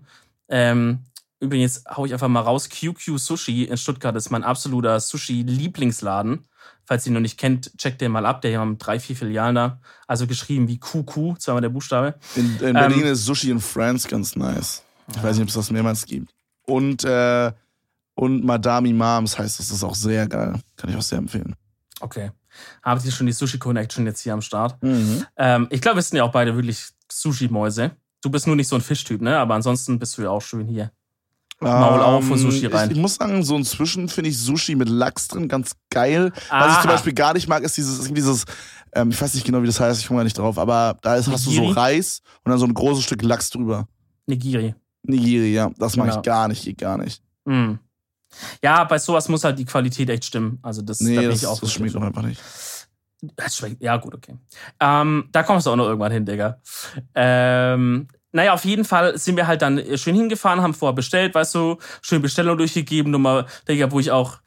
Ähm, 0.50 1.04
übrigens 1.40 1.84
hau 1.90 2.06
ich 2.06 2.14
einfach 2.14 2.28
mal 2.28 2.42
raus. 2.42 2.70
QQ 2.70 3.18
Sushi 3.18 3.64
in 3.64 3.78
Stuttgart 3.78 4.16
ist 4.16 4.30
mein 4.30 4.44
absoluter 4.44 5.00
Sushi-Lieblingsladen. 5.00 6.48
Falls 6.86 7.06
ihr 7.06 7.12
ihn 7.12 7.14
noch 7.14 7.22
nicht 7.22 7.38
kennt, 7.38 7.78
checkt 7.78 8.02
den 8.02 8.12
mal 8.12 8.26
ab. 8.26 8.42
Der 8.42 8.60
hat 8.60 8.68
drei, 8.80 9.00
vier 9.00 9.16
Filialen 9.16 9.56
da. 9.56 9.82
Also 10.08 10.26
geschrieben 10.26 10.68
wie 10.68 10.80
QQ, 10.80 11.40
zweimal 11.40 11.62
der 11.62 11.70
Buchstabe. 11.70 12.16
In, 12.36 12.58
in 12.60 12.74
Berlin 12.74 13.04
ist 13.04 13.26
Sushi 13.26 13.52
in 13.52 13.60
France 13.60 14.08
ganz 14.08 14.36
nice. 14.36 14.84
Ich 15.10 15.22
weiß 15.22 15.36
nicht, 15.36 15.44
ob 15.44 15.50
es 15.50 15.56
das 15.56 15.72
mehrmals 15.72 16.06
gibt. 16.06 16.34
Und, 16.64 17.04
äh, 17.04 17.52
und 18.16 18.44
Madame 18.44 18.90
Imams 18.90 19.38
heißt 19.38 19.60
das, 19.60 19.68
das 19.68 19.78
ist 19.78 19.84
auch 19.84 19.96
sehr 19.96 20.28
geil. 20.28 20.60
Kann 20.76 20.90
ich 20.90 20.96
auch 20.96 21.02
sehr 21.02 21.18
empfehlen. 21.18 21.56
Okay. 22.00 22.32
Habt 22.84 23.06
ihr 23.06 23.12
schon 23.12 23.28
die 23.28 23.34
Sushi 23.34 23.60
Connection 23.60 24.06
jetzt 24.06 24.22
hier 24.22 24.34
am 24.34 24.42
Start? 24.42 24.82
Mhm. 24.82 25.26
Ähm, 25.38 25.68
ich 25.70 25.82
glaube, 25.82 25.98
wir 25.98 26.02
sind 26.02 26.18
ja 26.18 26.24
auch 26.24 26.32
beide 26.32 26.56
wirklich 26.56 26.88
Sushi-Mäuse. 27.12 27.92
Du 28.22 28.30
bist 28.30 28.48
nur 28.48 28.56
nicht 28.56 28.68
so 28.68 28.76
ein 28.76 28.82
Fischtyp, 28.82 29.22
ne? 29.22 29.38
Aber 29.38 29.56
ansonsten 29.56 30.00
bist 30.00 30.18
du 30.18 30.24
ja 30.24 30.30
auch 30.30 30.42
schön 30.42 30.68
hier. 30.68 30.92
Maul 31.60 32.00
auf 32.02 32.24
und 32.26 32.34
Ähm, 32.34 32.38
Sushi 32.52 32.66
rein. 32.68 32.92
Ich, 32.92 32.98
ich 32.98 33.02
muss 33.02 33.16
sagen, 33.16 33.44
so 33.44 33.56
inzwischen 33.56 34.10
finde 34.10 34.30
ich 34.30 34.38
Sushi 34.40 34.76
mit 34.76 34.90
Lachs 34.90 35.28
drin 35.28 35.48
ganz 35.48 35.72
geil. 35.90 36.32
Was 36.34 36.42
ich 36.44 36.52
Aha. 36.52 36.82
zum 36.82 36.92
Beispiel 36.92 37.14
gar 37.14 37.34
nicht 37.34 37.48
mag, 37.48 37.64
ist 37.64 37.78
dieses, 37.78 38.12
dieses 38.14 38.46
ähm, 38.94 39.10
ich 39.10 39.22
weiß 39.22 39.34
nicht 39.34 39.46
genau, 39.46 39.62
wie 39.62 39.68
das 39.68 39.80
heißt, 39.80 40.00
ich 40.00 40.08
komme 40.08 40.20
gar 40.20 40.24
nicht 40.24 40.38
drauf, 40.38 40.58
aber 40.58 40.98
da 41.02 41.16
ist, 41.16 41.28
hast 41.28 41.46
du 41.46 41.52
so? 41.52 41.68
Reis 41.70 42.22
und 42.44 42.52
dann 42.52 42.60
so 42.60 42.66
ein 42.66 42.74
großes 42.74 43.04
Stück 43.04 43.22
Lachs 43.24 43.50
drüber. 43.50 43.88
Nigiri. 44.28 44.76
Nigiri, 45.04 45.54
ja, 45.54 45.70
das 45.78 45.96
mag 45.96 46.08
Genau. 46.08 46.18
ich 46.20 46.24
gar 46.26 46.48
nicht, 46.48 46.64
geht 46.64 46.78
gar 46.78 46.98
nicht. 46.98 47.22
Mm. 47.46 47.74
Ja, 48.64 48.84
bei 48.84 48.98
sowas 49.00 49.28
muss 49.30 49.44
halt 49.44 49.58
die 49.58 49.66
Qualität 49.66 50.10
echt 50.10 50.26
stimmen. 50.26 50.60
Also 50.62 50.82
das, 50.82 51.00
da 51.00 51.06
Nee, 51.06 51.18
bin 51.20 51.30
das, 51.30 51.40
ich 51.42 51.48
auch 51.48 51.60
das 51.60 51.72
schmeckt 51.72 51.96
doch 51.96 52.02
einfach 52.02 52.22
nicht. 52.24 52.42
Das 53.36 53.56
schmeckt, 53.56 53.82
ja, 53.82 53.98
gut, 53.98 54.14
okay. 54.14 54.38
Ähm, 54.80 55.30
da 55.32 55.44
kommst 55.44 55.66
du 55.66 55.72
auch 55.72 55.76
noch 55.76 55.88
irgendwann 55.88 56.12
hin, 56.12 56.26
Digga. 56.26 56.62
Ähm, 57.16 58.08
naja, 58.38 58.54
auf 58.54 58.66
jeden 58.66 58.86
Fall 58.86 59.18
sind 59.18 59.36
wir 59.36 59.48
halt 59.48 59.64
dann 59.64 59.82
schön 59.98 60.16
hingefahren, 60.16 60.62
haben 60.62 60.76
vorher 60.76 60.94
bestellt, 60.94 61.34
weißt 61.34 61.56
du, 61.56 61.78
schön 62.04 62.22
Bestellung 62.22 62.56
durchgegeben, 62.56 63.12
Nummer, 63.12 63.48
Digga, 63.68 63.92
wo 63.92 64.00
ich 64.00 64.12
auch, 64.12 64.38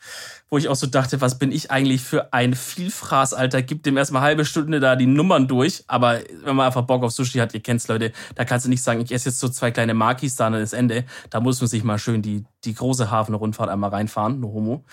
wo 0.51 0.59
ich 0.59 0.69
auch 0.69 0.75
so 0.75 0.89
dachte, 0.89 1.21
was 1.21 1.39
bin 1.39 1.53
ich 1.53 1.71
eigentlich 1.71 2.03
für 2.03 2.33
ein 2.33 2.55
Vielfraß, 2.55 3.35
Alter, 3.35 3.63
gib 3.63 3.85
dem 3.85 3.97
erstmal 3.97 4.23
halbe 4.23 4.45
Stunde 4.45 4.81
da 4.81 4.97
die 4.97 5.07
Nummern 5.07 5.47
durch, 5.47 5.85
aber 5.87 6.19
wenn 6.43 6.57
man 6.57 6.67
einfach 6.67 6.83
Bock 6.83 7.05
auf 7.05 7.13
Sushi 7.13 7.39
hat, 7.39 7.55
ihr 7.55 7.61
kennt's, 7.61 7.87
Leute, 7.87 8.13
da 8.35 8.45
kannst 8.45 8.67
du 8.67 8.71
nicht 8.71 8.83
sagen, 8.83 9.01
ich 9.01 9.13
esse 9.13 9.29
jetzt 9.29 9.39
so 9.39 9.49
zwei 9.49 9.71
kleine 9.71 9.95
Makis, 9.95 10.35
dann 10.35 10.55
ist 10.55 10.73
Ende, 10.73 11.05
da 11.31 11.41
muss 11.41 11.61
man 11.61 11.69
sich 11.69 11.85
mal 11.85 11.99
schön 11.99 12.21
die, 12.21 12.45
die 12.65 12.75
große 12.75 13.11
Hafenrundfahrt 13.11 13.71
einmal 13.71 13.91
reinfahren, 13.91 14.41
no 14.41 14.49
homo. 14.49 14.85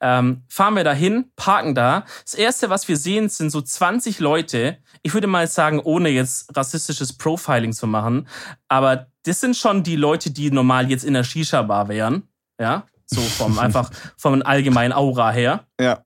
Ähm, 0.00 0.42
fahren 0.46 0.74
wir 0.74 0.84
dahin, 0.84 1.32
parken 1.36 1.74
da. 1.74 2.04
Das 2.24 2.34
erste, 2.34 2.68
was 2.68 2.86
wir 2.86 2.98
sehen, 2.98 3.30
sind 3.30 3.50
so 3.50 3.62
20 3.62 4.18
Leute. 4.18 4.76
Ich 5.02 5.14
würde 5.14 5.26
mal 5.26 5.46
sagen, 5.46 5.80
ohne 5.80 6.10
jetzt 6.10 6.54
rassistisches 6.54 7.14
Profiling 7.16 7.72
zu 7.72 7.86
machen, 7.86 8.28
aber 8.68 9.06
das 9.24 9.40
sind 9.40 9.56
schon 9.56 9.82
die 9.82 9.96
Leute, 9.96 10.30
die 10.30 10.50
normal 10.50 10.90
jetzt 10.90 11.04
in 11.04 11.14
der 11.14 11.24
Shisha-Bar 11.24 11.88
wären. 11.88 12.28
Ja, 12.60 12.86
so 13.10 13.20
vom 13.20 13.58
einfach 13.58 13.90
vom 14.16 14.42
allgemeinen 14.42 14.92
Aura 14.92 15.30
her. 15.30 15.64
Ja. 15.80 16.02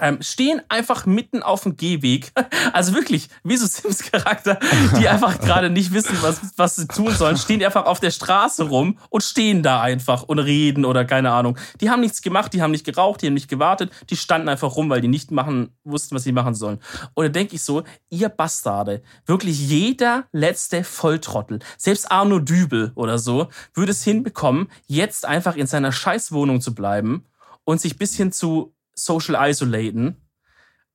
Ähm, 0.00 0.20
stehen 0.20 0.60
einfach 0.68 1.06
mitten 1.06 1.42
auf 1.42 1.62
dem 1.62 1.76
Gehweg. 1.76 2.32
Also 2.72 2.94
wirklich, 2.94 3.28
wie 3.44 3.56
so 3.56 3.66
Sims-Charakter, 3.66 4.58
die 4.98 5.08
einfach 5.08 5.40
gerade 5.40 5.70
nicht 5.70 5.92
wissen, 5.92 6.18
was, 6.20 6.40
was 6.56 6.76
sie 6.76 6.86
tun 6.86 7.14
sollen, 7.14 7.36
stehen 7.36 7.62
einfach 7.64 7.86
auf 7.86 8.00
der 8.00 8.10
Straße 8.10 8.64
rum 8.64 8.98
und 9.08 9.22
stehen 9.22 9.62
da 9.62 9.80
einfach 9.80 10.24
und 10.24 10.38
reden 10.38 10.84
oder 10.84 11.04
keine 11.04 11.30
Ahnung. 11.30 11.56
Die 11.80 11.88
haben 11.88 12.00
nichts 12.00 12.22
gemacht, 12.22 12.52
die 12.52 12.60
haben 12.60 12.72
nicht 12.72 12.84
geraucht, 12.84 13.22
die 13.22 13.26
haben 13.26 13.34
nicht 13.34 13.48
gewartet, 13.48 13.90
die 14.10 14.16
standen 14.16 14.48
einfach 14.48 14.76
rum, 14.76 14.90
weil 14.90 15.00
die 15.00 15.08
nicht 15.08 15.30
machen, 15.30 15.70
wussten, 15.84 16.14
was 16.14 16.24
sie 16.24 16.32
machen 16.32 16.54
sollen. 16.54 16.80
Und 17.14 17.24
da 17.24 17.28
denke 17.28 17.54
ich 17.54 17.62
so, 17.62 17.84
ihr 18.10 18.28
Bastarde, 18.28 19.02
wirklich 19.26 19.58
jeder 19.58 20.24
letzte 20.32 20.84
Volltrottel, 20.84 21.60
selbst 21.78 22.10
Arno 22.10 22.40
Dübel 22.40 22.92
oder 22.94 23.18
so, 23.18 23.48
würde 23.74 23.92
es 23.92 24.02
hinbekommen, 24.02 24.68
jetzt 24.86 25.24
einfach 25.24 25.56
in 25.56 25.66
seiner 25.66 25.92
Scheißwohnung 25.92 26.60
zu 26.60 26.74
bleiben 26.74 27.24
und 27.64 27.80
sich 27.80 27.98
bisschen 27.98 28.32
zu 28.32 28.75
social 28.96 29.36
isolaten. 29.48 30.16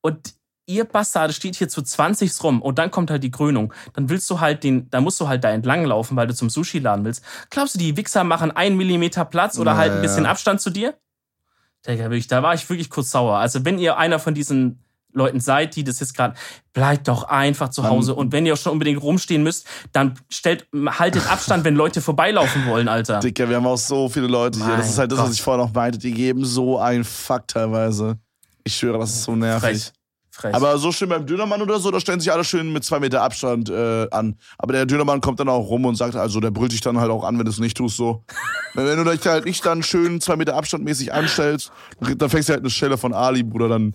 Und 0.02 0.34
ihr 0.66 0.86
Bastarde 0.86 1.34
steht 1.34 1.56
hier 1.56 1.70
zu 1.70 1.82
20 1.82 2.44
rum 2.44 2.62
und 2.62 2.80
dann 2.80 2.92
kommt 2.92 3.12
halt 3.12 3.24
die 3.24 3.32
Krönung. 3.32 3.74
Dann 3.94 4.10
willst 4.10 4.30
du 4.30 4.40
halt 4.40 4.64
den, 4.64 4.90
da 4.90 5.02
musst 5.02 5.20
du 5.20 5.28
halt 5.28 5.44
da 5.44 5.52
entlang 5.52 5.86
laufen, 5.86 6.16
weil 6.16 6.28
du 6.28 6.34
zum 6.34 6.50
Sushi-Laden 6.50 7.06
willst. 7.06 7.24
Glaubst 7.50 7.76
du, 7.76 7.80
die 7.80 7.98
Wichser 7.98 8.24
machen 8.24 8.52
einen 8.52 8.78
Millimeter 8.78 9.26
Platz 9.26 9.60
oder 9.60 9.72
Ja, 9.72 9.78
halt 9.78 9.92
ein 9.94 10.02
bisschen 10.02 10.26
Abstand 10.26 10.62
zu 10.62 10.70
dir? 10.70 10.96
Digga, 11.88 12.06
wirklich, 12.06 12.28
da 12.28 12.44
war 12.44 12.54
ich 12.54 12.70
wirklich 12.70 12.90
kurz 12.90 13.12
sauer. 13.12 13.38
Also 13.38 13.66
wenn 13.66 13.80
ihr 13.80 13.98
einer 13.98 14.20
von 14.20 14.34
diesen 14.34 14.84
Leuten 15.14 15.40
seid, 15.40 15.76
die 15.76 15.84
das 15.84 16.00
jetzt 16.00 16.16
gerade, 16.16 16.36
bleibt 16.74 17.08
doch 17.08 17.24
einfach 17.24 17.70
zu 17.70 17.84
Hause. 17.84 18.16
Und 18.16 18.32
wenn 18.32 18.46
ihr 18.46 18.54
auch 18.54 18.58
schon 18.58 18.74
unbedingt 18.74 19.02
rumstehen 19.02 19.44
müsst, 19.44 19.68
dann 19.92 20.16
stellt, 20.30 20.68
haltet 20.74 21.28
Abstand, 21.32 21.64
wenn 21.64 21.76
Leute 21.76 22.02
vorbeilaufen 22.02 22.66
wollen, 22.68 22.88
Alter. 22.88 23.20
Dicker, 23.20 23.50
wir 23.50 23.58
haben 23.58 23.68
auch 23.68 23.78
so 23.78 24.10
viele 24.10 24.28
Leute 24.28 24.60
hier. 24.60 24.68
Das 24.70 24.78
Mein 24.80 24.90
ist 24.90 24.98
halt 24.98 25.12
das, 25.12 25.20
was 25.20 25.34
ich 25.34 25.42
vorher 25.42 25.64
noch 25.64 25.74
meinte. 25.74 25.98
Die 25.98 26.12
geben 26.12 26.46
so 26.46 26.80
einen 26.80 27.04
Fuck 27.04 27.48
teilweise. 27.48 28.18
Ich 28.64 28.76
schwöre, 28.76 29.00
das 29.00 29.12
ist 29.12 29.24
so 29.24 29.36
nervig. 29.36 29.62
Frech. 29.62 29.94
Frech. 30.34 30.56
Aber 30.56 30.78
so 30.78 30.94
schön 30.94 31.10
beim 31.10 31.26
Dönermann 31.26 31.62
oder 31.62 31.80
so, 31.80 31.92
da 31.92 32.00
stellen 32.00 32.22
sich 32.22 32.32
alle 32.32 32.46
schön 32.46 32.72
mit 32.72 32.86
zwei 32.86 33.00
Meter 33.00 33.22
Abstand 33.22 33.70
äh, 33.70 34.08
an. 34.12 34.38
Aber 34.58 34.72
der 34.72 34.86
Dönermann 34.86 35.20
kommt 35.20 35.42
dann 35.42 35.50
auch 35.50 35.68
rum 35.70 35.86
und 35.86 35.96
sagt, 35.96 36.16
also 36.16 36.40
der 36.40 36.52
brüllt 36.52 36.72
dich 36.72 36.80
dann 36.80 37.00
halt 37.00 37.12
auch 37.12 37.26
an, 37.26 37.38
wenn 37.38 37.46
du 37.46 37.52
es 37.52 37.60
nicht 37.60 37.76
tust 37.76 37.98
so. 37.98 38.24
wenn 38.74 39.04
du 39.04 39.12
dich 39.12 39.26
halt 39.28 39.46
nicht 39.46 39.66
dann 39.66 39.84
schön 39.84 40.22
zwei 40.22 40.38
Meter 40.38 40.56
Abstand 40.56 40.86
mäßig 40.86 41.14
anstellst, 41.14 41.72
dann 42.00 42.30
fängst 42.30 42.48
du 42.48 42.54
halt 42.54 42.62
eine 42.62 42.70
Stelle 42.70 42.98
von 42.98 43.14
Ali, 43.14 43.44
Bruder, 43.44 43.68
dann, 43.68 43.94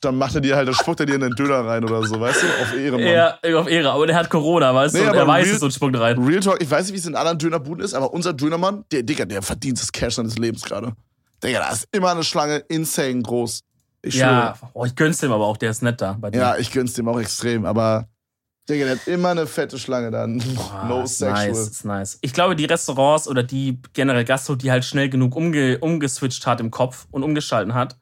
dann 0.00 0.16
macht 0.16 0.34
er 0.34 0.40
dir 0.40 0.56
halt, 0.56 0.66
dann 0.66 0.74
spuckt 0.74 1.00
er 1.00 1.06
dir 1.06 1.14
in 1.16 1.20
den 1.20 1.32
Döner 1.34 1.64
rein 1.66 1.84
oder 1.84 2.02
so, 2.04 2.18
weißt 2.18 2.42
du? 2.42 2.46
Auf 2.62 2.74
Ehre, 2.76 2.96
Mann. 2.98 3.06
Ja, 3.06 3.38
auf 3.60 3.68
Ehre, 3.68 3.90
aber 3.92 4.06
der 4.06 4.16
hat 4.16 4.30
Corona, 4.30 4.74
weißt 4.74 4.94
Nee, 4.94 5.02
du? 5.04 5.10
Und 5.10 5.16
er 5.16 5.26
weiß 5.26 5.46
real- 5.46 5.56
es 5.56 5.62
und 5.62 5.72
spuckt 5.74 5.98
rein. 5.98 6.18
Real 6.18 6.40
Talk, 6.40 6.62
ich 6.62 6.70
weiß 6.70 6.86
nicht, 6.86 6.94
wie 6.94 6.98
es 6.98 7.06
in 7.06 7.14
anderen 7.16 7.38
Dönerbuden 7.38 7.84
ist, 7.84 7.94
aber 7.94 8.12
unser 8.12 8.32
Dönermann, 8.32 8.84
der 8.92 9.02
Digga, 9.02 9.24
der 9.26 9.42
verdient 9.42 9.78
das 9.80 9.92
Cash 9.92 10.14
seines 10.14 10.38
Lebens 10.38 10.62
gerade. 10.62 10.92
Digga, 11.44 11.58
da 11.60 11.70
ist 11.72 11.86
immer 11.92 12.10
eine 12.10 12.24
Schlange 12.24 12.56
insane 12.68 13.22
groß. 13.22 13.60
Ich 14.02 14.14
Ja, 14.14 14.54
oh, 14.72 14.86
ich 14.86 14.94
gönn's 14.96 15.18
dem 15.18 15.32
aber 15.32 15.44
auch, 15.46 15.58
der 15.58 15.70
ist 15.70 15.82
nett 15.82 16.00
da 16.00 16.16
bei 16.18 16.30
dir. 16.30 16.38
Ja, 16.38 16.56
ich 16.56 16.72
gönn's 16.72 16.94
dem 16.94 17.06
auch 17.08 17.20
extrem, 17.20 17.66
aber 17.66 18.08
Digga, 18.68 18.84
der 18.86 18.94
hat 18.96 19.06
immer 19.06 19.30
eine 19.30 19.46
fette 19.46 19.78
Schlange 19.78 20.10
dann. 20.10 20.42
Ah, 20.72 20.84
no 20.88 21.04
sexual. 21.04 21.48
Nice, 21.48 21.84
nice. 21.84 22.18
Ich 22.22 22.32
glaube, 22.32 22.56
die 22.56 22.64
Restaurants 22.64 23.28
oder 23.28 23.42
die 23.42 23.78
generell 23.92 24.24
Gastro, 24.24 24.54
die 24.54 24.70
halt 24.70 24.84
schnell 24.84 25.10
genug 25.10 25.36
umge 25.36 25.78
umgeswitcht 25.78 26.46
hat 26.46 26.60
im 26.60 26.70
Kopf 26.70 27.06
und 27.10 27.22
umgeschalten 27.22 27.74
hat 27.74 27.96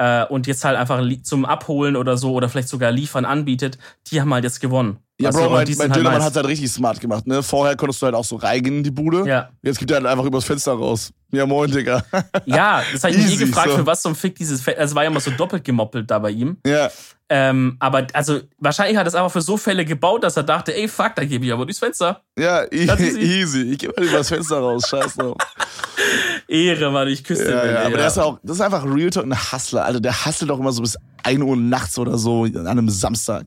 äh, 0.00 0.24
und 0.24 0.46
jetzt 0.46 0.64
halt 0.64 0.78
einfach 0.78 1.02
zum 1.22 1.44
Abholen 1.44 1.94
oder 1.94 2.16
so 2.16 2.32
oder 2.32 2.48
vielleicht 2.48 2.68
sogar 2.68 2.90
liefern 2.90 3.26
anbietet, 3.26 3.76
die 4.06 4.20
haben 4.20 4.32
halt 4.32 4.44
jetzt 4.44 4.60
gewonnen. 4.60 4.96
Ja, 5.20 5.30
du, 5.30 5.36
Bro, 5.36 5.50
mein, 5.50 5.56
mein 5.56 5.66
sind 5.66 5.96
Dönermann 5.96 6.14
nice. 6.14 6.24
hat's 6.24 6.36
halt 6.36 6.46
richtig 6.46 6.72
smart 6.72 6.98
gemacht, 7.00 7.26
ne? 7.26 7.42
Vorher 7.42 7.76
konntest 7.76 8.00
du 8.00 8.06
halt 8.06 8.14
auch 8.14 8.24
so 8.24 8.36
reingehen 8.36 8.78
in 8.78 8.82
die 8.82 8.90
Bude. 8.90 9.28
Ja. 9.28 9.50
Jetzt 9.62 9.78
gibt 9.78 9.90
er 9.90 9.98
halt 9.98 10.06
einfach 10.06 10.24
übers 10.24 10.44
Fenster 10.44 10.72
raus. 10.72 11.12
Ja, 11.30 11.44
moin, 11.44 11.70
Digga. 11.70 12.02
Ja, 12.46 12.82
das 12.90 13.04
habe 13.04 13.12
ich 13.12 13.18
mich 13.18 13.32
Easy, 13.32 13.44
gefragt, 13.44 13.70
so. 13.72 13.76
für 13.76 13.86
was 13.86 14.00
zum 14.00 14.14
Fick 14.14 14.34
dieses 14.36 14.62
Fett. 14.62 14.78
Also 14.78 14.94
war 14.94 15.02
ja 15.02 15.10
immer 15.10 15.20
so 15.20 15.30
doppelt 15.32 15.64
gemoppelt 15.64 16.10
da 16.10 16.18
bei 16.18 16.30
ihm. 16.30 16.56
ja. 16.66 16.90
Ähm, 17.32 17.76
aber 17.78 18.08
also 18.12 18.40
wahrscheinlich 18.58 18.96
hat 18.96 19.04
er 19.06 19.08
es 19.08 19.14
einfach 19.14 19.30
für 19.30 19.40
so 19.40 19.56
Fälle 19.56 19.84
gebaut, 19.84 20.24
dass 20.24 20.36
er 20.36 20.42
dachte, 20.42 20.74
ey, 20.76 20.88
fuck, 20.88 21.14
da 21.14 21.24
gebe 21.24 21.46
ich 21.46 21.52
aber 21.52 21.64
durchs 21.64 21.78
Fenster. 21.78 22.22
Ja, 22.36 22.64
e 22.70 22.86
Das 22.86 22.98
ist 22.98 23.16
easy. 23.16 23.62
Ich 23.70 23.78
geh 23.78 23.86
mal 23.86 24.04
übers 24.04 24.28
Fenster 24.28 24.58
raus, 24.58 24.82
scheiß 24.88 25.14
drauf. 25.14 25.36
Ehre, 26.48 26.90
Mann, 26.90 27.08
ich 27.08 27.22
küsse 27.22 27.50
Ja, 27.52 27.62
den. 27.62 27.74
ja, 27.74 27.82
aber 27.86 27.98
der 27.98 28.08
ist 28.08 28.18
auch, 28.18 28.38
das 28.42 28.56
ist 28.56 28.60
einfach 28.62 28.84
Real 28.84 29.10
Talk, 29.10 29.24
ein 29.26 29.52
Hustler. 29.52 29.84
Also 29.84 30.00
der 30.00 30.26
hustelt 30.26 30.50
auch 30.50 30.58
immer 30.58 30.72
so 30.72 30.82
bis 30.82 30.96
1 31.22 31.40
Uhr 31.42 31.56
nachts 31.56 31.98
oder 31.98 32.18
so 32.18 32.44
an 32.44 32.66
einem 32.66 32.88
Samstag. 32.88 33.46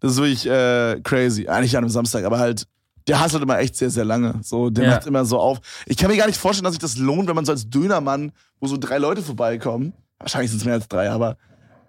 Das 0.00 0.12
ist 0.12 0.16
wirklich 0.18 0.46
äh, 0.46 1.00
crazy. 1.02 1.48
Eigentlich 1.48 1.76
an 1.76 1.84
einem 1.84 1.90
Samstag, 1.90 2.24
aber 2.24 2.38
halt, 2.38 2.66
der 3.08 3.22
hustelt 3.24 3.42
immer 3.42 3.58
echt 3.58 3.76
sehr, 3.76 3.90
sehr 3.90 4.04
lange. 4.04 4.40
So, 4.42 4.68
der 4.70 4.84
Ja. 4.84 4.90
macht 4.90 5.06
immer 5.06 5.24
so 5.24 5.38
auf. 5.38 5.58
Ich 5.86 5.96
kann 5.96 6.10
mir 6.10 6.16
gar 6.18 6.26
nicht 6.26 6.38
vorstellen, 6.38 6.64
dass 6.64 6.74
sich 6.74 6.80
das 6.80 6.98
lohnt, 6.98 7.28
wenn 7.28 7.34
man 7.34 7.44
so 7.46 7.52
als 7.52 7.68
Dönermann, 7.68 8.32
wo 8.60 8.66
so 8.66 8.76
drei 8.76 8.98
Leute 8.98 9.22
vorbeikommen, 9.22 9.94
wahrscheinlich 10.18 10.50
sind 10.50 10.60
es 10.60 10.64
mehr 10.66 10.74
als 10.74 10.86
drei, 10.88 11.10
aber 11.10 11.36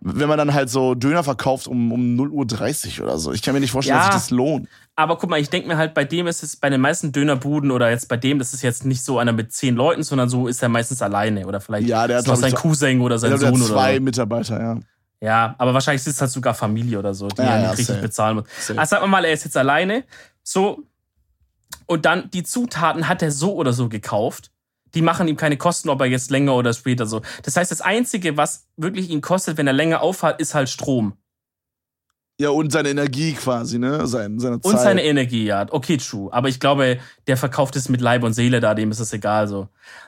wenn 0.06 0.28
man 0.28 0.38
dann 0.38 0.54
halt 0.54 0.70
so 0.70 0.96
Döner 0.96 1.24
verkauft 1.24 1.68
um, 1.68 1.92
um 1.92 2.02
0.30 2.20 3.00
Uhr 3.00 3.06
oder 3.06 3.18
so. 3.18 3.32
Ich 3.32 3.42
kann 3.42 3.54
mir 3.54 3.60
nicht 3.62 3.72
vorstellen, 3.72 3.98
Ja. 4.00 4.08
dass 4.08 4.16
sich 4.16 4.24
das 4.24 4.30
lohnt. 4.32 4.68
Aber 4.96 5.18
guck 5.18 5.30
mal, 5.30 5.40
ich 5.40 5.50
denke 5.50 5.68
mir 5.68 5.78
halt, 5.78 5.94
bei 5.94 6.04
dem 6.04 6.28
ist 6.28 6.44
es, 6.44 6.56
bei 6.58 6.70
den 6.70 6.82
meisten 6.82 7.12
Dönerbuden 7.12 7.72
oder 7.72 7.90
jetzt 7.90 8.08
bei 8.10 8.18
dem, 8.18 8.38
das 8.38 8.54
ist 8.54 8.62
jetzt 8.62 8.86
nicht 8.86 9.04
so 9.04 9.18
einer 9.18 9.32
mit 9.32 9.54
zehn 9.54 9.76
Leuten, 9.76 10.04
sondern 10.04 10.30
so 10.30 10.48
ist 10.48 10.62
er 10.62 10.70
meistens 10.70 11.02
alleine 11.02 11.48
oder 11.48 11.62
vielleicht 11.62 11.88
Ja, 11.88 12.06
der 12.06 12.20
ist 12.20 12.24
hat, 12.28 12.36
noch 12.36 12.42
sein 12.42 12.54
Cousin 12.54 13.02
oder 13.02 13.18
sein 13.18 13.38
Sohn 13.38 13.54
oder 13.56 13.64
zwei 13.66 13.96
so. 13.96 14.02
Mitarbeiter, 14.02 14.60
ja. 14.62 14.78
Ja, 15.22 15.56
aber 15.58 15.74
wahrscheinlich 15.74 16.02
ist 16.06 16.16
es 16.16 16.22
halt 16.22 16.32
sogar 16.32 16.54
Familie 16.54 17.00
oder 17.00 17.14
so, 17.14 17.30
die 17.30 17.42
Ja, 17.42 17.48
er 17.48 17.56
ja, 17.56 17.62
nicht 17.62 17.72
richtig 17.72 17.88
safe. 17.88 18.02
bezahlen 18.02 18.36
muss. 18.38 18.46
Safe. 18.60 18.78
Also 18.80 18.90
sagen 18.90 19.04
wir 19.04 19.08
mal, 19.08 19.24
er 19.24 19.32
ist 19.34 19.46
jetzt 19.46 19.56
alleine, 19.56 20.04
so, 20.44 20.84
und 21.86 22.06
dann 22.06 22.30
die 22.32 22.44
Zutaten 22.44 23.08
hat 23.08 23.22
er 23.22 23.32
so 23.32 23.54
oder 23.56 23.72
so 23.74 23.88
gekauft. 23.90 24.52
Die 24.96 25.02
machen 25.02 25.28
ihm 25.28 25.38
keine 25.38 25.58
Kosten, 25.58 25.90
ob 25.90 26.00
er 26.02 26.08
jetzt 26.08 26.30
länger 26.32 26.54
oder 26.56 26.74
später 26.74 27.06
so. 27.06 27.22
Das 27.44 27.56
heißt, 27.58 27.72
das 27.72 27.82
Einzige, 27.82 28.38
was 28.38 28.68
wirklich 28.78 29.10
ihn 29.10 29.22
kostet, 29.22 29.58
wenn 29.58 29.68
er 29.68 29.74
länger 29.74 30.02
aufhat, 30.02 30.40
ist 30.40 30.54
halt 30.54 30.70
Strom. 30.70 31.14
Ja, 32.40 32.50
und 32.50 32.72
seine 32.72 32.90
Energie 32.90 33.34
quasi, 33.34 33.78
ne? 33.78 34.08
Sein, 34.08 34.40
seine 34.40 34.60
Zeit. 34.60 34.74
Und 34.74 34.80
seine 34.80 35.04
Energie, 35.04 35.46
ja. 35.46 35.68
Okay, 35.70 35.98
true. 35.98 36.34
Aber 36.34 36.50
ich 36.50 36.60
glaube, 36.60 37.00
der 37.28 37.38
verkauft 37.38 37.76
es 37.76 37.90
mit 37.90 38.02
Leib 38.02 38.24
und 38.24 38.34
Seele 38.34 38.60
da, 38.60 38.74
dem 38.74 38.90
ist 38.90 39.00
es 39.00 39.14
egal 39.14 39.48
so. 39.48 39.68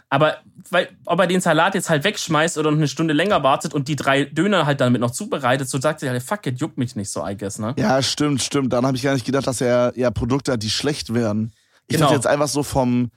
Aber 0.10 0.38
weil, 0.72 0.90
ob 1.06 1.20
er 1.20 1.28
den 1.28 1.40
Salat 1.42 1.76
jetzt 1.76 1.90
halt 1.90 2.04
wegschmeißt 2.04 2.58
oder 2.58 2.72
noch 2.72 2.78
eine 2.78 2.88
Stunde 2.88 3.14
länger 3.14 3.44
wartet 3.44 3.76
und 3.76 3.88
die 3.88 3.96
drei 3.96 4.26
Döner 4.26 4.66
halt 4.66 4.82
damit 4.82 5.02
noch 5.02 5.12
zubereitet, 5.12 5.70
so 5.70 5.80
sagt 5.80 6.02
er 6.02 6.12
halt, 6.12 6.24
fuck 6.24 6.46
it, 6.48 6.60
juckt 6.60 6.78
mich 6.78 6.96
nicht 6.96 7.10
so, 7.12 7.26
I 7.26 7.38
guess, 7.38 7.60
ne? 7.60 7.76
Ja, 7.78 8.02
stimmt, 8.02 8.42
stimmt. 8.42 8.74
Dann 8.74 8.86
habe 8.88 8.98
ich 8.98 9.04
gar 9.04 9.14
nicht 9.14 9.26
gedacht, 9.26 9.46
dass 9.46 9.62
er 9.62 9.94
ja 9.96 10.10
Produkte 10.10 10.54
hat, 10.54 10.64
die 10.64 10.70
schlecht 10.72 11.14
werden. 11.14 11.54
Ich 11.88 11.96
Genau. 11.96 12.08
dachte 12.08 12.16
jetzt 12.16 12.28
einfach 12.28 12.48
so 12.48 12.64
vom. 12.64 13.12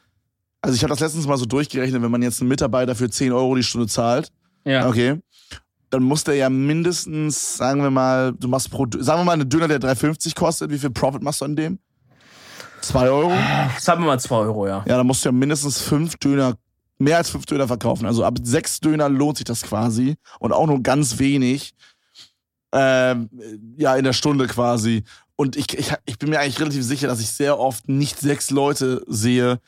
Also 0.61 0.75
ich 0.75 0.83
habe 0.83 0.91
das 0.91 1.01
letztens 1.01 1.27
mal 1.27 1.37
so 1.39 1.47
durchgerechnet, 1.47 2.03
wenn 2.03 2.11
man 2.11 2.23
jetzt 2.23 2.41
einen 2.41 2.49
Mitarbeiter 2.49 2.95
für 2.95 3.09
10 3.09 3.33
Euro 3.33 3.55
die 3.55 3.63
Stunde 3.63 3.87
zahlt, 3.87 4.33
Ja. 4.65 4.89
okay, 4.89 5.21
dann 5.91 6.03
muss 6.03 6.25
der 6.25 6.35
ja 6.35 6.51
mindestens, 6.51 7.57
sagen 7.57 7.83
wir 7.83 7.91
mal, 7.91 8.33
du 8.33 8.49
machst 8.49 8.71
pro, 8.71 8.87
sagen 8.99 9.21
wir 9.21 9.25
mal, 9.25 9.33
einen 9.33 9.49
Döner, 9.49 9.69
der 9.69 9.81
3,50 9.81 10.35
kostet, 10.35 10.71
wie 10.71 10.79
viel 10.79 10.91
Profit 10.91 11.23
machst 11.23 11.41
du 11.41 11.45
an 11.47 11.57
dem? 11.57 11.79
2 12.83 13.09
Euro? 13.11 13.33
Sagen 13.79 14.03
wir 14.03 14.07
mal 14.07 14.21
2 14.21 14.35
Euro, 14.37 14.67
ja. 14.67 14.85
Ja, 14.87 14.97
dann 14.97 15.07
musst 15.07 15.25
du 15.25 15.29
ja 15.29 15.33
mindestens 15.33 15.81
fünf 15.81 16.17
Döner, 16.17 16.57
mehr 16.99 17.17
als 17.17 17.31
fünf 17.31 17.47
Döner 17.47 17.67
verkaufen. 17.67 18.07
Also 18.07 18.25
ab 18.25 18.39
sechs 18.43 18.81
Döner 18.81 19.09
lohnt 19.09 19.39
sich 19.39 19.45
das 19.45 19.63
quasi. 19.63 20.17
Und 20.41 20.53
auch 20.53 20.67
nur 20.67 20.83
ganz 20.83 21.19
wenig. 21.19 21.75
Ähm, 22.73 23.31
ja, 23.79 23.97
in 23.97 24.05
der 24.05 24.13
Stunde 24.13 24.47
quasi. 24.47 25.05
Und 25.37 25.57
ich, 25.57 25.77
ich, 25.79 25.93
ich 26.05 26.19
bin 26.19 26.31
mir 26.31 26.39
eigentlich 26.41 26.61
relativ 26.61 26.85
sicher, 26.85 27.09
dass 27.09 27.21
ich 27.21 27.31
sehr 27.31 27.59
oft 27.59 27.89
nicht 27.89 28.19
sechs 28.21 28.51
Leute 28.51 29.03
sehe. 29.07 29.61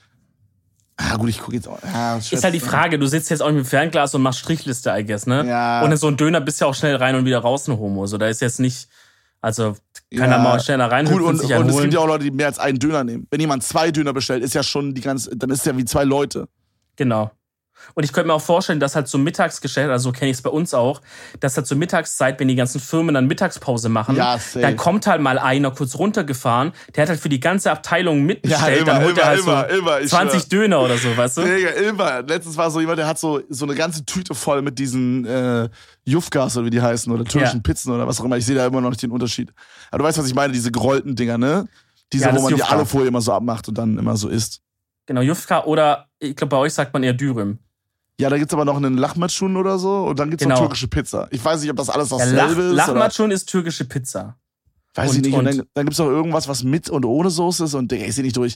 Ah, 1.03 1.17
gut, 1.17 1.31
ich 1.31 1.41
gucke 1.41 1.57
jetzt 1.57 1.67
auch. 1.67 1.79
Ja, 1.83 2.19
Ist 2.19 2.45
halt 2.45 2.55
die 2.55 2.61
Frage, 2.61 2.99
du 2.99 3.07
sitzt 3.07 3.31
jetzt 3.31 3.41
auch 3.41 3.49
mit 3.49 3.57
dem 3.59 3.65
Fernglas 3.65 4.15
und 4.15 4.23
machst 4.23 4.41
Strichliste, 4.41 4.93
I 4.95 5.05
guess, 5.05 5.27
ne? 5.27 5.47
Ja. 5.47 5.83
Und 5.83 5.91
in 5.91 5.97
so 5.97 6.09
ein 6.09 6.17
Döner 6.17 6.41
bist 6.41 6.61
du 6.61 6.67
ja 6.67 6.71
auch 6.71 6.75
schnell 6.75 6.97
rein 6.97 7.15
und 7.15 7.25
wieder 7.25 7.39
raus 7.39 7.69
ein 7.69 7.79
Homo. 7.79 8.07
So, 8.07 8.19
da 8.19 8.29
ist 8.29 8.41
jetzt 8.41 8.61
nicht, 8.61 8.89
also 9.41 9.77
kann 10.15 10.31
er 10.31 10.39
mal 10.39 10.61
schneller 10.61 10.91
rein 10.91 11.07
Gut, 11.07 11.23
und, 11.23 11.39
sich 11.39 11.55
und 11.55 11.69
es 11.69 11.81
gibt 11.81 11.95
ja 11.95 12.01
auch 12.01 12.07
Leute, 12.07 12.25
die 12.25 12.31
mehr 12.31 12.47
als 12.47 12.59
einen 12.59 12.79
Döner 12.79 13.05
nehmen. 13.05 13.27
Wenn 13.31 13.41
jemand 13.41 13.63
zwei 13.63 13.91
Döner 13.91 14.13
bestellt, 14.13 14.43
ist 14.43 14.55
ja 14.55 14.63
schon 14.63 14.95
die 14.95 15.01
ganze, 15.01 15.35
dann 15.37 15.51
ist 15.51 15.61
es 15.61 15.65
ja 15.65 15.77
wie 15.77 15.85
zwei 15.85 16.05
Leute. 16.05 16.49
Genau. 16.97 17.31
Und 17.95 18.05
ich 18.05 18.13
könnte 18.13 18.29
mir 18.29 18.35
auch 18.35 18.41
vorstellen, 18.43 18.81
dass 18.81 18.95
halt 18.97 19.09
so 19.09 19.19
Mittagsgeschäft, 19.19 19.91
also 19.91 20.11
so 20.11 20.13
kenne 20.13 20.31
ich 20.31 20.37
es 20.37 20.43
bei 20.43 20.51
uns 20.51 20.75
auch, 20.75 21.01
dass 21.41 21.57
halt 21.57 21.67
zur 21.67 21.77
Mittagszeit, 21.77 22.39
wenn 22.41 22.49
die 22.49 22.55
ganzen 22.55 22.81
Firmen 22.81 23.15
dann 23.15 23.27
Mittagspause 23.27 23.89
machen, 23.89 24.17
Ja, 24.17 24.39
dann 24.55 24.77
kommt 24.77 25.07
halt 25.07 25.21
mal 25.21 25.39
einer 25.39 25.71
kurz 25.71 25.97
runtergefahren, 25.97 26.73
der 26.95 27.03
hat 27.03 27.09
halt 27.09 27.21
für 27.21 27.29
die 27.29 27.41
ganze 27.41 27.71
Abteilung 27.71 28.23
mitbestellt, 28.25 28.83
immer, 28.83 28.93
dann 28.93 29.05
holt 29.05 29.13
immer, 29.13 29.23
er 29.23 29.27
halt 29.29 29.41
immer, 29.41 29.69
so 29.71 29.77
immer, 29.79 30.01
ich 30.01 30.09
20 30.09 30.41
schwör. 30.43 30.49
Döner 30.49 30.81
oder 30.83 30.97
so, 30.97 31.17
weißt 31.17 31.37
du? 31.39 31.43
Digga, 31.43 31.71
immer. 31.71 32.23
Letztens 32.23 32.57
war 32.57 32.71
so 32.71 32.81
jemand, 32.81 32.99
der 32.99 33.07
hat 33.07 33.19
so, 33.19 33.41
so 33.49 33.65
eine 33.65 33.75
ganze 33.75 34.05
Tüte 34.05 34.35
voll 34.35 34.63
mit 34.63 34.79
diesen 34.79 35.25
äh, 35.27 35.69
Jufkas 36.05 36.57
oder 36.57 36.67
wie 36.67 36.71
die 36.71 36.83
heißen 36.83 37.13
oder 37.13 37.25
türkischen 37.25 37.57
Ja. 37.59 37.63
Pizzen 37.63 37.93
oder 37.93 38.07
was 38.07 38.21
auch 38.21 38.25
immer. 38.25 38.37
Ich 38.37 38.47
sehe 38.47 38.55
da 38.57 38.67
immer 38.67 38.81
noch 38.81 38.91
nicht 38.91 39.03
den 39.03 39.11
Unterschied. 39.11 39.53
Aber 39.91 39.99
du 39.99 40.05
weißt, 40.05 40.19
was 40.19 40.27
ich 40.27 40.35
meine, 40.35 40.53
diese 40.53 40.71
gerollten 40.71 41.17
Dinger, 41.17 41.39
ne? 41.39 41.67
Diese, 42.13 42.25
Ja, 42.27 42.37
wo 42.37 42.41
man 42.43 42.55
die. 42.55 42.63
Alufolie 42.63 43.09
immer 43.09 43.21
so 43.21 43.33
abmacht 43.33 43.69
und 43.69 43.79
dann 43.79 43.97
immer 43.99 44.17
so 44.17 44.29
isst. 44.29 44.61
Genau, 45.07 45.21
Jufka 45.21 45.65
oder 45.65 46.07
ich 46.19 46.37
glaube 46.37 46.51
bei 46.51 46.57
euch 46.57 46.75
sagt 46.75 46.93
man 46.93 47.03
eher 47.03 47.13
Dürüm. 47.13 47.59
Ja, 48.21 48.31
da 48.31 48.39
gibt's 48.39 48.53
aber 48.55 48.65
noch 48.65 48.77
einen 48.77 48.97
Lachmatschun 48.97 49.57
oder 49.57 49.79
so 49.79 50.05
und 50.05 50.19
dann 50.19 50.31
gibt's 50.31 50.45
noch 50.45 50.51
Genau. 50.51 50.61
türkische 50.61 50.89
Pizza. 50.89 51.27
Ich 51.31 51.45
weiß 51.45 51.61
nicht, 51.63 51.71
ob 51.71 51.77
das 51.77 51.91
alles 51.91 52.11
Ja, 52.11 52.19
dasselbe 52.19 52.63
Lach, 52.63 52.89
ist. 52.89 52.95
Lachmatschun 52.95 53.31
ist 53.31 53.47
türkische 53.49 53.85
Pizza. 53.87 54.37
weiß 54.95 55.11
und- 55.11 55.17
ich 55.19 55.23
nicht. 55.23 55.35
Und, 55.35 55.47
und- 55.47 55.59
dann, 55.59 55.67
dann 55.75 55.87
gibt's 55.87 55.99
noch 55.99 56.07
irgendwas, 56.09 56.49
was 56.49 56.63
mit 56.65 56.91
und 56.91 57.05
ohne 57.05 57.31
Soße 57.31 57.65
ist 57.65 57.75
und 57.75 57.91
Digga, 57.93 58.05
ich 58.07 58.15
sehe 58.15 58.25
nicht 58.25 58.37
durch. 58.37 58.55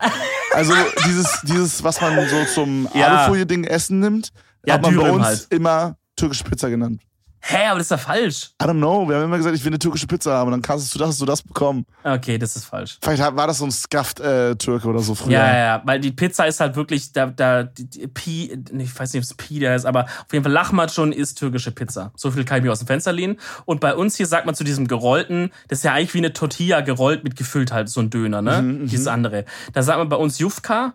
Also 0.53 0.73
dieses, 1.07 1.41
dieses, 1.43 1.83
was 1.85 2.01
man 2.01 2.17
so 2.29 2.45
zum 2.55 2.89
Ja. 2.95 3.07
Alufolie-Ding 3.09 3.65
essen 3.65 4.01
nimmt, 4.01 4.31
Ja, 4.67 4.75
hat 4.75 4.83
man 4.83 4.95
bei 4.97 5.03
Dürüm 5.03 5.17
uns 5.17 5.27
halt. 5.27 5.47
immer 5.51 5.97
türkische 6.17 6.45
Pizza 6.45 6.71
genannt. 6.71 7.01
Hä, 7.47 7.66
aber 7.68 7.78
das 7.78 7.88
ist 7.88 7.90
ja 7.90 7.99
falsch. 7.99 8.53
I 8.62 8.64
don't 8.64 8.78
know. 8.78 9.07
Wir 9.07 9.16
haben 9.16 9.24
immer 9.24 9.36
gesagt, 9.36 9.55
ich 9.55 9.62
will 9.62 9.70
eine 9.70 9.78
türkische 9.78 10.07
Pizza 10.07 10.32
haben. 10.32 10.47
Und 10.47 10.53
dann 10.53 10.62
kannst 10.62 10.95
du 10.95 10.99
das, 10.99 11.09
hast 11.09 11.20
du 11.20 11.26
das 11.26 11.42
bekommen. 11.42 11.84
Okay, 12.03 12.38
das 12.38 12.57
ist 12.57 12.64
falsch. 12.64 12.97
Vielleicht 13.03 13.20
war 13.20 13.47
das 13.47 13.59
so 13.59 13.66
ein 13.66 13.70
Scuffed-Türke 13.70 14.88
oder 14.88 15.01
so 15.01 15.14
früher. 15.14 15.32
Ja, 15.32 15.47
ja, 15.47 15.59
ja, 15.59 15.82
weil 15.84 16.01
die 16.01 16.11
Pizza 16.11 16.47
ist 16.47 16.61
halt 16.61 16.74
wirklich, 16.74 17.12
da, 17.12 17.26
da, 17.26 17.64
die, 17.64 17.84
die 17.84 18.07
Pi, 18.07 18.59
ich 18.78 18.99
weiß 18.99 19.12
nicht, 19.12 19.20
ob 19.20 19.24
es 19.24 19.34
Pi 19.34 19.59
der 19.59 19.76
ist, 19.76 19.84
aber 19.84 20.05
auf 20.05 20.32
jeden 20.32 20.42
Fall 20.42 20.53
Lachmatschun 20.53 21.12
ist 21.12 21.34
türkische 21.38 21.70
Pizza. 21.70 22.12
So 22.16 22.30
viel 22.30 22.47
kann 22.47 22.59
ich 22.59 22.64
mir 22.64 22.72
aus 22.72 22.78
dem 22.78 22.86
Fenster 22.86 23.12
lehnen. 23.12 23.38
Und 23.66 23.78
bei 23.78 23.95
uns 23.95 24.16
hier 24.16 24.26
sagt 24.26 24.47
man 24.47 24.55
zu 24.55 24.64
diesem 24.64 24.88
gerollten, 24.88 25.51
das 25.68 25.80
ist 25.80 25.84
ja 25.84 25.92
eigentlich 25.92 26.14
wie 26.14 26.18
eine 26.18 26.32
Tortilla 26.32 26.80
gerollt 26.80 27.24
mit 27.24 27.36
gefüllt 27.36 27.72
halt, 27.72 27.90
so 27.90 28.01
ein 28.01 28.09
Döner, 28.09 28.40
ne? 28.40 28.62
Mhm, 28.62 28.86
Dieses 28.88 29.07
andere. 29.07 29.45
Da 29.74 29.82
sagt 29.82 29.99
man 29.99 30.09
bei 30.09 30.16
uns 30.16 30.38
Jufka, 30.38 30.95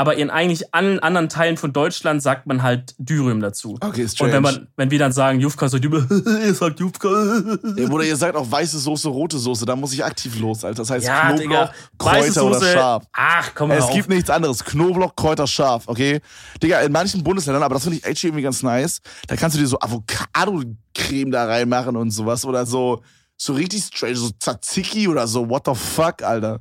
aber 0.00 0.16
in 0.16 0.30
eigentlich 0.30 0.72
allen 0.74 0.98
anderen 1.00 1.28
Teilen 1.28 1.58
von 1.58 1.74
Deutschland 1.74 2.22
sagt 2.22 2.46
man 2.46 2.62
halt 2.62 2.94
Dürüm 2.96 3.40
dazu. 3.40 3.76
Okay, 3.82 4.08
strange. 4.08 4.30
Und 4.30 4.34
wenn 4.34 4.42
man, 4.42 4.68
wenn 4.76 4.90
wir 4.90 4.98
dann 4.98 5.12
sagen 5.12 5.40
Jufka, 5.40 5.68
sagt 5.68 5.84
immer, 5.84 6.10
ihr 6.42 6.54
sagt 6.54 6.80
Jufka. 6.80 7.08
Bruder, 7.86 8.04
ihr 8.04 8.16
sagt 8.16 8.34
auch 8.34 8.50
weiße 8.50 8.78
Soße, 8.78 9.10
rote 9.10 9.38
Soße. 9.38 9.66
Da 9.66 9.76
muss 9.76 9.92
ich 9.92 10.02
aktiv 10.02 10.40
los, 10.40 10.64
Alter. 10.64 10.78
Das 10.80 10.88
heißt 10.88 11.06
Ja, 11.06 11.26
Knoblauch, 11.34 11.42
Digga. 11.42 11.72
Kräuter 11.98 12.44
oder 12.46 12.60
scharf. 12.62 13.04
Ach, 13.12 13.50
komm 13.54 13.68
mal 13.68 13.76
Es 13.76 13.84
auf. 13.84 13.92
gibt 13.92 14.08
nichts 14.08 14.30
anderes. 14.30 14.64
Knoblauch, 14.64 15.14
Kräuter, 15.14 15.46
scharf, 15.46 15.84
okay? 15.86 16.20
Digga, 16.62 16.80
in 16.80 16.92
manchen 16.92 17.22
Bundesländern, 17.22 17.62
aber 17.62 17.74
das 17.74 17.82
finde 17.82 17.98
ich 17.98 18.04
echt 18.06 18.24
irgendwie 18.24 18.42
ganz 18.42 18.62
nice, 18.62 19.02
da 19.28 19.36
kannst 19.36 19.54
du 19.58 19.60
dir 19.60 19.66
so 19.68 19.78
Avocado-Creme 19.80 21.30
da 21.30 21.44
reinmachen 21.44 21.94
und 21.96 22.10
sowas. 22.10 22.46
Oder 22.46 22.64
so, 22.64 23.02
so 23.36 23.52
richtig 23.52 23.84
strange, 23.84 24.16
so 24.16 24.30
Tzatziki 24.30 25.08
oder 25.08 25.26
so. 25.26 25.46
What 25.48 25.66
the 25.66 25.74
fuck, 25.74 26.22
Alter? 26.22 26.60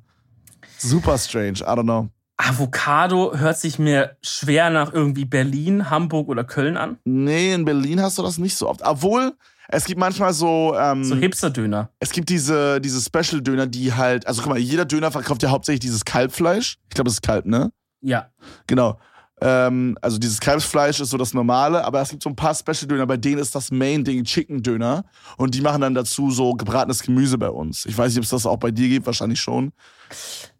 Super 0.77 1.17
strange, 1.17 1.59
I 1.61 1.73
don't 1.75 1.83
know. 1.83 2.09
Avocado 2.41 3.37
hört 3.37 3.57
sich 3.57 3.79
mir 3.79 4.15
schwer 4.21 4.69
nach 4.69 4.93
irgendwie 4.93 5.25
Berlin, 5.25 5.89
Hamburg 5.89 6.29
oder 6.29 6.45
Köln 6.45 6.77
an. 6.77 6.97
Nee, 7.03 7.53
in 7.53 7.65
Berlin 7.65 8.01
hast 8.01 8.17
du 8.17 8.23
das 8.23 8.37
nicht 8.37 8.55
so 8.55 8.69
oft. 8.69 8.81
Obwohl, 8.83 9.33
es 9.67 9.83
gibt 9.83 9.99
manchmal 9.99 10.33
so, 10.33 10.73
ähm, 10.79 11.03
So 11.03 11.15
Hipster-Döner. 11.15 11.89
es 11.99 12.11
gibt 12.11 12.29
diese, 12.29 12.79
diese 12.79 13.01
Special-Döner, 13.01 13.67
die 13.67 13.93
halt, 13.93 14.25
also 14.25 14.41
guck 14.41 14.51
mal, 14.51 14.57
jeder 14.57 14.85
Döner 14.85 15.11
verkauft 15.11 15.43
ja 15.43 15.49
hauptsächlich 15.49 15.81
dieses 15.81 16.05
Kalbfleisch. 16.05 16.77
Ich 16.87 16.95
glaube, 16.95 17.09
das 17.09 17.15
ist 17.15 17.21
Kalb, 17.23 17.45
ne? 17.45 17.71
Ja. 18.01 18.29
Genau. 18.67 18.97
Ähm, 19.41 19.97
also 20.01 20.17
dieses 20.17 20.39
Kalbsfleisch 20.39 20.99
ist 20.99 21.11
so 21.11 21.17
das 21.17 21.33
Normale, 21.33 21.83
aber 21.83 22.01
es 22.01 22.09
gibt 22.09 22.23
so 22.23 22.29
ein 22.29 22.35
paar 22.35 22.53
Special-Döner, 22.53 23.07
bei 23.07 23.17
denen 23.17 23.39
ist 23.39 23.55
das 23.55 23.71
Main-Ding 23.71 24.23
Chicken-Döner. 24.23 25.05
Und 25.37 25.55
die 25.55 25.61
machen 25.61 25.81
dann 25.81 25.93
dazu 25.93 26.29
so 26.31 26.53
gebratenes 26.53 27.01
Gemüse 27.03 27.37
bei 27.37 27.49
uns. 27.49 27.85
Ich 27.85 27.97
weiß 27.97 28.09
nicht, 28.09 28.17
ob 28.17 28.23
es 28.23 28.29
das 28.29 28.45
auch 28.45 28.57
bei 28.57 28.71
dir 28.71 28.89
gibt, 28.89 29.05
wahrscheinlich 29.05 29.39
schon. 29.39 29.71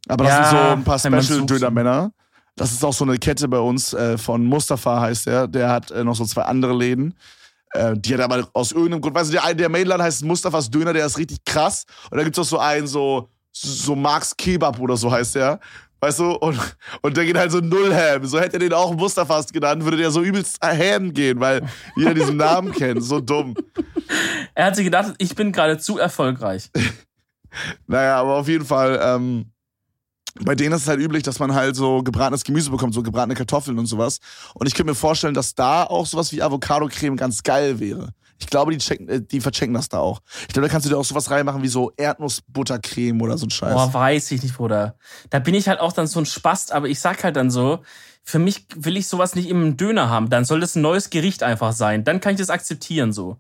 Aber 0.08 0.24
das 0.26 0.34
Ja, 0.34 0.44
sind 0.46 0.58
so 0.58 0.66
ein 0.66 0.84
paar. 0.84 1.00
Special-Döner-Männer. 1.00 2.12
Das 2.56 2.72
ist 2.72 2.84
auch 2.84 2.94
so 2.94 3.06
eine 3.06 3.18
Kette 3.18 3.48
bei 3.48 3.60
uns 3.60 3.94
äh, 3.94 4.18
von 4.18 4.46
Mustafa 4.46 5.00
heißt 5.00 5.28
der. 5.28 5.48
Der 5.48 5.70
hat 5.70 5.92
äh, 5.92 6.04
noch 6.04 6.16
so 6.16 6.26
zwei 6.26 6.42
andere 6.44 6.74
Läden. 6.74 7.16
Äh, 7.72 7.94
die 7.98 8.14
hat 8.14 8.22
aber 8.22 8.50
aus 8.54 8.72
irgendeinem 8.72 9.02
Grund, 9.02 9.16
weißt 9.16 9.32
du, 9.34 9.38
der, 9.38 9.54
der 9.54 9.70
Mainland 9.70 10.02
heißt 10.02 10.24
Mustafas 10.26 10.70
Döner, 10.70 10.92
der 10.92 11.06
ist 11.06 11.18
richtig 11.18 11.44
krass. 11.46 11.86
Und 12.10 12.18
da 12.18 12.24
gibt's 12.24 12.40
auch 12.40 12.44
so 12.44 12.60
einen, 12.60 12.88
so, 12.88 13.30
so 13.54 13.96
Marks 13.96 14.36
Kebab 14.36 14.80
oder 14.80 14.98
so 14.98 15.12
heißt 15.12 15.36
der. 15.36 15.60
Weißt 16.02 16.20
du? 16.20 16.32
Und, 16.32 16.60
und 17.02 17.18
der 17.18 17.26
geht 17.26 17.38
halt 17.38 17.52
so 17.52 17.60
null 17.60 17.94
Ham. 17.94 18.26
So 18.26 18.40
hätte 18.40 18.54
er 18.54 18.60
den 18.60 18.74
auch 18.74 18.94
Mustafas 18.96 19.52
genannt, 19.52 19.84
würde 19.84 19.98
der 19.98 20.12
so 20.12 20.22
übelst 20.22 20.62
Ham 20.62 21.14
gehen, 21.14 21.40
weil 21.40 21.68
jeder 21.96 22.14
diesen 22.14 22.38
Namen 22.38 22.72
kennt. 22.72 23.04
So 23.04 23.20
dumm. 23.20 23.56
Er 24.56 24.68
hat 24.68 24.76
sich 24.76 24.86
gedacht, 24.86 25.14
ich 25.18 25.36
bin 25.36 25.52
gerade 25.52 25.78
zu 25.78 25.98
erfolgreich. 25.98 26.70
Naja, 27.88 28.18
aber 28.18 28.36
auf 28.36 28.48
jeden 28.48 28.64
Fall, 28.64 29.00
ähm, 29.02 29.52
bei 30.42 30.54
denen 30.54 30.74
ist 30.76 30.84
es 30.84 30.88
halt 30.88 31.00
üblich, 31.00 31.24
dass 31.24 31.40
man 31.40 31.56
halt 31.56 31.76
so 31.76 32.04
gebratenes 32.04 32.44
Gemüse 32.44 32.70
bekommt, 32.70 32.94
so 32.94 33.02
gebratene 33.02 33.34
Kartoffeln 33.34 33.80
und 33.80 33.88
sowas. 33.88 34.20
Und 34.54 34.68
ich 34.68 34.76
könnte 34.76 34.92
mir 34.92 34.96
vorstellen, 34.96 35.34
dass 35.34 35.56
da 35.56 35.84
auch 35.84 36.06
sowas 36.06 36.32
wie 36.32 36.44
Avocado-Creme 36.44 37.18
ganz 37.18 37.42
geil 37.42 37.80
wäre. 37.80 38.14
Ich 38.40 38.48
glaube, 38.48 38.72
die, 38.72 38.78
checken, 38.78 39.08
äh, 39.10 39.22
die 39.22 39.42
verchecken 39.42 39.74
das 39.74 39.90
da 39.90 40.00
auch. 40.00 40.22
Ich 40.42 40.54
glaube, 40.54 40.68
da 40.68 40.72
kannst 40.72 40.86
du 40.86 40.90
dir 40.90 40.98
auch 40.98 41.06
sowas 41.06 41.30
reinmachen 41.30 41.62
wie 41.62 41.68
so 41.68 41.92
Erdnussbuttercreme 41.98 43.22
oder 43.22 43.38
so 43.38 43.46
ein 43.46 43.50
Scheiß. 43.50 43.74
Boah, 43.74 43.94
weiß 43.94 44.32
ich 44.32 44.44
nicht, 44.44 44.56
Bruder. 44.56 44.96
Da 45.30 45.40
bin 45.40 45.54
ich 45.54 45.68
halt 45.68 45.80
auch 45.80 45.92
dann 45.92 46.08
so 46.08 46.20
ein 46.20 46.26
Spast, 46.26 46.72
aber 46.72 46.88
ich 46.88 47.00
sag 47.00 47.24
halt 47.24 47.36
dann 47.36 47.52
so, 47.52 47.80
für 48.24 48.40
mich 48.40 48.66
will 48.76 48.98
ich 48.98 49.08
sowas 49.08 49.36
nicht 49.36 49.50
im 49.50 49.76
Döner 49.76 50.10
haben. 50.10 50.30
Dann 50.30 50.46
soll 50.46 50.60
das 50.60 50.76
ein 50.76 50.82
neues 50.82 51.10
Gericht 51.10 51.44
einfach 51.44 51.74
sein. 51.74 52.04
Dann 52.04 52.22
kann 52.22 52.34
ich 52.34 52.40
das 52.40 52.50
akzeptieren 52.50 53.12
so. 53.12 53.38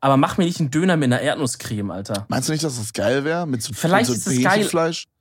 Aber 0.00 0.16
mach 0.16 0.36
mir 0.36 0.44
nicht 0.44 0.60
einen 0.60 0.70
Döner 0.70 0.96
mit 0.96 1.06
einer 1.06 1.20
Erdnusscreme, 1.20 1.90
Alter. 1.90 2.26
Meinst 2.28 2.48
du 2.48 2.52
nicht, 2.52 2.64
dass 2.64 2.76
das 2.76 2.92
geil 2.92 3.24
wäre? 3.24 3.46
Mit 3.46 3.62
so, 3.62 3.72
Vielleicht 3.72 4.10
mit 4.10 4.20
so 4.20 4.30
ist 4.30 4.38
es 4.38 4.44
geil. 4.44 4.68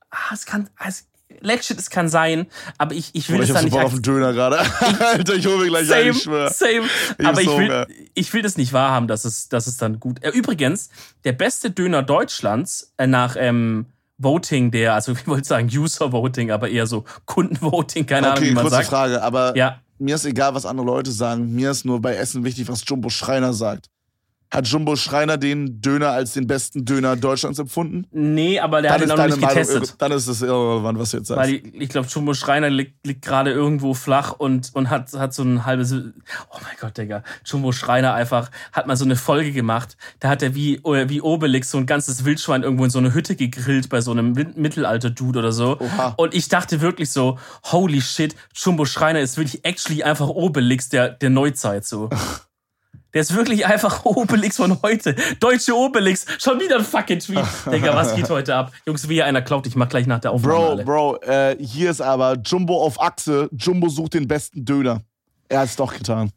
Ah, 0.10 0.34
es 0.34 0.46
kann, 0.46 0.70
es, 0.86 1.06
legit, 1.42 1.78
es 1.80 1.90
kann 1.90 2.10
sein, 2.10 2.48
aber 2.78 2.94
ich, 2.96 3.10
ich 3.14 3.30
will 3.30 3.40
das 3.40 3.50
ich 3.50 3.54
dann 3.54 3.62
so 3.62 3.66
nicht 3.66 3.74
Bock 3.76 3.86
auf 3.86 3.94
einen 3.94 4.02
Döner 4.02 4.34
gerade. 4.34 4.60
Alter, 5.00 5.36
ich 5.36 5.46
hole 5.46 5.58
mir 5.58 5.68
gleich 5.68 5.88
Same, 5.88 6.02
einen, 6.02 6.12
ich 6.12 6.24
schwör. 6.24 6.50
same. 6.50 6.82
Ich 7.18 7.26
Aber 7.26 7.28
hab 7.38 7.40
ich 7.40 7.46
so 7.50 7.58
will, 7.58 7.88
ich 8.14 8.34
will 8.34 8.42
das 8.42 8.58
nicht 8.58 8.74
wahrhaben, 8.74 9.08
dass 9.08 9.26
es, 9.26 9.50
dass 9.50 9.68
es 9.68 9.78
dann 9.78 10.00
gut. 10.00 10.24
Äh, 10.24 10.30
übrigens, 10.30 10.90
der 11.24 11.34
beste 11.34 11.72
Döner 11.72 12.04
Deutschlands 12.04 12.94
äh, 12.98 13.08
nach 13.08 13.36
ähm, 13.38 13.86
Voting, 14.18 14.72
der, 14.72 14.94
also 14.94 15.12
ich 15.14 15.28
wollte 15.28 15.48
sagen 15.48 15.70
User 15.72 16.12
Voting, 16.12 16.52
aber 16.52 16.70
eher 16.70 16.88
so 16.88 17.06
Kundenvoting, 17.26 18.06
keine 18.06 18.28
Ahnung, 18.28 18.38
Okay, 18.40 18.50
wie 18.50 18.54
man 18.54 18.64
kurze 18.64 18.78
sagt. 18.78 18.88
Frage, 18.88 19.22
aber 19.22 19.56
Ja, 19.56 19.82
mir 19.98 20.16
ist 20.16 20.26
egal, 20.26 20.54
was 20.56 20.66
andere 20.66 20.86
Leute 20.86 21.12
sagen. 21.12 21.54
Mir 21.54 21.72
ist 21.72 21.86
nur 21.86 22.02
bei 22.02 22.16
Essen 22.16 22.44
wichtig, 22.44 22.68
was 22.68 22.84
Jumbo 22.86 23.10
Schreiner 23.10 23.54
sagt. 23.54 23.90
Hat 24.52 24.68
Jumbo 24.68 24.96
Schreiner 24.96 25.38
den 25.38 25.82
Döner 25.82 26.10
als 26.12 26.34
den 26.34 26.48
besten 26.48 26.86
Döner 26.86 27.16
Deutschlands 27.16 27.60
empfunden? 27.60 28.08
nee, 28.12 28.60
aber 28.60 28.82
der 28.82 28.94
hat 28.94 29.02
ihn 29.02 29.12
auch 29.12 29.18
noch 29.18 29.26
nicht 29.26 29.42
getestet. 29.42 29.96
dann 29.98 30.12
ist 30.12 30.28
es 30.28 30.42
irrelevant, 30.42 31.00
was 31.00 31.12
du 31.12 31.18
jetzt 31.18 31.28
sagst. 31.28 31.42
Weil 31.42 31.56
ich, 31.56 31.74
ich 31.74 31.90
glaube, 31.90 32.08
Jumbo 32.08 32.34
Schreiner 32.34 32.70
liegt, 32.70 33.06
liegt 33.06 33.24
gerade 33.24 33.52
irgendwo 33.52 33.94
flach 33.94 34.34
und, 34.34 34.72
und 34.74 34.90
hat, 34.90 35.12
hat 35.14 35.34
so 35.34 35.44
ein 35.44 35.66
halbes. 35.66 35.94
Oh 35.94 36.58
mein 36.62 36.76
Gott, 36.80 36.98
Digga. 36.98 37.24
Jumbo 37.46 37.72
Schreiner 37.72 38.14
einfach 38.14 38.52
hat 38.72 38.88
mal 38.88 38.96
so 38.96 39.06
eine 39.06 39.16
Folge 39.16 39.52
gemacht. 39.52 39.98
Da 40.20 40.30
hat 40.30 40.42
er 40.42 40.56
wie, 40.56 40.80
wie 40.84 41.22
Obelix 41.22 41.72
so 41.72 41.78
ein 41.78 41.86
ganzes 41.86 42.24
Wildschwein 42.24 42.64
irgendwo 42.64 42.86
in 42.86 42.92
so 42.92 43.00
eine 43.00 43.14
Hütte 43.14 43.36
gegrillt 43.36 43.90
bei 43.90 44.02
so 44.02 44.12
einem 44.12 44.34
Mittelalter-Dude 44.34 45.40
oder 45.40 45.52
so. 45.52 45.80
Oha. 45.80 46.14
Und 46.18 46.34
ich 46.34 46.48
dachte 46.48 46.82
wirklich 46.82 47.10
so, 47.10 47.40
holy 47.64 48.02
shit, 48.02 48.36
Jumbo 48.54 48.86
Schreiner 48.86 49.20
ist 49.20 49.38
wirklich 49.38 49.66
actually 49.66 50.04
einfach 50.04 50.30
Obelix 50.30 50.90
der, 50.90 51.10
der 51.10 51.30
Neuzeit 51.30 51.86
so. 51.86 52.10
Der 53.16 53.22
ist 53.22 53.34
wirklich 53.34 53.66
einfach 53.66 54.04
Obelix 54.06 54.58
von 54.58 54.82
heute. 54.82 55.16
Deutsche 55.40 55.74
Obelix. 55.74 56.26
Schon 56.38 56.60
wieder 56.60 56.78
ein 56.78 56.84
fucking 56.84 57.20
Tweet. 57.20 57.46
Digga, 57.72 57.96
was 57.96 58.14
geht 58.14 58.30
heute 58.30 58.54
ab? 58.54 58.74
Jungs, 58.86 59.08
wie 59.08 59.24
einer 59.24 59.42
klaut, 59.42 59.66
ich 59.66 59.78
mach 59.78 59.88
gleich 59.88 60.06
nach 60.06 60.20
der 60.20 60.32
Aufnahme 60.32 60.54
Bro, 60.54 60.70
alle. 60.70 60.84
Bro, 60.84 61.16
äh, 61.22 61.56
hier 61.58 61.92
ist 61.92 62.02
aber 62.02 62.36
Jumbo 62.46 62.84
auf 62.84 63.02
Achse. 63.02 63.50
Jumbo 63.54 63.88
sucht 63.88 64.16
den 64.16 64.28
besten 64.28 64.66
Döner. 64.66 65.02
Er 65.48 65.62
hat 65.62 65.70
es 65.70 65.78
doch 65.78 65.94
getan. 65.94 66.32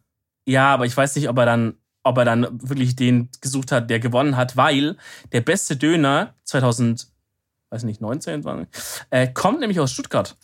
Ja, 0.46 0.72
aber 0.72 0.86
ich 0.86 0.96
weiß 0.96 1.16
nicht, 1.16 1.28
ob 1.28 1.36
er 1.38 1.46
dann, 1.46 1.74
ob 2.04 2.16
er 2.16 2.24
dann 2.24 2.46
wirklich 2.62 2.94
den 2.94 3.28
gesucht 3.40 3.72
hat, 3.72 3.90
der 3.90 3.98
gewonnen 3.98 4.36
hat, 4.36 4.56
weil 4.56 4.96
der 5.32 5.40
beste 5.40 5.76
Döner 5.76 6.34
2000, 6.44 7.08
weiß 7.70 7.82
nicht, 7.82 8.00
19, 8.00 8.42
20, 8.42 8.68
äh, 9.10 9.26
kommt 9.26 9.58
nämlich 9.58 9.80
aus 9.80 9.90
Stuttgart. 9.90 10.36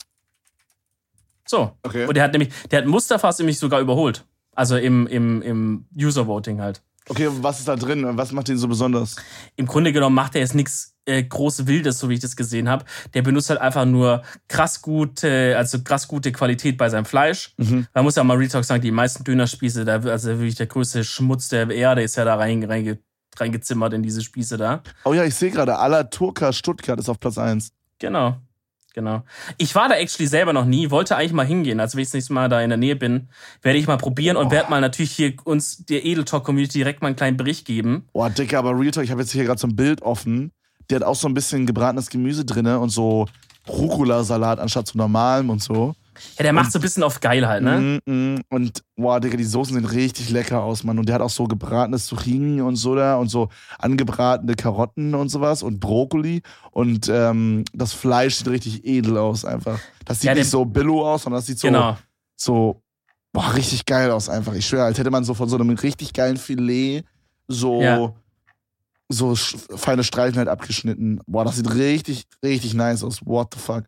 So. 1.47 1.76
Okay. 1.85 2.07
Und 2.07 2.16
der 2.16 2.24
hat 2.24 2.32
nämlich, 2.32 2.53
der 2.72 2.80
hat 2.80 2.87
Mustafas 2.87 3.39
nämlich 3.39 3.61
sogar 3.61 3.80
überholt. 3.80 4.24
Also 4.55 4.76
im, 4.76 5.07
im, 5.07 5.42
im 5.42 5.86
User 5.96 6.26
Voting 6.26 6.61
halt. 6.61 6.82
Okay, 7.09 7.28
was 7.30 7.59
ist 7.59 7.68
da 7.68 7.76
drin? 7.76 8.07
Was 8.16 8.32
macht 8.32 8.48
den 8.48 8.57
so 8.57 8.66
besonders? 8.66 9.16
Im 9.56 9.66
Grunde 9.66 9.93
genommen 9.93 10.14
macht 10.14 10.35
er 10.35 10.40
jetzt 10.40 10.55
nichts 10.55 10.94
äh, 11.05 11.22
groß 11.22 11.66
Wildes, 11.66 11.98
so 11.98 12.09
wie 12.09 12.14
ich 12.14 12.20
das 12.20 12.35
gesehen 12.35 12.68
habe. 12.68 12.86
Der 13.12 13.20
benutzt 13.20 13.51
halt 13.51 13.60
einfach 13.60 13.85
nur 13.85 14.22
krass 14.48 14.81
gute, 14.81 15.55
also 15.56 15.82
krass 15.82 16.09
gute 16.09 16.32
Qualität 16.32 16.78
bei 16.78 16.89
seinem 16.89 17.05
Fleisch. 17.05 17.52
Mhm. 17.59 17.86
Man 17.93 18.05
muss 18.05 18.16
ja 18.16 18.24
mal 18.24 18.39
Retalk 18.39 18.64
sagen, 18.64 18.82
die 18.82 18.90
meisten 18.90 19.22
Dönerspieße, 19.22 19.85
da, 19.85 20.01
also 20.01 20.28
wirklich 20.31 20.55
der 20.55 20.66
größte 20.66 21.05
Schmutz 21.05 21.51
der 21.51 21.68
Erde 21.70 22.02
ist 22.02 22.16
ja 22.16 22.24
da 22.24 22.36
rein, 22.36 22.64
reinge, 22.64 22.98
reingezimmert 23.36 23.93
in 23.93 24.02
diese 24.02 24.22
Spieße 24.22 24.56
da. 24.56 24.82
Oh 25.05 25.12
ja, 25.12 25.24
ich 25.24 25.35
sehe 25.35 25.51
gerade, 25.51 25.78
Ala 25.78 26.05
Turka 26.05 26.55
Stuttgart 26.55 26.98
ist 26.98 27.10
auf 27.10 27.20
Platz 27.20 27.36
1. 27.36 27.70
Genau. 27.98 28.40
Genau. 28.94 29.24
Ich 29.58 29.74
war 29.74 29.88
da 29.88 29.96
actually 29.96 30.28
selber 30.28 30.52
noch 30.52 30.64
nie, 30.64 30.90
wollte 30.90 31.16
eigentlich 31.16 31.32
mal 31.32 31.44
hingehen. 31.44 31.80
Also 31.80 31.96
wenn 31.96 32.02
ich 32.02 32.08
das 32.08 32.14
nächste 32.14 32.32
Mal 32.32 32.48
da 32.48 32.60
in 32.62 32.70
der 32.70 32.78
Nähe 32.78 32.94
bin, 32.94 33.28
werde 33.60 33.78
ich 33.78 33.88
mal 33.88 33.98
probieren 33.98 34.36
und 34.36 34.52
werde 34.52 34.70
mal 34.70 34.80
natürlich 34.80 35.10
hier 35.10 35.34
uns 35.42 35.84
der 35.84 36.04
Edeltalk-Community 36.04 36.78
direkt 36.78 37.02
mal 37.02 37.08
einen 37.08 37.16
kleinen 37.16 37.36
Bericht 37.36 37.66
geben. 37.66 38.06
Boah, 38.12 38.30
Dicker, 38.30 38.60
aber 38.60 38.78
Real 38.78 38.92
Talk, 38.92 39.04
ich 39.04 39.10
habe 39.10 39.20
jetzt 39.20 39.32
hier 39.32 39.44
gerade 39.44 39.60
so 39.60 39.66
ein 39.66 39.74
Bild 39.74 40.02
offen. 40.02 40.52
Der 40.88 41.00
hat 41.00 41.02
auch 41.02 41.16
so 41.16 41.26
ein 41.26 41.34
bisschen 41.34 41.66
gebratenes 41.66 42.08
Gemüse 42.08 42.44
drinne 42.44 42.78
und 42.78 42.90
so 42.90 43.26
Rucola-Salat 43.68 44.60
anstatt 44.60 44.86
zu 44.86 44.96
normalem 44.96 45.50
und 45.50 45.60
so. 45.60 45.94
Ja, 46.39 46.43
der 46.43 46.53
macht 46.53 46.73
so 46.73 46.78
ein 46.78 46.82
bisschen 46.82 47.03
auf 47.03 47.20
geil 47.20 47.47
halt, 47.47 47.62
ne? 47.62 48.01
Mm, 48.07 48.35
mm. 48.35 48.41
Und 48.51 48.82
boah, 48.97 49.20
Digga, 49.20 49.36
die 49.36 49.45
Soßen 49.45 49.74
sehen 49.74 49.85
richtig 49.85 50.31
lecker 50.31 50.62
aus, 50.62 50.85
Mann. 50.85 50.99
Und 50.99 51.07
der 51.09 51.16
hat 51.16 51.23
auch 51.23 51.31
so 51.31 51.45
gebratenes 51.45 52.07
Zucchini 52.07 52.61
und 52.61 52.77
so 52.77 52.95
da 52.95 53.16
und 53.16 53.28
so 53.28 53.49
angebratene 53.78 54.55
Karotten 54.55 55.15
und 55.15 55.28
sowas 55.28 55.62
und 55.62 55.81
Brokkoli. 55.81 56.43
Und 56.70 57.09
ähm, 57.09 57.65
das 57.73 57.93
Fleisch 57.93 58.36
sieht 58.36 58.49
richtig 58.49 58.85
edel 58.86 59.19
aus 59.19 59.45
einfach. 59.45 59.78
Das 60.05 60.20
sieht 60.20 60.28
Ja, 60.28 60.35
nicht 60.35 60.51
so 60.51 60.65
billo 60.65 61.07
aus, 61.11 61.23
sondern 61.23 61.39
das 61.39 61.47
sieht 61.47 61.59
so, 61.59 61.69
Genau. 61.69 61.97
so 62.36 62.82
boah, 63.32 63.55
richtig 63.55 63.85
geil 63.86 64.11
aus 64.11 64.28
einfach. 64.28 64.55
Ich 64.55 64.66
schwöre, 64.66 64.85
als 64.85 64.99
hätte 64.99 65.11
man 65.11 65.24
so 65.24 65.35
von 65.35 65.49
so 65.49 65.57
einem 65.57 65.70
richtig 65.70 66.12
geilen 66.12 66.36
Filet 66.36 67.03
so, 67.49 67.82
Ja. 67.82 68.12
so 69.09 69.35
feine 69.35 70.05
Streifen 70.05 70.39
halt 70.39 70.49
abgeschnitten. 70.49 71.20
Boah, 71.27 71.45
das 71.45 71.57
sieht 71.57 71.73
richtig, 71.74 72.24
richtig 72.45 72.74
nice 72.74 73.03
aus. 73.05 73.24
What 73.27 73.55
the 73.55 73.61
fuck? 73.61 73.85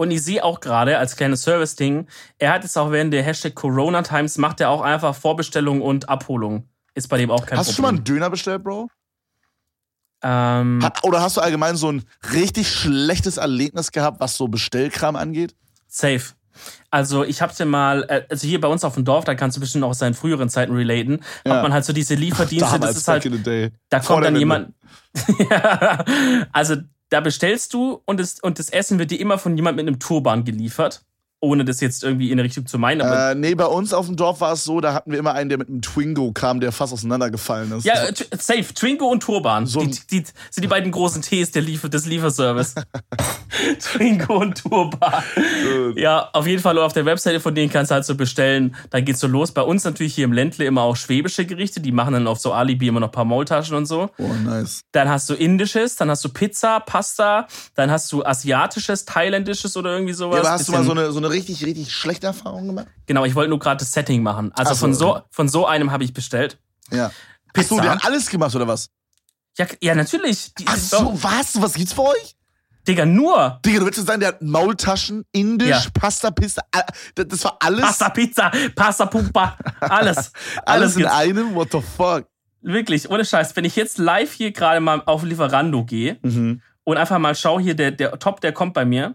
Und 0.00 0.12
ich 0.12 0.22
sehe 0.22 0.44
auch 0.44 0.60
gerade 0.60 0.96
als 0.96 1.16
kleines 1.16 1.42
Service-Ding, 1.42 2.06
er 2.38 2.52
hat 2.52 2.62
jetzt 2.62 2.78
auch 2.78 2.92
während 2.92 3.12
der 3.12 3.24
Hashtag 3.24 3.56
Corona 3.56 4.02
Times, 4.02 4.38
macht 4.38 4.60
er 4.60 4.70
auch 4.70 4.80
einfach 4.80 5.12
Vorbestellung 5.12 5.82
und 5.82 6.08
Abholung. 6.08 6.68
Ist 6.94 7.08
bei 7.08 7.18
dem 7.18 7.32
auch 7.32 7.44
kein 7.46 7.58
Hast 7.58 7.70
du 7.70 7.74
schon 7.74 7.82
mal 7.82 7.88
Problem. 7.88 7.98
einen 7.98 8.04
Döner 8.04 8.30
bestellt, 8.30 8.62
Bro? 8.62 8.88
ähm, 10.22 10.80
Ha- 10.82 10.92
Oder 11.02 11.20
hast 11.20 11.36
du 11.36 11.40
allgemein 11.40 11.76
so 11.76 11.90
ein 11.90 12.04
richtig 12.32 12.70
schlechtes 12.72 13.36
Erlebnis 13.38 13.90
gehabt, 13.92 14.20
was 14.20 14.36
so 14.36 14.46
Bestellkram 14.48 15.16
angeht? 15.16 15.54
Safe. 15.88 16.22
Also 16.90 17.24
ich 17.24 17.40
hab's 17.42 17.58
ja 17.58 17.66
mal, 17.66 18.04
äh, 18.08 18.22
also 18.28 18.46
hier 18.46 18.60
bei 18.60 18.68
uns 18.68 18.82
auf 18.84 18.94
dem 18.94 19.04
Dorf, 19.04 19.24
da 19.24 19.34
kannst 19.34 19.56
du 19.56 19.60
bestimmt 19.60 19.82
auch 19.84 19.90
aus 19.90 19.98
seinen 19.98 20.14
früheren 20.14 20.48
Zeiten 20.48 20.74
relaten, 20.74 21.20
Ja. 21.44 21.54
hat 21.56 21.62
man 21.62 21.72
halt 21.72 21.84
so 21.84 21.92
diese 21.92 22.14
Lieferdienste, 22.14 22.78
das 22.80 22.96
ist 22.96 23.08
halt, 23.08 23.24
da 23.90 24.00
kommt 24.00 24.24
dann 24.24 24.36
jemand, 24.36 24.74
ja, 25.50 26.04
also 26.52 26.76
da 27.10 27.20
bestellst 27.20 27.74
du 27.74 28.02
und 28.04 28.20
das, 28.20 28.40
und 28.40 28.58
das 28.58 28.70
Essen 28.70 28.98
wird 28.98 29.10
dir 29.10 29.20
immer 29.20 29.38
von 29.38 29.56
jemand 29.56 29.76
mit 29.76 29.86
einem 29.86 29.98
Turban 29.98 30.44
geliefert, 30.44 31.04
ohne 31.40 31.64
das 31.64 31.80
jetzt 31.80 32.02
irgendwie 32.02 32.30
in 32.30 32.32
eine 32.34 32.44
Richtung 32.44 32.66
zu 32.66 32.78
meinen, 32.78 33.00
aber 33.00 33.30
Äh, 33.30 33.34
nee, 33.34 33.54
bei 33.54 33.66
uns 33.66 33.92
auf 33.92 34.06
dem 34.06 34.16
Dorf 34.16 34.40
war 34.40 34.52
es 34.52 34.64
so, 34.64 34.80
da 34.80 34.92
hatten 34.94 35.12
wir 35.12 35.18
immer 35.18 35.34
einen, 35.34 35.48
der 35.48 35.58
mit 35.58 35.68
einem 35.68 35.82
Twingo 35.82 36.32
kam, 36.32 36.60
der 36.60 36.72
fast 36.72 36.92
auseinandergefallen 36.92 37.72
ist. 37.72 37.84
Ja, 37.84 37.94
äh, 37.94 38.12
safe. 38.38 38.74
Twingo 38.74 39.06
und 39.06 39.22
Turban. 39.22 39.66
So 39.66 39.80
die, 39.80 40.00
die, 40.10 40.24
sind 40.50 40.62
die 40.62 40.68
beiden 40.68 40.90
großen 40.90 41.22
Ts 41.22 41.52
der 41.52 41.62
Liefer 41.62 41.88
des 41.88 42.06
Lieferservice. 42.06 42.74
Twingo 43.80 44.38
und 44.38 44.62
Turban. 44.62 45.22
Ja, 45.96 46.28
auf 46.32 46.46
jeden 46.46 46.62
Fall 46.62 46.78
auf 46.78 46.92
der 46.92 47.04
Webseite 47.04 47.40
von 47.40 47.54
denen 47.54 47.70
kannst 47.70 47.90
du 47.90 47.94
halt 47.94 48.04
so 48.04 48.14
bestellen. 48.14 48.74
Dann 48.90 49.04
geht's 49.04 49.20
so 49.20 49.26
los. 49.26 49.52
Bei 49.52 49.62
uns 49.62 49.84
natürlich 49.84 50.14
hier 50.14 50.24
im 50.24 50.32
Ländle 50.32 50.64
immer 50.64 50.82
auch 50.82 50.96
schwäbische 50.96 51.46
Gerichte. 51.46 51.80
Die 51.80 51.92
machen 51.92 52.14
dann 52.14 52.26
auf 52.26 52.38
so 52.38 52.52
Alibi 52.52 52.88
immer 52.88 53.00
noch 53.00 53.08
ein 53.08 53.12
paar 53.12 53.24
Maultaschen 53.24 53.76
und 53.76 53.86
so. 53.86 54.10
Oh, 54.18 54.28
nice. 54.44 54.82
Dann 54.92 55.08
hast 55.08 55.28
du 55.30 55.34
indisches, 55.34 55.96
dann 55.96 56.10
hast 56.10 56.24
du 56.24 56.28
Pizza, 56.28 56.80
Pasta, 56.80 57.46
dann 57.74 57.90
hast 57.90 58.12
du 58.12 58.24
asiatisches, 58.24 59.04
thailändisches 59.04 59.76
oder 59.76 59.92
irgendwie 59.92 60.14
sowas. 60.14 60.36
Ja, 60.36 60.40
aber 60.42 60.50
hast 60.52 60.68
du 60.68 60.72
mal 60.72 60.84
so 60.84 60.92
eine, 60.92 61.12
so 61.12 61.18
eine 61.18 61.27
richtig, 61.30 61.64
richtig 61.64 61.92
schlechte 61.92 62.26
Erfahrung 62.26 62.66
gemacht? 62.66 62.86
Genau, 63.06 63.24
ich 63.24 63.34
wollte 63.34 63.50
nur 63.50 63.58
gerade 63.58 63.78
das 63.78 63.92
Setting 63.92 64.22
machen. 64.22 64.52
Also 64.54 64.74
so, 64.74 64.80
von, 64.80 64.94
so, 64.94 65.16
okay. 65.16 65.22
von 65.30 65.48
so 65.48 65.66
einem 65.66 65.90
habe 65.92 66.04
ich 66.04 66.12
bestellt. 66.12 66.58
Ja. 66.90 67.10
Pizza. 67.52 67.74
Achso, 67.74 67.80
der 67.82 67.90
hat 67.92 68.04
alles 68.04 68.28
gemacht, 68.28 68.54
oder 68.54 68.68
was? 68.68 68.90
Ja, 69.56 69.66
ja 69.80 69.94
natürlich. 69.94 70.54
Die, 70.54 70.64
Ach 70.66 70.76
so, 70.76 71.18
was? 71.22 71.60
Was 71.60 71.74
gibt's 71.74 71.92
für 71.92 72.02
euch? 72.02 72.36
Digga, 72.86 73.04
nur. 73.04 73.60
Digga, 73.66 73.80
du 73.80 73.84
willst 73.86 73.98
jetzt 73.98 74.06
sagen, 74.06 74.20
der 74.20 74.30
hat 74.30 74.42
Maultaschen, 74.42 75.24
Indisch, 75.32 75.68
Ja. 75.68 75.82
Pasta, 75.92 76.30
all- 76.70 76.84
das 77.26 77.44
war 77.44 77.56
alles, 77.60 77.80
Pasta, 77.82 78.08
Pizza, 78.10 78.50
Pasta, 78.74 79.06
Pumpa, 79.06 79.58
alles. 79.80 80.16
alles 80.64 80.94
alles 80.94 80.96
in 80.96 81.04
einem? 81.06 81.54
What 81.54 81.68
the 81.72 81.82
fuck? 81.82 82.26
Wirklich, 82.62 83.10
ohne 83.10 83.24
Scheiß. 83.24 83.54
Wenn 83.56 83.64
ich 83.66 83.76
jetzt 83.76 83.98
live 83.98 84.32
hier 84.32 84.52
gerade 84.52 84.80
mal 84.80 85.02
auf 85.04 85.22
Lieferando 85.22 85.84
gehe 85.84 86.18
Mhm. 86.22 86.62
und 86.84 86.96
einfach 86.96 87.18
mal 87.18 87.34
schaue, 87.34 87.60
hier 87.60 87.74
der, 87.74 87.90
der 87.90 88.18
Top, 88.18 88.40
der 88.40 88.52
kommt 88.52 88.72
bei 88.74 88.84
mir, 88.86 89.14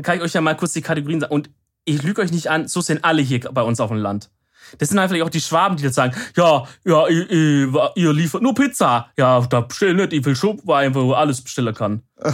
dann 0.00 0.04
kann 0.04 0.16
ich 0.16 0.22
euch 0.22 0.32
ja 0.32 0.40
mal 0.40 0.56
kurz 0.56 0.72
die 0.72 0.80
Kategorien 0.80 1.20
sagen. 1.20 1.34
Und 1.34 1.50
ich 1.84 2.02
lüge 2.02 2.22
euch 2.22 2.32
nicht 2.32 2.48
an, 2.48 2.68
so 2.68 2.80
sind 2.80 3.04
alle 3.04 3.20
hier 3.20 3.40
bei 3.40 3.60
uns 3.60 3.80
auf 3.80 3.90
dem 3.90 3.98
Land. 3.98 4.30
Das 4.78 4.88
sind 4.88 4.98
halt 4.98 5.10
vielleicht 5.10 5.26
auch 5.26 5.30
die 5.30 5.42
Schwaben, 5.42 5.76
die 5.76 5.82
jetzt 5.82 5.96
sagen, 5.96 6.16
ja, 6.36 6.64
ja, 6.84 7.06
ihr, 7.08 7.30
ihr, 7.30 7.92
ihr 7.96 8.12
liefert 8.14 8.40
nur 8.40 8.54
Pizza. 8.54 9.10
Ja, 9.18 9.40
da 9.40 9.60
bestell 9.60 9.92
nicht, 9.92 10.14
ich 10.14 10.24
will 10.24 10.34
Schubwein, 10.34 10.94
wo 10.94 11.12
alles 11.12 11.42
bestellen 11.42 11.74
kann. 11.74 12.02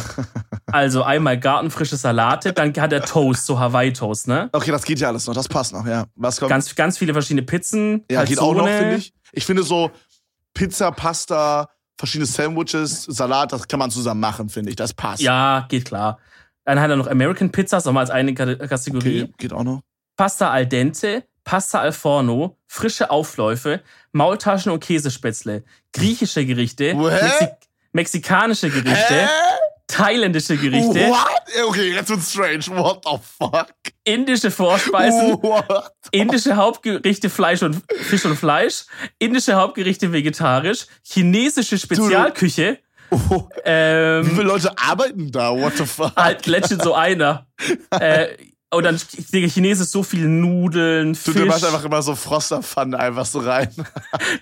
also 0.66 1.02
einmal 1.02 1.40
gartenfrische 1.40 1.97
Salate, 1.97 2.52
dann 2.52 2.72
hat 2.76 2.93
er 2.93 3.02
Toast, 3.02 3.47
so 3.47 3.59
Hawaii-Toast, 3.59 4.28
ne? 4.28 4.48
Okay, 4.52 4.70
das 4.70 4.84
geht 4.84 5.01
ja 5.01 5.09
alles 5.09 5.26
noch, 5.26 5.34
das 5.34 5.48
passt 5.48 5.72
noch, 5.72 5.86
ja. 5.86 6.05
Was 6.14 6.38
kommt? 6.38 6.51
Ganz, 6.51 6.72
ganz 6.76 6.98
viele 6.98 7.14
verschiedene 7.14 7.43
Pizzen. 7.43 8.05
ja, 8.09 8.24
geht 8.24 8.38
auch 8.38 8.55
noch, 8.55 8.68
finde 8.68 8.97
ich. 8.97 9.12
Ich 9.32 9.44
finde 9.44 9.64
so 9.64 9.90
Pizza, 10.55 10.93
Pasta, 10.93 11.68
verschiedene 11.98 12.26
Sandwiches, 12.26 13.05
Salat, 13.05 13.52
das 13.52 13.66
kann 13.66 13.80
man 13.80 13.90
zusammen 13.90 14.20
machen, 14.20 14.48
finde 14.51 14.70
ich. 14.70 14.76
Das 14.76 14.93
passt. 14.93 15.22
Ja, 15.22 15.66
geht 15.68 15.86
klar. 15.86 16.18
Dann 16.66 16.80
hat 16.80 16.90
er 16.90 16.97
noch 16.97 17.06
American 17.06 17.51
Pizzas, 17.52 17.84
nochmal 17.84 18.02
als 18.02 18.10
eine 18.10 18.34
Kate- 18.34 18.59
Kategorie. 18.59 19.22
Okay, 19.22 19.32
geht 19.38 19.52
auch 19.52 19.62
noch. 19.64 19.80
Pasta 20.16 20.51
al 20.51 20.66
dente, 20.66 21.24
Pasta 21.44 21.80
al 21.80 21.93
forno, 21.93 22.59
frische 22.66 23.10
Aufläufe, 23.10 23.80
Maultaschen 24.12 24.72
und 24.72 24.80
Käsespätzle, 24.82 25.62
griechische 25.93 26.44
Gerichte, 26.44 26.86
Hä? 26.86 26.94
Mexi 26.97 27.48
mexikanische 27.93 28.68
Gerichte, 28.70 29.28
thailändische 29.86 30.56
Gerichte, 30.56 31.09
What? 31.09 31.43
Okay, 31.68 31.94
jetzt 31.94 32.10
wird's 32.10 32.30
strange. 32.32 32.66
What 32.76 33.05
the 33.05 33.16
fuck? 33.38 33.68
indische 34.05 34.51
Vorspeisen, 34.51 35.34
What? 35.43 35.93
indische 36.10 36.56
Hauptgerichte 36.56 37.30
Fleisch 37.30 37.62
und 37.62 37.80
Fisch 38.02 38.24
und 38.24 38.36
Fleisch, 38.36 38.84
indische 39.18 39.55
Hauptgerichte 39.55 40.12
vegetarisch, 40.12 40.86
chinesische 41.02 41.78
Spezialküche, 41.78 42.78
Oh, 43.10 43.48
Wie 43.54 43.60
ähm, 43.64 44.24
viele 44.26 44.42
Leute 44.44 44.76
arbeiten 44.78 45.30
da? 45.30 45.50
What 45.56 45.76
the 45.76 45.86
fuck? 45.86 46.14
halt 46.16 46.46
legit 46.46 46.82
so 46.82 46.94
einer. 46.94 47.46
äh, 47.90 48.28
und 48.70 48.84
dann 48.84 49.00
Digga, 49.32 49.46
Chinesisch 49.46 49.88
so 49.88 50.02
viel 50.02 50.26
Nudeln, 50.26 51.12
Du, 51.12 51.18
Fisch. 51.18 51.34
du 51.34 51.46
machst 51.46 51.64
einfach 51.64 51.84
immer 51.84 52.02
so 52.02 52.14
Frosterpfannen 52.16 52.94
einfach 52.94 53.24
so 53.24 53.38
rein. 53.38 53.68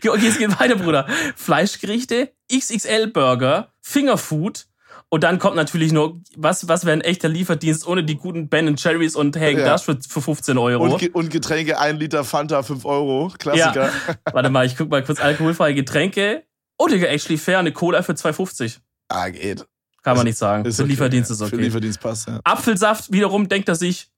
Okay, 0.07 0.27
es 0.27 0.39
geht 0.39 0.59
weiter, 0.59 0.77
Bruder. 0.77 1.07
Fleischgerichte, 1.37 2.33
XXL-Burger, 2.51 3.69
Fingerfood. 3.81 4.67
Und 5.11 5.23
dann 5.23 5.39
kommt 5.39 5.55
natürlich 5.57 5.93
nur, 5.93 6.21
was, 6.37 6.67
was 6.67 6.85
wäre 6.85 6.95
ein 6.97 7.01
echter 7.03 7.29
Lieferdienst 7.29 7.87
ohne 7.87 8.03
die 8.03 8.17
guten 8.17 8.49
Ben 8.49 8.75
Cherries 8.77 9.15
und 9.15 9.37
Hagen 9.37 9.59
Ja. 9.59 9.65
Dazs 9.67 9.83
für, 9.83 9.99
für 10.09 10.21
15 10.23 10.59
Euro. 10.59 10.83
Und, 10.85 10.99
Ge- 10.99 11.11
und 11.13 11.31
Getränke, 11.31 11.79
ein 11.79 11.99
Liter 11.99 12.25
Fanta, 12.25 12.63
5 12.63 12.85
Euro. 12.85 13.31
Klassiker. 13.39 13.91
Warte 14.33 14.51
mal, 14.51 14.67
ich 14.67 14.77
guck 14.77 14.89
mal 14.91 15.05
kurz 15.05 15.21
alkoholfreie 15.21 15.75
Getränke. 15.75 16.45
Oh, 16.85 16.89
Digga, 16.89 17.07
actually 17.07 17.39
fair, 17.39 17.59
eine 17.59 17.73
Cola 17.73 18.03
für 18.03 18.13
2,50. 18.13 18.79
Ah, 19.09 19.29
geht. 19.31 19.67
Kann 20.03 20.17
man 20.17 20.27
nicht 20.27 20.37
sagen. 20.39 20.65
Ist 20.67 20.77
für 20.77 20.83
okay, 20.83 20.91
Lieferdienst 20.91 21.31
ja. 21.31 21.35
ist 21.35 21.39
Für 21.41 21.47
okay. 21.57 21.65
Lieferdienst 21.65 22.01
passt, 22.01 22.29
ja. 22.29 22.41
Apfelsaft 22.45 23.11
wiederum 23.11 23.49
denkt 23.49 23.69
er 23.71 23.75
sich, 23.75 24.09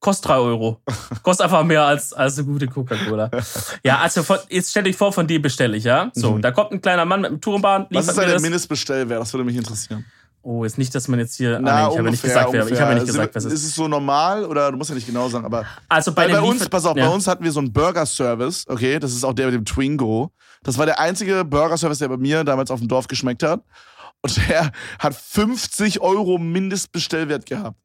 kostet 0.00 0.28
3 0.30 0.34
Euro. 0.38 0.80
Kostet 1.22 1.44
einfach 1.44 1.64
mehr 1.64 1.84
als, 1.84 2.12
als 2.12 2.36
eine 2.38 2.46
gute 2.46 2.66
Coca-Cola. 2.66 3.30
Ja, 3.84 3.98
also 4.00 4.22
von, 4.22 4.38
jetzt 4.48 4.70
stellt 4.70 4.86
euch 4.88 4.96
vor, 4.96 5.12
von 5.12 5.26
dem 5.26 5.40
bestelle 5.42 5.76
ich, 5.76 5.84
ja? 5.84 6.10
So, 6.14 6.32
Mhm. 6.32 6.42
da 6.42 6.50
kommt 6.50 6.72
ein 6.72 6.80
kleiner 6.80 7.04
Mann 7.04 7.20
mit 7.22 7.30
einem 7.30 7.40
Tourenbahn, 7.40 7.86
Was 7.90 8.08
ist 8.08 8.18
das. 8.18 8.42
Mindestbestellwert? 8.42 9.20
Das 9.20 9.32
würde 9.32 9.44
mich 9.44 9.56
interessieren. 9.56 10.04
Oh, 10.42 10.62
ist 10.62 10.78
nicht, 10.78 10.94
dass 10.94 11.08
man 11.08 11.18
jetzt 11.18 11.34
hier. 11.34 11.58
Na, 11.60 11.70
ah, 11.72 11.74
nee, 11.74 11.92
ich 11.92 11.98
habe 11.98 12.04
ja 12.06 12.10
nicht 12.12 12.22
gesagt, 12.22 12.52
wer, 12.52 12.66
ich 12.68 12.80
habe 12.80 12.92
ja 12.92 12.94
nicht 12.94 13.06
gesagt, 13.06 13.34
was 13.34 13.44
es 13.46 13.52
Ist 13.52 13.62
ist. 13.62 13.68
es 13.70 13.74
so 13.74 13.88
normal 13.88 14.44
oder 14.44 14.70
du 14.70 14.76
musst 14.76 14.90
ja 14.90 14.94
nicht 14.94 15.06
genau 15.08 15.28
sagen, 15.28 15.44
aber 15.44 15.64
Also 15.88 16.12
bei, 16.12 16.28
bei 16.28 16.34
dem 16.34 16.44
uns, 16.44 16.68
pass 16.68 16.84
auf, 16.86 16.96
ja. 16.96 17.08
bei 17.08 17.12
uns 17.12 17.26
hatten 17.26 17.42
wir 17.42 17.50
so 17.50 17.58
einen 17.58 17.72
Burger-Service, 17.72 18.64
okay, 18.68 19.00
das 19.00 19.12
ist 19.12 19.24
auch 19.24 19.32
der 19.32 19.46
mit 19.46 19.54
dem 19.56 19.64
Twingo. 19.64 20.30
Das 20.66 20.78
war 20.78 20.86
der 20.86 20.98
einzige 20.98 21.44
Burger-Service, 21.44 21.98
der 22.00 22.08
bei 22.08 22.16
mir 22.16 22.42
damals 22.44 22.70
auf 22.72 22.80
dem 22.80 22.88
Dorf 22.88 23.06
geschmeckt 23.06 23.42
hat. 23.44 23.62
Und 24.20 24.36
der 24.48 24.72
hat 24.98 25.14
50 25.14 26.00
Euro 26.00 26.38
Mindestbestellwert 26.38 27.46
gehabt. 27.46 27.78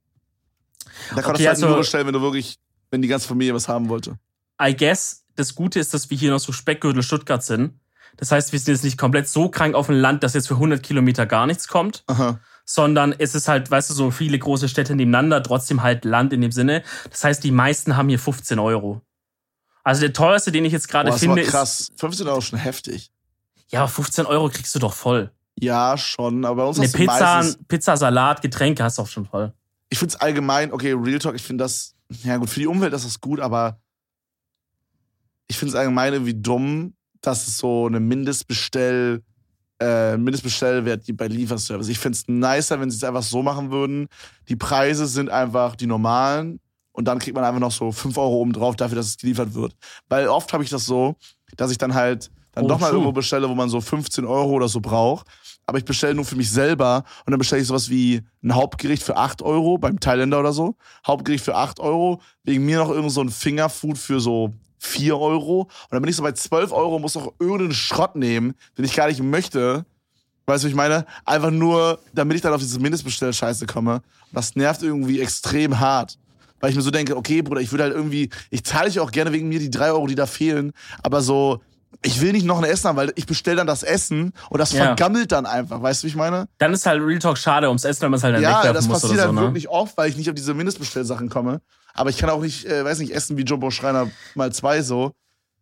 Da 1.16 1.22
konntest 1.22 1.28
Okay, 1.28 1.38
du 1.44 1.48
halt 1.48 1.56
also- 1.58 1.68
nur 1.68 1.78
bestellen, 1.78 2.08
wenn 2.08 2.14
du 2.14 2.22
wirklich, 2.22 2.58
wenn 2.90 3.02
die 3.02 3.08
ganze 3.08 3.28
Familie 3.28 3.54
was 3.54 3.68
haben 3.68 3.88
wollte. 3.90 4.18
I 4.62 4.76
guess, 4.76 5.24
das 5.36 5.54
Gute 5.56 5.80
ist, 5.80 5.94
dass 5.94 6.10
wir 6.10 6.18
hier 6.18 6.32
noch 6.32 6.40
so 6.40 6.52
Speckgürtel 6.52 7.04
Stuttgart 7.04 7.44
sind. 7.44 7.80
Das 8.18 8.32
heißt, 8.32 8.52
wir 8.52 8.60
sind 8.60 8.74
jetzt 8.74 8.84
nicht 8.84 8.98
komplett 8.98 9.30
so 9.30 9.50
krank 9.50 9.74
auf 9.76 9.86
dem 9.88 9.96
Land, 9.96 10.24
dass 10.24 10.34
jetzt 10.34 10.48
für 10.48 10.56
100 10.56 10.82
Kilometer 10.84 11.26
gar 11.26 11.48
nichts 11.48 11.68
kommt, 11.68 12.04
Aha. 12.08 12.40
sondern 12.66 13.14
es 13.18 13.36
ist 13.36 13.48
halt, 13.48 13.70
weißt 13.72 13.90
du, 13.90 13.94
so 13.94 14.12
viele 14.12 14.38
große 14.38 14.68
Städte 14.68 14.96
nebeneinander, 14.96 15.42
trotzdem 15.44 15.82
halt 15.82 16.04
Land 16.04 16.34
in 16.34 16.42
dem 16.42 16.52
Sinne. 16.52 16.84
Das 17.10 17.24
heißt, 17.24 17.44
die 17.44 17.52
meisten 17.52 17.96
haben 17.96 18.10
hier 18.10 18.20
15 18.20 18.60
Euro. 18.60 19.02
Also 19.84 20.02
der 20.02 20.14
teuerste, 20.14 20.52
den 20.52 20.66
ich 20.66 20.74
jetzt 20.74 20.88
gerade 20.88 21.12
finde, 21.14 21.42
ist. 21.42 21.50
krass. 21.50 21.92
15 21.96 22.28
Euro 22.28 22.40
ist 22.40 22.46
schon 22.46 22.60
heftig. 22.60 23.12
Ja, 23.70 23.82
aber 23.82 23.90
15 23.90 24.26
Euro 24.26 24.50
kriegst 24.50 24.76
du 24.76 24.80
doch 24.80 24.94
voll. 24.94 25.32
Ja, 25.60 25.98
schon, 25.98 26.46
aber 26.46 26.64
bei 26.64 26.68
uns 26.68 26.78
Eine 26.78 26.88
du 26.88 26.98
Pizza, 26.98 27.46
Pizza, 27.68 27.98
Salat, 27.98 28.42
Getränke 28.42 28.84
hast 28.84 28.98
du 28.98 29.04
auch 29.04 29.08
schon 29.08 29.26
voll. 29.26 29.54
ich 29.90 30.00
finde 30.00 30.16
es 30.16 30.22
allgemein, 30.22 30.72
okay, 30.72 30.94
Real 30.94 31.20
Talk, 31.20 31.36
ich 31.36 31.44
finde 31.44 31.64
das, 31.64 31.94
ja 32.24 32.38
gut, 32.38 32.50
für 32.50 32.60
die 32.60 32.68
Umwelt 32.68 32.94
ist 32.94 33.06
das 33.06 33.20
gut, 33.20 33.40
aber 33.40 33.80
ich 35.48 35.58
finde 35.58 35.74
es 35.74 35.76
allgemein 35.76 36.14
irgendwie 36.14 36.34
dumm, 36.34 36.94
dass 37.22 37.48
es 37.48 37.58
so 37.58 37.86
eine 37.86 38.00
Mindestbestell, 38.00 39.22
äh, 39.80 40.18
Mindestbestellwert 40.18 41.06
gibt 41.06 41.20
bei 41.20 41.28
Lieferservice. 41.28 41.90
Ich 41.90 42.00
finde 42.00 42.18
es 42.18 42.28
nicer, 42.28 42.80
wenn 42.80 42.90
sie 42.90 42.98
es 42.98 43.04
einfach 43.04 43.24
so 43.24 43.44
machen 43.44 43.72
würden. 43.72 44.08
Die 44.48 44.56
Preise 44.56 45.08
sind 45.08 45.30
einfach 45.30 45.76
die 45.76 45.88
normalen 45.88 46.60
und 46.92 47.06
dann 47.06 47.20
kriegt 47.20 47.36
man 47.36 47.44
einfach 47.44 47.60
noch 47.60 47.72
so 47.72 47.92
5 47.92 48.18
Euro 48.18 48.36
oben 48.36 48.54
drauf 48.54 48.76
dafür, 48.76 48.96
dass 48.96 49.08
es 49.08 49.18
geliefert 49.18 49.54
wird. 49.54 49.76
Weil 50.10 50.28
oft 50.28 50.52
habe 50.54 50.64
ich 50.64 50.70
das 50.70 50.86
so, 50.86 51.16
dass 51.58 51.72
ich 51.72 51.78
dann 51.78 51.94
halt 51.94 52.32
dann 52.54 52.66
Oh, 52.66 52.68
doch 52.68 52.80
mal 52.80 52.92
irgendwo 52.92 53.12
bestelle, 53.12 53.50
wo 53.50 53.56
man 53.56 53.70
so 53.70 53.80
15 53.80 54.26
Euro 54.26 54.52
oder 54.52 54.68
so 54.68 54.82
braucht. 54.82 55.26
Aber 55.66 55.78
ich 55.78 55.86
bestelle 55.86 56.14
nur 56.14 56.26
für 56.26 56.36
mich 56.36 56.52
selber 56.52 57.04
und 57.26 57.32
dann 57.32 57.38
bestelle 57.40 57.62
ich 57.62 57.68
sowas 57.68 57.90
wie 57.90 58.24
ein 58.44 58.54
Hauptgericht 58.54 59.04
für 59.04 59.16
8 59.16 59.42
Euro 59.42 59.78
beim 59.78 60.00
Thailänder 60.00 60.40
oder 60.40 60.52
so. 60.52 60.76
Hauptgericht 61.08 61.46
für 61.46 61.56
8 61.56 61.80
Euro. 61.80 62.22
Wegen 62.44 62.66
mir 62.66 62.80
noch 62.80 62.90
irgend 62.90 63.12
so 63.12 63.22
ein 63.22 63.30
Fingerfood 63.30 63.98
für 63.98 64.20
so 64.20 64.54
4 64.80 65.18
Euro. 65.18 65.62
Und 65.62 65.92
dann 65.92 66.02
bin 66.02 66.10
ich 66.10 66.16
so 66.16 66.24
bei 66.24 66.34
12 66.34 66.74
Euro, 66.74 67.00
muss 67.00 67.16
noch 67.16 67.34
irgendeinen 67.40 67.74
Schrott 67.74 68.16
nehmen, 68.16 68.54
den 68.78 68.84
ich 68.84 68.96
gar 68.96 69.08
nicht 69.08 69.22
möchte. 69.24 69.86
Weißt 70.46 70.64
du, 70.64 70.68
was 70.68 70.72
ich 70.72 70.76
meine? 70.76 71.06
Einfach 71.24 71.52
nur, 71.52 72.00
damit 72.14 72.36
ich 72.36 72.42
dann 72.42 72.54
auf 72.54 72.60
diese 72.60 72.80
Mindestbestellscheiße 72.80 73.66
komme. 73.68 73.96
Und 73.96 74.34
das 74.34 74.56
nervt 74.56 74.82
irgendwie 74.84 75.22
extrem 75.22 75.80
hart. 75.80 76.18
Weil 76.62 76.70
ich 76.70 76.76
mir 76.78 76.82
so 76.82 76.92
denke, 76.92 77.18
okay, 77.18 77.42
Bruder, 77.42 77.60
ich 77.62 77.72
würde 77.72 77.84
halt 77.84 77.94
irgendwie, 77.94 78.30
ich 78.50 78.64
zahle 78.64 78.88
dich 78.88 79.00
auch 79.02 79.12
gerne 79.12 79.34
wegen 79.34 79.50
mir 79.50 79.60
die 79.60 79.70
3 79.70 79.92
Euro, 79.92 80.08
die 80.08 80.16
da 80.16 80.26
fehlen. 80.28 80.72
Aber 81.04 81.22
so, 81.22 81.62
ich 82.04 82.22
will 82.22 82.32
nicht 82.32 82.46
noch 82.46 82.58
ein 82.60 82.64
Essen 82.64 82.88
haben, 82.88 82.96
weil 82.96 83.12
ich 83.16 83.26
bestelle 83.26 83.58
dann 83.58 83.68
das 83.68 83.84
Essen 83.84 84.32
und 84.50 84.60
das 84.60 84.72
Ja. 84.72 84.86
vergammelt 84.88 85.32
dann 85.32 85.46
einfach. 85.46 85.82
Weißt 85.82 86.02
du, 86.02 86.06
wie 86.06 86.10
ich 86.10 86.16
meine? 86.16 86.48
Dann 86.58 86.72
ist 86.74 86.86
halt 86.86 87.02
Real 87.02 87.20
Talk 87.20 87.38
schade 87.38 87.68
ums 87.68 87.84
Essen, 87.84 88.04
wenn 88.04 88.12
man 88.12 88.18
es 88.20 88.24
halt 88.24 88.36
dann 88.36 88.42
Ja, 88.42 88.50
wegwerfen 88.60 88.74
das 88.74 88.88
muss 88.88 89.02
passiert 89.02 89.14
oder 89.14 89.22
so, 89.24 89.28
halt 89.28 89.36
ne? 89.36 89.42
wirklich 89.42 89.68
oft, 89.70 89.98
weil 89.98 90.10
ich 90.10 90.16
nicht 90.16 90.30
auf 90.30 90.36
diese 90.36 90.54
Mindestbestellsachen 90.54 91.30
komme. 91.30 91.62
Aber 91.94 92.10
ich 92.10 92.18
kann 92.18 92.30
auch 92.30 92.42
nicht, 92.42 92.66
äh, 92.66 92.86
weiß 92.86 93.00
nicht, 93.00 93.14
essen 93.14 93.38
wie 93.38 93.44
Jumbo 93.44 93.70
Schreiner 93.72 94.10
mal 94.36 94.52
zwei 94.54 94.82
so. 94.82 95.12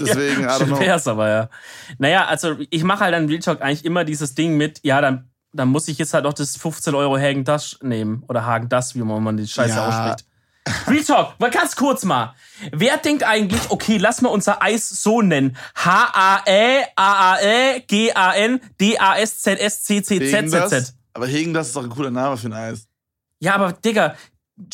Deswegen, 0.00 0.44
I 0.44 0.46
don't 0.46 0.66
know. 0.66 0.80
wär's 0.80 1.06
aber, 1.06 1.28
ja. 1.28 1.50
Naja, 1.98 2.26
also 2.26 2.56
ich 2.70 2.84
mache 2.84 3.00
halt 3.04 3.14
an 3.14 3.26
Real 3.26 3.40
Talk 3.40 3.60
eigentlich 3.60 3.84
immer 3.84 4.04
dieses 4.04 4.34
Ding 4.34 4.56
mit, 4.56 4.80
ja, 4.82 5.00
dann, 5.00 5.27
dann 5.52 5.68
muss 5.68 5.88
ich 5.88 5.98
jetzt 5.98 6.14
halt 6.14 6.24
noch 6.24 6.34
das 6.34 6.56
15 6.56 6.94
Euro 6.94 7.18
Hagen 7.18 7.44
Dash 7.44 7.78
nehmen. 7.82 8.22
Oder 8.28 8.44
Hagen 8.44 8.68
das, 8.68 8.94
wie 8.94 9.00
man 9.02 9.36
die 9.36 9.46
Scheiße 9.48 9.74
Ja. 9.76 9.88
ausspricht. 9.88 10.24
Real 10.86 11.02
Talk, 11.04 11.40
mal 11.40 11.50
ganz 11.50 11.76
kurz 11.76 12.04
mal. 12.04 12.34
Wer 12.72 12.98
denkt 12.98 13.22
eigentlich, 13.22 13.70
okay, 13.70 13.96
lass 13.96 14.20
mal 14.20 14.28
unser 14.28 14.62
Eis 14.62 14.86
so 14.88 15.22
nennen? 15.22 15.56
E, 15.76 16.82
H-A-E-A-A-E 16.96 17.80
G-A-N 17.86 18.52
Hegen 18.52 18.60
das, 18.60 18.76
D-A-S-Z-S-C-C-Z-Z. 18.78 20.94
aber 21.14 21.26
Hegen, 21.26 21.54
das 21.54 21.68
ist 21.68 21.76
doch 21.76 21.84
ein 21.84 21.88
cooler 21.90 22.10
Name 22.10 22.36
für 22.36 22.48
ein 22.48 22.52
Eis. 22.52 22.86
Ja, 23.40 23.54
aber 23.54 23.72
Digga, 23.72 24.14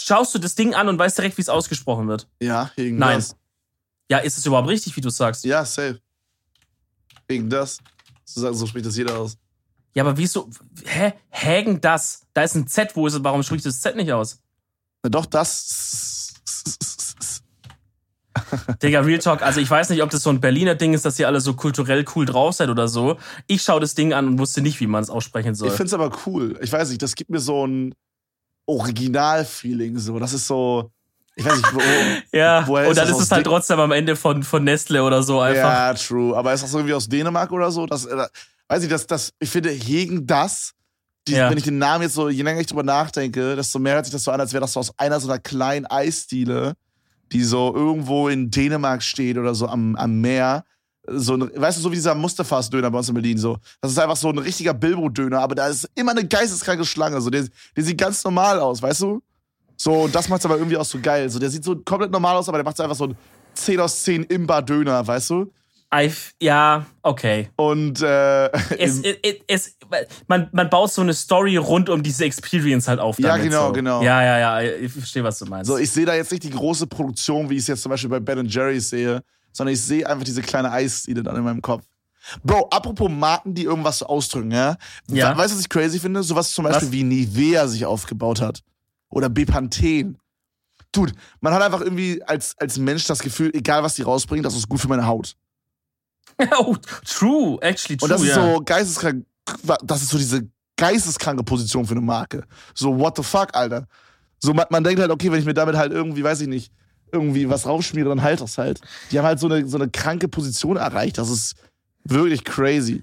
schaust 0.01 0.35
du 0.35 0.39
das 0.41 0.55
Ding 0.57 0.75
an 0.75 0.89
und 0.89 0.99
weißt 0.99 1.17
direkt, 1.19 1.37
wie 1.39 1.43
es 1.43 1.49
ausgesprochen 1.49 2.09
wird. 2.09 2.27
Ja, 2.41 2.71
Hegen 2.75 2.99
Nein. 2.99 3.19
das. 3.19 3.37
Ja, 4.11 4.19
ist 4.19 4.37
es 4.37 4.45
überhaupt 4.47 4.69
richtig, 4.69 4.97
wie 4.97 5.01
du 5.01 5.11
sagst? 5.11 5.45
Ja, 5.45 5.65
safe. 5.65 6.01
Hegen 7.31 7.49
das. 7.49 7.79
So 8.25 8.67
spricht 8.67 8.87
das 8.87 8.97
jeder 8.97 9.17
aus. 9.19 9.37
Ja, 9.95 10.03
aber 10.03 10.17
wieso? 10.17 10.51
Hä? 10.85 11.15
Hagen 11.31 11.81
das? 11.81 12.27
Da 12.35 12.43
ist 12.43 12.57
ein 12.57 12.67
Z, 12.67 12.95
wo 12.97 13.07
ist 13.07 13.15
es? 13.15 13.25
Warum 13.25 13.43
spricht 13.43 13.65
das 13.65 13.81
Z 13.81 13.97
nicht 13.97 14.13
aus? 14.13 14.41
Na 15.03 15.11
doch, 15.11 15.27
das. 15.27 16.35
Digga, 18.83 19.01
Real 19.01 19.21
Talk, 19.21 19.43
also 19.43 19.61
ich 19.61 19.71
weiß 19.71 19.91
nicht, 19.91 20.03
ob 20.03 20.11
das 20.11 20.23
so 20.23 20.31
ein 20.31 20.41
Berliner 20.41 20.75
Ding 20.75 20.93
ist, 20.93 21.05
dass 21.05 21.19
ihr 21.19 21.29
alle 21.29 21.41
so 21.41 21.55
kulturell 21.55 22.05
cool 22.15 22.27
drauf 22.27 22.55
seid 22.57 22.69
oder 22.69 22.89
so. 22.89 23.17
Ich 23.47 23.63
schaue 23.63 23.81
das 23.81 23.95
Ding 23.95 24.13
an 24.13 24.27
und 24.27 24.39
wusste 24.39 24.61
nicht, 24.61 24.81
wie 24.81 24.89
man 24.89 25.03
es 25.03 25.11
aussprechen 25.11 25.55
soll. 25.55 25.69
Ich 25.69 25.75
find's 25.75 25.95
aber 25.95 26.11
cool. 26.27 26.59
Ich 26.61 26.73
weiß 26.73 26.91
nicht, 26.91 27.01
das 27.01 27.15
gibt 27.15 27.31
mir 27.31 27.39
so 27.39 27.65
ein 27.65 27.95
Original-Feeling. 28.67 29.99
So. 29.99 30.19
Das 30.19 30.33
ist 30.33 30.47
so. 30.47 30.91
Ich 31.37 31.45
weiß 31.45 31.57
nicht, 31.57 31.75
wo. 31.75 31.81
ja, 32.37 32.67
woher 32.67 32.89
und 32.89 32.97
dann 32.97 33.09
das 33.09 33.17
ist 33.17 33.25
es 33.25 33.31
halt 33.31 33.47
trotzdem 33.47 33.79
am 33.79 33.93
Ende 33.93 34.17
von, 34.17 34.43
von 34.43 34.65
Nestle 34.65 35.03
oder 35.03 35.23
so 35.23 35.41
einfach. 35.41 35.63
Ja, 35.63 35.95
true. 35.95 36.37
Aber 36.37 36.53
ist 36.53 36.65
das 36.65 36.75
irgendwie 36.75 36.95
aus 36.95 37.09
Dänemark 37.09 37.53
oder 37.53 37.71
so? 37.71 37.87
Das, 37.87 38.09
weiß 38.69 38.83
ich, 38.83 38.89
das, 38.89 39.07
das, 39.07 39.33
ich 39.39 39.51
finde, 39.51 39.71
Hegen 39.71 40.27
das. 40.27 40.73
Die, 41.27 41.33
Ja. 41.33 41.49
Wenn 41.49 41.57
ich 41.57 41.65
den 41.65 41.79
Namen 41.79 42.03
jetzt 42.03 42.15
so, 42.15 42.29
je 42.29 42.43
länger 42.43 42.61
ich 42.61 42.67
drüber 42.67 42.83
nachdenke, 42.83 43.57
desto 43.57 43.79
mehr 43.79 43.95
hört 43.95 44.05
sich 44.05 44.13
das 44.13 44.25
so 44.25 44.31
an, 44.31 44.41
als 44.41 44.53
wäre 44.53 44.61
das 44.61 44.73
so 44.75 44.81
aus 44.81 44.99
einer 44.99 45.21
so 45.21 45.29
einer 45.31 45.39
kleinen 45.39 45.87
Eisdiele, 45.87 46.75
die 47.33 47.43
so 47.43 47.75
irgendwo 47.75 48.29
in 48.29 48.51
Dänemark 48.51 49.03
steht 49.03 49.39
oder 49.39 49.55
so 49.55 49.67
am, 49.67 49.97
am 49.97 50.21
Meer. 50.21 50.65
So 51.07 51.35
ein, 51.35 51.51
weißt 51.55 51.79
du, 51.79 51.83
so 51.83 51.91
wie 51.91 51.97
dieser 51.97 52.15
Mustafas-Döner 52.15 52.91
bei 52.91 52.99
uns 52.99 53.09
in 53.09 53.15
Berlin. 53.15 53.39
So. 53.39 53.59
Das 53.81 53.93
ist 53.93 53.99
einfach 53.99 54.17
so 54.17 54.29
ein 54.29 54.39
richtiger 54.39 54.75
Bilbo-Döner, 54.75 55.41
aber 55.41 55.55
da 55.55 55.69
ist 55.69 55.89
immer 55.95 56.13
eine 56.13 56.27
geisteskranke 56.27 56.85
Schlange. 56.85 57.21
So. 57.21 57.31
Der, 57.31 57.47
der 57.77 57.85
sieht 57.85 57.99
ganz 57.99 58.23
normal 58.25 58.59
aus, 58.59 58.81
weißt 58.83 59.03
du? 59.03 59.23
So, 59.77 60.03
und 60.03 60.15
das 60.15 60.29
macht's 60.29 60.45
aber 60.45 60.57
irgendwie 60.57 60.77
auch 60.77 60.85
so 60.85 60.99
geil. 61.01 61.29
So, 61.29 61.39
der 61.39 61.51
sieht 61.51 61.65
so 61.65 61.77
komplett 61.77 62.11
normal 62.11 62.37
aus, 62.37 62.49
aber 62.49 62.59
der 62.59 62.65
macht 62.65 62.81
einfach 62.81 62.97
so 62.97 63.05
ein 63.09 63.17
10 63.55 63.81
aus 63.81 64.03
10 64.03 64.25
Imba-Döner, 64.25 65.07
weißt 65.07 65.31
du? 65.31 65.53
I, 65.95 66.11
ja, 66.43 66.85
okay. 67.03 67.51
Und 67.57 68.01
äh, 68.03 68.47
Es, 68.79 69.01
es, 69.03 69.37
es, 69.47 69.77
man, 70.27 70.49
man 70.53 70.69
baut 70.71 70.93
so 70.93 71.03
eine 71.03 71.15
Story 71.15 71.57
rund 71.57 71.89
um 71.89 72.03
diese 72.03 72.25
Experience 72.25 72.89
halt 72.89 72.99
auf. 73.01 73.19
Ja, 73.19 73.29
damit, 73.37 73.45
genau, 73.45 73.67
so. 73.69 73.73
genau. 73.73 74.03
Ja, 74.03 74.23
ja, 74.23 74.61
ja, 74.61 74.73
ich 74.81 74.91
verstehe, 74.93 75.23
was 75.23 75.39
du 75.39 75.47
meinst. 75.47 75.69
so, 75.69 75.79
ich 75.79 75.91
sehe 75.91 76.05
da 76.07 76.15
jetzt 76.15 76.31
nicht 76.33 76.43
die 76.43 76.51
große 76.51 76.87
Produktion, 76.87 77.49
wie 77.49 77.55
ich 77.55 77.61
es 77.61 77.67
jetzt 77.69 77.83
zum 77.83 77.91
Beispiel 77.91 78.11
bei 78.11 78.21
Ben 78.21 78.45
Jerry's 78.47 78.91
sehe, 78.91 79.23
sondern 79.53 79.75
ich 79.75 79.81
sehe 79.83 80.07
einfach 80.09 80.25
diese 80.25 80.43
kleine 80.43 80.71
Eisdiele 80.73 81.23
dann 81.23 81.37
in 81.37 81.45
meinem 81.45 81.63
Kopf. 81.63 81.85
Bro, 82.43 82.69
apropos 82.71 83.11
Marken, 83.11 83.55
die 83.55 83.65
irgendwas 83.65 83.99
so 83.99 84.07
ausdrücken, 84.07 84.51
ja? 84.51 84.77
Ja. 85.09 85.33
We- 85.35 85.39
Weißt 85.39 85.53
du, 85.53 85.57
was 85.57 85.61
ich 85.61 85.69
crazy 85.69 86.01
finde? 86.01 86.23
Sowas 86.23 86.51
zum 86.53 86.65
Beispiel 86.65 86.89
Was? 86.89 86.93
wie 86.93 87.05
Nivea 87.05 87.69
sich 87.69 87.85
aufgebaut 87.85 88.41
hat. 88.41 88.61
Oder 89.11 89.29
Bepanthen. 89.29 90.19
Dude, 90.91 91.13
man 91.41 91.53
hat 91.53 91.63
einfach 91.63 91.81
irgendwie 91.83 92.23
als, 92.23 92.57
als 92.59 92.79
Mensch 92.79 93.05
das 93.07 93.19
Gefühl, 93.21 93.51
egal 93.55 93.83
was 93.83 93.95
die 93.95 94.03
rausbringen, 94.03 94.43
das 94.43 94.57
ist 94.57 94.69
gut 94.69 94.81
für 94.81 94.89
meine 94.89 95.07
Haut. 95.07 95.37
oh, 96.59 96.77
true, 97.07 97.59
actually 97.61 97.97
true, 97.97 98.05
Und 98.07 98.11
das 98.11 98.23
ist 98.23 98.29
ja. 98.37 98.55
so 98.55 98.61
geisteskrank, 98.65 99.25
das 99.85 100.03
ist 100.03 100.11
so 100.11 100.19
diese 100.19 100.49
geisteskranke 100.77 101.45
Position 101.45 101.85
für 101.87 101.93
eine 101.93 102.01
Marke. 102.01 102.45
So, 102.75 102.99
what 102.99 103.17
the 103.17 103.23
fuck, 103.23 103.55
Alter. 103.55 103.87
So, 104.41 104.53
man, 104.53 104.67
man 104.71 104.85
denkt 104.85 105.01
halt, 105.01 105.11
okay, 105.11 105.31
wenn 105.31 105.39
ich 105.39 105.47
mir 105.47 105.55
damit 105.55 105.77
halt 105.77 105.93
irgendwie, 105.93 106.25
weiß 106.25 106.41
ich 106.41 106.49
nicht, 106.49 106.73
irgendwie 107.13 107.49
was 107.49 107.67
raufschmiere, 107.67 108.09
dann 108.09 108.23
halt 108.23 108.41
das 108.41 108.59
halt. 108.59 108.81
Die 109.11 109.19
haben 109.19 109.27
halt 109.27 109.39
so 109.39 109.47
eine, 109.47 109.67
so 109.67 109.77
eine 109.79 109.89
kranke 109.89 110.29
Position 110.29 110.77
erreicht. 110.77 111.19
Das 111.19 111.31
ist 111.31 111.55
wirklich 112.05 112.45
crazy. 112.45 113.03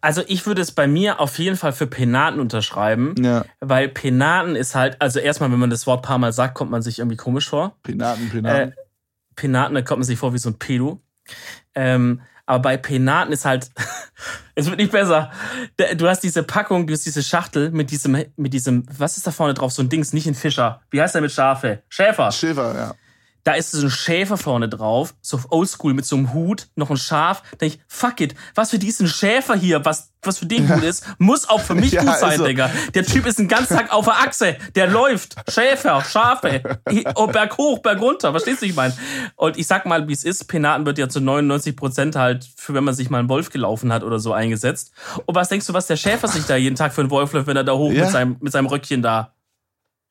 Also 0.00 0.22
ich 0.26 0.46
würde 0.46 0.60
es 0.62 0.72
bei 0.72 0.86
mir 0.86 1.20
auf 1.20 1.38
jeden 1.38 1.56
Fall 1.56 1.72
für 1.72 1.86
Penaten 1.86 2.40
unterschreiben, 2.40 3.14
Ja. 3.22 3.44
weil 3.60 3.88
Penaten 3.88 4.56
ist 4.56 4.74
halt, 4.74 5.00
also 5.00 5.18
erstmal, 5.18 5.50
wenn 5.52 5.58
man 5.58 5.70
das 5.70 5.86
Wort 5.86 6.02
paar 6.02 6.18
Mal 6.18 6.32
sagt, 6.32 6.54
kommt 6.54 6.70
man 6.70 6.82
sich 6.82 6.98
irgendwie 6.98 7.16
komisch 7.16 7.48
vor. 7.48 7.76
Penaten, 7.82 8.28
Penaten. 8.28 8.70
Äh, 8.70 8.74
Penaten, 9.36 9.74
da 9.74 9.82
kommt 9.82 10.00
man 10.00 10.06
sich 10.06 10.18
vor 10.18 10.34
wie 10.34 10.38
so 10.38 10.50
ein 10.50 10.58
Pedo. 10.58 11.00
Ähm, 11.74 12.20
aber 12.48 12.60
bei 12.60 12.76
Penaten 12.78 13.30
ist 13.30 13.44
halt, 13.44 13.70
es 14.54 14.66
wird 14.66 14.78
nicht 14.78 14.90
besser. 14.90 15.30
Du 15.96 16.08
hast 16.08 16.20
diese 16.20 16.42
Packung, 16.42 16.86
du 16.86 16.94
hast 16.94 17.04
diese 17.04 17.22
Schachtel 17.22 17.70
mit 17.70 17.90
diesem, 17.90 18.24
mit 18.36 18.54
diesem, 18.54 18.86
was 18.90 19.18
ist 19.18 19.26
da 19.26 19.32
vorne 19.32 19.52
drauf? 19.52 19.72
So 19.72 19.82
ein 19.82 19.90
Dings, 19.90 20.14
nicht 20.14 20.26
ein 20.26 20.34
Fischer. 20.34 20.80
Wie 20.90 21.00
heißt 21.00 21.14
der 21.14 21.20
mit 21.20 21.30
Schafe? 21.30 21.82
Schäfer. 21.90 22.32
Schäfer, 22.32 22.74
ja. 22.74 22.94
Da 23.48 23.54
ist 23.54 23.70
so 23.70 23.86
ein 23.86 23.90
Schäfer 23.90 24.36
vorne 24.36 24.68
drauf, 24.68 25.14
so 25.22 25.40
oldschool 25.48 25.94
mit 25.94 26.04
so 26.04 26.16
einem 26.16 26.34
Hut, 26.34 26.66
noch 26.76 26.90
ein 26.90 26.98
Schaf. 26.98 27.40
Da 27.52 27.56
denk 27.62 27.76
ich, 27.76 27.80
fuck 27.88 28.20
it, 28.20 28.34
was 28.54 28.68
für 28.68 28.78
diesen 28.78 29.08
Schäfer 29.08 29.54
hier, 29.54 29.86
was, 29.86 30.12
was 30.20 30.36
für 30.36 30.44
den 30.44 30.68
gut 30.68 30.82
ist, 30.82 31.06
muss 31.16 31.48
auch 31.48 31.62
für 31.62 31.74
mich 31.74 31.92
Ja, 31.92 32.02
gut 32.02 32.14
sein, 32.18 32.32
also- 32.32 32.44
Digga. 32.44 32.70
Der 32.92 33.06
Typ 33.06 33.24
ist 33.24 33.38
den 33.38 33.48
ganzen 33.48 33.74
Tag 33.74 33.90
auf 33.90 34.04
der 34.04 34.16
Achse, 34.18 34.58
der 34.74 34.88
läuft, 34.88 35.34
Schäfer, 35.50 36.04
Schafe, 36.04 36.62
oh, 37.14 37.26
Berg 37.28 37.56
hoch, 37.56 37.78
Berg 37.78 38.02
runter, 38.02 38.32
verstehst 38.32 38.60
du, 38.60 38.66
wie 38.66 38.70
ich 38.70 38.76
meine? 38.76 38.92
Und 39.36 39.56
ich 39.56 39.66
sag 39.66 39.86
mal, 39.86 40.06
wie 40.08 40.12
es 40.12 40.24
ist, 40.24 40.44
Penaten 40.46 40.84
wird 40.84 40.98
ja 40.98 41.08
zu 41.08 41.22
99 41.22 41.74
Prozent 41.74 42.16
halt, 42.16 42.46
für 42.54 42.74
wenn 42.74 42.84
man 42.84 42.92
sich 42.92 43.08
mal 43.08 43.20
einen 43.20 43.30
Wolf 43.30 43.48
gelaufen 43.48 43.94
hat 43.94 44.02
oder 44.02 44.18
so 44.18 44.34
eingesetzt. 44.34 44.92
Und 45.24 45.34
was 45.34 45.48
denkst 45.48 45.66
du, 45.66 45.72
was 45.72 45.86
der 45.86 45.96
Schäfer 45.96 46.28
sich 46.28 46.44
da 46.44 46.56
jeden 46.56 46.76
Tag 46.76 46.92
für 46.92 47.00
einen 47.00 47.10
Wolf 47.10 47.32
läuft, 47.32 47.46
wenn 47.46 47.56
er 47.56 47.64
da 47.64 47.72
hoch 47.72 47.92
Ja. 47.92 48.02
mit, 48.04 48.12
seinem, 48.12 48.36
mit 48.40 48.52
seinem 48.52 48.66
Röckchen 48.66 49.00
da? 49.00 49.32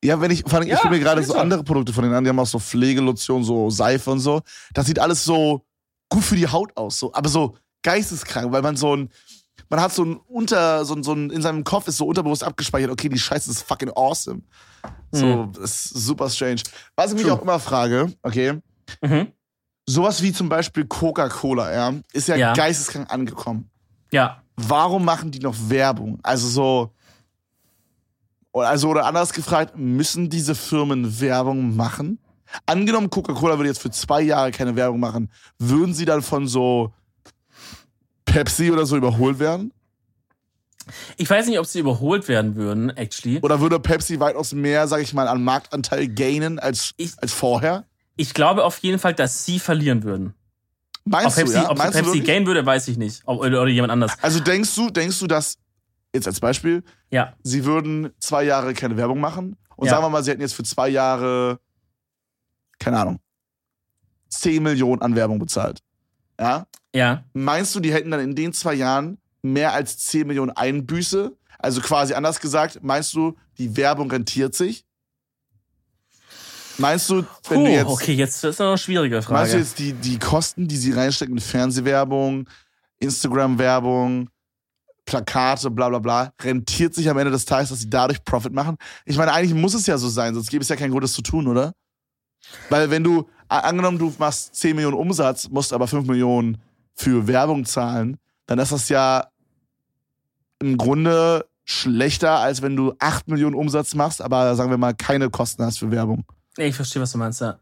Ja, 0.03 0.21
wenn 0.21 0.29
ich, 0.31 0.43
vor 0.45 0.53
allem, 0.59 0.63
ich 0.67 0.69
Ja, 0.73 0.77
gucke 0.77 0.93
mir 0.93 0.99
gerade 0.99 1.23
so 1.23 1.33
andere 1.35 1.63
Produkte 1.63 1.91
von 1.93 2.03
denen 2.03 2.13
an, 2.15 2.23
die 2.23 2.29
haben 2.29 2.39
auch 2.39 2.45
so 2.47 2.59
Pflegelotion, 2.59 3.43
so 3.43 3.69
Seife 3.69 4.11
und 4.11 4.19
so. 4.19 4.41
Das 4.73 4.85
sieht 4.85 4.99
alles 4.99 5.23
so 5.23 5.65
gut 6.09 6.23
für 6.23 6.35
die 6.35 6.47
Haut 6.47 6.75
aus, 6.77 6.99
so, 6.99 7.13
aber 7.13 7.29
so 7.29 7.55
geisteskrank, 7.83 8.51
weil 8.51 8.61
man 8.61 8.77
so 8.77 8.95
ein, 8.95 9.09
man 9.69 9.81
hat 9.81 9.91
so 9.93 10.03
ein 10.05 10.17
unter, 10.27 10.85
so 10.85 10.93
ein, 10.93 11.03
so 11.03 11.13
ein, 11.13 11.29
in 11.31 11.41
seinem 11.41 11.63
Kopf 11.63 11.87
ist 11.87 11.97
so 11.97 12.05
unterbewusst 12.05 12.43
abgespeichert, 12.43 12.91
okay, 12.91 13.09
die 13.09 13.17
Scheiße 13.19 13.49
ist 13.49 13.63
fucking 13.63 13.91
awesome. 13.95 14.41
So, 15.11 15.45
das 15.47 15.61
ist 15.61 15.89
super 16.05 16.29
strange. 16.29 16.61
Was 16.95 17.11
ich 17.11 17.15
mich 17.17 17.23
True. 17.23 17.33
auch 17.33 17.41
immer 17.41 17.59
frage, 17.59 18.13
okay, 18.21 18.59
Mhm. 19.01 19.31
sowas 19.85 20.21
wie 20.21 20.31
zum 20.31 20.47
Beispiel 20.47 20.85
Coca-Cola, 20.85 21.73
ja, 21.73 21.93
ist 22.13 22.27
ja, 22.27 22.35
Ja. 22.35 22.53
geisteskrank 22.53 23.11
angekommen. 23.11 23.69
Ja. 24.11 24.43
Warum 24.55 25.03
machen 25.05 25.31
die 25.31 25.39
noch 25.39 25.55
Werbung? 25.69 26.19
Also 26.23 26.47
so, 26.47 26.93
oder- 28.57 28.69
also 28.69 28.89
oder 28.89 29.05
anders 29.05 29.34
gefragt, 29.34 29.77
müssen 29.77 30.29
diese 30.29 30.55
Firmen 30.55 31.19
Werbung 31.21 31.75
machen? 31.75 32.19
Angenommen, 32.65 33.09
Coca-Cola 33.09 33.57
würde 33.57 33.69
jetzt 33.69 33.81
für 33.81 33.91
zwei 33.91 34.21
Jahre 34.21 34.51
keine 34.51 34.75
Werbung 34.75 34.99
machen, 34.99 35.29
würden 35.59 35.93
sie 35.93 36.05
dann 36.05 36.21
von 36.21 36.47
so 36.47 36.93
Pepsi 38.25 38.71
oder 38.71 38.85
so 38.85 38.97
überholt 38.97 39.39
werden? 39.39 39.73
Ich 41.17 41.29
weiß 41.29 41.47
nicht, 41.47 41.59
ob 41.59 41.65
sie 41.65 41.79
überholt 41.79 42.27
werden 42.29 42.55
würden, 42.55 42.89
actually. 42.95 43.39
Oder 43.41 43.59
würde 43.59 43.79
Pepsi 43.79 44.19
weitaus 44.21 44.53
mehr, 44.53 44.88
sag 44.88 45.01
ich 45.01 45.13
mal, 45.13 45.27
an 45.27 45.43
Marktanteil 45.43 46.07
gainen 46.07 46.59
als, 46.59 46.93
Ich- 46.97 47.21
als 47.21 47.34
vorher? 47.34 47.85
Ich 48.15 48.34
glaube 48.34 48.63
auf 48.63 48.77
jeden 48.79 48.97
Fall, 48.99 49.13
dass 49.13 49.43
sie 49.45 49.59
verlieren 49.59 50.03
würden. 50.03 50.34
Ob 51.05 51.11
Meinst 51.11 51.35
Pepsi, 51.38 51.53
du, 51.53 51.59
ja? 51.59 51.69
ob 51.69 51.77
Meinst 51.77 51.97
Pepsi 51.99 52.21
gain 52.21 52.45
würde, 52.45 52.65
weiß 52.65 52.88
ich 52.88 52.97
nicht. 52.97 53.21
Ob, 53.25 53.39
oder, 53.41 53.61
oder 53.61 53.69
jemand 53.71 53.91
anders. 53.91 54.13
Also 54.21 54.39
denkst 54.39 54.73
du, 54.75 54.89
denkst 54.89 55.19
du, 55.19 55.27
dass, 55.27 55.57
jetzt 56.13 56.27
als 56.27 56.39
Beispiel, 56.39 56.84
Ja. 57.11 57.34
sie 57.43 57.65
würden 57.65 58.11
zwei 58.19 58.43
Jahre 58.43 58.73
keine 58.73 58.97
Werbung 58.97 59.19
machen 59.19 59.55
und 59.75 59.85
Ja. 59.88 59.91
sagen 59.93 60.03
wir 60.05 60.09
mal, 60.09 60.23
sie 60.23 60.31
hätten 60.31 60.41
jetzt 60.41 60.53
für 60.55 60.63
zwei 60.63 60.89
Jahre, 60.89 61.59
keine 62.79 62.99
Ahnung, 62.99 63.19
10 64.29 64.63
Millionen 64.63 65.01
an 65.01 65.15
Werbung 65.15 65.39
bezahlt. 65.39 65.81
Ja? 66.39 66.65
Ja. 66.93 67.23
Meinst 67.34 67.75
du, 67.75 67.79
die 67.79 67.93
hätten 67.93 68.11
dann 68.11 68.19
in 68.19 68.35
den 68.35 68.53
zwei 68.53 68.73
Jahren 68.73 69.19
mehr 69.41 69.73
als 69.73 69.97
10 69.99 70.27
Millionen 70.27 70.51
Einbüße? 70.51 71.35
Also 71.59 71.81
quasi 71.81 72.13
anders 72.13 72.39
gesagt, 72.39 72.79
meinst 72.84 73.13
du, 73.13 73.35
die 73.57 73.75
Werbung 73.77 74.09
rentiert 74.11 74.53
sich? 74.55 74.85
Meinst 76.79 77.09
du, 77.09 77.15
wenn 77.49 77.57
Puh, 77.59 77.65
du 77.65 77.71
jetzt, 77.71 77.88
okay, 77.88 78.13
jetzt 78.13 78.43
ist 78.43 78.61
eine 78.61 78.77
schwierige 78.77 79.21
Frage. 79.23 79.34
meinst 79.39 79.53
du 79.53 79.57
jetzt 79.57 79.79
die, 79.79 79.93
die 79.93 80.19
Kosten, 80.19 80.67
die 80.67 80.77
sie 80.77 80.91
reinstecken 80.91 81.35
in 81.35 81.41
Fernsehwerbung, 81.41 82.47
Instagram-Werbung, 82.99 84.29
Plakate, 85.07 85.71
bla 85.71 85.89
bla 85.89 85.99
bla, 85.99 86.34
rentiert 86.41 86.93
sich 86.93 87.09
am 87.09 87.17
Ende 87.17 87.31
des 87.31 87.45
Tages, 87.45 87.69
dass 87.69 87.79
sie 87.79 87.89
dadurch 87.89 88.23
Profit 88.23 88.53
machen? 88.53 88.77
Ich 89.05 89.17
meine, 89.17 89.34
eigentlich 89.34 89.59
muss 89.59 89.73
es 89.73 89.88
ja 89.88 89.97
so 89.97 90.09
sein, 90.09 90.35
sonst 90.35 90.51
gäbe 90.51 90.61
es 90.61 90.69
ja 90.69 90.75
keinen 90.75 90.91
Grund, 90.91 91.03
das 91.03 91.13
zu 91.13 91.23
tun, 91.23 91.47
oder? 91.47 91.73
Weil 92.69 92.91
wenn 92.91 93.03
du, 93.03 93.27
angenommen, 93.47 93.97
du 93.97 94.13
machst 94.19 94.53
10 94.55 94.75
Millionen 94.75 94.97
Umsatz, 94.97 95.49
musst 95.49 95.73
aber 95.73 95.88
5 95.88 96.05
Millionen 96.07 96.57
für 96.93 97.25
Werbung 97.25 97.65
zahlen, 97.65 98.17
dann 98.45 98.59
ist 98.59 98.71
das 98.71 98.89
ja 98.89 99.27
im 100.59 100.77
Grunde 100.77 101.45
schlechter, 101.63 102.39
als 102.39 102.61
wenn 102.61 102.75
du 102.75 102.93
8 102.99 103.27
Millionen 103.29 103.55
Umsatz 103.55 103.95
machst, 103.95 104.21
aber 104.21 104.55
sagen 104.55 104.69
wir 104.69 104.77
mal 104.77 104.93
keine 104.93 105.29
Kosten 105.29 105.63
hast 105.63 105.79
für 105.79 105.89
Werbung. 105.89 106.25
Ich 106.57 106.75
verstehe, 106.75 107.01
was 107.01 107.11
du 107.11 107.17
meinst, 107.17 107.41
ja. 107.41 107.59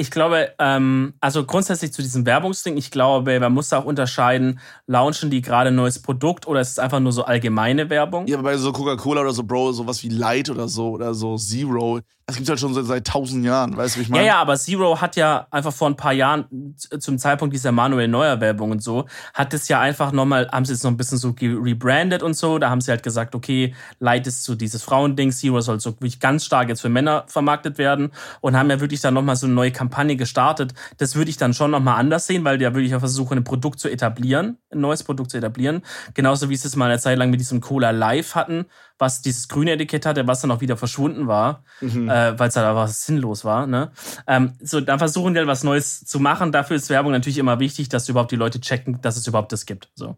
Ich 0.00 0.10
glaube, 0.10 0.52
ähm, 0.58 1.12
also 1.20 1.44
grundsätzlich 1.44 1.92
zu 1.92 2.00
diesem 2.00 2.24
Werbungsding, 2.24 2.78
ich 2.78 2.90
glaube, 2.90 3.38
man 3.38 3.52
muss 3.52 3.68
da 3.68 3.80
auch 3.80 3.84
unterscheiden, 3.84 4.58
launchen 4.86 5.28
die 5.28 5.42
gerade 5.42 5.68
ein 5.68 5.74
neues 5.74 6.00
Produkt 6.00 6.46
oder 6.46 6.62
ist 6.62 6.70
es 6.70 6.78
einfach 6.78 7.00
nur 7.00 7.12
so 7.12 7.24
allgemeine 7.24 7.90
Werbung? 7.90 8.26
Ja, 8.26 8.38
aber 8.38 8.44
bei 8.44 8.56
so 8.56 8.72
Coca-Cola 8.72 9.20
oder 9.20 9.32
so, 9.32 9.42
Bro, 9.42 9.72
sowas 9.72 10.02
wie 10.02 10.08
Light 10.08 10.48
oder 10.48 10.68
so 10.68 10.88
oder 10.92 11.12
so 11.12 11.36
Zero, 11.36 12.00
das 12.30 12.36
gibt's 12.36 12.48
halt 12.48 12.60
schon 12.60 12.72
seit, 12.74 12.84
seit 12.84 13.06
tausend 13.08 13.44
Jahren, 13.44 13.76
weißt 13.76 13.96
du, 13.96 13.98
wie 13.98 14.02
ich 14.04 14.08
Ja, 14.08 14.14
meine? 14.14 14.26
ja, 14.26 14.36
aber 14.40 14.56
Zero 14.56 15.00
hat 15.00 15.16
ja 15.16 15.48
einfach 15.50 15.72
vor 15.72 15.90
ein 15.90 15.96
paar 15.96 16.12
Jahren, 16.12 16.76
zum 16.76 17.18
Zeitpunkt 17.18 17.52
dieser 17.52 17.72
Manuel 17.72 18.06
Neuer 18.06 18.40
Werbung 18.40 18.70
und 18.70 18.82
so, 18.82 19.06
hat 19.34 19.52
es 19.52 19.66
ja 19.66 19.80
einfach 19.80 20.12
nochmal, 20.12 20.48
haben 20.52 20.64
sie 20.64 20.72
es 20.74 20.84
noch 20.84 20.92
ein 20.92 20.96
bisschen 20.96 21.18
so 21.18 21.34
rebrandet 21.40 22.22
und 22.22 22.34
so. 22.34 22.58
Da 22.58 22.70
haben 22.70 22.80
sie 22.80 22.92
halt 22.92 23.02
gesagt, 23.02 23.34
okay, 23.34 23.74
Light 23.98 24.28
ist 24.28 24.44
so 24.44 24.54
dieses 24.54 24.82
Frauending, 24.84 25.32
Zero 25.32 25.60
soll 25.60 25.80
so 25.80 25.90
wirklich 25.90 26.20
ganz 26.20 26.44
stark 26.44 26.68
jetzt 26.68 26.80
für 26.82 26.88
Männer 26.88 27.24
vermarktet 27.26 27.78
werden 27.78 28.12
und 28.40 28.56
haben 28.56 28.70
ja 28.70 28.78
wirklich 28.80 29.00
dann 29.00 29.14
nochmal 29.14 29.34
so 29.34 29.46
eine 29.46 29.54
neue 29.56 29.72
Kampagne 29.72 29.89
gestartet. 30.16 30.74
Das 30.98 31.14
würde 31.16 31.30
ich 31.30 31.36
dann 31.36 31.54
schon 31.54 31.70
nochmal 31.70 31.98
anders 31.98 32.26
sehen, 32.26 32.44
weil 32.44 32.58
die 32.58 32.64
ja 32.64 32.74
wirklich 32.74 32.94
auch 32.94 33.00
versuchen, 33.00 33.38
ein 33.38 33.44
Produkt 33.44 33.80
zu 33.80 33.88
etablieren, 33.88 34.58
ein 34.70 34.80
neues 34.80 35.02
Produkt 35.02 35.30
zu 35.30 35.38
etablieren. 35.38 35.82
Genauso 36.14 36.48
wie 36.48 36.54
es 36.54 36.76
mal 36.76 36.86
eine 36.86 36.98
Zeit 36.98 37.18
lang 37.18 37.30
mit 37.30 37.40
diesem 37.40 37.60
Cola 37.60 37.90
Live 37.90 38.34
hatten, 38.34 38.66
was 38.98 39.22
dieses 39.22 39.48
grüne 39.48 39.72
Etikett 39.72 40.06
hatte, 40.06 40.26
was 40.26 40.40
dann 40.40 40.50
auch 40.50 40.60
wieder 40.60 40.76
verschwunden 40.76 41.26
war, 41.26 41.64
äh, 42.08 42.38
weil 42.38 42.48
es 42.48 42.56
halt 42.56 42.66
einfach 42.66 42.88
sinnlos 42.88 43.44
war. 43.44 43.66
Ne? 43.66 43.90
Ähm, 44.26 44.54
so, 44.62 44.80
dann 44.80 44.98
versuchen 44.98 45.34
die 45.34 45.38
halt 45.38 45.48
was 45.48 45.64
Neues 45.64 46.04
zu 46.04 46.20
machen. 46.20 46.52
Dafür 46.52 46.76
ist 46.76 46.90
Werbung 46.90 47.12
natürlich 47.12 47.38
immer 47.38 47.60
wichtig, 47.60 47.88
dass 47.88 48.08
überhaupt 48.08 48.32
die 48.32 48.36
Leute 48.36 48.60
checken, 48.60 49.00
dass 49.00 49.16
es 49.16 49.26
überhaupt 49.26 49.52
das 49.52 49.66
gibt. 49.66 49.90
So. 49.94 50.16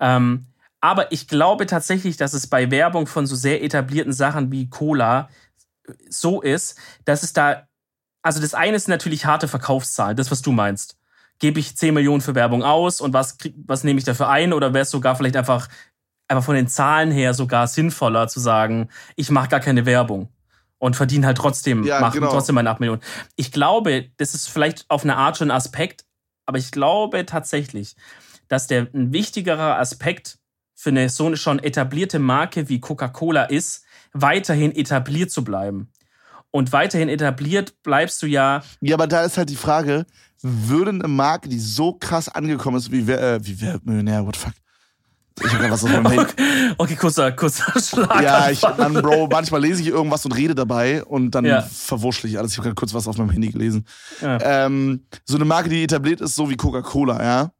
Ähm, 0.00 0.46
aber 0.80 1.12
ich 1.12 1.28
glaube 1.28 1.64
tatsächlich, 1.64 2.18
dass 2.18 2.34
es 2.34 2.46
bei 2.46 2.70
Werbung 2.70 3.06
von 3.06 3.26
so 3.26 3.36
sehr 3.36 3.64
etablierten 3.64 4.12
Sachen 4.12 4.52
wie 4.52 4.68
Cola 4.68 5.30
so 6.08 6.40
ist, 6.42 6.78
dass 7.04 7.22
es 7.22 7.32
da, 7.32 7.66
also 8.24 8.40
das 8.40 8.54
eine 8.54 8.76
ist 8.76 8.88
natürlich 8.88 9.26
harte 9.26 9.46
Verkaufszahlen, 9.46 10.16
das, 10.16 10.30
was 10.30 10.42
du 10.42 10.50
meinst. 10.50 10.98
Gebe 11.38 11.60
ich 11.60 11.76
10 11.76 11.94
Millionen 11.94 12.22
für 12.22 12.34
Werbung 12.34 12.62
aus 12.62 13.00
und 13.00 13.12
was, 13.12 13.38
krieg, 13.38 13.54
was 13.66 13.84
nehme 13.84 13.98
ich 13.98 14.04
dafür 14.04 14.28
ein? 14.28 14.52
Oder 14.52 14.72
wäre 14.72 14.82
es 14.82 14.90
sogar 14.90 15.14
vielleicht 15.14 15.36
einfach, 15.36 15.68
einfach 16.26 16.44
von 16.44 16.54
den 16.54 16.66
Zahlen 16.66 17.10
her 17.10 17.34
sogar 17.34 17.66
sinnvoller 17.66 18.26
zu 18.26 18.40
sagen, 18.40 18.88
ich 19.14 19.30
mache 19.30 19.48
gar 19.48 19.60
keine 19.60 19.84
Werbung 19.84 20.30
und 20.78 20.96
verdiene 20.96 21.26
halt 21.26 21.36
trotzdem, 21.36 21.84
Ja, 21.84 22.00
mache 22.00 22.18
genau. 22.18 22.30
trotzdem 22.30 22.54
meine 22.54 22.70
8 22.70 22.80
Millionen. 22.80 23.02
Ich 23.36 23.52
glaube, 23.52 24.10
das 24.16 24.34
ist 24.34 24.48
vielleicht 24.48 24.86
auf 24.88 25.04
eine 25.04 25.16
Art 25.16 25.36
schon 25.36 25.50
ein 25.50 25.56
Aspekt, 25.56 26.06
aber 26.46 26.56
ich 26.56 26.70
glaube 26.70 27.26
tatsächlich, 27.26 27.94
dass 28.48 28.66
der 28.68 28.88
ein 28.94 29.12
wichtigerer 29.12 29.78
Aspekt 29.78 30.38
für 30.74 30.90
eine 30.90 31.10
so 31.10 31.26
eine 31.26 31.36
schon 31.36 31.58
etablierte 31.58 32.18
Marke 32.18 32.68
wie 32.68 32.80
Coca-Cola 32.80 33.44
ist, 33.44 33.84
weiterhin 34.12 34.74
etabliert 34.74 35.30
zu 35.30 35.44
bleiben. 35.44 35.90
Und 36.54 36.70
weiterhin 36.72 37.08
etabliert 37.08 37.82
bleibst 37.82 38.22
du 38.22 38.26
ja. 38.28 38.62
Ja, 38.80 38.94
aber 38.94 39.08
da 39.08 39.24
ist 39.24 39.36
halt 39.36 39.50
die 39.50 39.56
Frage, 39.56 40.06
würde 40.40 40.90
eine 40.92 41.08
Marke, 41.08 41.48
die 41.48 41.58
so 41.58 41.94
krass 41.94 42.28
angekommen 42.28 42.76
ist, 42.76 42.92
wie 42.92 43.08
wer, 43.08 43.20
äh, 43.20 43.44
wie 43.44 43.60
wer 43.60 43.80
Millionär, 43.82 44.24
what 44.24 44.36
the 44.36 44.42
fuck? 44.42 44.52
Ich 45.44 45.52
hab 45.52 45.58
grad 45.58 45.70
was 45.72 45.82
auf 45.82 45.90
meinem 45.90 46.06
Handy. 46.12 46.32
Okay, 46.78 46.94
kurzer, 46.94 47.32
kurzer 47.32 47.72
Schlag. 47.80 48.22
Ja, 48.22 48.50
ich, 48.50 48.62
Mann, 48.62 48.94
Bro, 48.94 49.26
manchmal 49.32 49.62
lese 49.62 49.82
ich 49.82 49.88
irgendwas 49.88 50.24
und 50.26 50.30
rede 50.30 50.54
dabei 50.54 51.02
und 51.04 51.32
dann 51.32 51.44
Ja. 51.44 51.62
verwurschtel 51.62 52.30
ich 52.30 52.38
alles. 52.38 52.52
Ich 52.52 52.58
habe 52.58 52.68
gerade 52.68 52.76
kurz 52.76 52.94
was 52.94 53.08
auf 53.08 53.16
meinem 53.18 53.30
Handy 53.30 53.50
gelesen. 53.50 53.84
Ja. 54.20 54.38
Ähm, 54.40 55.06
so 55.24 55.34
eine 55.34 55.44
Marke, 55.44 55.68
die 55.68 55.82
etabliert 55.82 56.20
ist, 56.20 56.36
so 56.36 56.48
wie 56.50 56.56
Coca-Cola, 56.56 57.20
ja? 57.20 57.50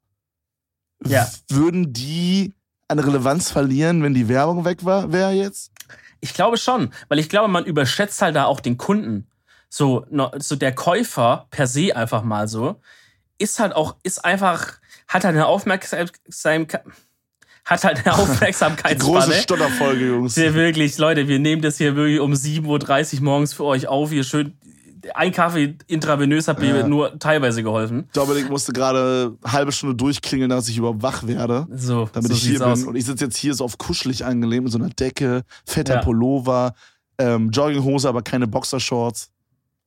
Ja. 1.05 1.29
Würden 1.49 1.93
die 1.93 2.53
an 2.87 3.01
Relevanz 3.01 3.51
verlieren, 3.51 4.05
wenn 4.05 4.15
die 4.15 4.29
Werbung 4.29 4.65
weg 4.65 4.85
war, 4.85 5.11
wäre 5.13 5.33
jetzt? 5.33 5.73
Ich 6.25 6.33
glaube 6.33 6.57
schon, 6.57 6.91
weil 7.09 7.19
ich 7.19 7.29
glaube, 7.29 7.49
man 7.49 7.67
überschätzt 7.67 8.23
halt 8.23 8.35
da 8.35 8.47
auch 8.47 8.61
den 8.61 8.79
Kunden. 8.79 9.27
So, 9.69 10.07
so 10.39 10.57
der 10.57 10.75
Käufer 10.75 11.49
per 11.51 11.67
se 11.67 11.95
einfach 11.95 12.23
mal 12.23 12.49
so, 12.49 12.81
ist 13.37 13.59
halt 13.59 13.75
auch, 13.75 13.97
ist 14.05 14.25
einfach, 14.25 14.79
hat 15.07 15.25
halt 15.25 15.35
eine 15.35 15.45
Aufmerksamkeit, 15.45 16.11
hat 17.67 17.85
halt 17.85 18.07
eine 18.07 18.15
Große 18.15 18.33
Aufmerksamkeitsspanne. 18.33 19.35
Stotterfolge, 19.35 20.07
Jungs. 20.07 20.35
Wir 20.39 20.55
wirklich, 20.55 20.97
Leute, 20.97 21.29
wir 21.29 21.39
nehmen 21.39 21.61
das 21.61 21.77
hier 21.77 21.95
wirklich 21.95 22.21
um 22.21 22.33
7.30 22.33 23.17
Uhr 23.17 23.23
morgens 23.23 23.53
für 23.53 23.65
euch 23.65 23.87
auf. 23.87 24.09
Hier 24.09 24.25
schön, 24.25 24.57
ein 25.15 25.33
Kaffee 25.33 25.77
intravenös 25.87 26.49
hat 26.49 26.61
mir 26.61 26.77
Ja. 26.79 26.87
nur 26.89 27.19
teilweise 27.19 27.63
geholfen. 27.63 28.09
Dominik 28.13 28.49
musste 28.49 28.73
gerade 28.73 29.37
eine 29.43 29.53
halbe 29.53 29.73
Stunde 29.73 29.95
durchklingeln, 29.95 30.51
dass 30.51 30.69
ich 30.69 30.79
überhaupt 30.79 31.03
wach 31.03 31.27
werde. 31.27 31.67
So, 31.75 32.09
Damit 32.13 32.31
so 32.31 32.37
ich 32.37 32.43
hier 32.45 32.59
bin. 32.61 32.69
aus. 32.69 32.85
Und 32.85 32.97
ich 32.97 33.05
sitze 33.05 33.25
jetzt 33.25 33.37
hier 33.37 33.55
so 33.55 33.65
auf 33.65 33.79
kuschelig 33.79 34.25
angelehnt 34.25 34.65
mit 34.65 34.73
so 34.73 34.79
einer 34.79 34.89
Decke, 34.91 35.43
fetter 35.67 35.95
Ja. 35.97 36.01
Pullover, 36.03 36.75
ähm, 37.19 37.51
Jogginghose, 37.51 38.09
aber 38.09 38.23
keine 38.23 38.47
Boxershorts. 38.47 39.31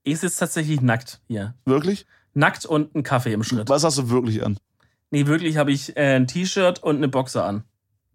Ich 0.03 0.19
sitze 0.19 0.39
tatsächlich 0.39 0.81
nackt 0.81 1.19
hier. 1.27 1.53
Wirklich? 1.65 2.05
Nackt 2.33 2.65
und 2.65 2.95
ein 2.95 3.03
Kaffee 3.03 3.33
im 3.33 3.43
Schritt. 3.43 3.67
Was 3.69 3.83
hast 3.83 3.97
du 3.97 4.09
wirklich 4.09 4.43
an? 4.45 4.57
Nee, 5.11 5.25
wirklich 5.27 5.57
habe 5.57 5.71
ich 5.71 5.95
äh, 5.97 6.15
ein 6.15 6.27
T-Shirt 6.27 6.83
und 6.83 6.97
eine 6.97 7.07
Boxer 7.07 7.45
an. 7.45 7.63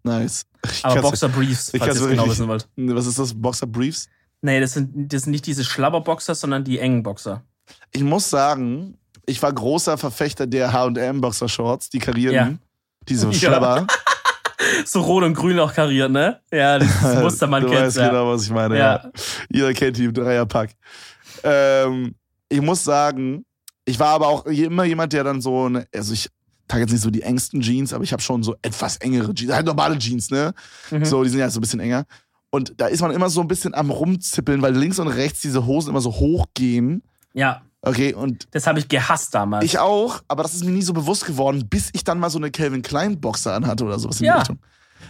Nice. 0.03 0.45
Ich 0.71 0.83
Aber 0.85 1.01
Boxer 1.01 1.29
Briefs, 1.29 1.73
ich 1.73 1.79
falls 1.81 1.99
ihr 2.01 2.07
genau 2.07 2.27
wissen 2.29 2.47
wollt. 2.47 2.67
Was 2.75 3.05
ist 3.05 3.19
das? 3.19 3.33
Boxer 3.33 3.67
Briefs? 3.67 4.07
Nee, 4.43 4.59
das 4.59 4.73
sind, 4.73 5.11
das 5.13 5.23
sind 5.23 5.31
nicht 5.31 5.45
diese 5.47 5.63
Schlabberboxer, 5.63 6.35
sondern 6.35 6.63
die 6.63 6.77
engen 6.77 7.01
Boxer. 7.01 7.43
Ich 7.91 8.03
muss 8.03 8.29
sagen, 8.29 8.97
ich 9.25 9.41
war 9.41 9.53
großer 9.53 9.97
Verfechter 9.97 10.45
der 10.45 10.73
H&M 10.73 11.21
Boxershorts, 11.21 11.89
die 11.89 11.99
karierten. 11.99 12.35
Ja. 12.35 12.57
Diese 13.07 13.27
Ja. 13.31 13.33
Schlabber. 13.33 13.87
So 14.85 15.01
rot 15.01 15.23
und 15.23 15.33
grün 15.33 15.59
auch 15.59 15.73
kariert, 15.73 16.09
ne? 16.09 16.39
Ja, 16.51 16.79
das 16.79 16.89
Muster 17.21 17.47
man 17.47 17.63
du 17.63 17.69
kennt. 17.69 17.81
weißt 17.81 17.97
Ja. 17.97 18.07
genau, 18.09 18.29
was 18.29 18.43
ich 18.43 18.49
meine. 18.49 18.77
Ja. 18.77 18.95
Ja. 19.03 19.11
Jeder 19.49 19.73
kennt 19.73 19.97
die 19.97 20.05
im 20.05 20.13
Dreierpack. 20.13 20.69
Ähm, 21.43 22.15
ich 22.47 22.61
muss 22.61 22.83
sagen, 22.83 23.45
ich 23.85 23.99
war 23.99 24.09
aber 24.09 24.27
auch 24.29 24.45
immer 24.45 24.85
jemand, 24.85 25.11
der 25.13 25.25
dann 25.25 25.41
so, 25.41 25.65
eine, 25.65 25.85
also 25.93 26.13
ich 26.13 26.29
trage 26.67 26.83
jetzt 26.83 26.91
nicht 26.91 27.01
so 27.01 27.09
die 27.09 27.23
engsten 27.23 27.59
Jeans, 27.61 27.93
aber 27.93 28.03
ich 28.05 28.13
habe 28.13 28.21
schon 28.23 28.41
so 28.41 28.55
etwas 28.61 28.97
engere 28.97 29.33
Jeans, 29.33 29.53
halt 29.53 29.65
normale 29.65 29.97
Jeans, 29.97 30.29
ne? 30.31 30.53
Mhm. 30.91 31.03
So, 31.05 31.23
die 31.23 31.29
sind 31.29 31.39
ja 31.39 31.49
so 31.49 31.59
ein 31.59 31.61
bisschen 31.61 31.81
enger. 31.81 32.05
Und 32.53 32.75
da 32.77 32.85
ist 32.85 33.01
man 33.01 33.09
immer 33.09 33.31
so 33.31 33.41
ein 33.41 33.47
bisschen 33.47 33.73
am 33.73 33.89
rumzippeln, 33.89 34.61
weil 34.61 34.75
links 34.77 34.99
und 34.99 35.07
rechts 35.07 35.41
diese 35.41 35.65
Hosen 35.65 35.89
immer 35.89 36.01
so 36.01 36.11
hoch 36.13 36.45
gehen. 36.53 37.01
ja, 37.33 37.63
Okay, 37.85 38.13
und 38.13 38.47
das 38.51 38.65
habe 38.67 38.77
ich 38.79 38.87
gehasst 38.87 39.33
damals. 39.33 39.65
ich 39.65 39.77
auch, 39.79 40.21
aber 40.29 40.43
das 40.43 40.53
ist 40.53 40.63
mir 40.63 40.71
nie 40.71 40.83
so 40.83 40.93
bewusst 40.93 41.25
geworden, 41.25 41.67
bis 41.67 41.89
ich 41.93 42.03
dann 42.05 42.17
mal 42.19 42.29
so 42.29 42.37
eine 42.37 42.49
Calvin 42.51 42.81
Klein 42.83 43.19
Boxer 43.19 43.53
anhatte 43.55 43.83
oder 43.83 43.97
sowas 43.99 44.21
in 44.21 44.27
Ja. 44.27 44.33
die 44.35 44.39
Richtung. 44.39 44.59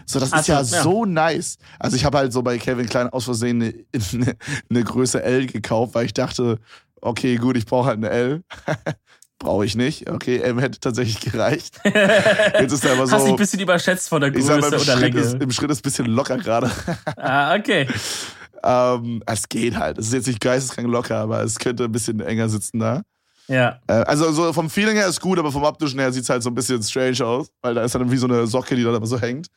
So, 0.08 0.20
das 0.20 0.30
ist 0.30 0.34
Also, 0.34 0.52
ja, 0.54 0.62
ja. 0.62 0.64
so 0.84 1.06
nice. 1.06 1.58
Also 1.80 1.98
ich 1.98 2.06
habe 2.06 2.18
halt 2.18 2.34
so 2.34 2.42
bei 2.42 2.58
Calvin 2.58 2.88
Klein 2.88 3.10
aus 3.10 3.26
Versehen 3.26 3.62
eine, 3.62 3.74
eine, 4.14 4.36
eine 4.72 4.84
Größe 4.86 5.22
L 5.22 5.46
gekauft, 5.46 5.94
weil 5.96 6.06
ich 6.08 6.14
dachte, 6.14 6.60
okay, 7.02 7.36
gut, 7.36 7.58
ich 7.58 7.66
brauche 7.68 7.88
halt 7.90 7.98
eine 7.98 8.10
L. 8.10 8.44
Brauche 9.44 9.66
ich 9.66 9.76
nicht. 9.76 10.10
Okay, 10.10 10.40
M 10.40 10.58
hätte 10.60 10.80
tatsächlich 10.80 11.20
gereicht. 11.32 11.80
Jetzt 11.86 12.72
ist 12.72 12.86
er 12.86 12.94
aber 12.94 13.04
Hast 13.04 13.12
dich 13.14 13.20
so. 13.20 13.26
ein 13.28 13.36
bisschen 13.36 13.60
überschätzt 13.60 14.10
von 14.10 14.22
der 14.22 14.34
Ich 14.34 14.44
sag 14.46 14.62
mal, 14.62 14.70
Größe 14.72 14.76
im 14.76 14.82
oder 14.82 14.92
Schritt, 15.02 15.14
Länge. 15.14 15.20
ist, 15.20 15.34
im 15.42 15.52
Schritt 15.52 15.72
ist 15.72 15.80
ein 15.80 15.84
bisschen 15.84 16.06
locker 16.08 16.38
gerade. 16.38 16.72
ah, 17.18 17.56
okay. 17.56 17.88
ähm, 18.64 19.22
es 19.26 19.50
geht 19.50 19.78
halt. 19.78 19.98
Es 19.98 20.08
ist 20.08 20.14
jetzt 20.14 20.28
nicht 20.28 20.40
geisteskrank 20.42 20.88
locker, 20.88 21.18
aber 21.18 21.44
es 21.44 21.60
könnte 21.60 21.84
ein 21.84 21.92
bisschen 21.92 22.20
enger 22.22 22.48
sitzen 22.50 22.80
da. 22.80 23.02
Ja. 23.50 23.80
Äh, 23.88 23.94
also 23.94 24.32
so 24.32 24.54
vom 24.54 24.70
Feeling 24.70 24.96
her 24.96 25.08
ist 25.08 25.20
gut, 25.20 25.38
aber 25.38 25.52
vom 25.52 25.64
optischen 25.64 26.00
her 26.00 26.14
sieht 26.14 26.24
es 26.24 26.30
halt 26.30 26.42
so 26.44 26.50
ein 26.50 26.56
bisschen 26.56 26.82
strange 26.82 27.26
aus, 27.26 27.48
weil 27.62 27.74
da 27.76 27.84
ist 27.84 27.94
dann 27.94 28.10
wie 28.10 28.16
so 28.18 28.26
eine 28.28 28.48
Socke, 28.48 28.76
die 28.78 28.84
da 28.84 28.94
aber 28.96 29.06
so 29.06 29.20
hängt. 29.20 29.48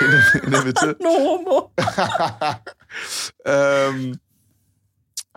In, 0.00 0.10
der- 0.10 0.44
in 0.44 0.50
der 0.50 0.64
Mitte. 0.64 0.96
No 1.02 1.08
homo. 1.08 1.72
ähm, 3.44 4.18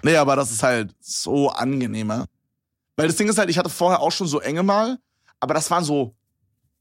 nee, 0.02 0.16
aber 0.18 0.36
das 0.36 0.52
ist 0.52 0.64
halt 0.64 0.94
so 1.00 1.50
angenehmer. 1.50 2.26
Weil 2.95 3.07
das 3.07 3.15
Ding 3.15 3.28
ist 3.30 3.38
halt, 3.38 3.49
ich 3.49 3.57
hatte 3.57 3.70
vorher 3.70 3.99
auch 4.02 4.11
schon 4.11 4.28
so 4.28 4.40
enge 4.40 4.64
mal, 4.64 4.98
aber 5.40 5.53
das 5.53 5.70
waren 5.72 5.84
so, 5.84 6.15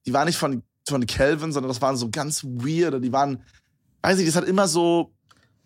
die 0.06 0.12
waren 0.12 0.26
nicht 0.26 0.36
von, 0.38 0.62
von 0.88 1.06
Calvin, 1.06 1.52
sondern 1.52 1.68
das 1.68 1.80
waren 1.80 1.96
so 1.96 2.08
ganz 2.10 2.44
weirde, 2.44 3.00
die 3.00 3.12
waren, 3.12 3.42
weiß 4.02 4.18
ich, 4.18 4.26
das 4.26 4.36
hat 4.36 4.44
immer 4.44 4.68
so, 4.68 5.12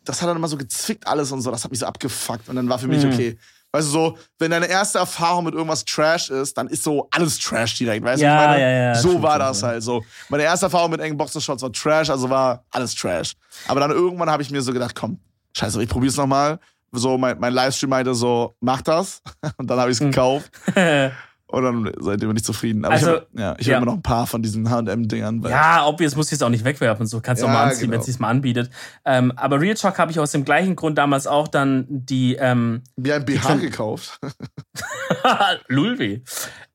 das 0.04 0.22
hat 0.22 0.28
dann 0.28 0.36
immer 0.36 0.48
so 0.48 0.56
gezwickt 0.56 1.06
alles 1.06 1.32
und 1.32 1.40
so, 1.42 1.50
das 1.50 1.64
hat 1.64 1.70
mich 1.70 1.80
so 1.80 1.86
abgefuckt 1.86 2.48
und 2.48 2.56
dann 2.56 2.68
war 2.68 2.78
für 2.78 2.86
mich 2.88 3.04
Mhm. 3.04 3.12
okay. 3.12 3.38
Weißt 3.72 3.88
du, 3.88 3.92
so, 3.92 4.18
wenn 4.38 4.52
deine 4.52 4.68
erste 4.68 4.98
Erfahrung 4.98 5.44
mit 5.44 5.52
irgendwas 5.52 5.84
Trash 5.84 6.30
ist, 6.30 6.56
dann 6.56 6.68
ist 6.68 6.82
so 6.84 7.08
alles 7.10 7.38
Trash 7.38 7.74
direkt, 7.76 8.04
weißt 8.04 8.22
du? 8.22 8.24
Ja, 8.24 8.36
was 8.36 8.42
ich 8.44 8.48
meine? 8.48 8.60
ja, 8.62 8.70
ja, 8.70 8.94
So 8.94 9.20
war 9.20 9.38
das 9.38 9.62
halt 9.62 9.82
so. 9.82 10.02
Meine 10.30 10.44
erste 10.44 10.66
Erfahrung 10.66 10.92
mit 10.92 11.00
engen 11.00 11.16
Boxershorts 11.18 11.62
war 11.62 11.72
Trash, 11.72 12.08
also 12.08 12.30
war 12.30 12.64
alles 12.70 12.94
Trash. 12.94 13.34
Aber 13.66 13.80
dann 13.80 13.90
irgendwann 13.90 14.30
habe 14.30 14.42
ich 14.42 14.50
mir 14.50 14.62
so 14.62 14.72
gedacht, 14.72 14.94
komm, 14.94 15.18
scheiße, 15.54 15.82
ich 15.82 15.88
probier's 15.88 16.16
nochmal. 16.16 16.58
So, 16.92 17.18
mein, 17.18 17.38
mein 17.38 17.52
Livestream 17.52 17.90
meinte 17.90 18.14
so, 18.14 18.56
mach 18.60 18.82
das. 18.82 19.22
Und 19.58 19.68
dann 19.70 19.78
habe 19.78 19.90
ich 19.90 19.96
es 19.96 20.00
Hm. 20.00 20.10
gekauft. 20.10 20.50
Und 21.48 21.62
dann 21.62 21.92
seitdem 22.00 22.28
bin 22.30 22.36
ich 22.36 22.42
zufrieden. 22.44 22.84
Aber 22.84 22.94
Also, 22.94 23.06
ich 23.06 23.12
habe 23.20 23.26
ja, 23.34 23.54
ich 23.58 23.66
hab 23.66 23.70
ja. 23.70 23.76
immer 23.76 23.86
noch 23.86 23.94
ein 23.94 24.02
paar 24.02 24.26
von 24.26 24.42
diesen 24.42 24.68
H&M-Dingern. 24.68 25.42
Ja, 25.42 25.86
obvious 25.86 26.16
muss 26.16 26.26
ich 26.26 26.32
jetzt 26.32 26.42
auch 26.42 26.48
nicht 26.48 26.64
wegwerfen. 26.64 27.06
So 27.06 27.20
kannst 27.20 27.40
du 27.40 27.46
Ja, 27.46 27.52
auch 27.52 27.56
mal 27.56 27.64
anziehen, 27.66 27.82
genau. 27.82 27.92
wenn 27.92 28.00
es 28.00 28.06
sich 28.06 28.18
mal 28.18 28.30
anbietet. 28.30 28.68
Ähm, 29.04 29.30
aber 29.36 29.60
Real 29.60 29.76
Talk 29.76 29.96
habe 29.98 30.10
ich 30.10 30.18
aus 30.18 30.32
dem 30.32 30.44
gleichen 30.44 30.74
Grund 30.74 30.98
damals 30.98 31.28
auch 31.28 31.46
dann 31.46 31.86
die 31.88 32.34
ähm, 32.34 32.82
Mir 32.96 33.14
ein 33.14 33.24
BH 33.24 33.48
Tran- 33.48 33.60
gekauft. 33.60 34.18
Lulweh, 35.68 36.20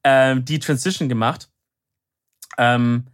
ähm, 0.06 0.46
die 0.46 0.60
Transition 0.60 1.10
gemacht. 1.10 1.50
Ähm, 2.58 3.08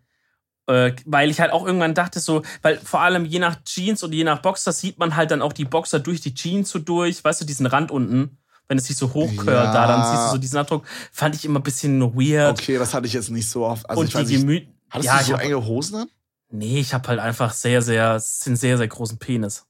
äh, 0.67 0.93
weil 1.05 1.29
ich 1.29 1.39
halt 1.39 1.51
auch 1.51 1.65
irgendwann 1.65 1.93
dachte, 1.93 2.19
so, 2.19 2.43
weil 2.61 2.77
vor 2.77 3.01
allem 3.01 3.25
je 3.25 3.39
nach 3.39 3.57
Jeans 3.63 4.03
und 4.03 4.13
je 4.13 4.23
nach 4.23 4.41
Boxer 4.41 4.71
sieht 4.71 4.99
man 4.99 5.15
halt 5.15 5.31
dann 5.31 5.41
auch 5.41 5.53
die 5.53 5.65
Boxer 5.65 5.99
durch 5.99 6.21
die 6.21 6.33
Jeans 6.33 6.69
so 6.69 6.79
durch, 6.79 7.23
weißt 7.23 7.41
du, 7.41 7.45
diesen 7.45 7.65
Rand 7.65 7.89
unten, 7.91 8.37
wenn 8.67 8.77
es 8.77 8.85
sich 8.87 8.97
so 8.97 9.13
hochkörlt, 9.13 9.47
Ja. 9.47 9.71
da, 9.73 9.87
dann 9.87 10.03
siehst 10.03 10.25
du 10.27 10.31
so 10.31 10.37
diesen 10.37 10.57
Abdruck. 10.59 10.85
Fand 11.13 11.35
ich 11.35 11.45
immer 11.45 11.59
ein 11.59 11.63
bisschen 11.63 12.01
weird. 12.15 12.59
Okay, 12.59 12.77
das 12.77 12.93
hatte 12.93 13.07
ich 13.07 13.13
jetzt 13.13 13.29
nicht 13.29 13.49
so 13.49 13.65
oft. 13.65 13.89
Also 13.89 14.01
und 14.01 14.07
ich 14.07 14.15
weiß 14.15 14.27
die 14.27 14.33
nicht, 14.37 14.41
Gemü 14.45 14.67
hattest 14.89 15.05
ja, 15.05 15.15
du 15.15 15.21
ich 15.21 15.27
so 15.27 15.33
hab- 15.33 15.41
enge 15.41 15.65
Hosen 15.65 15.95
an? 16.01 16.07
Nee, 16.49 16.79
ich 16.79 16.93
habe 16.93 17.07
halt 17.07 17.19
einfach 17.19 17.53
sehr, 17.53 17.81
sehr, 17.81 18.11
einen 18.45 18.55
sehr, 18.57 18.77
sehr 18.77 18.87
großen 18.87 19.17
Penis. 19.19 19.65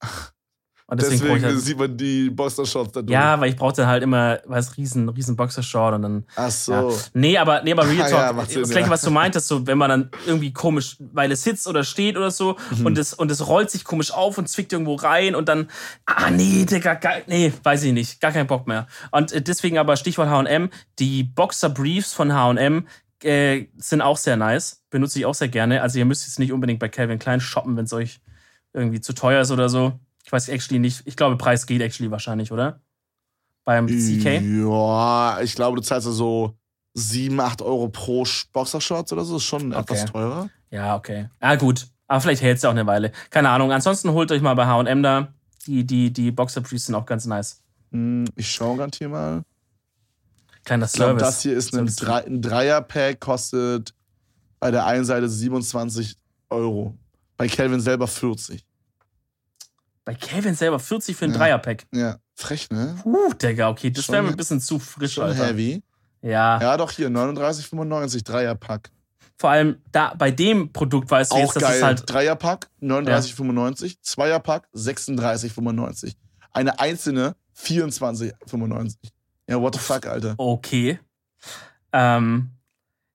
Und 0.90 1.02
deswegen, 1.02 1.20
Deswegen 1.20 1.44
halt, 1.44 1.60
sieht 1.60 1.78
man 1.78 1.94
die 1.98 2.30
Boxershorts 2.30 2.92
da 2.92 3.02
durch. 3.02 3.12
Ja, 3.12 3.38
weil 3.38 3.50
ich 3.50 3.56
brauchte 3.56 3.86
halt 3.86 4.02
immer, 4.02 4.38
weiß, 4.46 4.78
riesen, 4.78 5.06
riesen 5.10 5.36
Boxershort 5.36 5.94
und 5.96 6.00
dann. 6.02 6.24
Ach 6.34 6.50
so. 6.50 6.72
Ja. 6.72 6.96
Nee, 7.12 7.36
aber, 7.36 7.62
nee, 7.62 7.72
aber 7.72 7.82
Real 7.90 8.06
Ah, 8.06 8.08
Talk, 8.32 8.36
ja, 8.38 8.44
Sinn, 8.46 8.60
das 8.62 8.70
gleiche, 8.70 8.88
was 8.88 9.02
du 9.02 9.10
meintest, 9.10 9.48
so, 9.48 9.66
wenn 9.66 9.76
man 9.76 9.90
dann 9.90 10.10
irgendwie 10.26 10.50
komisch, 10.50 10.96
weil 11.12 11.30
es 11.30 11.42
sitzt 11.42 11.66
oder 11.66 11.84
steht 11.84 12.16
oder 12.16 12.30
so 12.30 12.56
Mhm. 12.70 12.86
und 12.86 12.96
es, 12.96 13.12
und 13.12 13.30
es 13.30 13.46
rollt 13.46 13.70
sich 13.70 13.84
komisch 13.84 14.10
auf 14.12 14.38
und 14.38 14.48
zwickt 14.48 14.72
irgendwo 14.72 14.94
rein 14.94 15.34
und 15.34 15.46
dann, 15.50 15.68
ah, 16.06 16.30
nee, 16.30 16.64
Digga, 16.64 16.94
geil, 16.94 17.22
nee, 17.26 17.52
weiß 17.62 17.82
ich 17.82 17.92
nicht, 17.92 18.22
gar 18.22 18.32
keinen 18.32 18.46
Bock 18.46 18.66
mehr. 18.66 18.86
Und 19.10 19.30
äh, 19.32 19.42
deswegen 19.42 19.76
aber 19.76 19.94
Stichwort 19.98 20.30
H&M, 20.30 20.70
die 20.98 21.22
Boxer 21.22 21.68
Briefs 21.68 22.14
von 22.14 22.32
H&M, 22.32 22.86
äh, 23.22 23.66
sind 23.76 24.00
auch 24.00 24.16
sehr 24.16 24.38
nice, 24.38 24.82
benutze 24.88 25.18
ich 25.18 25.26
auch 25.26 25.34
sehr 25.34 25.48
gerne. 25.48 25.82
Also 25.82 25.98
ihr 25.98 26.06
müsst 26.06 26.24
jetzt 26.26 26.38
nicht 26.38 26.50
unbedingt 26.52 26.78
bei 26.80 26.88
Calvin 26.88 27.18
Klein 27.18 27.40
shoppen, 27.42 27.76
wenn 27.76 27.84
es 27.84 27.92
euch 27.92 28.20
irgendwie 28.72 29.02
zu 29.02 29.12
teuer 29.12 29.42
ist 29.42 29.50
oder 29.50 29.68
so. 29.68 29.98
Ich 30.28 30.32
weiß 30.32 30.50
actually 30.50 30.78
nicht. 30.78 31.00
Ich 31.06 31.16
glaube, 31.16 31.38
Preis 31.38 31.64
geht 31.66 31.80
actually 31.80 32.10
wahrscheinlich, 32.10 32.52
oder? 32.52 32.82
Beim 33.64 33.86
CK? 33.86 34.42
Ja, 34.42 35.40
ich 35.40 35.54
glaube, 35.54 35.76
du 35.76 35.82
zahlst 35.82 36.06
ja 36.06 36.12
so 36.12 36.54
7, 36.92 37.40
8 37.40 37.62
Euro 37.62 37.88
pro 37.88 38.26
Boxershorts 38.52 39.10
oder 39.14 39.24
so. 39.24 39.34
Das 39.36 39.42
ist 39.42 39.48
schon 39.48 39.72
Okay. 39.72 39.80
etwas 39.80 40.04
teurer. 40.04 40.50
Ja, 40.70 40.96
okay. 40.96 41.30
Ah, 41.40 41.56
gut. 41.56 41.86
Aber 42.08 42.20
vielleicht 42.20 42.42
hält 42.42 42.58
es 42.58 42.62
ja 42.62 42.68
auch 42.68 42.74
eine 42.74 42.84
Weile. 42.86 43.10
Keine 43.30 43.48
Ahnung. 43.48 43.72
Ansonsten 43.72 44.10
holt 44.12 44.30
euch 44.30 44.42
mal 44.42 44.52
bei 44.52 44.66
HM 44.66 45.02
da. 45.02 45.32
Die, 45.66 45.86
die, 45.86 46.12
die 46.12 46.30
Boxer 46.30 46.60
Briefs 46.60 46.84
sind 46.84 46.94
auch 46.94 47.06
ganz 47.06 47.24
nice. 47.24 47.62
Hm, 47.92 48.26
Ich 48.36 48.52
schaue 48.52 48.76
gerade 48.76 48.96
hier 48.98 49.08
mal. 49.08 49.42
Kleiner 50.62 50.84
Ich 50.84 50.92
glaube, 50.92 51.20
Service. 51.20 51.22
das 51.36 51.40
hier 51.42 51.54
ist 51.56 51.72
ein, 51.72 51.88
Service. 51.88 51.96
Drei, 51.96 52.26
ein 52.26 52.42
Dreier-Pack, 52.42 53.18
kostet 53.20 53.94
bei 54.60 54.70
der 54.70 54.84
einen 54.84 55.06
Seite 55.06 55.26
27 55.26 56.16
Euro. 56.50 56.94
Bei 57.38 57.48
Calvin 57.48 57.80
selber 57.80 58.06
40. 58.06 58.62
Bei 60.08 60.14
Calvin 60.14 60.54
selber 60.54 60.78
40 60.78 61.14
für 61.18 61.26
ein 61.26 61.32
Ja. 61.32 61.36
Dreierpack. 61.36 61.84
Ja, 61.92 62.16
frech, 62.34 62.70
ne? 62.70 62.96
Puh, 63.02 63.34
Digga, 63.34 63.68
okay. 63.68 63.90
Das 63.90 64.08
wäre 64.08 64.22
mir 64.22 64.30
ein 64.30 64.36
bisschen 64.38 64.58
zu 64.58 64.78
frisch, 64.78 65.12
Schon 65.12 65.24
Alter. 65.24 65.48
heavy. 65.48 65.82
Ja. 66.22 66.58
Ja, 66.62 66.78
doch 66.78 66.90
hier, 66.92 67.10
39,95, 67.10 68.24
Dreier-Pack. 68.24 68.88
Vor 69.36 69.50
allem 69.50 69.82
da, 69.92 70.14
bei 70.16 70.30
dem 70.30 70.72
Produkt 70.72 71.10
weißt 71.10 71.30
du 71.32 71.36
Auch 71.36 71.40
jetzt, 71.40 71.56
dass 71.56 71.62
geil. 71.62 71.76
es 71.76 71.82
halt. 71.82 72.02
Dreierpack, 72.10 72.70
39,95. 72.80 73.98
Zweierpack, 74.00 74.66
36,95. 74.74 76.14
Eine 76.52 76.80
einzelne, 76.80 77.36
24,95. 77.54 78.94
Ja, 79.46 79.60
what 79.60 79.74
the 79.74 79.78
fuck, 79.78 80.06
Alter. 80.06 80.36
Okay. 80.38 80.98
Ähm, 81.92 82.52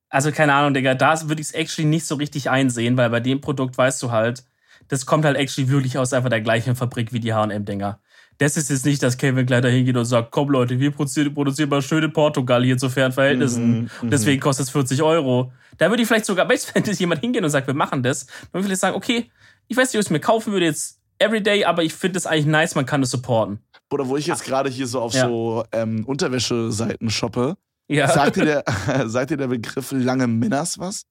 also 0.10 0.32
keine 0.32 0.54
Ahnung, 0.54 0.76
Digga, 0.76 0.94
da 0.94 1.28
würde 1.28 1.42
ich 1.42 1.48
es 1.48 1.54
actually 1.56 1.90
nicht 1.90 2.06
so 2.06 2.14
richtig 2.14 2.52
einsehen, 2.52 2.98
weil 2.98 3.10
bei 3.10 3.20
dem 3.20 3.42
Produkt 3.42 3.80
weißt 3.80 4.00
du 4.04 4.12
halt, 4.12 4.44
das 4.88 5.06
kommt 5.06 5.26
halt 5.26 5.38
actually 5.38 5.70
wirklich 5.70 5.98
aus 5.98 6.14
einfach 6.14 6.30
der 6.30 6.42
gleichen 6.42 6.76
Fabrik 6.76 7.14
wie 7.14 7.20
die 7.20 7.34
H&M-Dinger. 7.34 8.00
Das 8.40 8.58
ist 8.58 8.70
jetzt 8.72 8.86
nicht, 8.86 9.02
dass 9.04 9.18
Kevin 9.18 9.46
gleich 9.46 9.62
da 9.62 9.68
hingeht 9.68 9.96
und 9.96 10.06
sagt, 10.06 10.32
komm 10.32 10.50
Leute, 10.50 10.80
wir 10.80 10.92
produzieren, 10.92 11.34
produzieren 11.34 11.70
mal 11.70 11.82
schön 11.82 12.04
in 12.04 12.12
Portugal 12.14 12.64
hier 12.64 12.78
zu 12.78 12.90
fairen 12.90 13.12
Verhältnissen. 13.12 13.82
Mhm, 13.82 13.90
Und 14.02 14.10
deswegen 14.12 14.42
kostet 14.42 14.66
es 14.66 14.72
40 14.72 15.04
Euro. 15.04 15.52
Da 15.78 15.90
würde 15.90 16.02
ich 16.02 16.08
vielleicht 16.08 16.26
sogar, 16.26 16.50
weißt 16.50 16.70
du, 16.70 16.76
wenn 16.76 16.84
jetzt 16.84 17.00
jemand 17.00 17.22
hingehen 17.22 17.44
und 17.44 17.52
sagt, 17.52 17.68
wir 17.68 17.74
machen 17.76 18.02
das, 18.04 18.26
dann 18.26 18.36
würde 18.54 18.60
ich 18.62 18.66
vielleicht 18.66 18.82
sagen, 18.82 18.96
okay, 18.96 19.30
ich 19.68 19.78
weiß 19.78 19.90
nicht, 19.90 19.96
ob 19.96 20.02
ich 20.02 20.08
es 20.08 20.10
mir 20.10 20.20
kaufen 20.20 20.52
würde 20.52 20.66
jetzt 20.66 21.00
everyday, 21.20 21.64
aber 21.66 21.84
ich 21.84 21.94
finde 21.94 22.18
es 22.18 22.26
eigentlich 22.26 22.48
nice, 22.48 22.74
man 22.76 22.86
kann 22.86 23.02
das 23.02 23.12
supporten. 23.12 23.60
Oder 23.92 24.08
wo 24.08 24.18
ich 24.18 24.26
jetzt 24.26 24.44
gerade 24.44 24.70
hier 24.70 24.88
so 24.88 25.00
auf 25.00 25.14
Ja. 25.14 25.28
so 25.28 25.64
ähm, 25.72 26.04
Unterwäscheseiten 26.06 27.12
shoppe, 27.12 27.56
Ja. 27.88 28.08
sagt, 28.08 28.36
dir 28.38 28.46
der, 28.46 28.64
sagt 29.08 29.30
dir 29.30 29.38
der 29.38 29.48
Begriff 29.48 29.92
lange 29.92 30.26
Männers 30.28 30.80
was? 30.80 31.06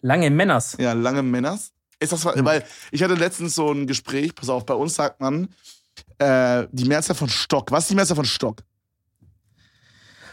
Lange 0.00 0.30
Männers. 0.30 0.76
Ja, 0.78 0.92
lange 0.92 1.22
Männers. 1.24 1.72
Ist 2.00 2.12
das, 2.12 2.24
Hm. 2.24 2.44
weil 2.44 2.64
ich 2.90 3.02
hatte 3.02 3.14
letztens 3.14 3.54
so 3.54 3.72
ein 3.72 3.86
Gespräch, 3.86 4.34
pass 4.34 4.48
auf, 4.48 4.64
bei 4.64 4.74
uns 4.74 4.94
sagt 4.94 5.20
man 5.20 5.48
äh, 6.18 6.66
die 6.70 6.84
Mehrzahl 6.84 7.16
von 7.16 7.28
Stock. 7.28 7.70
Was 7.72 7.84
ist 7.84 7.90
die 7.90 7.94
Mehrzahl 7.96 8.16
von 8.16 8.24
Stock? 8.24 8.62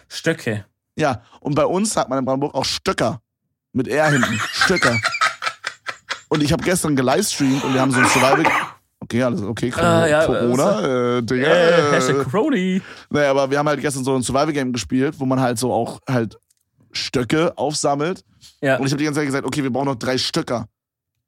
Stöcke. 0.07 0.65
Ja, 0.95 1.23
und 1.41 1.55
bei 1.55 1.65
uns 1.65 1.93
sagt 1.93 2.09
man 2.09 2.19
in 2.19 2.25
Brandenburg 2.25 2.53
auch 2.55 2.65
Stöcker. 2.65 3.21
Mit 3.73 3.87
R 3.87 4.09
hinten. 4.09 4.39
Stöcker. 4.53 4.97
Und 6.29 6.41
ich 6.41 6.51
habe 6.53 6.63
gestern 6.63 6.95
gelivestreamt 6.95 7.63
und 7.63 7.73
wir 7.73 7.81
haben 7.81 7.91
so 7.91 7.99
ein 7.99 8.05
Survival. 8.07 8.45
Okay, 8.99 9.21
alles 9.21 9.41
okay, 9.41 9.71
Ah, 9.75 10.07
ja, 10.07 10.25
Corona, 10.25 11.17
äh, 11.17 11.21
Digga. 11.21 11.47
Äh, 11.47 11.69
äh, 11.89 11.91
Hashtag 11.91 12.27
Crony. 12.29 12.81
Naja, 13.09 13.31
aber 13.31 13.51
wir 13.51 13.59
haben 13.59 13.67
halt 13.67 13.81
gestern 13.81 14.03
so 14.03 14.15
ein 14.15 14.23
Survival-Game 14.23 14.71
gespielt, 14.73 15.15
wo 15.19 15.25
man 15.25 15.39
halt 15.39 15.59
so 15.59 15.71
auch 15.73 15.99
halt 16.09 16.39
Stöcke 16.91 17.55
aufsammelt. 17.57 18.23
Ja. 18.61 18.77
Und 18.77 18.85
ich 18.85 18.91
habe 18.91 18.97
die 18.99 19.05
ganze 19.05 19.19
Zeit 19.19 19.27
gesagt, 19.27 19.45
okay, 19.45 19.61
wir 19.61 19.71
brauchen 19.71 19.85
noch 19.85 19.95
drei 19.95 20.17
Stöcker. 20.17 20.67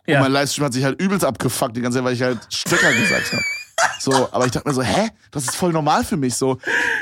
Und 0.07 0.13
Ja. 0.13 0.21
mein 0.21 0.31
Livestream 0.31 0.65
hat 0.65 0.73
sich 0.73 0.83
halt 0.83 1.01
übelst 1.01 1.25
abgefuckt, 1.25 1.75
die 1.75 1.81
ganze 1.81 1.97
Zeit, 1.97 2.05
weil 2.05 2.13
ich 2.13 2.21
halt 2.21 2.39
Stöcker 2.49 2.93
gesagt 2.93 3.33
habe. 3.33 3.43
So, 3.99 4.11
aber 4.31 4.45
ich 4.45 4.51
dachte 4.51 4.67
mir 4.67 4.73
so, 4.73 4.81
hä? 4.81 5.09
Das 5.31 5.43
ist 5.43 5.55
voll 5.55 5.71
normal 5.71 6.03
für 6.03 6.17
mich 6.17 6.33
so. 6.35 6.57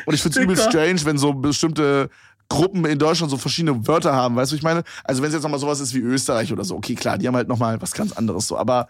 Und 0.05 0.13
ich 0.13 0.21
find's 0.21 0.37
übelst 0.37 0.63
Stöcker. 0.63 0.83
strange, 0.85 1.05
wenn 1.05 1.17
so 1.17 1.33
bestimmte 1.33 2.09
Gruppen 2.49 2.83
in 2.85 2.99
Deutschland 2.99 3.31
so 3.31 3.37
verschiedene 3.37 3.87
Wörter 3.87 4.13
haben, 4.13 4.35
weißt 4.35 4.51
du, 4.51 4.55
was 4.55 4.59
ich 4.59 4.63
meine? 4.63 4.83
Also 5.03 5.21
wenn 5.21 5.27
es 5.29 5.33
jetzt 5.33 5.43
nochmal 5.43 5.59
sowas 5.59 5.79
ist 5.79 5.93
wie 5.93 5.99
Österreich 5.99 6.51
oder 6.51 6.63
so, 6.65 6.75
okay, 6.75 6.95
klar, 6.95 7.17
die 7.17 7.27
haben 7.27 7.35
halt 7.35 7.47
nochmal 7.47 7.81
was 7.81 7.91
ganz 7.91 8.11
anderes 8.13 8.47
so, 8.47 8.57
aber 8.57 8.87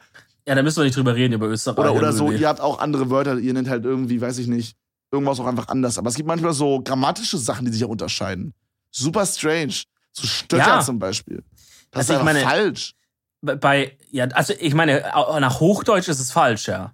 Ja, 0.47 0.55
da 0.55 0.63
müssen 0.63 0.77
wir 0.77 0.83
nicht 0.85 0.95
drüber 0.97 1.15
reden, 1.15 1.33
über 1.33 1.47
Österreich. 1.47 1.77
oder, 1.77 1.93
oder 1.93 2.11
so, 2.13 2.31
ihr 2.31 2.47
habt 2.47 2.59
auch 2.61 2.79
andere 2.79 3.09
Wörter, 3.09 3.37
ihr 3.37 3.53
nennt 3.53 3.69
halt 3.69 3.85
irgendwie, 3.85 4.19
weiß 4.19 4.37
ich 4.39 4.47
nicht, 4.47 4.75
irgendwas 5.11 5.39
auch 5.39 5.45
einfach 5.45 5.67
anders. 5.69 5.97
Aber 5.97 6.09
es 6.09 6.15
gibt 6.15 6.27
manchmal 6.27 6.53
so 6.53 6.81
grammatische 6.81 7.37
Sachen, 7.37 7.65
die 7.65 7.71
sich 7.71 7.81
ja 7.81 7.87
unterscheiden. 7.87 8.53
Super 8.91 9.25
strange. 9.25 9.73
So 10.11 10.25
Stöcker 10.27 10.67
Ja. 10.67 10.81
zum 10.81 10.99
Beispiel. 10.99 11.43
Das 11.91 11.99
Also 12.09 12.13
ist 12.13 12.15
ich 12.21 12.21
einfach 12.21 12.25
meine- 12.25 12.39
falsch. 12.45 12.93
Bei- 13.45 13.97
ja, 14.11 14.25
also 14.25 14.53
ich 14.59 14.73
meine, 14.73 15.01
nach 15.39 15.59
Hochdeutsch 15.59 16.07
ist 16.07 16.19
es 16.19 16.31
falsch, 16.31 16.67
ja. 16.67 16.93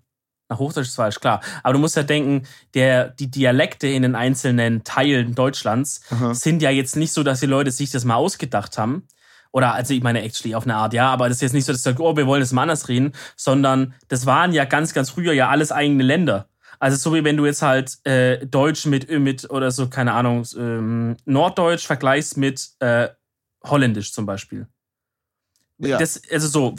Nach 0.49 0.59
Hochdeutsch 0.59 0.85
ist 0.85 0.91
es 0.91 0.95
falsch, 0.95 1.19
klar. 1.19 1.41
Aber 1.63 1.73
du 1.73 1.79
musst 1.79 1.95
ja 1.95 2.03
denken, 2.03 2.45
der, 2.73 3.09
die 3.09 3.31
Dialekte 3.31 3.87
in 3.87 4.01
den 4.03 4.15
einzelnen 4.15 4.83
Teilen 4.83 5.33
Deutschlands 5.33 6.01
Aha. 6.09 6.33
sind 6.33 6.61
ja 6.61 6.69
jetzt 6.69 6.95
nicht 6.95 7.13
so, 7.13 7.23
dass 7.23 7.39
die 7.39 7.45
Leute 7.45 7.71
sich 7.71 7.89
das 7.91 8.03
mal 8.03 8.15
ausgedacht 8.15 8.77
haben. 8.77 9.07
Oder, 9.53 9.73
also 9.73 9.93
ich 9.93 10.03
meine, 10.03 10.21
actually 10.23 10.55
auf 10.55 10.63
eine 10.63 10.75
Art, 10.75 10.93
ja, 10.93 11.09
aber 11.09 11.27
das 11.27 11.37
ist 11.37 11.41
jetzt 11.41 11.53
nicht 11.53 11.65
so, 11.65 11.73
dass 11.73 11.83
sie 11.83 11.89
sagen, 11.89 12.01
oh, 12.01 12.15
wir 12.15 12.25
wollen 12.25 12.39
das 12.39 12.53
mal 12.53 12.63
anders 12.63 12.87
reden, 12.87 13.13
sondern 13.35 13.93
das 14.07 14.25
waren 14.25 14.53
ja 14.53 14.65
ganz, 14.65 14.93
ganz 14.93 15.09
früher 15.09 15.33
ja 15.33 15.49
alles 15.49 15.71
eigene 15.71 16.03
Länder. 16.03 16.47
Also 16.79 16.97
so 16.97 17.13
wie 17.13 17.23
wenn 17.23 17.37
du 17.37 17.45
jetzt 17.45 17.61
halt 17.61 18.03
äh, 18.05 18.45
Deutsch 18.45 18.85
mit, 18.85 19.09
mit 19.09 19.49
oder 19.51 19.69
so, 19.71 19.87
keine 19.87 20.13
Ahnung, 20.13 20.45
ähm, 20.57 21.15
Norddeutsch 21.25 21.85
vergleichst 21.85 22.37
mit 22.37 22.71
äh, 22.79 23.09
Holländisch 23.63 24.13
zum 24.13 24.25
Beispiel. 24.25 24.67
Ja. 25.81 25.97
Das, 25.97 26.21
also 26.31 26.47
so, 26.47 26.75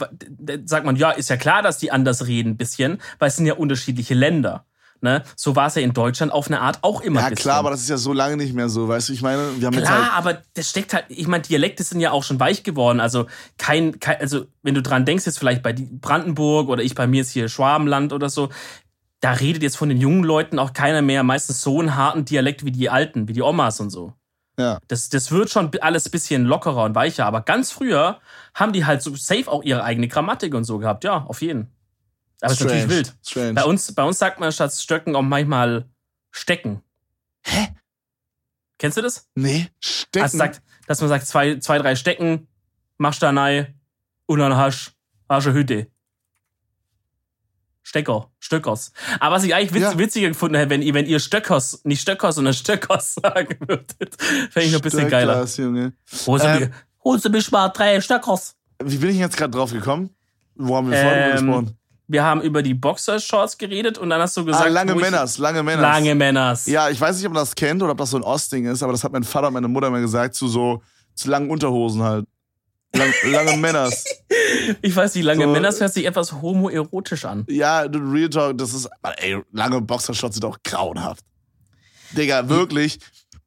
sagt 0.65 0.85
man, 0.85 0.95
ja, 0.95 1.11
ist 1.11 1.29
ja 1.29 1.37
klar, 1.37 1.61
dass 1.61 1.77
die 1.77 1.91
anders 1.91 2.27
reden, 2.27 2.51
ein 2.51 2.57
bisschen, 2.57 2.99
weil 3.19 3.29
es 3.29 3.35
sind 3.35 3.45
ja 3.45 3.53
unterschiedliche 3.55 4.13
Länder. 4.13 4.65
ne? 5.01 5.23
So 5.35 5.55
war 5.55 5.67
es 5.67 5.75
ja 5.75 5.81
in 5.81 5.93
Deutschland 5.93 6.31
auf 6.31 6.47
eine 6.47 6.61
Art 6.61 6.79
auch 6.81 7.01
immer. 7.01 7.21
Ja, 7.21 7.29
klar, 7.31 7.57
aber 7.57 7.69
das 7.71 7.81
ist 7.81 7.89
ja 7.89 7.97
so 7.97 8.13
lange 8.13 8.37
nicht 8.37 8.53
mehr 8.53 8.69
so, 8.69 8.87
weißt 8.87 9.09
du, 9.09 9.13
ich 9.13 9.21
meine, 9.21 9.41
wir 9.59 9.67
haben 9.67 9.73
jetzt 9.73 9.87
Klar, 9.87 10.15
halt. 10.15 10.17
aber 10.17 10.41
das 10.53 10.69
steckt 10.69 10.93
halt, 10.93 11.05
ich 11.09 11.27
meine, 11.27 11.43
Dialekte 11.43 11.83
sind 11.83 11.99
ja 11.99 12.11
auch 12.11 12.23
schon 12.23 12.39
weich 12.39 12.63
geworden. 12.63 12.99
Also 12.99 13.27
kein, 13.57 13.99
kein, 13.99 14.19
also 14.19 14.45
wenn 14.63 14.73
du 14.73 14.81
dran 14.81 15.05
denkst, 15.05 15.25
jetzt 15.25 15.37
vielleicht 15.39 15.61
bei 15.61 15.73
Brandenburg 15.73 16.69
oder 16.69 16.81
ich 16.81 16.95
bei 16.95 17.05
mir 17.05 17.21
ist 17.21 17.31
hier 17.31 17.49
Schwabenland 17.49 18.13
oder 18.13 18.29
so, 18.29 18.49
da 19.19 19.31
redet 19.33 19.63
jetzt 19.63 19.77
von 19.77 19.89
den 19.89 19.99
jungen 19.99 20.23
Leuten 20.23 20.59
auch 20.59 20.73
keiner 20.73 21.01
mehr 21.01 21.23
meistens 21.23 21.61
so 21.61 21.79
einen 21.79 21.95
harten 21.95 22.25
Dialekt 22.25 22.65
wie 22.65 22.71
die 22.71 22.89
Alten, 22.89 23.27
wie 23.27 23.33
die 23.33 23.41
Omas 23.41 23.79
und 23.79 23.89
so. 23.89 24.13
Ja. 24.57 24.79
Das, 24.87 25.09
das 25.09 25.31
wird 25.31 25.49
schon 25.49 25.71
alles 25.81 26.09
bisschen 26.09 26.45
lockerer 26.45 26.83
und 26.83 26.95
weicher, 26.95 27.25
aber 27.25 27.41
ganz 27.41 27.71
früher 27.71 28.19
haben 28.53 28.71
die 28.73 28.85
halt 28.85 29.01
so 29.01 29.15
safe 29.15 29.51
auch 29.51 29.63
ihre 29.63 29.83
eigene 29.83 30.07
Grammatik 30.07 30.53
und 30.53 30.63
so 30.63 30.77
gehabt, 30.77 31.03
ja, 31.03 31.23
auf 31.23 31.41
jeden. 31.41 31.71
Aber 32.41 32.53
es 32.53 32.59
ist 32.59 32.65
natürlich 32.65 32.89
wild. 32.89 33.15
Strange. 33.25 33.53
Bei 33.53 33.63
uns, 33.63 33.93
bei 33.95 34.03
uns 34.03 34.19
sagt 34.19 34.39
man 34.39 34.51
statt 34.51 34.73
Stöcken 34.73 35.15
auch 35.15 35.21
manchmal 35.21 35.89
Stecken. 36.31 36.83
Hä? 37.45 37.69
Kennst 38.77 38.97
du 38.97 39.01
das? 39.01 39.29
Nee, 39.35 39.69
stecken. 39.79 40.23
Also 40.23 40.37
sagt, 40.37 40.61
dass 40.87 40.99
man 40.99 41.09
sagt, 41.09 41.25
zwei, 41.25 41.57
zwei 41.59 41.77
drei 41.77 41.95
Stecken, 41.95 42.47
machst 42.97 43.23
da 43.23 43.31
rein 43.31 43.79
und 44.25 44.39
dann 44.39 44.55
hast 44.57 44.93
hast 45.29 45.47
eine 45.47 45.55
Hütte. 45.55 45.87
Stecker, 47.83 48.29
Stöckers. 48.39 48.91
Aber 49.19 49.35
was 49.35 49.43
ich 49.43 49.53
eigentlich 49.53 49.73
witz, 49.73 49.81
Ja. 49.83 49.97
witziger 49.99 50.29
gefunden 50.29 50.55
hätte, 50.55 50.69
wenn 50.69 50.81
ihr, 50.81 50.93
wenn 50.93 51.05
ihr 51.05 51.19
Stöckers, 51.19 51.81
nicht 51.83 52.01
Stöckers, 52.01 52.35
sondern 52.35 52.53
Stöckers 52.53 53.15
sagen 53.21 53.55
würdet, 53.67 54.15
fände 54.49 54.67
ich 54.67 54.71
noch 54.71 54.79
ein 54.79 54.83
bisschen 54.83 55.09
geiler. 55.09 55.45
Junge. 55.45 55.93
Holst 56.25 56.45
du, 56.45 56.49
Ähm, 56.49 56.59
mir, 56.61 56.71
holst 57.03 57.25
du 57.25 57.29
mich 57.29 57.51
mal 57.51 57.67
drei 57.69 57.99
Stöckers? 58.01 58.55
Wie 58.83 58.97
bin 58.97 59.09
ich 59.11 59.17
jetzt 59.17 59.37
gerade 59.37 59.51
drauf 59.51 59.71
gekommen? 59.71 60.09
Wo 60.55 60.75
haben 60.75 60.89
wir 60.89 60.97
vorhin 60.97 61.21
Ähm, 61.23 61.31
gesprochen? 61.31 61.77
Wir 62.07 62.23
haben 62.23 62.41
über 62.41 62.61
die 62.61 62.73
Boxershorts 62.73 63.57
geredet 63.57 63.97
und 63.97 64.09
dann 64.09 64.21
hast 64.21 64.35
du 64.37 64.45
gesagt, 64.45 64.65
Ah, 64.65 64.69
lange 64.69 64.93
Männers, 64.93 65.37
lange 65.37 65.63
Männers. 65.63 65.81
Lange 65.81 66.15
Männers. 66.15 66.65
Ja, 66.67 66.89
ich 66.89 66.99
weiß 66.99 67.17
nicht, 67.17 67.25
ob 67.25 67.33
man 67.33 67.41
das 67.41 67.55
kennt 67.55 67.81
oder 67.81 67.93
ob 67.93 67.97
das 67.97 68.09
so 68.11 68.17
ein 68.17 68.23
Ostding 68.23 68.65
ist, 68.65 68.83
aber 68.83 68.91
das 68.91 69.03
hat 69.03 69.11
mein 69.13 69.23
Vater 69.23 69.47
und 69.47 69.53
meine 69.53 69.67
Mutter 69.67 69.87
immer 69.87 70.01
gesagt, 70.01 70.35
zu 70.35 70.47
so 70.47 70.81
zu 71.15 71.29
langen 71.29 71.49
Unterhosen 71.49 72.03
halt. 72.03 72.25
Lang, 72.95 73.11
lange 73.31 73.57
Männers. 73.57 74.03
Ich 74.81 74.95
weiß, 74.95 75.13
die 75.13 75.21
lange 75.23 75.45
So- 75.45 75.51
Männers 75.51 75.79
hört 75.79 75.93
sich 75.93 76.05
etwas 76.05 76.31
homoerotisch 76.41 77.25
an. 77.25 77.45
Ja, 77.49 77.81
Real 77.81 78.29
Talk, 78.29 78.57
das 78.57 78.73
ist. 78.73 78.87
Ey, 79.17 79.41
lange 79.51 79.81
Boxershorts 79.81 80.35
sind 80.35 80.45
auch 80.45 80.57
grauenhaft. 80.63 81.23
Digga, 82.11 82.47
wirklich. 82.49 82.99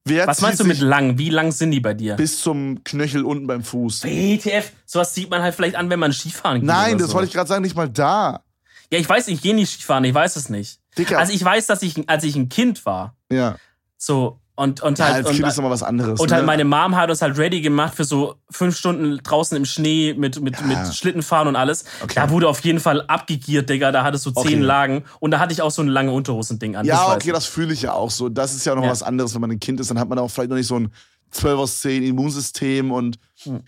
Wer 0.05 0.27
Was 0.27 0.40
meinst 0.40 0.60
du 0.60 0.64
mit 0.64 0.78
lang? 0.81 1.18
Wie 1.18 1.31
lang 1.31 1.51
sind 1.51 1.73
die 1.73 1.81
bei 1.81 1.93
dir? 1.94 2.14
Bis 2.14 2.40
zum 2.40 2.82
Knöchel 2.85 3.24
unten 3.24 3.47
beim 3.48 3.62
Fuß. 3.64 4.05
WTF, 4.05 4.73
sowas 4.85 5.12
sieht 5.14 5.31
man 5.31 5.43
halt 5.43 5.55
vielleicht 5.55 5.74
an, 5.74 5.90
wenn 5.90 5.98
man 5.98 6.12
Skifahren 6.12 6.60
geht. 6.60 6.66
Nein, 6.66 6.98
das 6.98 7.09
so. 7.09 7.14
wollte 7.14 7.27
ich 7.28 7.35
gerade 7.35 7.48
sagen, 7.48 7.62
nicht 7.62 7.74
mal 7.77 7.89
da. 7.89 8.44
Ja, 8.93 8.98
ich 9.01 9.09
weiß, 9.09 9.27
ich 9.28 9.43
gehe 9.43 9.55
nicht 9.55 9.73
Skifahren, 9.73 10.05
ich 10.05 10.14
weiß 10.14 10.36
es 10.36 10.48
nicht. 10.48 10.78
Dicker. 10.97 11.18
Also 11.18 11.32
ich 11.32 11.44
weiß, 11.44 11.66
dass 11.66 11.82
ich, 11.82 12.09
als 12.09 12.23
ich 12.23 12.36
ein 12.36 12.48
Kind 12.48 12.86
war, 12.86 13.16
ja. 13.32 13.56
so, 13.98 14.40
und, 14.56 14.80
und 14.82 14.98
ja, 14.98 15.04
halt, 15.06 15.14
als 15.16 15.28
und, 15.28 15.36
Kind 15.36 15.46
ist 15.48 15.56
nochmal 15.56 15.70
was 15.70 15.82
anderes. 15.82 16.18
und 16.18 16.30
ne? 16.30 16.36
halt 16.36 16.46
meine 16.46 16.64
Mom 16.64 16.96
hat 16.96 17.08
uns 17.10 17.22
halt 17.22 17.38
ready 17.38 17.60
gemacht 17.60 17.94
für 17.94 18.04
so 18.04 18.36
fünf 18.50 18.76
Stunden 18.76 19.18
draußen 19.22 19.56
im 19.56 19.64
Schnee 19.64 20.14
mit, 20.14 20.40
mit, 20.40 20.58
Ja. 20.58 20.66
mit 20.66 20.94
Schlittenfahren 20.94 21.46
und 21.46 21.56
alles. 21.56 21.84
Okay. 22.02 22.14
Da 22.16 22.30
wurde 22.30 22.48
auf 22.48 22.60
jeden 22.60 22.80
Fall 22.80 23.02
abgegiert, 23.02 23.68
Digga, 23.70 23.92
da 23.92 24.02
hattest 24.02 24.26
du 24.26 24.30
zehn 24.30 24.40
Okay. 24.40 24.54
Lagen 24.56 25.04
und 25.20 25.30
da 25.30 25.38
hatte 25.38 25.52
ich 25.52 25.62
auch 25.62 25.70
so 25.70 25.82
ein 25.82 25.88
lange 25.88 26.10
Unterhosending 26.10 26.74
an. 26.76 26.86
das 26.86 26.96
Ja, 26.98 27.06
weiß 27.08 27.16
okay, 27.16 27.32
das 27.32 27.46
fühle 27.46 27.72
ich 27.74 27.82
ja 27.82 27.92
auch 27.92 28.10
so. 28.10 28.28
Das 28.28 28.54
ist 28.54 28.64
ja 28.66 28.74
noch 28.74 28.82
Ja. 28.84 28.90
was 28.90 29.02
anderes, 29.02 29.34
wenn 29.34 29.40
man 29.42 29.50
ein 29.52 29.60
Kind 29.60 29.78
ist. 29.78 29.90
Dann 29.90 29.98
hat 30.00 30.08
man 30.08 30.18
auch 30.18 30.30
vielleicht 30.30 30.50
noch 30.50 30.56
nicht 30.56 30.66
so 30.66 30.78
ein 30.78 30.90
12 31.32 31.58
aus 31.58 31.80
10 31.80 32.02
Immunsystem 32.04 32.92
und 32.92 33.18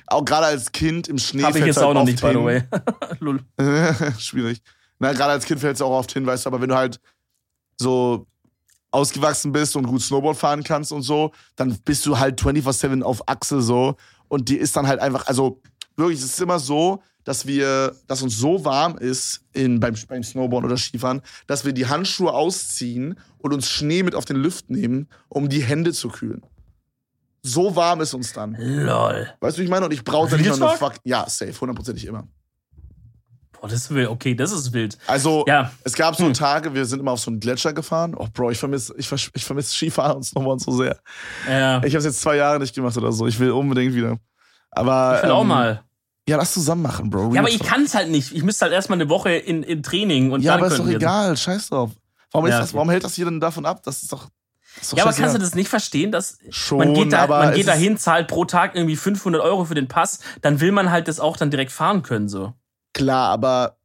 auch 0.07 0.25
gerade 0.25 0.47
als 0.47 0.73
Kind 0.73 1.07
im 1.09 1.19
Schnee 1.19 1.43
Habe 1.43 1.55
Hm. 1.57 1.63
ich 1.63 1.67
jetzt 1.67 1.79
auch 1.81 1.87
halt 1.87 1.95
noch 1.95 2.01
oft 2.03 2.11
nicht, 2.11 2.21
by 2.23 2.29
the 2.29 2.35
hin. 2.35 2.45
way. 2.45 2.63
Lul. 3.21 3.41
Schwierig. 4.19 4.63
Na, 5.01 5.13
gerade 5.13 5.33
als 5.33 5.45
Kind 5.45 5.61
fällt 5.61 5.77
es 5.77 5.83
auch 5.83 5.91
oft 5.91 6.11
hin, 6.13 6.25
weißt 6.25 6.47
du, 6.47 6.49
aber 6.51 6.61
wenn 6.61 6.69
du 6.71 6.77
halt 6.77 6.99
so 7.77 8.27
ausgewachsen 8.91 9.53
bist 9.53 9.77
und 9.77 9.87
gut 9.87 10.03
Snowboard 10.03 10.37
fahren 10.37 10.65
kannst 10.65 10.93
und 10.93 11.03
so, 11.03 11.33
dann 11.57 11.77
bist 11.85 12.07
du 12.07 12.19
halt 12.19 12.41
24-7 12.41 13.03
auf 13.03 13.29
Achse 13.29 13.61
so 13.61 13.97
und 14.29 14.49
die 14.49 14.57
ist 14.57 14.77
dann 14.77 14.87
halt 14.87 15.01
einfach, 15.01 15.27
also 15.27 15.61
wirklich, 15.97 16.19
es 16.19 16.27
ist 16.27 16.41
immer 16.41 16.59
so, 16.59 17.03
dass 17.25 17.47
wir, 17.47 17.95
dass 18.07 18.23
uns 18.23 18.39
so 18.39 18.65
warm 18.65 18.97
ist 18.97 19.43
in, 19.53 19.81
beim, 19.81 19.95
beim 20.09 20.23
Snowboard 20.23 20.65
oder 20.65 20.79
Skifahren, 20.79 21.21
dass 21.47 21.65
wir 21.65 21.73
die 21.75 21.87
Handschuhe 21.87 22.33
ausziehen 22.33 23.19
und 23.39 23.53
uns 23.53 23.69
Schnee 23.69 24.03
mit 24.03 24.15
auf 24.15 24.25
den 24.25 24.37
Lüft 24.37 24.71
nehmen, 24.71 25.09
um 25.29 25.51
die 25.51 25.63
Hände 25.63 25.93
zu 25.93 26.09
kühlen. 26.09 26.43
So 27.43 27.77
warm 27.77 28.01
ist 28.01 28.15
uns 28.15 28.33
dann. 28.33 28.57
Lol. 28.59 29.29
Weißt 29.41 29.57
du, 29.57 29.61
wie 29.61 29.65
ich 29.65 29.71
meine? 29.71 29.85
Und 29.85 29.93
ich 29.93 30.05
brauche 30.05 30.31
da 30.31 30.37
nicht 30.37 30.47
Real 30.47 30.59
mal 30.59 30.71
eine 30.71 30.79
Talk? 30.79 30.95
Fuck. 30.95 31.01
Ja, 31.05 31.29
safe, 31.29 31.61
hundertprozentig 31.61 32.07
immer. 32.07 32.27
Boah, 33.61 33.69
das 33.69 33.81
ist 33.81 33.91
wild. 33.95 34.09
Okay, 34.09 34.35
das 34.35 34.53
ist 34.53 34.73
wild. 34.73 34.97
Also, 35.07 35.45
Ja. 35.49 35.71
es 35.85 35.95
gab 35.95 36.17
Hm. 36.19 36.27
so 36.27 36.33
Tage, 36.33 36.75
wir 36.75 36.85
sind 36.87 37.01
immer 37.01 37.13
auf 37.13 37.21
so 37.21 37.31
einen 37.31 37.41
Gletscher 37.41 37.73
gefahren. 37.73 38.15
Oh, 38.17 38.27
Bro, 38.33 38.51
ich 38.53 38.59
vermisse 38.59 38.95
ich, 38.97 39.11
ich 39.13 39.45
vermiss 39.45 39.73
Skifahren 39.73 40.17
und 40.19 40.23
Snowboard 40.25 40.61
so 40.61 40.73
sehr. 40.73 40.99
Ja. 41.49 41.79
Ich 41.79 41.93
habe 41.95 41.99
es 41.99 42.05
jetzt 42.05 42.21
zwei 42.21 42.37
Jahre 42.37 42.59
nicht 42.61 42.75
gemacht 42.75 42.97
oder 42.97 43.11
so. 43.13 43.27
Ich 43.27 43.39
will 43.41 43.51
unbedingt 43.51 43.95
wieder. 43.95 44.19
Aber. 44.71 45.17
Ich 45.17 45.23
will 45.25 45.31
auch 45.33 45.45
mal. 45.45 45.83
Ja, 46.29 46.37
lass 46.37 46.53
zusammen 46.53 46.83
machen, 46.83 47.09
Bro. 47.09 47.33
Ja, 47.35 47.41
aber 47.41 47.49
Real 47.49 47.57
ich 47.61 47.61
kann 47.67 47.85
es 47.85 47.95
halt 47.95 48.11
nicht. 48.11 48.33
Ich 48.33 48.43
müsste 48.43 48.67
halt 48.67 48.75
erstmal 48.75 49.01
eine 49.01 49.09
Woche 49.09 49.31
in, 49.31 49.63
in 49.63 49.83
Training 49.83 50.31
und 50.31 50.43
Ja, 50.43 50.55
aber 50.55 50.67
ist 50.67 50.79
doch 50.79 50.87
egal. 50.87 51.37
Scheiß 51.37 51.71
drauf. 51.71 51.91
Warum, 52.33 52.47
Ja, 52.49 52.61
das, 52.61 52.75
warum 52.75 52.91
hält 52.91 53.03
das 53.03 53.15
hier 53.15 53.25
denn 53.25 53.41
davon 53.41 53.65
ab? 53.65 53.83
Das 53.85 54.03
ist 54.03 54.13
doch. 54.13 54.29
Ja, 54.95 55.05
aber 55.05 55.13
kannst 55.15 55.35
du 55.35 55.39
das 55.41 55.55
nicht 55.55 55.69
verstehen, 55.71 56.13
dass 56.13 56.39
Schon, 56.51 56.79
man 56.79 56.95
geht 56.95 57.13
da, 57.13 57.27
man 57.27 57.55
geht 57.55 57.67
da 57.67 57.73
ist- 57.73 57.81
hin, 57.81 57.97
zahlt 57.97 58.29
pro 58.29 58.45
Tag 58.45 58.75
irgendwie 58.77 58.95
500 58.97 59.43
Euro 59.43 59.65
für 59.65 59.75
den 59.75 59.89
Pass, 59.89 60.21
dann 60.43 60.61
will 60.61 60.71
man 60.71 60.91
halt 60.93 61.09
das 61.09 61.19
auch 61.19 61.37
dann 61.39 61.51
direkt 61.51 61.73
fahren 61.73 62.03
können 62.03 62.29
so. 62.29 62.53
Klar, 62.99 63.31
aber. 63.31 63.77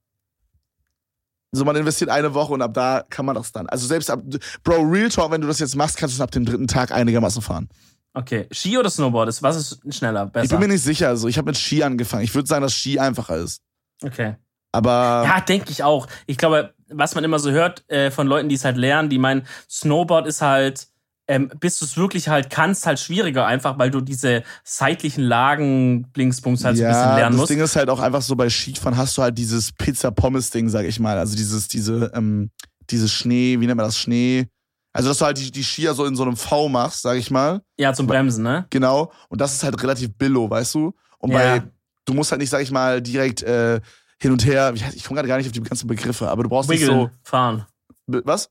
So, 1.55 1.63
man 1.65 1.75
investiert 1.75 2.09
eine 2.09 2.33
Woche 2.33 2.51
und 2.53 2.61
ab 2.63 2.73
da 2.73 3.03
kann 3.09 3.25
man 3.27 3.35
das 3.35 3.51
dann. 3.51 3.67
Also 3.69 3.85
selbst 3.85 4.09
ab. 4.09 4.21
Bro, 4.63 4.81
Real 4.81 5.09
Talk, 5.09 5.31
wenn 5.31 5.41
du 5.41 5.47
das 5.47 5.59
jetzt 5.59 5.75
machst, 5.75 5.97
kannst 5.97 6.15
du 6.15 6.17
es 6.17 6.21
ab 6.21 6.31
dem 6.31 6.45
dritten 6.45 6.67
Tag 6.67 6.91
einigermaßen 6.91 7.41
fahren. 7.43 7.69
Okay, 8.15 8.47
Ski 8.51 8.77
oder 8.77 8.89
Snowboard 8.89 9.29
ist 9.29 9.41
was 9.41 9.55
ist 9.55 9.95
schneller, 9.95 10.25
Ich 10.27 10.31
besser? 10.31 10.47
bin 10.57 10.67
mir 10.67 10.73
nicht 10.73 10.83
sicher. 10.83 11.09
Also, 11.09 11.27
ich 11.27 11.37
habe 11.37 11.45
mit 11.47 11.57
Ski 11.57 11.83
angefangen. 11.83 12.23
Ich 12.23 12.33
würde 12.33 12.47
sagen, 12.47 12.61
dass 12.63 12.73
Ski 12.73 12.99
einfacher 12.99 13.37
ist. 13.37 13.61
okay. 14.03 14.35
Aber. 14.71 15.23
Ja, 15.25 15.39
denke 15.41 15.69
ich 15.69 15.83
auch. 15.83 16.07
Ich 16.25 16.37
glaube, 16.37 16.73
was 16.89 17.13
man 17.13 17.23
immer 17.23 17.37
so 17.37 17.51
hört 17.51 17.87
äh, 17.91 18.09
von 18.09 18.25
Leuten, 18.25 18.49
die 18.49 18.55
es 18.55 18.65
halt 18.65 18.77
lernen, 18.77 19.09
die 19.09 19.19
meinen, 19.19 19.45
Snowboard 19.69 20.25
ist 20.25 20.41
halt, 20.41 20.87
ähm, 21.27 21.49
bis 21.59 21.79
du 21.79 21.85
es 21.85 21.95
wirklich 21.95 22.27
halt 22.27 22.49
kannst, 22.49 22.85
halt 22.85 22.99
schwieriger 22.99 23.45
einfach, 23.45 23.77
weil 23.79 23.89
du 23.91 24.01
diese 24.01 24.43
seitlichen 24.63 25.23
Lagen, 25.23 26.11
Blinkspunkts 26.11 26.65
halt 26.65 26.77
so 26.77 26.83
ein 26.83 26.89
bisschen 26.89 27.15
lernen 27.15 27.31
das 27.33 27.39
musst. 27.41 27.49
Ding 27.51 27.59
ist 27.61 27.75
halt 27.75 27.89
auch 27.89 27.99
einfach 27.99 28.21
so 28.21 28.35
bei 28.35 28.49
Skifahren 28.49 28.97
hast 28.97 29.17
du 29.17 29.21
halt 29.21 29.37
dieses 29.37 29.71
Pizza-Pommes-Ding, 29.71 30.69
sag 30.69 30.85
ich 30.85 30.99
mal. 30.99 31.17
Also 31.17 31.35
dieses, 31.35 31.67
diese, 31.67 32.11
ähm, 32.13 32.49
dieses 32.89 33.11
Schnee, 33.11 33.59
wie 33.59 33.65
nennt 33.67 33.77
man 33.77 33.85
das? 33.85 33.97
Schnee. 33.97 34.47
Also, 34.91 35.09
dass 35.09 35.17
du 35.17 35.25
halt 35.25 35.37
die, 35.39 35.49
die 35.49 35.63
Skier 35.63 35.93
so 35.95 36.05
in 36.05 36.15
so 36.15 36.23
einem 36.23 36.35
V 36.35 36.69
machst, 36.69 37.01
sag 37.01 37.17
ich 37.17 37.31
mal. 37.31 37.61
Ja, 37.79 37.93
zum 37.93 38.05
Bremsen, 38.05 38.43
ne? 38.43 38.67
Genau. 38.69 39.11
Und 39.29 39.41
das 39.41 39.53
ist 39.53 39.63
halt 39.63 39.81
relativ 39.81 40.13
billow, 40.17 40.49
weißt 40.49 40.75
du? 40.75 40.93
Und 41.17 41.31
Ja. 41.31 41.37
bei, 41.37 41.63
du 42.05 42.13
musst 42.13 42.31
halt 42.31 42.41
nicht, 42.41 42.49
sag 42.51 42.61
ich 42.61 42.69
mal, 42.69 43.01
direkt 43.01 43.41
äh, 43.41 43.79
hin 44.21 44.31
und 44.31 44.45
her. 44.45 44.71
Ich, 44.75 44.85
ich 44.93 45.03
komme 45.05 45.15
gerade 45.15 45.27
gar 45.29 45.37
nicht 45.37 45.47
auf 45.47 45.51
die 45.53 45.63
ganzen 45.63 45.87
Begriffe, 45.87 46.29
aber 46.29 46.43
du 46.43 46.49
brauchst 46.49 46.69
Wiggeln, 46.69 46.95
nicht 46.97 47.11
fahren. 47.23 47.65
so. 48.07 48.21
Was? 48.23 48.49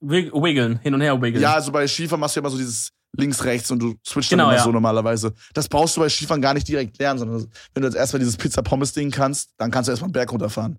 Wig 0.00 0.32
wiggeln, 0.32 0.78
hin 0.82 0.94
und 0.94 1.00
her 1.00 1.20
wiggeln. 1.20 1.42
Ja, 1.42 1.54
also 1.54 1.72
bei 1.72 1.86
Skifahren 1.86 2.20
machst 2.20 2.36
du 2.36 2.40
ja 2.40 2.42
immer 2.42 2.50
so 2.50 2.56
dieses 2.58 2.90
links, 3.16 3.42
rechts 3.44 3.70
und 3.70 3.80
du 3.80 3.94
switchst 4.06 4.30
Genau, 4.30 4.44
dann 4.44 4.50
immer 4.52 4.58
ja. 4.58 4.64
so 4.64 4.70
normalerweise. 4.72 5.32
Das 5.54 5.68
brauchst 5.68 5.96
du 5.96 6.00
bei 6.00 6.08
Skifahren 6.08 6.42
gar 6.42 6.54
nicht 6.54 6.68
direkt 6.68 6.98
lernen, 6.98 7.18
sondern 7.18 7.46
wenn 7.74 7.82
du 7.82 7.88
jetzt 7.88 7.96
erstmal 7.96 8.20
dieses 8.20 8.36
Pizza-Pommes-Ding 8.36 9.10
kannst, 9.10 9.50
dann 9.56 9.70
kannst 9.70 9.88
du 9.88 9.92
erstmal 9.92 10.06
einen 10.08 10.12
Berg 10.12 10.30
runterfahren. 10.30 10.78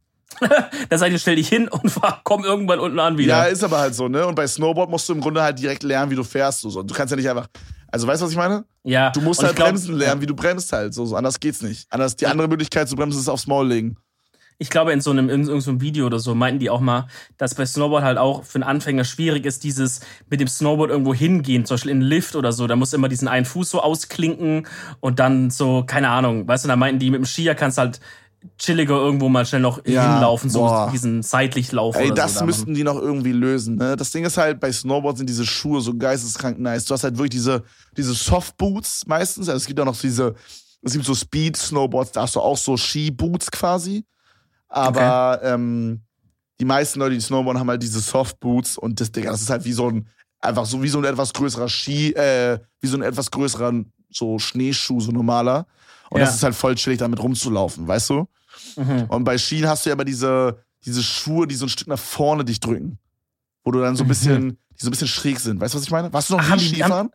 Da 0.89 0.97
seid 0.97 1.11
ihr, 1.11 1.17
stell 1.19 1.35
dich 1.37 1.49
hin 1.49 1.67
und 1.67 1.89
fahr, 1.89 2.21
komm 2.23 2.45
irgendwann 2.45 2.79
unten 2.79 2.99
an 2.99 3.13
Ja, 3.15 3.17
wieder. 3.19 3.49
ist 3.49 3.63
aber 3.63 3.79
halt 3.79 3.95
so, 3.95 4.07
ne? 4.07 4.25
Und 4.27 4.35
bei 4.35 4.45
Snowboard 4.47 4.89
musst 4.89 5.09
du 5.09 5.13
im 5.13 5.21
Grunde 5.21 5.41
halt 5.41 5.57
direkt 5.59 5.81
lernen, 5.83 6.11
wie 6.11 6.15
du 6.15 6.23
fährst. 6.23 6.61
So. 6.61 6.83
Du 6.83 6.93
kannst 6.93 7.11
ja 7.11 7.17
nicht 7.17 7.27
einfach. 7.29 7.47
Also 7.91 8.05
weißt 8.05 8.21
du, 8.21 8.25
was 8.25 8.31
ich 8.31 8.37
meine? 8.37 8.63
Ja. 8.83 9.09
Du 9.09 9.21
musst 9.21 9.41
halt 9.41 9.51
ich 9.53 9.55
glaub- 9.55 9.69
bremsen 9.69 9.95
lernen, 9.97 10.21
wie 10.21 10.27
du 10.27 10.35
bremst 10.35 10.71
halt. 10.71 10.93
So, 10.93 11.05
so 11.07 11.15
anders 11.15 11.39
geht's 11.39 11.63
nicht. 11.63 11.87
Anders, 11.91 12.15
die 12.15 12.27
andere 12.27 12.47
Möglichkeit 12.47 12.87
zu 12.87 12.95
bremsen 12.95 13.19
ist 13.19 13.27
aufs 13.27 13.47
Maul 13.47 13.67
legen. 13.67 13.97
Ich 14.61 14.69
glaube, 14.69 14.91
in 14.91 14.99
so 14.99 15.09
einem 15.11 15.29
in 15.29 15.45
so 15.45 15.53
einem 15.71 15.79
Video 15.79 16.05
oder 16.05 16.19
so 16.19 16.35
meinten 16.35 16.59
die 16.59 16.69
auch 16.69 16.81
mal, 16.81 17.07
dass 17.37 17.55
bei 17.55 17.65
Snowboard 17.65 18.03
halt 18.03 18.17
auch 18.17 18.43
für 18.43 18.55
einen 18.57 18.63
Anfänger 18.63 19.05
schwierig 19.05 19.45
ist, 19.45 19.63
dieses 19.63 20.01
mit 20.29 20.41
dem 20.41 20.49
Snowboard 20.49 20.89
irgendwo 20.91 21.13
hingehen, 21.13 21.65
zum 21.65 21.75
Beispiel 21.75 21.91
in 21.91 22.01
einen 22.01 22.09
Lift 22.09 22.35
oder 22.35 22.51
so. 22.51 22.67
Da 22.67 22.75
musst 22.75 22.91
du 22.91 22.97
immer 22.97 23.07
diesen 23.07 23.29
einen 23.29 23.45
Fuß 23.45 23.69
so 23.69 23.81
ausklinken 23.81 24.67
und 24.99 25.19
dann 25.19 25.49
so, 25.49 25.83
keine 25.87 26.09
Ahnung, 26.09 26.45
weißt 26.45 26.65
du, 26.65 26.67
da 26.67 26.75
meinten 26.75 26.99
die, 26.99 27.09
mit 27.09 27.19
dem 27.21 27.25
Skier 27.25 27.55
kannst 27.55 27.77
du 27.77 27.83
halt 27.83 27.99
chilliger 28.57 28.95
irgendwo 28.95 29.29
mal 29.29 29.45
schnell 29.45 29.61
noch 29.61 29.85
Ja, 29.85 30.13
hinlaufen, 30.13 30.49
so 30.49 30.59
boah. 30.59 30.89
diesen 30.91 31.23
Seitlichlauf 31.23 31.95
Ey, 31.95 32.07
oder 32.07 32.15
das 32.15 32.33
so. 32.33 32.39
da 32.39 32.45
müssten 32.45 32.73
die 32.73 32.83
noch 32.83 32.95
irgendwie 32.95 33.31
lösen. 33.31 33.75
Ne? 33.75 33.95
Das 33.95 34.11
Ding 34.11 34.25
ist 34.25 34.37
halt, 34.37 34.59
bei 34.59 34.71
Snowboard 34.71 35.17
sind 35.17 35.29
diese 35.29 35.45
Schuhe 35.45 35.81
so 35.81 35.93
geisteskrank 35.97 36.59
nice. 36.59 36.85
Du 36.85 36.93
hast 36.93 37.03
halt 37.03 37.17
wirklich 37.17 37.31
diese, 37.31 37.63
diese 37.97 38.13
Softboots 38.13 39.07
meistens. 39.07 39.49
Also 39.49 39.57
es 39.57 39.65
gibt 39.65 39.79
auch 39.79 39.85
noch 39.85 39.99
diese, 39.99 40.35
es 40.81 40.93
gibt 40.93 41.05
so 41.05 41.15
Speed-Snowboards, 41.15 42.11
da 42.13 42.21
hast 42.23 42.35
du 42.35 42.39
auch 42.41 42.57
so 42.57 42.77
Ski-Boots 42.77 43.51
quasi. 43.51 44.05
Aber 44.69 45.39
ähm, 45.43 46.01
die 46.59 46.65
meisten 46.65 46.99
Leute, 46.99 47.15
die 47.15 47.21
Snowboarden, 47.21 47.59
haben 47.59 47.69
halt 47.69 47.83
diese 47.83 47.99
Softboots 47.99 48.77
und 48.77 48.99
das, 49.01 49.11
Digga, 49.11 49.31
das 49.31 49.41
ist 49.41 49.49
halt 49.49 49.65
wie 49.65 49.73
so 49.73 49.89
ein, 49.89 50.07
einfach 50.39 50.65
so 50.65 50.81
wie 50.83 50.89
so 50.89 50.99
ein 50.99 51.05
etwas 51.05 51.33
größerer 51.33 51.67
Ski, 51.69 52.13
äh, 52.13 52.59
wie 52.81 52.87
so 52.87 52.97
ein 52.97 53.01
etwas 53.03 53.31
größerer 53.31 53.73
so 54.11 54.39
Schneeschuh, 54.39 54.99
so 55.01 55.11
normaler. 55.11 55.65
Und 56.09 56.19
Ja. 56.19 56.25
das 56.25 56.35
ist 56.35 56.43
halt 56.43 56.55
voll 56.55 56.75
chillig, 56.75 56.99
damit 56.99 57.21
rumzulaufen, 57.21 57.87
weißt 57.87 58.09
du? 58.11 58.27
Mhm. 58.75 59.05
Und 59.09 59.23
bei 59.23 59.37
Skien 59.37 59.67
hast 59.67 59.85
du 59.85 59.89
ja 59.89 59.93
immer 59.95 60.05
diese, 60.05 60.63
diese 60.85 61.03
Schuhe, 61.03 61.47
die 61.47 61.55
so 61.55 61.65
ein 61.65 61.69
Stück 61.69 61.87
nach 61.87 61.99
vorne 61.99 62.43
dich 62.45 62.59
drücken. 62.59 62.97
wo 63.65 63.71
du 63.71 63.81
dann 63.81 63.95
so 63.95 64.03
ein 64.03 64.07
bisschen, 64.07 64.57
die 64.71 64.83
so 64.83 64.87
ein 64.87 64.91
bisschen 64.91 65.07
schräg 65.09 65.39
sind. 65.39 65.59
Weißt 65.59 65.73
du, 65.73 65.77
was 65.77 65.83
ich 65.85 65.91
meine? 65.91 66.11
Warst 66.11 66.29
du 66.29 66.37
noch 66.37 66.43
Ach, 66.49 66.55
nie 66.55 66.61
Skifahren? 66.69 67.11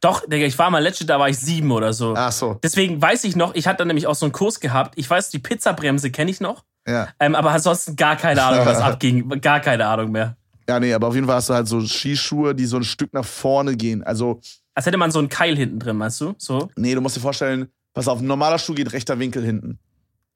Doch, 0.00 0.26
Digga, 0.28 0.44
ich 0.44 0.58
war 0.58 0.70
mal 0.70 0.82
letztes, 0.82 1.06
da 1.06 1.18
war 1.18 1.28
ich 1.30 1.38
sieben 1.38 1.70
oder 1.70 1.92
so. 1.92 2.14
Ach 2.16 2.32
so, 2.32 2.58
Deswegen 2.62 3.00
weiß 3.00 3.24
ich 3.24 3.36
noch, 3.36 3.54
ich 3.54 3.66
hatte 3.66 3.86
nämlich 3.86 4.06
auch 4.06 4.14
so 4.16 4.26
einen 4.26 4.32
Kurs 4.32 4.60
gehabt. 4.60 4.94
Ich 4.98 5.08
weiß, 5.08 5.30
die 5.30 5.38
Pizzabremse 5.38 6.10
kenne 6.10 6.30
ich 6.30 6.40
noch. 6.40 6.64
Ja. 6.86 7.08
Ähm, 7.18 7.34
aber 7.34 7.50
ansonsten 7.50 7.96
gar 7.96 8.16
keine 8.16 8.42
Ahnung, 8.42 8.66
was 8.66 8.78
abging. 8.80 9.28
Gar 9.40 9.60
keine 9.60 9.86
Ahnung 9.86 10.12
mehr. 10.12 10.36
Ja, 10.68 10.80
nee, 10.80 10.92
aber 10.94 11.08
auf 11.08 11.14
jeden 11.14 11.26
Fall 11.26 11.36
hast 11.36 11.50
du 11.50 11.54
halt 11.54 11.68
so 11.68 11.80
Skischuhe, 11.80 12.54
die 12.54 12.66
so 12.66 12.76
ein 12.76 12.84
Stück 12.84 13.12
nach 13.12 13.24
vorne 13.24 13.76
gehen. 13.76 14.02
Also, 14.02 14.40
Als 14.74 14.86
hätte 14.86 14.96
man 14.96 15.10
so 15.10 15.18
einen 15.18 15.28
Keil 15.28 15.56
hinten 15.56 15.78
drin, 15.78 15.96
meinst 15.96 16.20
du? 16.20 16.34
So? 16.38 16.70
nee, 16.76 16.94
du 16.94 17.00
musst 17.00 17.16
dir 17.16 17.20
vorstellen, 17.20 17.68
pass 17.92 18.08
auf, 18.08 18.20
ein 18.20 18.26
normaler 18.26 18.58
Schuh 18.58 18.74
geht 18.74 18.92
rechter 18.92 19.18
Winkel 19.18 19.44
hinten. 19.44 19.78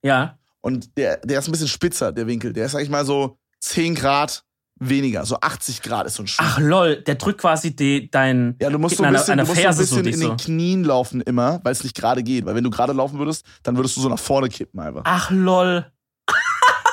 Ja. 0.03 0.39
Und 0.61 0.97
der, 0.99 1.19
der 1.19 1.39
ist 1.39 1.49
ein 1.49 1.53
bisschen 1.53 1.69
spitzer, 1.69 2.13
der 2.13 2.27
Winkel. 2.27 2.53
Der 2.53 2.67
ist, 2.67 2.73
sag 2.73 2.83
ich 2.83 2.91
mal, 2.91 3.07
so 3.07 3.39
10 3.61 3.95
Grad 3.95 4.45
weniger. 4.81 5.25
So 5.25 5.41
80 5.41 5.83
Grad 5.83 6.07
ist 6.07 6.15
so 6.15 6.23
ein 6.23 6.27
Schuh. 6.27 6.43
Ach 6.45 6.59
lol, 6.59 6.97
der 7.03 7.15
drückt 7.15 7.41
quasi 7.41 7.75
die, 7.75 8.11
dein. 8.11 8.57
Ja, 8.61 8.71
du 8.71 8.79
musst 8.79 8.97
so 8.97 9.03
ein 9.03 9.13
bisschen, 9.13 9.33
einer 9.33 9.45
du 9.45 9.49
musst 9.49 9.63
so 9.63 9.69
ein 9.69 9.75
so 9.75 9.81
bisschen 9.81 10.05
dich 10.05 10.15
in 10.15 10.21
so. 10.21 10.29
den 10.29 10.37
Knien 10.37 10.85
laufen 10.85 11.21
immer, 11.21 11.61
weil 11.65 11.73
es 11.73 11.83
nicht 11.83 11.97
gerade 11.97 12.23
geht. 12.23 12.45
Weil 12.45 12.55
wenn 12.55 12.65
du 12.65 12.71
gerade 12.71 12.93
laufen 12.93 13.19
würdest, 13.19 13.45
dann 13.63 13.77
würdest 13.77 13.97
du 13.97 14.01
so 14.01 14.09
nach 14.09 14.19
vorne 14.19 14.49
kippen 14.49 14.79
einfach. 14.81 15.03
Ach 15.05 15.31
lol. 15.31 15.87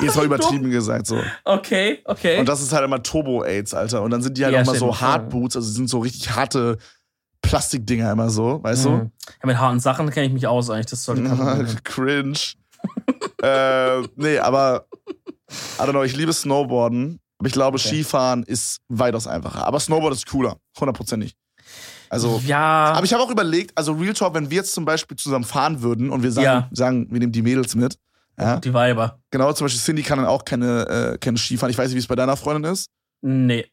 Jetzt 0.02 0.16
mal 0.16 0.26
übertrieben 0.26 0.70
gesagt 0.72 1.08
so. 1.08 1.18
Okay, 1.44 2.00
okay. 2.06 2.40
Und 2.40 2.48
das 2.50 2.62
ist 2.62 2.74
halt 2.74 2.84
immer 2.84 3.02
Turbo-Aids, 3.02 3.74
Alter. 3.74 4.02
Und 4.02 4.12
dann 4.12 4.22
sind 4.22 4.38
die 4.38 4.44
halt 4.46 4.54
Ja, 4.54 4.62
auch 4.62 4.66
mal 4.66 4.76
so. 4.78 5.00
Hardboots, 5.00 5.56
also 5.56 5.70
sind 5.72 5.90
so 5.90 6.00
richtig 6.00 6.36
harte 6.36 6.78
Plastikdinger 7.42 8.12
immer 8.12 8.30
so, 8.30 8.62
weißt 8.64 8.86
Mhm. 8.86 9.12
Ja, 9.42 9.48
mit 9.48 9.58
harten 9.60 9.80
Sachen 9.80 10.10
kenne 10.10 10.28
ich 10.28 10.34
mich 10.34 10.48
aus 10.48 10.70
eigentlich. 10.70 10.88
Das 10.88 11.04
sollte 11.04 11.24
du? 11.24 11.76
Cringe. 11.84 12.38
äh, 13.42 14.02
nee, 14.16 14.40
aber 14.40 14.88
I 15.80 15.82
don't 15.84 15.92
know, 15.92 16.04
ich 16.04 16.16
liebe 16.16 16.34
Snowboarden. 16.34 17.20
Aber 17.38 17.48
ich 17.48 17.54
glaube, 17.54 17.78
Okay. 17.78 17.88
Skifahren 17.90 18.44
ist 18.44 18.80
weitaus 18.88 19.28
einfacher. 19.28 19.66
Aber 19.68 19.80
Snowboard 19.80 20.14
ist 20.14 20.26
cooler. 20.28 20.58
Hundertprozentig. 20.80 21.36
Also, 22.10 22.42
ja. 22.46 22.94
aber 22.94 23.04
ich 23.06 23.14
habe 23.14 23.22
auch 23.24 23.32
überlegt, 23.32 23.72
also 23.76 23.92
Real 23.94 24.14
Talk, 24.14 24.34
wenn 24.36 24.50
wir 24.50 24.58
jetzt 24.58 24.74
zum 24.74 24.86
Beispiel 24.86 25.18
zusammen 25.18 25.44
fahren 25.44 25.82
würden 25.82 26.12
und 26.12 26.24
wir 26.24 26.32
sagen, 26.32 26.46
Ja. 26.46 26.70
sagen 26.72 27.08
wir 27.10 27.20
nehmen 27.20 27.32
die 27.32 27.42
Mädels 27.42 27.76
mit. 27.76 27.98
Ja, 28.40 28.60
die 28.60 28.74
Weiber. 28.74 29.20
genau, 29.32 29.54
zum 29.54 29.66
Beispiel 29.66 29.82
Cindy 29.82 30.04
kann 30.04 30.18
dann 30.18 30.28
auch 30.28 30.44
keine, 30.44 31.14
äh, 31.14 31.18
keine 31.18 31.38
Skifahren. 31.38 31.72
Ich 31.72 31.78
weiß 31.78 31.88
nicht, 31.88 31.96
wie 31.96 32.00
es 32.00 32.08
bei 32.08 32.16
deiner 32.16 32.36
Freundin 32.36 32.72
ist. 32.72 32.90
Nee. 33.22 33.66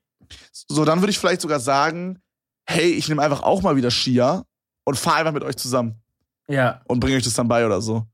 So, 0.53 0.85
dann 0.85 1.01
würde 1.01 1.11
ich 1.11 1.19
vielleicht 1.19 1.41
sogar 1.41 1.59
sagen, 1.61 2.21
hey, 2.67 2.91
ich 2.93 3.09
nehme 3.09 3.23
einfach 3.23 3.43
auch 3.43 3.61
mal 3.63 3.75
wieder 3.77 3.91
Skier 3.91 4.45
und 4.85 4.97
fahre 4.99 5.17
einfach 5.19 5.33
mit 5.33 5.43
euch 5.43 5.57
zusammen 5.57 6.01
Ja. 6.49 6.81
und 6.87 7.01
bringe 7.01 7.17
euch 7.17 7.25
das 7.25 7.35
dann 7.35 7.49
bei 7.49 7.67
oder 7.67 7.81
so. 7.81 8.07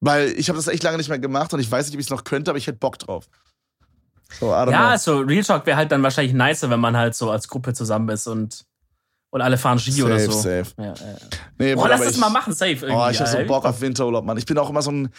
Weil 0.00 0.28
ich 0.30 0.48
habe 0.48 0.56
das 0.56 0.68
echt 0.68 0.82
lange 0.82 0.96
nicht 0.96 1.10
mehr 1.10 1.18
gemacht 1.18 1.52
und 1.52 1.60
ich 1.60 1.70
weiß 1.70 1.86
nicht, 1.86 1.94
ob 1.94 2.00
ich 2.00 2.06
es 2.06 2.10
noch 2.10 2.24
könnte, 2.24 2.50
aber 2.50 2.56
ich 2.58 2.66
hätte 2.66 2.78
Bock 2.78 2.98
drauf. 2.98 3.28
So, 4.38 4.46
I 4.46 4.50
don't 4.50 4.70
Ja, 4.70 4.78
know. 4.78 4.88
also 4.88 5.18
Real 5.20 5.42
Talk 5.44 5.66
wäre 5.66 5.76
halt 5.76 5.92
dann 5.92 6.02
wahrscheinlich 6.02 6.32
nicer, 6.32 6.70
wenn 6.70 6.80
man 6.80 6.96
halt 6.96 7.14
so 7.14 7.30
als 7.30 7.46
Gruppe 7.48 7.74
zusammen 7.74 8.08
ist 8.08 8.26
und, 8.26 8.64
und 9.30 9.42
alle 9.42 9.58
fahren 9.58 9.78
Ski 9.78 10.02
oder 10.02 10.18
so. 10.18 10.30
safe. 10.32 10.66
Ja, 10.78 10.84
ja. 10.86 10.94
Nee, 11.58 11.74
Oh, 11.74 11.84
lass 11.86 12.00
aber 12.00 12.04
das 12.06 12.16
mal 12.16 12.30
machen, 12.30 12.52
safe. 12.54 12.70
Irgendwie. 12.72 12.92
Oh, 12.94 13.08
ich 13.10 13.20
habe 13.20 13.28
so. 13.30 13.38
Bock 13.46 13.64
auf 13.66 13.80
Winterurlaub, 13.80 14.24
Mann. 14.24 14.38
Ich 14.38 14.46
bin 14.46 14.56
auch 14.56 14.70
immer 14.70 14.82
so 14.82 14.90
ein. 14.92 15.10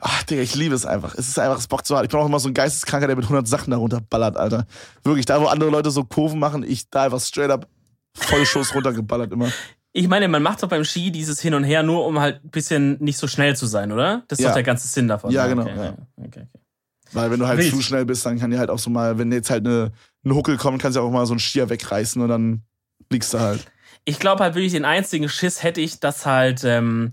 Ach, 0.00 0.22
Digga, 0.22 0.42
ich 0.42 0.54
liebe 0.54 0.74
es 0.74 0.86
einfach. 0.86 1.14
Es 1.14 1.28
ist 1.28 1.38
einfach 1.38 1.56
das 1.56 1.66
Bock 1.68 1.84
zu 1.84 1.94
haben. 1.96 2.04
Ich 2.04 2.10
bin 2.10 2.18
auch 2.20 2.26
immer 2.26 2.40
so 2.40 2.48
ein 2.48 2.54
Geisteskranker, 2.54 3.06
der 3.06 3.16
mit 3.16 3.24
100 3.26 3.46
Sachen 3.46 3.70
darunter 3.70 4.00
ballert, 4.00 4.36
Alter. 4.36 4.66
Wirklich, 5.04 5.26
da 5.26 5.40
wo 5.40 5.46
andere 5.46 5.70
Leute 5.70 5.90
so 5.90 6.04
Kurven 6.04 6.38
machen, 6.38 6.62
ich 6.66 6.88
da 6.90 7.04
einfach 7.04 7.20
straight 7.20 7.50
up 7.50 7.68
Vollschuss 8.16 8.74
runtergeballert 8.74 9.32
immer. 9.32 9.50
Ich 9.92 10.08
meine, 10.08 10.28
man 10.28 10.42
macht 10.42 10.62
doch 10.62 10.68
beim 10.68 10.84
Ski 10.84 11.10
dieses 11.10 11.40
Hin 11.40 11.52
und 11.54 11.64
Her 11.64 11.82
nur, 11.82 12.06
um 12.06 12.18
halt 12.20 12.44
ein 12.44 12.50
bisschen 12.50 12.96
nicht 13.00 13.18
so 13.18 13.26
schnell 13.26 13.56
zu 13.56 13.66
sein, 13.66 13.92
oder? 13.92 14.22
Das 14.28 14.38
ist 14.38 14.44
Ja. 14.44 14.50
doch 14.50 14.54
der 14.54 14.62
ganze 14.62 14.88
Sinn 14.88 15.06
davon. 15.08 15.30
Ja, 15.32 15.44
Okay, 15.44 15.54
genau, 15.54 15.66
ja. 15.68 15.84
ja. 15.84 15.90
Okay, 16.16 16.26
okay. 16.26 16.46
Weil 17.12 17.30
wenn 17.30 17.40
du 17.40 17.46
halt 17.48 17.58
Wild. 17.58 17.70
zu 17.74 17.82
schnell 17.82 18.04
bist, 18.04 18.24
dann 18.24 18.38
kann 18.38 18.50
dir 18.52 18.58
halt 18.60 18.70
auch 18.70 18.78
so 18.78 18.88
mal, 18.88 19.18
wenn 19.18 19.32
jetzt 19.32 19.50
halt 19.50 19.66
eine, 19.66 19.90
ein 20.24 20.34
Huckel 20.34 20.56
kommt, 20.56 20.80
kannst 20.80 20.96
du 20.96 21.00
auch 21.00 21.10
mal 21.10 21.26
so 21.26 21.32
einen 21.32 21.40
Stier 21.40 21.68
wegreißen 21.68 22.22
und 22.22 22.28
dann 22.28 22.62
liegst 23.10 23.34
du 23.34 23.40
halt. 23.40 23.64
Ich 24.04 24.18
glaube 24.20 24.44
halt 24.44 24.54
wirklich, 24.54 24.72
den 24.72 24.84
einzigen 24.84 25.28
Schiss 25.28 25.62
hätte 25.64 25.80
ich, 25.80 25.98
dass 26.00 26.24
halt, 26.24 26.62
ähm, 26.64 27.10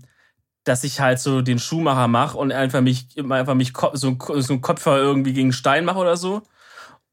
dass 0.68 0.84
ich 0.84 1.00
halt 1.00 1.18
so 1.18 1.40
den 1.40 1.58
Schuhmacher 1.58 2.08
mache 2.08 2.36
und 2.36 2.52
einfach 2.52 2.80
mich, 2.80 3.06
einfach 3.30 3.54
mich 3.54 3.72
so, 3.94 4.16
so 4.18 4.52
einen 4.52 4.60
Kopfer 4.60 4.98
irgendwie 4.98 5.32
gegen 5.32 5.52
Stein 5.52 5.84
mache 5.84 5.98
oder 5.98 6.16
so. 6.16 6.42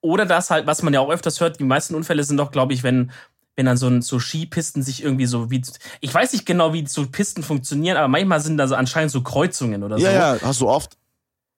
Oder 0.02 0.26
das 0.26 0.52
halt, 0.52 0.68
was 0.68 0.84
man 0.84 0.94
ja 0.94 1.00
auch 1.00 1.10
öfters 1.10 1.40
hört, 1.40 1.60
die 1.60 1.64
meisten 1.64 1.96
Unfälle 1.96 2.24
sind 2.24 2.38
doch, 2.38 2.52
glaube 2.52 2.74
ich, 2.74 2.84
wenn, 2.84 3.12
wenn 3.56 3.66
dann 3.66 3.78
so, 3.78 3.88
ein, 3.88 4.02
so 4.02 4.20
Skipisten 4.20 4.84
sich 4.84 5.04
irgendwie 5.04 5.26
so 5.26 5.50
wie. 5.50 5.62
Ich 6.02 6.14
weiß 6.14 6.34
nicht 6.34 6.46
genau, 6.46 6.74
wie 6.74 6.86
so 6.86 7.08
Pisten 7.08 7.42
funktionieren, 7.42 7.98
aber 7.98 8.08
manchmal 8.08 8.42
sind 8.42 8.58
da 8.58 8.68
so 8.68 8.76
anscheinend 8.76 9.12
so 9.12 9.22
Kreuzungen 9.22 9.84
oder 9.84 9.98
so. 9.98 10.06
Ja, 10.06 10.12
ja, 10.12 10.38
hast 10.42 10.62
du 10.62 10.68
oft. 10.68 10.98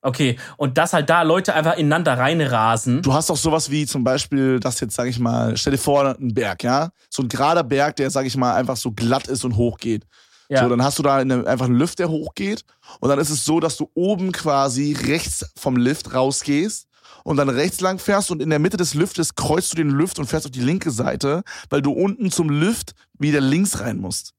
Okay, 0.02 0.38
und 0.58 0.78
dass 0.78 0.94
halt 0.94 1.10
da 1.10 1.24
Leute 1.24 1.54
einfach 1.56 1.76
ineinander 1.76 2.18
reinrasen. 2.18 3.02
Du 3.02 3.14
hast 3.14 3.32
auch 3.32 3.38
sowas 3.38 3.72
wie 3.72 3.86
zum 3.88 4.04
Beispiel, 4.04 4.60
das 4.60 4.80
jetzt, 4.80 4.96
sag 4.96 5.08
ich 5.08 5.20
mal, 5.20 5.58
stell 5.58 5.72
dir 5.72 5.80
vor, 5.80 6.16
ein 6.18 6.34
Berg, 6.34 6.64
ja? 6.64 6.92
So 7.10 7.24
ein 7.24 7.28
gerader 7.28 7.64
Berg, 7.64 7.96
der, 7.96 8.12
sag 8.12 8.26
ich 8.26 8.38
mal, 8.38 8.56
einfach 8.56 8.78
so 8.78 8.92
glatt 8.92 9.28
ist 9.28 9.44
und 9.44 9.58
hochgeht. 9.58 10.06
Ja. 10.50 10.64
So, 10.64 10.70
dann 10.70 10.84
hast 10.84 10.98
du 10.98 11.04
da 11.04 11.18
eine, 11.18 11.46
einfach 11.46 11.66
einen 11.66 11.76
Lift, 11.76 12.00
der 12.00 12.10
hochgeht. 12.10 12.64
Und 13.00 13.10
dann 13.10 13.20
ist 13.20 13.30
es 13.30 13.44
so, 13.44 13.60
dass 13.60 13.78
du 13.78 13.90
oben 13.94 14.32
quasi 14.32 14.94
rechts 14.94 15.46
vom 15.58 15.76
Lift 15.76 16.14
rausgehst 16.14 16.88
und 17.24 17.38
dann 17.38 17.50
rechts 17.50 17.82
lang 17.82 18.00
fährst 18.00 18.32
und 18.32 18.42
in 18.42 18.50
der 18.50 18.60
Mitte 18.60 18.78
des 18.78 18.94
Liftes 18.94 19.36
kreuzt 19.36 19.74
du 19.74 19.76
den 19.78 19.98
Lift 19.98 20.20
und 20.20 20.28
fährst 20.28 20.46
auf 20.46 20.52
die 20.52 20.62
linke 20.62 20.92
Seite, 20.92 21.44
weil 21.70 21.82
du 21.82 21.92
unten 21.92 22.32
zum 22.32 22.50
Lift 22.50 22.94
wieder 23.20 23.42
links 23.42 23.82
rein 23.82 23.98
musst. 23.98 24.34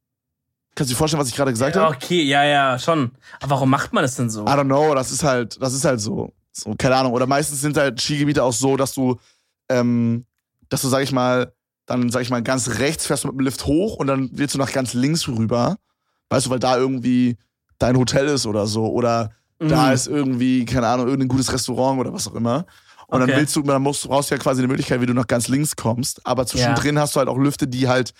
Kannst 0.75 0.91
du 0.91 0.95
dir 0.95 0.99
vorstellen, 0.99 1.21
was 1.21 1.29
ich 1.29 1.35
gerade 1.35 1.51
gesagt 1.51 1.77
habe? 1.77 1.95
okay, 1.95 2.23
ja, 2.23 2.45
ja, 2.45 2.79
schon. 2.79 3.11
Aber 3.41 3.51
warum 3.51 3.69
macht 3.69 3.93
man 3.93 4.03
das 4.03 4.15
denn 4.15 4.31
so? 4.31 4.45
I 4.45 4.51
don't 4.51 4.65
know, 4.65 4.95
das 4.95 5.13
ist 5.13 5.25
halt, 5.25 5.61
das 5.61 5.75
ist 5.75 5.85
halt 5.85 6.01
so. 6.01 6.33
So, 6.53 6.75
keine 6.79 6.97
Ahnung. 6.97 7.13
Oder 7.13 7.27
meistens 7.27 7.61
sind 7.61 7.77
halt 7.77 8.01
Skigebiete 8.01 8.43
auch 8.43 8.53
so, 8.53 8.77
dass 8.77 8.95
du, 8.95 9.19
ähm, 9.69 10.25
dass 10.69 10.83
du, 10.83 10.89
sag 10.89 11.03
ich 11.03 11.13
mal, 11.13 11.53
dann, 11.87 12.11
sag 12.11 12.23
ich 12.23 12.31
mal, 12.31 12.43
ganz 12.43 12.79
rechts 12.79 13.07
fährst 13.07 13.25
du 13.25 13.29
mit 13.29 13.37
dem 13.37 13.45
Lift 13.45 13.67
hoch 13.67 13.97
und 13.97 14.07
dann 14.07 14.31
willst 14.33 14.55
du 14.55 14.59
nach 14.59 14.73
ganz 14.73 14.95
links 14.95 15.29
rüber. 15.29 15.77
Weißt 16.31 16.47
du, 16.47 16.51
weil 16.51 16.59
da 16.59 16.77
irgendwie 16.77 17.37
dein 17.79 17.97
Hotel 17.97 18.27
ist 18.29 18.47
oder 18.47 18.67
so. 18.67 18.87
Oder 18.87 19.31
da 19.59 19.89
Mhm. 19.89 19.93
ist 19.95 20.07
irgendwie, 20.07 20.65
keine 20.65 20.87
Ahnung, 20.87 21.07
irgendein 21.07 21.29
gutes 21.29 21.53
Restaurant 21.53 21.99
oder 22.01 22.13
was 22.13 22.29
auch 22.29 22.35
immer. 22.35 22.67
Und 23.07 23.21
dann 23.21 23.31
Okay. 23.31 23.39
willst 23.41 23.57
du, 23.57 23.63
dann 23.63 23.83
musst, 23.83 24.07
brauchst 24.07 24.31
du 24.31 24.35
ja 24.35 24.39
quasi 24.41 24.61
eine 24.61 24.69
Möglichkeit, 24.69 25.01
wie 25.01 25.07
du 25.07 25.15
nach 25.15 25.27
ganz 25.27 25.49
links 25.49 25.75
kommst. 25.75 26.25
Aber 26.27 26.45
zwischendrin 26.47 26.99
hast 26.99 27.15
du 27.17 27.19
halt 27.21 27.29
auch 27.29 27.39
Lüfte, 27.39 27.67
die 27.67 27.89
halt 27.89 28.13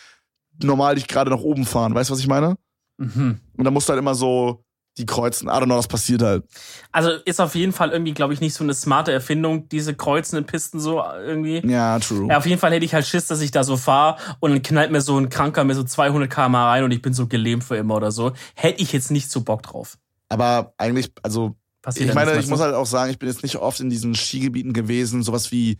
normal 0.63 0.95
dich 0.95 1.07
gerade 1.07 1.31
nach 1.31 1.41
oben 1.41 1.67
fahren. 1.67 1.95
Weißt 1.95 2.09
du, 2.11 2.15
was 2.15 2.21
ich 2.21 2.27
meine? 2.27 2.57
Mhm. 2.97 3.39
Und 3.57 3.65
dann 3.65 3.73
musst 3.75 3.89
du 3.89 3.93
halt 3.93 4.01
immer 4.01 4.15
so 4.15 4.65
die 4.99 5.07
kreuzen. 5.07 5.49
I 5.49 5.53
don't 5.53 5.65
know, 5.65 5.77
das 5.77 5.89
passiert 5.89 6.23
halt. 6.23 6.45
Also 6.93 7.11
ist 7.25 7.41
auf 7.41 7.55
jeden 7.55 7.73
Fall 7.73 7.91
irgendwie, 7.91 8.13
glaube 8.13 8.35
ich, 8.35 8.41
nicht 8.41 8.55
so 8.55 8.65
eine 8.65 8.75
smarte 8.75 9.13
Erfindung, 9.13 9.69
diese 9.69 9.95
kreuzenden 9.95 10.47
Pisten 10.47 10.81
so 10.81 11.03
irgendwie. 11.03 11.67
Ja, 11.67 11.99
true. 11.99 12.29
Ja, 12.29 12.39
auf 12.39 12.47
jeden 12.47 12.61
Fall 12.61 12.73
hätte 12.73 12.85
ich 12.85 12.95
halt 12.95 13.07
Schiss, 13.07 13.27
dass 13.27 13.41
ich 13.41 13.51
da 13.51 13.65
so 13.65 13.77
fahre 13.77 14.19
und 14.41 14.51
dann 14.51 14.63
knallt 14.63 14.91
mir 14.91 15.01
so 15.01 15.19
ein 15.19 15.29
Kranker 15.29 15.65
mit 15.65 15.77
so 15.77 15.85
200 15.85 16.31
km 16.31 16.55
rein 16.55 16.85
und 16.85 16.91
ich 16.91 17.03
bin 17.03 17.15
so 17.15 17.27
gelähmt 17.27 17.65
für 17.65 17.77
immer 17.77 17.97
oder 17.97 18.13
so. 18.13 18.33
Hätte 18.55 18.83
ich 18.83 18.93
jetzt 18.93 19.11
nicht 19.11 19.31
so 19.31 19.43
Bock 19.43 19.63
drauf. 19.63 19.99
Aber 20.29 20.75
eigentlich, 20.77 21.13
also 21.23 21.57
Passiert 21.83 22.09
ich 22.09 22.15
meine, 22.15 22.39
ich 22.39 22.49
muss 22.49 22.61
halt 22.61 22.75
auch 22.75 22.87
sagen, 22.87 23.11
ich 23.11 23.19
bin 23.19 23.29
jetzt 23.29 23.43
nicht 23.43 23.57
oft 23.57 23.81
in 23.81 23.89
diesen 23.89 24.15
Skigebieten 24.15 24.73
gewesen, 24.73 25.23
sowas 25.23 25.53
wie 25.53 25.79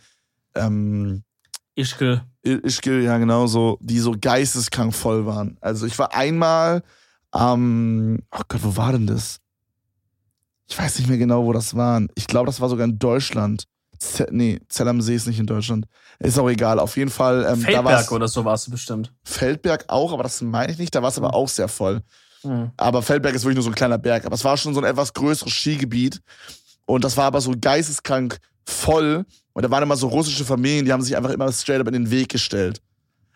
ähm, 0.55 1.25
Ischgl. 1.75 2.23
Ischgl, 2.43 3.03
ja 3.03 3.19
genau, 3.19 3.47
so, 3.47 3.79
die 3.81 3.99
so 3.99 4.15
geisteskrank 4.19 4.95
voll 4.95 5.27
waren. 5.27 5.59
Also 5.61 5.87
ich 5.87 5.99
war 5.99 6.15
einmal 6.15 6.83
am, 7.31 8.19
oh 8.31 8.43
Gott, 8.49 8.63
wo 8.63 8.77
war 8.77 8.93
denn 8.93 9.07
das? 9.07 9.39
Ich 10.69 10.79
weiß 10.79 10.99
nicht 10.99 11.09
mehr 11.09 11.19
genau, 11.19 11.45
wo 11.45 11.53
das 11.53 11.75
war. 11.75 12.03
Ich 12.15 12.27
glaube, 12.27 12.47
das 12.47 12.61
war 12.61 12.69
sogar 12.69 12.87
in 12.87 12.99
Deutschland. 12.99 13.65
Z 13.99 14.29
nee, 14.31 14.61
Zell 14.69 14.87
am 14.87 15.01
See 15.01 15.15
ist 15.15 15.27
nicht 15.27 15.41
in 15.41 15.47
Deutschland. 15.47 15.87
Ist 16.19 16.39
auch 16.39 16.49
egal. 16.49 16.79
Auf 16.79 16.97
jeden 16.97 17.11
Fall. 17.11 17.47
Ähm, 17.51 17.61
Feldberg 17.61 18.13
oder 18.13 18.29
so 18.29 18.45
warst 18.45 18.67
du 18.67 18.71
bestimmt. 18.71 19.13
Feldberg 19.25 19.85
auch, 19.89 20.13
aber 20.13 20.23
das 20.23 20.41
meine 20.41 20.73
ich 20.73 20.79
nicht. 20.79 20.95
Da 20.95 21.03
war 21.03 21.09
es 21.09 21.19
aber 21.19 21.35
auch 21.35 21.49
sehr 21.49 21.69
voll. 21.69 22.03
Mhm. 22.45 22.71
Aber 22.77 23.03
Feldberg 23.03 23.35
ist 23.35 23.43
wirklich 23.43 23.57
nur 23.57 23.65
so 23.65 23.71
ein 23.71 23.75
kleiner 23.75 23.99
Berg. 23.99 24.25
Aber 24.25 24.35
es 24.35 24.45
war 24.45 24.57
schon 24.57 24.75
so 24.75 24.81
ein 24.81 24.87
etwas 24.87 25.13
größeres 25.15 25.53
Skigebiet. 25.53 26.21
Und 26.87 27.03
das 27.03 27.17
war 27.17 27.25
aber 27.25 27.41
so 27.41 27.55
geisteskrank 27.59 28.39
voll. 28.65 29.25
Und 29.53 29.63
da 29.65 29.71
waren 29.71 29.83
immer 29.83 29.97
so 29.97 30.09
russische 30.09 30.45
Familien, 30.45 30.85
die 30.85 30.93
haben 30.93 31.03
sich 31.03 31.17
einfach 31.17 31.31
immer 31.31 31.51
straight 31.51 31.81
up 31.81 31.89
in 31.89 31.95
den 31.95 32.11
Weg 32.11 32.29
gestellt. 32.29 32.81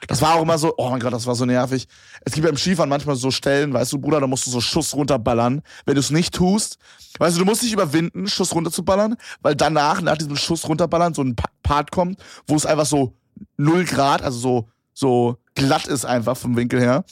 Das 0.08 0.20
war 0.20 0.34
auch 0.34 0.42
immer 0.42 0.58
so, 0.58 0.74
oh 0.76 0.90
mein 0.90 0.98
Gott, 1.00 1.12
das 1.12 1.26
war 1.26 1.34
so 1.34 1.44
nervig. 1.44 1.86
Es 2.24 2.32
gibt 2.32 2.46
beim 2.46 2.56
Skifahren 2.56 2.88
manchmal 2.90 3.14
so 3.16 3.30
Stellen, 3.30 3.72
weißt 3.72 3.92
du, 3.92 3.98
Bruder, 3.98 4.20
da 4.20 4.26
musst 4.26 4.46
du 4.46 4.50
so 4.50 4.60
Schuss 4.60 4.94
runterballern. 4.94 5.62
Wenn 5.86 5.94
du 5.94 6.00
es 6.00 6.10
nicht 6.10 6.34
tust, 6.34 6.78
weißt 7.18 7.36
du, 7.36 7.40
du 7.40 7.44
musst 7.44 7.62
dich 7.62 7.72
überwinden, 7.72 8.26
Schuss 8.26 8.54
runterzuballern, 8.54 9.16
weil 9.42 9.54
danach, 9.54 10.00
nach 10.00 10.18
diesem 10.18 10.36
Schuss 10.36 10.68
runterballern, 10.68 11.14
so 11.14 11.22
ein 11.22 11.36
Pa- 11.36 11.48
Part 11.62 11.90
kommt, 11.92 12.18
wo 12.46 12.56
es 12.56 12.66
einfach 12.66 12.86
so 12.86 13.14
null 13.56 13.84
Grad, 13.84 14.22
also 14.22 14.38
so, 14.38 14.68
so 14.92 15.36
glatt 15.54 15.86
ist 15.86 16.04
einfach 16.04 16.36
vom 16.36 16.56
Winkel 16.56 16.80
her, 16.80 17.04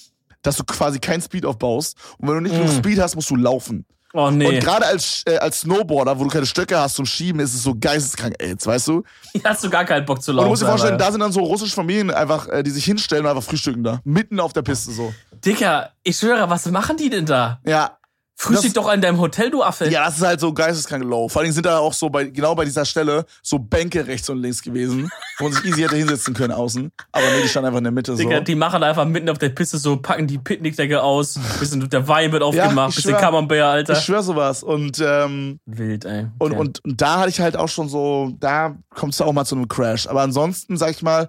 dass 0.42 0.56
du 0.56 0.64
quasi 0.64 0.98
kein 0.98 1.20
Speed 1.22 1.46
aufbaust. 1.46 1.96
Und 2.18 2.28
wenn 2.28 2.34
du 2.36 2.40
nicht 2.40 2.54
genug 2.56 2.72
Mm. 2.74 2.78
Speed 2.78 2.98
hast, 2.98 3.14
musst 3.14 3.30
du 3.30 3.36
laufen. 3.36 3.84
Oh 4.12 4.30
nee. 4.30 4.46
Und 4.46 4.60
gerade 4.60 4.86
als, 4.86 5.22
äh, 5.26 5.36
als 5.36 5.60
Snowboarder, 5.60 6.18
wo 6.18 6.24
du 6.24 6.30
keine 6.30 6.46
Stöcke 6.46 6.78
hast 6.78 6.96
zum 6.96 7.06
Schieben, 7.06 7.40
ist 7.40 7.54
es 7.54 7.62
so 7.62 7.74
geisteskrank, 7.78 8.34
ey, 8.38 8.48
jetzt, 8.50 8.66
weißt 8.66 8.88
du? 8.88 9.04
Hast 9.44 9.62
du 9.62 9.70
gar 9.70 9.84
keinen 9.84 10.04
Bock 10.04 10.20
zu 10.22 10.32
Und 10.32 10.38
laufen. 10.38 10.46
du 10.46 10.50
musst 10.50 10.62
dir 10.62 10.66
vorstellen, 10.66 10.94
aber- 10.94 11.04
da 11.04 11.12
sind 11.12 11.20
dann 11.20 11.32
so 11.32 11.40
russische 11.40 11.74
Familien 11.74 12.10
einfach, 12.10 12.48
äh, 12.48 12.62
die 12.64 12.70
sich 12.70 12.84
hinstellen 12.84 13.24
und 13.24 13.30
einfach 13.30 13.44
frühstücken 13.48 13.84
da. 13.84 14.00
Mitten 14.04 14.40
auf 14.40 14.52
der 14.52 14.62
Piste 14.62 14.90
so. 14.90 15.14
Dicker, 15.44 15.90
ich 16.02 16.16
schwöre, 16.16 16.50
was 16.50 16.66
machen 16.66 16.96
die 16.96 17.08
denn 17.10 17.24
da? 17.26 17.60
Ja. 17.64 17.96
Frühstück 18.40 18.72
doch 18.72 18.90
in 18.90 19.02
deinem 19.02 19.20
Hotel, 19.20 19.50
du 19.50 19.62
Affe. 19.62 19.90
Ja, 19.90 20.06
das 20.06 20.16
ist 20.16 20.22
halt 20.24 20.40
so 20.40 20.54
geisteskrank 20.54 21.04
low. 21.04 21.28
Vor 21.28 21.42
allem 21.42 21.52
sind 21.52 21.66
da 21.66 21.78
auch 21.78 21.92
so 21.92 22.08
bei, 22.08 22.24
genau 22.24 22.54
bei 22.54 22.64
dieser 22.64 22.86
Stelle 22.86 23.26
so 23.42 23.58
Bänke 23.58 24.06
rechts 24.06 24.30
und 24.30 24.38
links 24.38 24.62
gewesen, 24.62 25.10
wo 25.38 25.44
man 25.44 25.52
sich 25.52 25.64
easy 25.66 25.82
hätte 25.82 25.96
hinsetzen 25.96 26.32
können 26.32 26.52
außen. 26.54 26.90
Aber 27.12 27.26
nee, 27.26 27.42
die 27.42 27.48
standen 27.48 27.66
einfach 27.66 27.78
in 27.78 27.84
der 27.84 27.92
Mitte 27.92 28.12
so. 28.12 28.18
Digga, 28.18 28.40
die 28.40 28.54
machen 28.54 28.82
einfach 28.82 29.04
mitten 29.04 29.28
auf 29.28 29.36
der 29.36 29.50
Piste 29.50 29.76
so, 29.76 29.98
packen 29.98 30.26
die 30.26 30.38
Picknickdecke 30.38 31.02
aus, 31.02 31.38
bisschen 31.58 31.86
der 31.90 32.08
Wein 32.08 32.32
wird 32.32 32.42
aufgemacht, 32.42 32.90
ich 32.90 32.96
bisschen 32.96 33.10
schwör. 33.10 33.20
Camembert, 33.20 33.60
Alter. 33.62 33.92
Ich 33.92 34.04
schwör 34.04 34.22
sowas. 34.22 34.62
Und, 34.62 34.98
ähm, 35.04 35.60
Wild, 35.66 36.06
ey. 36.06 36.28
und, 36.38 36.52
Okay. 36.52 36.56
und, 36.60 36.82
und 36.84 37.00
da 37.00 37.18
hatte 37.20 37.28
ich 37.28 37.40
halt 37.40 37.58
auch 37.58 37.68
schon 37.68 37.90
so, 37.90 38.32
da 38.40 38.74
kommt 38.94 39.12
es 39.12 39.20
auch 39.20 39.32
mal 39.34 39.44
zu 39.44 39.54
einem 39.54 39.68
Crash. 39.68 40.06
Aber 40.06 40.22
ansonsten, 40.22 40.78
sag 40.78 40.92
ich 40.92 41.02
mal, 41.02 41.28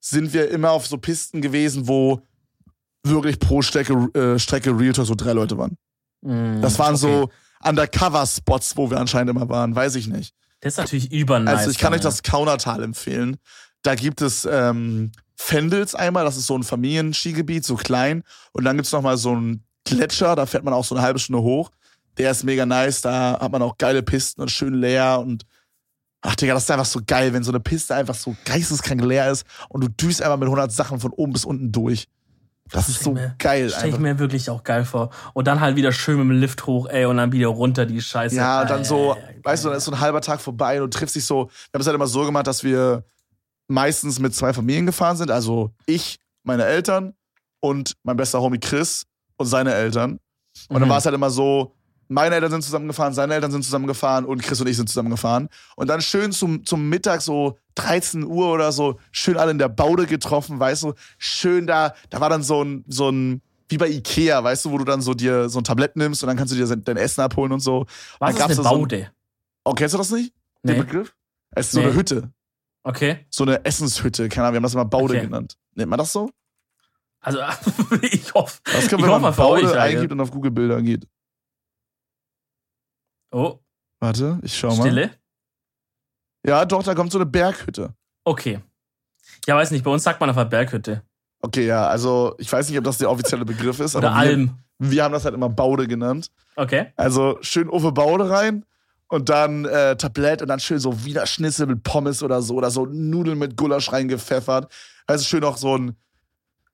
sind 0.00 0.34
wir 0.34 0.50
immer 0.50 0.72
auf 0.72 0.86
so 0.86 0.98
Pisten 0.98 1.40
gewesen, 1.40 1.88
wo 1.88 2.20
wirklich 3.02 3.38
pro 3.38 3.62
Strecke, 3.62 3.94
äh, 4.12 4.38
Strecke 4.38 4.78
Real 4.78 4.92
Talk 4.92 5.06
so 5.06 5.14
drei 5.14 5.32
Leute 5.32 5.56
waren. 5.56 5.78
Mm, 6.22 6.60
Das 6.60 6.78
waren 6.78 6.94
okay. 6.94 7.00
so 7.00 7.30
Undercover-Spots, 7.62 8.76
wo 8.76 8.90
wir 8.90 8.98
anscheinend 8.98 9.30
immer 9.30 9.48
waren, 9.48 9.74
weiß 9.74 9.94
ich 9.96 10.08
nicht. 10.08 10.34
Das 10.60 10.74
ist 10.74 10.78
natürlich 10.78 11.12
übernice. 11.12 11.54
Also 11.54 11.70
ich 11.70 11.78
kann 11.78 11.92
dann, 11.92 12.00
euch 12.00 12.04
das 12.04 12.22
Kaunertal 12.22 12.82
empfehlen. 12.82 13.36
Da 13.82 13.94
gibt 13.94 14.20
es 14.20 14.46
ähm, 14.50 15.12
Fendels 15.36 15.94
einmal, 15.94 16.24
das 16.24 16.36
ist 16.36 16.46
so 16.46 16.56
ein 16.56 16.62
Familienskigebiet, 16.62 17.64
so 17.64 17.76
klein. 17.76 18.22
Und 18.52 18.64
dann 18.64 18.76
gibt's 18.76 18.92
noch 18.92 19.02
mal 19.02 19.16
so 19.16 19.32
einen 19.32 19.64
Gletscher, 19.84 20.36
da 20.36 20.46
fährt 20.46 20.64
man 20.64 20.74
auch 20.74 20.84
so 20.84 20.94
eine 20.94 21.02
halbe 21.02 21.18
Stunde 21.18 21.42
hoch. 21.42 21.70
Der 22.18 22.30
ist 22.30 22.44
mega 22.44 22.66
nice, 22.66 23.00
da 23.00 23.38
hat 23.40 23.52
man 23.52 23.62
auch 23.62 23.78
geile 23.78 24.02
Pisten 24.02 24.42
und 24.42 24.50
schön 24.50 24.74
leer 24.74 25.20
und 25.20 25.46
ach 26.20 26.36
Digga, 26.36 26.52
das 26.52 26.64
ist 26.64 26.70
einfach 26.70 26.84
so 26.84 27.00
geil, 27.06 27.32
wenn 27.32 27.42
so 27.42 27.52
eine 27.52 27.60
Piste 27.60 27.94
einfach 27.94 28.14
so 28.14 28.36
geisteskrank 28.44 29.02
leer 29.02 29.30
ist 29.30 29.46
und 29.70 29.82
du 29.82 29.88
düst 29.88 30.20
einfach 30.20 30.36
mit 30.36 30.46
100 30.46 30.70
Sachen 30.70 31.00
von 31.00 31.12
oben 31.12 31.32
bis 31.32 31.46
unten 31.46 31.72
durch. 31.72 32.08
Das 32.72 32.88
ist 32.88 33.02
so 33.02 33.12
mir- 33.12 33.34
geil 33.38 33.70
Stell 33.70 33.88
ich 33.90 33.98
mir 33.98 34.18
wirklich 34.18 34.48
auch 34.50 34.62
geil 34.62 34.84
vor. 34.84 35.10
Und 35.34 35.46
dann 35.46 35.60
halt 35.60 35.76
wieder 35.76 35.92
schön 35.92 36.16
mit 36.18 36.24
dem 36.28 36.40
Lift 36.40 36.66
hoch, 36.66 36.88
ey, 36.88 37.04
und 37.04 37.16
dann 37.16 37.32
wieder 37.32 37.48
runter 37.48 37.86
die 37.86 38.00
Scheiße. 38.00 38.36
Ja, 38.36 38.62
und 38.62 38.70
dann 38.70 38.84
so, 38.84 39.14
Ey, 39.16 39.40
weißt 39.42 39.64
du, 39.64 39.68
dann 39.70 39.78
ist 39.78 39.84
so 39.84 39.92
ein 39.92 40.00
halber 40.00 40.20
Tag 40.20 40.40
vorbei 40.40 40.80
und 40.82 40.92
du 40.94 40.98
triffst 40.98 41.16
dich 41.16 41.24
so. 41.24 41.46
Wir 41.46 41.74
haben 41.74 41.80
es 41.80 41.86
halt 41.86 41.94
immer 41.96 42.06
so 42.06 42.24
gemacht, 42.24 42.46
dass 42.46 42.62
wir 42.64 43.04
meistens 43.68 44.18
mit 44.18 44.34
zwei 44.34 44.52
Familien 44.52 44.86
gefahren 44.86 45.16
sind. 45.16 45.30
Also 45.30 45.72
ich, 45.86 46.18
meine 46.42 46.64
Eltern 46.64 47.14
und 47.60 47.94
mein 48.02 48.16
bester 48.16 48.40
Homie 48.40 48.58
Chris 48.58 49.04
und 49.36 49.46
seine 49.46 49.74
Eltern. 49.74 50.12
Und 50.68 50.80
dann 50.80 50.84
Mhm. 50.84 50.88
war 50.90 50.98
es 50.98 51.04
halt 51.04 51.14
immer 51.14 51.30
so, 51.30 51.74
meine 52.10 52.34
Eltern 52.34 52.50
sind 52.50 52.62
zusammengefahren, 52.62 53.14
seine 53.14 53.34
Eltern 53.34 53.50
sind 53.52 53.62
zusammengefahren 53.64 54.24
und 54.24 54.42
Chris 54.42 54.60
und 54.60 54.66
ich 54.66 54.76
sind 54.76 54.88
zusammengefahren. 54.88 55.48
Und 55.76 55.86
dann 55.88 56.00
schön 56.02 56.32
zum, 56.32 56.64
zum 56.66 56.88
Mittag, 56.88 57.22
so 57.22 57.56
13 57.76 58.24
Uhr 58.24 58.50
oder 58.52 58.72
so, 58.72 58.98
schön 59.12 59.36
alle 59.36 59.52
in 59.52 59.58
der 59.58 59.68
Baude 59.68 60.06
getroffen, 60.06 60.58
weißt 60.60 60.82
du, 60.82 60.94
schön 61.18 61.66
da, 61.66 61.94
da 62.10 62.20
war 62.20 62.28
dann 62.28 62.42
so 62.42 62.62
ein, 62.62 62.84
so 62.88 63.08
ein, 63.10 63.40
wie 63.68 63.78
bei 63.78 63.88
Ikea, 63.88 64.42
weißt 64.42 64.64
du, 64.64 64.72
wo 64.72 64.78
du 64.78 64.84
dann 64.84 65.00
so 65.00 65.14
dir 65.14 65.48
so 65.48 65.60
ein 65.60 65.64
Tablett 65.64 65.94
nimmst 65.96 66.22
und 66.22 66.26
dann 66.26 66.36
kannst 66.36 66.52
du 66.52 66.56
dir 66.58 66.66
dein 66.76 66.96
Essen 66.96 67.20
abholen 67.20 67.52
und 67.52 67.60
so. 67.60 67.86
Was 68.18 68.34
da 68.34 68.44
ist 68.46 68.50
eine 68.50 68.54
da 68.56 68.62
so 68.64 68.68
ein- 68.68 68.80
Baude? 68.80 69.10
Oh, 69.64 69.72
kennst 69.72 69.94
du 69.94 69.98
das 69.98 70.10
nicht? 70.10 70.34
Den 70.64 70.76
Nee. 70.76 70.82
Begriff? 70.82 71.14
Es 71.52 71.66
ist 71.66 71.72
so 71.72 71.80
Nee. 71.80 71.86
eine 71.86 71.94
Hütte. 71.94 72.30
Okay. 72.82 73.26
So 73.30 73.44
eine 73.44 73.64
Essenshütte. 73.64 74.28
Keine 74.28 74.46
Ahnung, 74.46 74.54
wir 74.54 74.56
haben 74.56 74.62
das 74.64 74.74
immer 74.74 74.84
Baude 74.84 75.14
Okay. 75.14 75.26
genannt. 75.26 75.56
Nennt 75.74 75.90
man 75.90 75.98
das 75.98 76.12
so? 76.12 76.30
Also, 77.20 77.38
ich 78.02 78.32
hoffe. 78.34 78.58
Das 78.64 78.88
können, 78.88 79.02
wenn 79.02 79.10
hoffe 79.10 79.20
man 79.20 79.30
euch, 79.32 79.36
Baude 79.36 79.80
eingibt 79.80 80.10
und 80.12 80.20
auf 80.20 80.30
Google 80.30 80.50
Bilder 80.50 80.80
geht. 80.82 81.06
Oh, 83.30 83.58
Warte, 84.00 84.38
ich 84.42 84.56
schau 84.58 84.68
mal. 84.68 84.80
Stille. 84.86 85.10
Ja, 86.46 86.64
doch, 86.64 86.82
da 86.82 86.94
kommt 86.94 87.12
so 87.12 87.18
eine 87.18 87.26
Berghütte. 87.26 87.94
Okay. 88.24 88.60
Ja, 89.46 89.56
weiß 89.56 89.70
nicht, 89.70 89.84
bei 89.84 89.90
uns 89.90 90.02
sagt 90.02 90.20
man 90.20 90.30
einfach 90.30 90.48
Berghütte. 90.48 91.02
Okay, 91.42 91.66
ja, 91.66 91.86
also 91.86 92.34
ich 92.38 92.50
weiß 92.50 92.68
nicht, 92.68 92.78
ob 92.78 92.84
das 92.84 92.98
der 92.98 93.10
offizielle 93.10 93.44
Begriff 93.44 93.80
ist, 93.80 93.96
Oder 93.96 94.10
aber 94.10 94.22
wir, 94.22 94.28
Alm. 94.30 94.58
wir 94.78 95.04
haben 95.04 95.12
das 95.12 95.24
halt 95.24 95.34
immer 95.34 95.48
Baude 95.48 95.86
genannt. 95.86 96.30
Okay. 96.56 96.92
Also 96.96 97.38
schön 97.40 97.68
Uwe 97.68 97.92
Baude 97.92 98.28
rein 98.28 98.64
und 99.08 99.28
dann 99.28 99.64
äh, 99.64 99.96
Tablett 99.96 100.42
und 100.42 100.48
dann 100.48 100.60
schön 100.60 100.78
so 100.78 101.04
Wiener 101.04 101.26
Schnitzel 101.26 101.66
mit 101.66 101.82
Pommes 101.82 102.22
oder 102.22 102.42
so 102.42 102.54
oder 102.56 102.70
so 102.70 102.86
Nudeln 102.86 103.38
mit 103.38 103.56
Gulasch 103.56 103.92
reingepfeffert. 103.92 104.70
Also 105.06 105.24
schön 105.24 105.44
auch 105.44 105.56
so 105.56 105.76
ein 105.76 105.96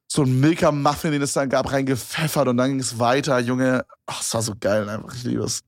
so 0.08 0.22
ein 0.22 0.38
Milka 0.38 0.70
Muffin, 0.70 1.10
den 1.12 1.22
es 1.22 1.32
dann 1.32 1.48
gab, 1.48 1.72
reingepfeffert 1.72 2.46
und 2.46 2.56
dann 2.56 2.70
ging 2.70 2.80
es 2.80 2.98
weiter, 2.98 3.40
Junge. 3.40 3.84
Ach, 4.06 4.20
es 4.20 4.32
war 4.34 4.42
so 4.42 4.54
geil 4.58 4.88
einfach, 4.88 5.14
ich 5.14 5.24
liebe 5.24 5.42
es. 5.42 5.62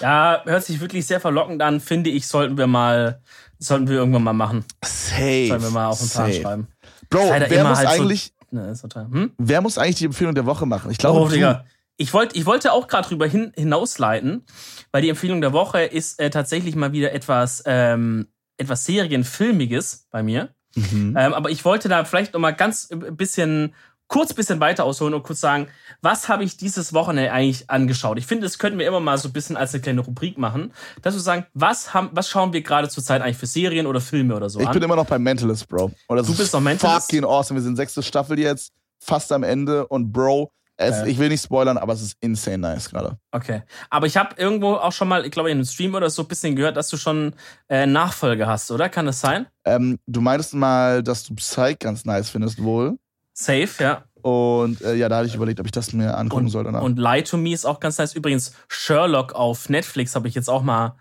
Ja, 0.00 0.42
hört 0.44 0.64
sich 0.64 0.80
wirklich 0.80 1.06
sehr 1.06 1.20
verlockend 1.20 1.62
an. 1.62 1.80
Finde 1.80 2.10
ich, 2.10 2.26
sollten 2.26 2.56
wir 2.58 2.66
mal, 2.66 3.20
sollten 3.58 3.88
wir 3.88 3.96
irgendwann 3.96 4.22
mal 4.24 4.32
machen. 4.32 4.64
Safe. 4.84 5.46
Sollten 5.48 5.64
wir 5.64 5.70
mal 5.70 5.86
auf 5.88 5.98
den 5.98 6.08
Plan 6.08 6.32
schreiben. 6.32 6.66
Bro, 7.10 7.30
wer 7.48 7.64
muss 7.64 7.78
halt 7.78 7.88
so- 7.88 7.94
eigentlich, 8.02 8.32
Ne, 8.50 8.70
ist 8.70 8.82
total. 8.82 9.06
Hm? 9.10 9.32
wer 9.38 9.60
muss 9.62 9.78
eigentlich 9.78 9.96
die 9.96 10.04
Empfehlung 10.06 10.34
der 10.34 10.44
Woche 10.46 10.66
machen? 10.66 10.90
Ich 10.90 10.98
glaube, 10.98 11.20
Oh. 11.20 11.28
Digga. 11.28 11.64
Ich, 11.98 12.12
wollt, 12.14 12.34
ich 12.34 12.46
wollte 12.46 12.72
auch 12.72 12.88
gerade 12.88 13.06
drüber 13.08 13.26
hin, 13.26 13.52
hinausleiten, 13.54 14.44
weil 14.92 15.02
die 15.02 15.08
Empfehlung 15.10 15.40
der 15.40 15.52
Woche 15.52 15.82
ist 15.82 16.18
äh, 16.18 16.30
tatsächlich 16.30 16.74
mal 16.74 16.92
wieder 16.92 17.12
etwas, 17.12 17.62
ähm, 17.66 18.26
etwas 18.56 18.84
Serienfilmiges 18.86 20.08
bei 20.10 20.22
mir. 20.22 20.50
Mhm. 20.74 21.14
Ähm, 21.18 21.34
aber 21.34 21.50
ich 21.50 21.64
wollte 21.64 21.88
da 21.88 22.04
vielleicht 22.04 22.32
noch 22.32 22.40
mal 22.40 22.52
ganz 22.52 22.88
ein 22.90 23.16
bisschen, 23.16 23.74
kurz 24.12 24.30
ein 24.30 24.36
bisschen 24.36 24.60
weiter 24.60 24.84
ausholen 24.84 25.14
und 25.14 25.22
kurz 25.22 25.40
sagen, 25.40 25.68
was 26.02 26.28
habe 26.28 26.44
ich 26.44 26.56
dieses 26.56 26.92
Wochenende 26.92 27.32
eigentlich 27.32 27.70
angeschaut? 27.70 28.18
Ich 28.18 28.26
finde, 28.26 28.44
das 28.44 28.58
könnten 28.58 28.78
wir 28.78 28.86
immer 28.86 29.00
mal 29.00 29.16
so 29.16 29.28
ein 29.28 29.32
bisschen 29.32 29.56
als 29.56 29.72
eine 29.72 29.80
kleine 29.82 30.02
Rubrik 30.02 30.36
machen, 30.36 30.72
dass 31.00 31.14
wir 31.14 31.20
sagen, 31.20 31.46
was, 31.54 31.94
haben, 31.94 32.10
was 32.12 32.28
schauen 32.28 32.52
wir 32.52 32.62
gerade 32.62 32.88
zurzeit 32.88 33.22
eigentlich 33.22 33.38
für 33.38 33.46
Serien 33.46 33.86
oder 33.86 34.00
Filme 34.00 34.36
oder 34.36 34.50
so 34.50 34.60
Ich 34.60 34.66
an? 34.66 34.72
bin 34.74 34.82
immer 34.82 34.96
noch 34.96 35.06
bei 35.06 35.18
Mentalist, 35.18 35.68
Bro. 35.68 35.92
Das 36.08 36.26
Du 36.26 36.32
ist 36.32 36.38
bist 36.38 36.52
noch 36.52 36.60
Mentalist? 36.60 37.10
Fucking 37.10 37.24
awesome. 37.24 37.58
Wir 37.58 37.62
sind 37.64 37.76
sechste 37.76 38.02
Staffel 38.02 38.38
jetzt, 38.38 38.72
fast 39.02 39.32
am 39.32 39.42
Ende. 39.44 39.86
Und 39.86 40.12
Bro, 40.12 40.50
es, 40.76 40.98
Ja. 40.98 41.06
ich 41.06 41.18
will 41.18 41.28
nicht 41.28 41.42
spoilern, 41.44 41.78
aber 41.78 41.92
es 41.94 42.02
ist 42.02 42.16
insane 42.20 42.58
nice 42.58 42.90
gerade. 42.90 43.16
Okay. 43.30 43.62
Aber 43.88 44.06
ich 44.06 44.16
habe 44.16 44.34
irgendwo 44.36 44.74
auch 44.74 44.92
schon 44.92 45.08
mal, 45.08 45.24
ich 45.24 45.30
glaube 45.30 45.50
in 45.50 45.56
einem 45.58 45.64
Stream 45.64 45.94
oder 45.94 46.10
so 46.10 46.22
ein 46.22 46.28
bisschen 46.28 46.54
gehört, 46.56 46.76
dass 46.76 46.88
du 46.88 46.96
schon 46.96 47.34
äh, 47.68 47.86
Nachfolge 47.86 48.46
hast, 48.46 48.70
oder? 48.70 48.88
Kann 48.88 49.06
das 49.06 49.20
sein? 49.20 49.46
Ähm, 49.64 49.98
du 50.06 50.20
meintest 50.20 50.52
mal, 50.54 51.02
dass 51.02 51.24
du 51.24 51.34
Psych 51.36 51.78
ganz 51.78 52.04
nice 52.04 52.28
findest 52.28 52.62
wohl. 52.62 52.98
Safe, 53.32 53.68
ja. 53.78 54.04
Und 54.22 54.80
äh, 54.82 54.94
ja, 54.94 55.08
da 55.08 55.16
hatte 55.16 55.26
ich 55.26 55.34
überlegt, 55.34 55.58
ob 55.58 55.66
ich 55.66 55.72
das 55.72 55.92
mir 55.92 56.16
angucken 56.16 56.44
Und, 56.44 56.50
soll 56.50 56.64
danach. 56.64 56.82
und 56.82 56.98
Lie 56.98 57.24
to 57.24 57.36
Me 57.36 57.52
ist 57.52 57.64
auch 57.64 57.80
ganz 57.80 57.98
nice. 57.98 58.14
Übrigens, 58.14 58.54
Sherlock 58.68 59.32
auf 59.34 59.68
Netflix 59.68 60.14
habe 60.14 60.28
ich 60.28 60.34
jetzt 60.34 60.48
auch 60.48 60.62
mal 60.62 60.96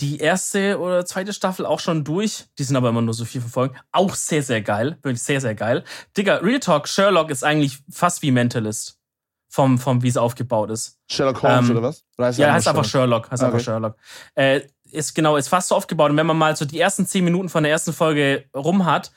die 0.00 0.18
erste 0.18 0.78
oder 0.78 1.04
zweite 1.04 1.32
Staffel 1.32 1.66
auch 1.66 1.80
schon 1.80 2.04
durch. 2.04 2.44
Die 2.58 2.62
sind 2.64 2.76
aber 2.76 2.88
immer 2.88 3.02
nur 3.02 3.12
so 3.14 3.24
vier 3.24 3.40
fünf 3.40 3.52
Folgen. 3.52 3.76
Auch 3.92 4.14
sehr, 4.14 4.42
sehr 4.42 4.62
geil. 4.62 4.96
Wirklich 5.02 5.22
sehr, 5.22 5.40
sehr 5.40 5.54
geil. 5.54 5.84
Digga, 6.16 6.36
Real 6.36 6.60
Talk, 6.60 6.88
Sherlock 6.88 7.30
ist 7.30 7.42
eigentlich 7.44 7.80
fast 7.90 8.22
wie 8.22 8.30
Mentalist. 8.30 8.94
Vom, 9.50 9.78
vom 9.78 10.02
wie 10.02 10.08
es 10.08 10.18
aufgebaut 10.18 10.68
ist. 10.70 10.98
Sherlock 11.10 11.42
Holmes 11.42 11.70
ähm, 11.70 11.76
oder 11.78 11.88
was? 11.88 12.04
Oder 12.18 12.26
heißt 12.28 12.38
Ja, 12.38 12.48
er 12.48 12.52
heißt 12.52 12.68
einfach 12.68 12.84
Sherlock. 12.84 13.30
Heißt 13.30 13.42
Okay. 13.42 13.50
einfach 13.52 13.64
Sherlock. 13.64 13.96
Äh, 14.34 14.60
ist 14.90 15.14
genau, 15.14 15.36
ist 15.38 15.48
fast 15.48 15.68
so 15.68 15.74
aufgebaut. 15.74 16.10
Und 16.10 16.18
wenn 16.18 16.26
man 16.26 16.36
mal 16.36 16.54
so 16.54 16.66
die 16.66 16.78
ersten 16.78 17.06
zehn 17.06 17.24
Minuten 17.24 17.48
von 17.48 17.62
der 17.62 17.72
ersten 17.72 17.94
Folge 17.94 18.44
rum 18.54 18.84
hat, 18.84 19.10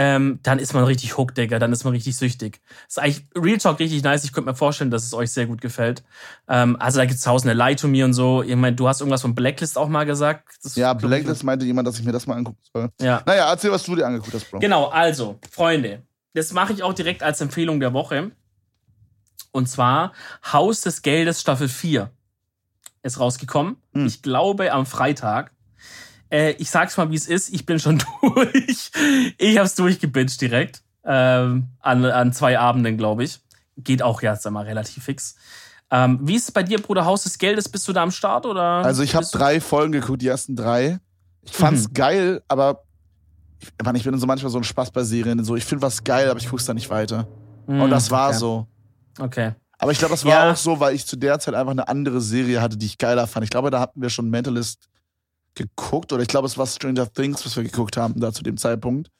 ähm, 0.00 0.38
dann 0.44 0.60
ist 0.60 0.74
man 0.74 0.84
richtig 0.84 1.18
hooked, 1.18 1.36
Digga. 1.36 1.58
Dann 1.58 1.72
ist 1.72 1.82
man 1.82 1.92
richtig 1.92 2.16
süchtig. 2.16 2.60
Ist 2.86 3.00
eigentlich 3.00 3.26
Real 3.36 3.58
Talk 3.58 3.80
richtig 3.80 4.04
nice. 4.04 4.22
Ich 4.22 4.32
könnte 4.32 4.48
mir 4.48 4.54
vorstellen, 4.54 4.92
dass 4.92 5.02
es 5.02 5.12
euch 5.12 5.32
sehr 5.32 5.46
gut 5.46 5.60
gefällt. 5.60 6.04
Ähm, 6.46 6.76
also 6.78 6.98
da 6.98 7.04
gibt's 7.04 7.24
tausende 7.24 7.52
Lie 7.52 7.74
to 7.74 7.88
Me 7.88 8.04
und 8.04 8.12
so. 8.12 8.44
Ich 8.44 8.54
meine, 8.54 8.76
du 8.76 8.86
hast 8.86 9.00
irgendwas 9.00 9.22
von 9.22 9.34
Blacklist 9.34 9.76
auch 9.76 9.88
mal 9.88 10.06
gesagt. 10.06 10.50
Das 10.62 10.76
Ja, 10.76 10.92
Blacklist 10.92 11.42
meinte 11.42 11.66
jemand, 11.66 11.88
dass 11.88 11.98
ich 11.98 12.04
mir 12.04 12.12
das 12.12 12.28
mal 12.28 12.36
angucken 12.36 12.60
soll. 12.72 12.90
Ja. 13.00 13.24
Naja, 13.26 13.50
erzähl, 13.50 13.72
was 13.72 13.82
du 13.82 13.96
dir 13.96 14.06
angeguckt 14.06 14.34
hast, 14.34 14.48
Bro. 14.48 14.60
Genau, 14.60 14.86
also, 14.86 15.40
Freunde, 15.50 16.02
das 16.32 16.52
mache 16.52 16.72
ich 16.72 16.84
auch 16.84 16.94
direkt 16.94 17.24
als 17.24 17.40
Empfehlung 17.40 17.80
der 17.80 17.92
Woche. 17.92 18.30
Und 19.50 19.68
zwar 19.68 20.12
Haus 20.52 20.82
des 20.82 21.02
Geldes 21.02 21.40
Staffel 21.40 21.68
4 21.68 22.08
ist 23.02 23.18
rausgekommen. 23.18 23.78
Hm. 23.94 24.06
Ich 24.06 24.22
glaube 24.22 24.70
am 24.70 24.86
Freitag. 24.86 25.50
Äh, 26.30 26.52
ich 26.52 26.70
sag's 26.70 26.96
mal, 26.96 27.10
wie 27.10 27.16
es 27.16 27.26
ist. 27.26 27.48
Ich 27.52 27.64
bin 27.66 27.78
schon 27.78 28.02
durch. 28.22 28.90
Ich 29.38 29.58
hab's 29.58 29.74
durchgebinged 29.74 30.40
direkt. 30.40 30.82
Ähm, 31.04 31.68
an, 31.80 32.04
an 32.04 32.32
zwei 32.32 32.58
Abenden, 32.58 32.96
glaube 32.98 33.24
ich. 33.24 33.40
Geht 33.78 34.02
auch 34.02 34.20
jetzt 34.22 34.46
einmal 34.46 34.64
relativ 34.66 35.04
fix. 35.04 35.36
Ähm, 35.90 36.18
wie 36.22 36.34
ist 36.34 36.44
es 36.44 36.52
bei 36.52 36.62
dir, 36.62 36.82
Bruder 36.82 37.04
Haus 37.06 37.22
des 37.22 37.38
Geldes? 37.38 37.68
Bist 37.68 37.88
du 37.88 37.92
da 37.92 38.02
am 38.02 38.10
Start 38.10 38.44
oder? 38.44 38.60
Also 38.62 39.02
ich 39.02 39.14
habe 39.14 39.24
drei 39.32 39.60
Folgen 39.60 39.92
geguckt, 39.92 40.20
die 40.20 40.28
ersten 40.28 40.54
drei. 40.54 40.98
Ich 41.42 41.52
fand's 41.52 41.88
Mhm. 41.88 41.94
geil, 41.94 42.42
aber 42.48 42.82
ich, 43.60 43.68
Mann, 43.82 43.94
ich 43.96 44.04
bin 44.04 44.18
so 44.18 44.26
manchmal 44.26 44.52
so 44.52 44.58
ein 44.58 44.64
Spaß 44.64 44.90
bei 44.90 45.02
Serien. 45.04 45.42
So, 45.44 45.56
ich 45.56 45.64
finde 45.64 45.82
was 45.82 46.04
geil, 46.04 46.28
aber 46.28 46.38
ich 46.40 46.48
guck's 46.50 46.66
da 46.66 46.74
nicht 46.74 46.90
weiter. 46.90 47.26
Und 47.66 47.80
Hm, 47.80 47.90
das 47.90 48.10
war 48.10 48.28
okay. 48.30 48.38
so. 48.38 48.66
Okay. 49.18 49.52
Aber 49.78 49.92
ich 49.92 49.98
glaube, 49.98 50.12
das 50.12 50.24
war 50.24 50.32
Ja. 50.46 50.52
auch 50.52 50.56
so, 50.56 50.78
weil 50.80 50.94
ich 50.94 51.06
zu 51.06 51.16
der 51.16 51.38
Zeit 51.38 51.54
einfach 51.54 51.70
eine 51.70 51.88
andere 51.88 52.20
Serie 52.20 52.60
hatte, 52.60 52.76
die 52.76 52.86
ich 52.86 52.98
geiler 52.98 53.26
fand. 53.26 53.44
Ich 53.44 53.50
glaube, 53.50 53.70
da 53.70 53.80
hatten 53.80 54.02
wir 54.02 54.10
schon 54.10 54.28
Mentalist 54.28 54.88
geguckt 55.58 56.12
oder 56.12 56.22
ich 56.22 56.28
glaube, 56.28 56.46
es 56.46 56.56
war 56.56 56.66
Stranger 56.66 57.12
Things, 57.12 57.44
was 57.44 57.54
wir 57.56 57.62
geguckt 57.64 57.96
haben 57.98 58.18
da 58.18 58.32
zu 58.32 58.42
dem 58.42 58.56
Zeitpunkt. 58.56 59.10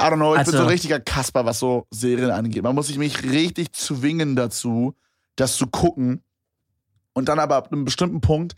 I 0.00 0.06
don't 0.06 0.16
know, 0.16 0.34
ich 0.34 0.38
bin 0.40 0.46
Also- 0.46 0.52
so 0.58 0.62
ein 0.64 0.68
richtiger 0.68 0.98
Kasper, 0.98 1.44
was 1.44 1.60
so 1.60 1.86
Serien 1.90 2.30
angeht. 2.32 2.62
Man 2.64 2.74
muss 2.74 2.88
sich 2.88 2.98
mich 2.98 3.22
richtig 3.22 3.72
zwingen 3.72 4.34
dazu, 4.34 4.94
das 5.36 5.56
zu 5.56 5.68
gucken. 5.68 6.24
Und 7.12 7.28
dann 7.28 7.38
aber 7.38 7.56
ab 7.56 7.70
einem 7.70 7.84
bestimmten 7.84 8.20
Punkt 8.20 8.54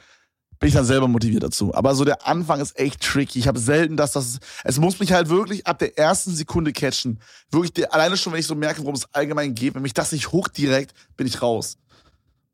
bin 0.60 0.68
ich 0.68 0.74
dann 0.74 0.84
selber 0.86 1.08
motiviert 1.08 1.42
dazu. 1.42 1.74
Aber 1.74 1.94
so 1.94 2.04
der 2.04 2.26
Anfang 2.26 2.60
ist 2.60 2.78
echt 2.78 3.02
tricky. 3.02 3.38
Ich 3.40 3.48
habe 3.48 3.58
selten 3.58 3.96
das, 3.98 4.12
das. 4.12 4.38
Es 4.62 4.78
muss 4.78 5.00
mich 5.00 5.12
halt 5.12 5.28
wirklich 5.28 5.66
ab 5.66 5.78
der 5.80 5.98
ersten 5.98 6.34
Sekunde 6.34 6.72
catchen. 6.72 7.20
Wirklich, 7.50 7.74
der, 7.74 7.92
alleine 7.92 8.16
schon, 8.16 8.32
wenn 8.32 8.40
ich 8.40 8.46
so 8.46 8.54
merke, 8.54 8.80
worum 8.82 8.94
es 8.94 9.12
allgemein 9.12 9.54
geht, 9.54 9.74
wenn 9.74 9.82
mich 9.82 9.92
das 9.92 10.12
nicht 10.12 10.30
hoch 10.32 10.48
direkt, 10.48 10.94
bin 11.16 11.26
ich 11.26 11.42
raus. 11.42 11.76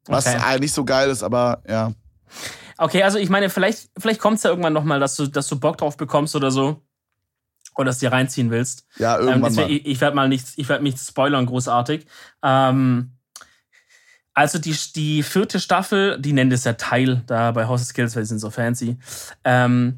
Was 0.07 0.27
Okay. 0.27 0.59
nicht 0.59 0.73
so 0.73 0.85
geil 0.85 1.11
ist, 1.11 1.23
aber 1.23 1.63
ja. 1.69 1.93
Okay, 2.81 3.03
also 3.03 3.19
ich 3.19 3.29
meine, 3.29 3.51
vielleicht, 3.51 3.91
vielleicht 3.99 4.21
kommt 4.21 4.39
es 4.39 4.43
ja 4.43 4.51
irgendwann 4.51 4.73
nochmal, 4.73 5.01
dass 5.01 5.15
du, 5.15 5.27
dass 5.27 5.47
du 5.49 5.61
Bock 5.61 5.77
drauf 5.77 5.99
bekommst 5.99 6.35
oder 6.35 6.51
so. 6.51 6.83
Oder 7.77 7.87
dass 7.87 7.99
du 7.99 8.07
dir 8.07 8.13
reinziehen 8.13 8.51
willst. 8.51 8.87
Ja, 8.97 9.19
Ähm, 9.19 9.29
irgendwann 9.29 9.53
deswegen, 9.55 9.69
mal. 9.69 9.77
ich 9.77 9.87
ich 9.87 10.01
werde 10.01 10.17
mal 10.17 10.29
nicht, 10.29 10.47
ich 10.57 10.69
werde 10.69 10.83
mich 10.83 10.97
spoilern 10.99 11.45
großartig. 11.45 12.07
Ähm, 12.43 13.13
also 14.33 14.59
die, 14.59 14.75
die 14.97 15.23
vierte 15.23 15.61
Staffel, 15.61 16.19
die 16.21 16.33
nennen 16.33 16.51
das 16.51 16.65
ja 16.65 16.73
Teil 16.73 17.23
da 17.27 17.53
bei 17.53 17.67
House 17.67 17.83
of 17.83 17.89
Skills, 17.89 18.17
weil 18.17 18.25
sie 18.25 18.31
sind 18.31 18.39
so 18.39 18.51
fancy. 18.51 18.97
Ähm, 19.45 19.97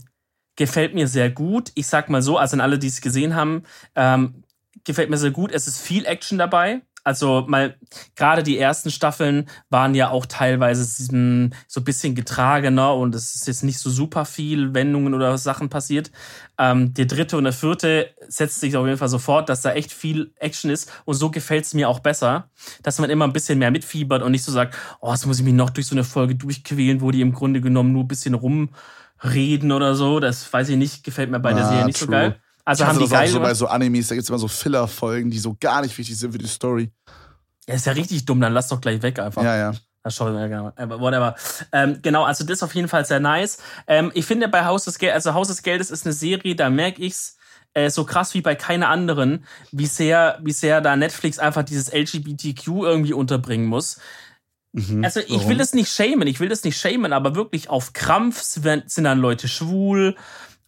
gefällt 0.57 0.93
mir 0.93 1.07
sehr 1.07 1.31
gut. 1.31 1.71
Ich 1.77 1.87
sag 1.87 2.09
mal 2.11 2.21
so, 2.21 2.37
also 2.37 2.57
an 2.57 2.61
alle, 2.61 2.81
die 2.81 2.89
es 2.89 3.01
gesehen 3.01 3.37
haben, 3.37 3.63
ähm, 3.95 4.43
gefällt 4.85 5.09
mir 5.09 5.19
sehr 5.19 5.31
gut. 5.31 5.53
Es 5.53 5.69
ist 5.69 5.81
viel 5.81 6.05
Action 6.05 6.37
dabei. 6.37 6.83
Also 7.05 7.45
mal 7.49 7.77
gerade 8.15 8.43
die 8.43 8.59
ersten 8.59 8.91
Staffeln 8.91 9.49
waren 9.71 9.95
ja 9.95 10.11
auch 10.11 10.25
teilweise 10.27 10.85
so 10.85 11.81
ein 11.81 11.85
bisschen 11.85 12.15
getragener 12.15 12.95
und 12.95 13.15
es 13.15 13.35
ist 13.35 13.47
jetzt 13.49 13.65
nicht 13.65 13.79
so 13.81 13.91
super 13.91 14.25
viel 14.25 14.73
Wendungen 14.75 15.15
oder 15.15 15.37
Sachen 15.39 15.69
passiert. 15.69 16.13
Ähm, 16.59 16.95
der 16.95 17.07
dritte 17.07 17.37
und 17.37 17.45
der 17.45 17.53
vierte 17.53 18.11
setzt 18.29 18.61
sich 18.61 18.77
auf 18.77 18.87
jeden 18.87 18.99
Fall 18.99 19.09
sofort, 19.09 19.49
dass 19.49 19.63
da 19.63 19.73
echt 19.73 19.93
viel 19.93 20.33
Action 20.37 20.71
ist 20.71 20.91
und 21.05 21.15
so 21.15 21.31
gefällt 21.31 21.65
es 21.65 21.75
mir 21.75 21.89
auch 21.89 22.01
besser, 22.01 22.51
dass 22.83 22.99
man 22.99 23.11
immer 23.11 23.27
ein 23.27 23.33
bisschen 23.33 23.59
mehr 23.59 23.71
mitfiebert 23.71 24.23
und 24.23 24.33
nicht 24.33 24.45
so 24.45 24.53
sagt, 24.53 24.77
oh, 25.01 25.11
jetzt 25.13 25.27
muss 25.27 25.39
ich 25.39 25.45
mich 25.45 25.55
noch 25.55 25.71
durch 25.71 25.87
so 25.87 25.95
eine 25.95 26.05
Folge 26.05 26.37
durchquälen, 26.37 27.01
wo 27.01 27.11
die 27.11 27.21
im 27.21 27.33
Grunde 27.33 27.61
genommen 27.61 27.93
nur 27.93 28.05
ein 28.05 28.09
bisschen 28.09 28.35
rumreden 28.35 29.73
oder 29.73 29.95
so. 29.95 30.21
Das 30.21 30.53
weiß 30.53 30.69
ich 30.69 30.77
nicht, 30.77 31.05
gefällt 31.05 31.31
mir 31.31 31.41
bei 31.41 31.55
der 31.55 31.65
Ah, 31.65 31.69
Serie 31.69 31.85
nicht 31.85 31.99
so 31.99 32.07
true. 32.07 32.15
geil. 32.15 32.42
Also 32.65 32.85
ich 32.85 32.89
haben 32.89 32.99
die 32.99 33.05
das 33.05 33.13
auch 33.13 33.17
geil 33.17 33.29
so 33.29 33.41
bei 33.41 33.55
so 33.55 33.67
Animes, 33.67 34.09
da 34.09 34.15
gibt 34.15 34.25
es 34.25 34.29
immer 34.29 34.39
so 34.39 34.49
Filler-Folgen, 34.49 35.31
die 35.31 35.39
so 35.39 35.57
gar 35.59 35.83
nicht 35.83 35.97
wichtig 35.99 36.17
sind 36.17 36.33
für 36.33 36.39
die 36.39 36.47
Story. 36.47 36.91
Ja, 37.67 37.75
ist 37.75 37.87
ja 37.87 37.93
richtig 37.93 38.25
dumm, 38.25 38.41
dann 38.41 38.53
lass 38.53 38.69
doch 38.69 38.81
gleich 38.81 39.03
weg 39.03 39.19
einfach. 39.19 39.43
Ja, 39.43 39.57
ja. 39.57 39.73
Gerne 40.05 40.73
an. 40.77 40.91
Whatever. 40.91 41.37
Ähm, 41.71 42.01
genau, 42.03 42.25
also 42.25 42.45
das 42.45 42.59
ist 42.59 42.63
auf 42.65 42.75
jeden 42.75 42.89
Fall 42.89 43.05
sehr 43.05 43.21
nice. 43.21 43.59
Ähm, 43.87 44.11
ich 44.15 44.27
finde 44.27 44.49
bei 44.49 44.65
Haus 44.65 44.85
des 44.85 44.99
Geldes, 44.99 45.15
also 45.15 45.35
Haus 45.35 45.49
des 45.49 45.63
Geldes 45.63 45.93
ist 45.93 46.05
eine 46.05 46.13
Serie, 46.13 46.57
da 46.57 46.71
merke 46.71 47.01
ich's 47.01 47.37
äh, 47.75 47.89
so 47.89 48.05
krass 48.05 48.35
wie 48.35 48.41
bei 48.41 48.57
keiner 48.57 48.89
anderen, 48.89 49.45
wie 49.71 49.87
sehr, 49.87 50.41
wie 50.43 50.53
sehr 50.53 50.81
da 50.81 50.97
Netflix 50.97 51.39
einfach 51.39 51.63
dieses 51.63 51.93
LGBTQ 51.93 52.67
irgendwie 52.67 53.13
unterbringen 53.13 53.67
muss. 53.67 53.99
Mhm. 54.73 55.05
Also 55.05 55.21
ich 55.21 55.31
Warum? 55.31 55.51
will 55.51 55.57
das 55.59 55.73
nicht 55.73 55.93
shamen, 55.93 56.27
ich 56.27 56.41
will 56.41 56.49
das 56.49 56.65
nicht 56.65 56.79
shamen, 56.79 57.13
aber 57.13 57.37
wirklich 57.37 57.71
auf 57.71 57.93
Krampf 57.93 58.43
sind 58.43 58.93
dann 58.97 59.21
Leute 59.21 59.47
schwul 59.47 60.17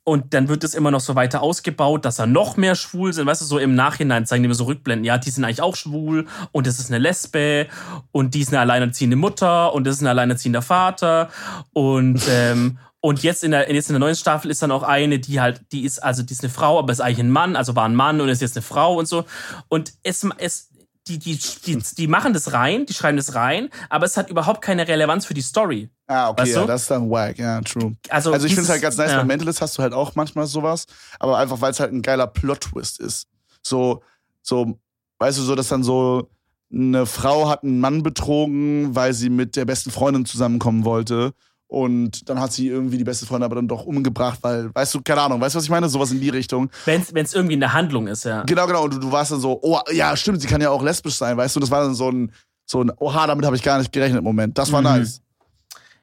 und 0.05 0.35
dann 0.35 0.49
wird 0.49 0.63
es 0.65 0.75
immer 0.75 0.91
noch 0.91 1.01
so 1.01 1.15
weiter 1.15 1.43
ausgebaut, 1.43 2.05
dass 2.05 2.17
da 2.17 2.27
noch 2.27 2.59
mehr 2.59 2.75
schwul 2.75 3.13
sind. 3.15 3.27
Weißt 3.27 3.41
du, 3.41 3.47
so 3.47 3.59
im 3.59 3.75
Nachhinein 3.75 4.27
zeigen 4.27 4.43
die 4.43 4.49
mir 4.49 4.55
so 4.55 4.65
Rückblenden, 4.65 5.05
ja, 5.05 5.17
die 5.17 5.31
sind 5.31 5.45
eigentlich 5.45 5.63
auch 5.63 5.77
schwul 5.77 6.27
und 6.53 6.67
das 6.67 6.79
ist 6.79 6.91
eine 6.91 6.99
Lesbe 6.99 7.67
und 8.13 8.35
die 8.35 8.41
ist 8.41 8.49
eine 8.49 8.61
alleinerziehende 8.61 9.17
Mutter 9.17 9.73
und 9.73 9.87
das 9.87 9.97
ist 9.97 10.03
ein 10.03 10.07
alleinerziehender 10.07 10.63
Vater. 10.63 11.31
Und 11.73 12.21
ähm, 12.29 12.79
und 13.01 13.23
jetzt 13.23 13.45
in 13.45 13.51
der 13.51 13.71
jetzt 13.73 13.91
in 13.91 13.95
der 13.95 14.01
neuen 14.01 14.17
Staffel 14.17 14.51
ist 14.51 14.63
dann 14.63 14.71
auch 14.71 14.83
eine, 14.83 15.19
die 15.19 15.41
halt, 15.41 15.61
die 15.73 15.85
ist 15.85 16.03
also 16.03 16.23
die 16.23 16.33
ist 16.33 16.43
eine 16.43 16.53
Frau, 16.53 16.79
aber 16.79 16.93
ist 16.93 17.01
eigentlich 17.01 17.21
ein 17.21 17.31
Mann, 17.31 17.57
also 17.57 17.75
war 17.75 17.85
ein 17.85 17.95
Mann 17.95 18.21
und 18.21 18.29
ist 18.29 18.43
jetzt 18.43 18.57
eine 18.57 18.63
Frau 18.63 18.99
und 18.99 19.07
so. 19.07 19.25
Und 19.69 19.95
es 20.03 20.27
es 20.39 20.71
die, 21.07 21.19
die, 21.19 21.39
die, 21.67 21.79
die 21.79 22.07
machen 22.07 22.33
das 22.33 22.53
rein, 22.53 22.87
die 22.87 22.95
schreiben 22.95 23.17
das 23.17 23.35
rein, 23.35 23.69
aber 23.91 24.07
es 24.07 24.17
hat 24.17 24.31
überhaupt 24.31 24.63
keine 24.63 24.89
Relevanz 24.89 25.27
für 25.27 25.35
die 25.35 25.43
Story. 25.43 25.91
Ah, 26.07 26.31
okay, 26.31 26.43
Weißt 26.43 26.55
ja, 26.55 26.61
du? 26.63 26.67
das 26.67 26.83
ist 26.83 26.91
dann 26.91 27.11
wack, 27.11 27.39
ja, 27.39 27.61
true. 27.61 27.95
Also, 28.09 28.33
Also 28.33 28.47
ich 28.47 28.55
finde 28.55 28.65
es 28.65 28.71
halt 28.71 28.83
ganz 28.83 28.97
nice, 28.97 29.11
ja. 29.11 29.19
bei 29.19 29.25
Mentalist 29.25 29.61
hast 29.61 29.77
du 29.79 29.83
halt 29.83 29.93
auch 29.93 30.15
manchmal 30.15 30.47
sowas, 30.47 30.87
aber 31.19 31.39
einfach, 31.39 31.61
weil 31.61 31.73
es 31.73 31.81
halt 31.81 31.93
ein 31.93 32.03
geiler 32.03 32.27
Plot-Twist 32.27 33.01
ist. 33.01 33.27
So, 33.63 34.03
so, 34.43 34.79
weißt 35.19 35.39
du, 35.39 35.43
so, 35.43 35.55
dass 35.55 35.69
dann 35.69 35.83
so 35.83 36.31
eine 36.73 37.07
Frau 37.07 37.49
hat 37.49 37.63
einen 37.63 37.81
Mann 37.81 38.03
betrogen, 38.03 38.95
weil 38.95 39.13
sie 39.15 39.31
mit 39.31 39.57
der 39.57 39.65
besten 39.65 39.91
Freundin 39.91 40.25
zusammenkommen 40.27 40.85
wollte. 40.85 41.33
Und 41.75 42.29
dann 42.29 42.39
hat 42.39 42.53
sie 42.53 42.69
irgendwie 42.69 42.99
die 42.99 43.03
beste 43.05 43.27
Freundin 43.27 43.47
aber 43.47 43.57
dann 43.57 43.67
doch 43.67 43.85
umgebracht, 43.85 44.39
weil, 44.43 44.73
weißt 44.73 44.95
du, 44.95 45.03
keine 45.03 45.23
Ahnung, 45.23 45.41
weißt 45.41 45.57
du, 45.57 45.59
was 45.59 45.65
ich 45.65 45.71
meine? 45.71 45.89
Sowas 45.89 46.13
in 46.13 46.21
die 46.21 46.29
Richtung. 46.29 46.71
Wenn 46.85 47.01
es 47.01 47.35
irgendwie 47.35 47.55
in 47.55 47.61
der 47.61 47.73
Handlung 47.73 48.07
ist, 48.07 48.25
ja. 48.25 48.45
Genau, 48.45 48.69
genau. 48.69 48.85
Und 48.85 48.95
du, 48.95 48.99
du 49.01 49.11
warst 49.11 49.33
dann 49.33 49.41
so, 49.41 49.59
oh, 49.61 49.81
ja, 49.93 50.17
stimmt, 50.17 50.41
sie 50.41 50.47
kann 50.47 50.61
ja 50.61 50.71
auch 50.71 50.85
lesbisch 50.85 51.17
sein, 51.17 51.37
weißt 51.37 51.57
du? 51.57 51.61
Das 51.61 51.73
war 51.73 51.83
dann 51.83 51.97
so 51.97 52.09
ein, 52.13 52.33
so 52.65 52.81
ein, 52.81 52.93
oha, 52.99 53.27
damit 53.27 53.45
habe 53.45 53.57
ich 53.57 53.63
gar 53.65 53.79
nicht 53.79 53.93
gerechnet 53.93 54.19
im 54.19 54.25
Moment. 54.25 54.57
Das 54.57 54.71
war 54.71 54.83
Mhm. 54.83 54.87
nice. 54.87 55.21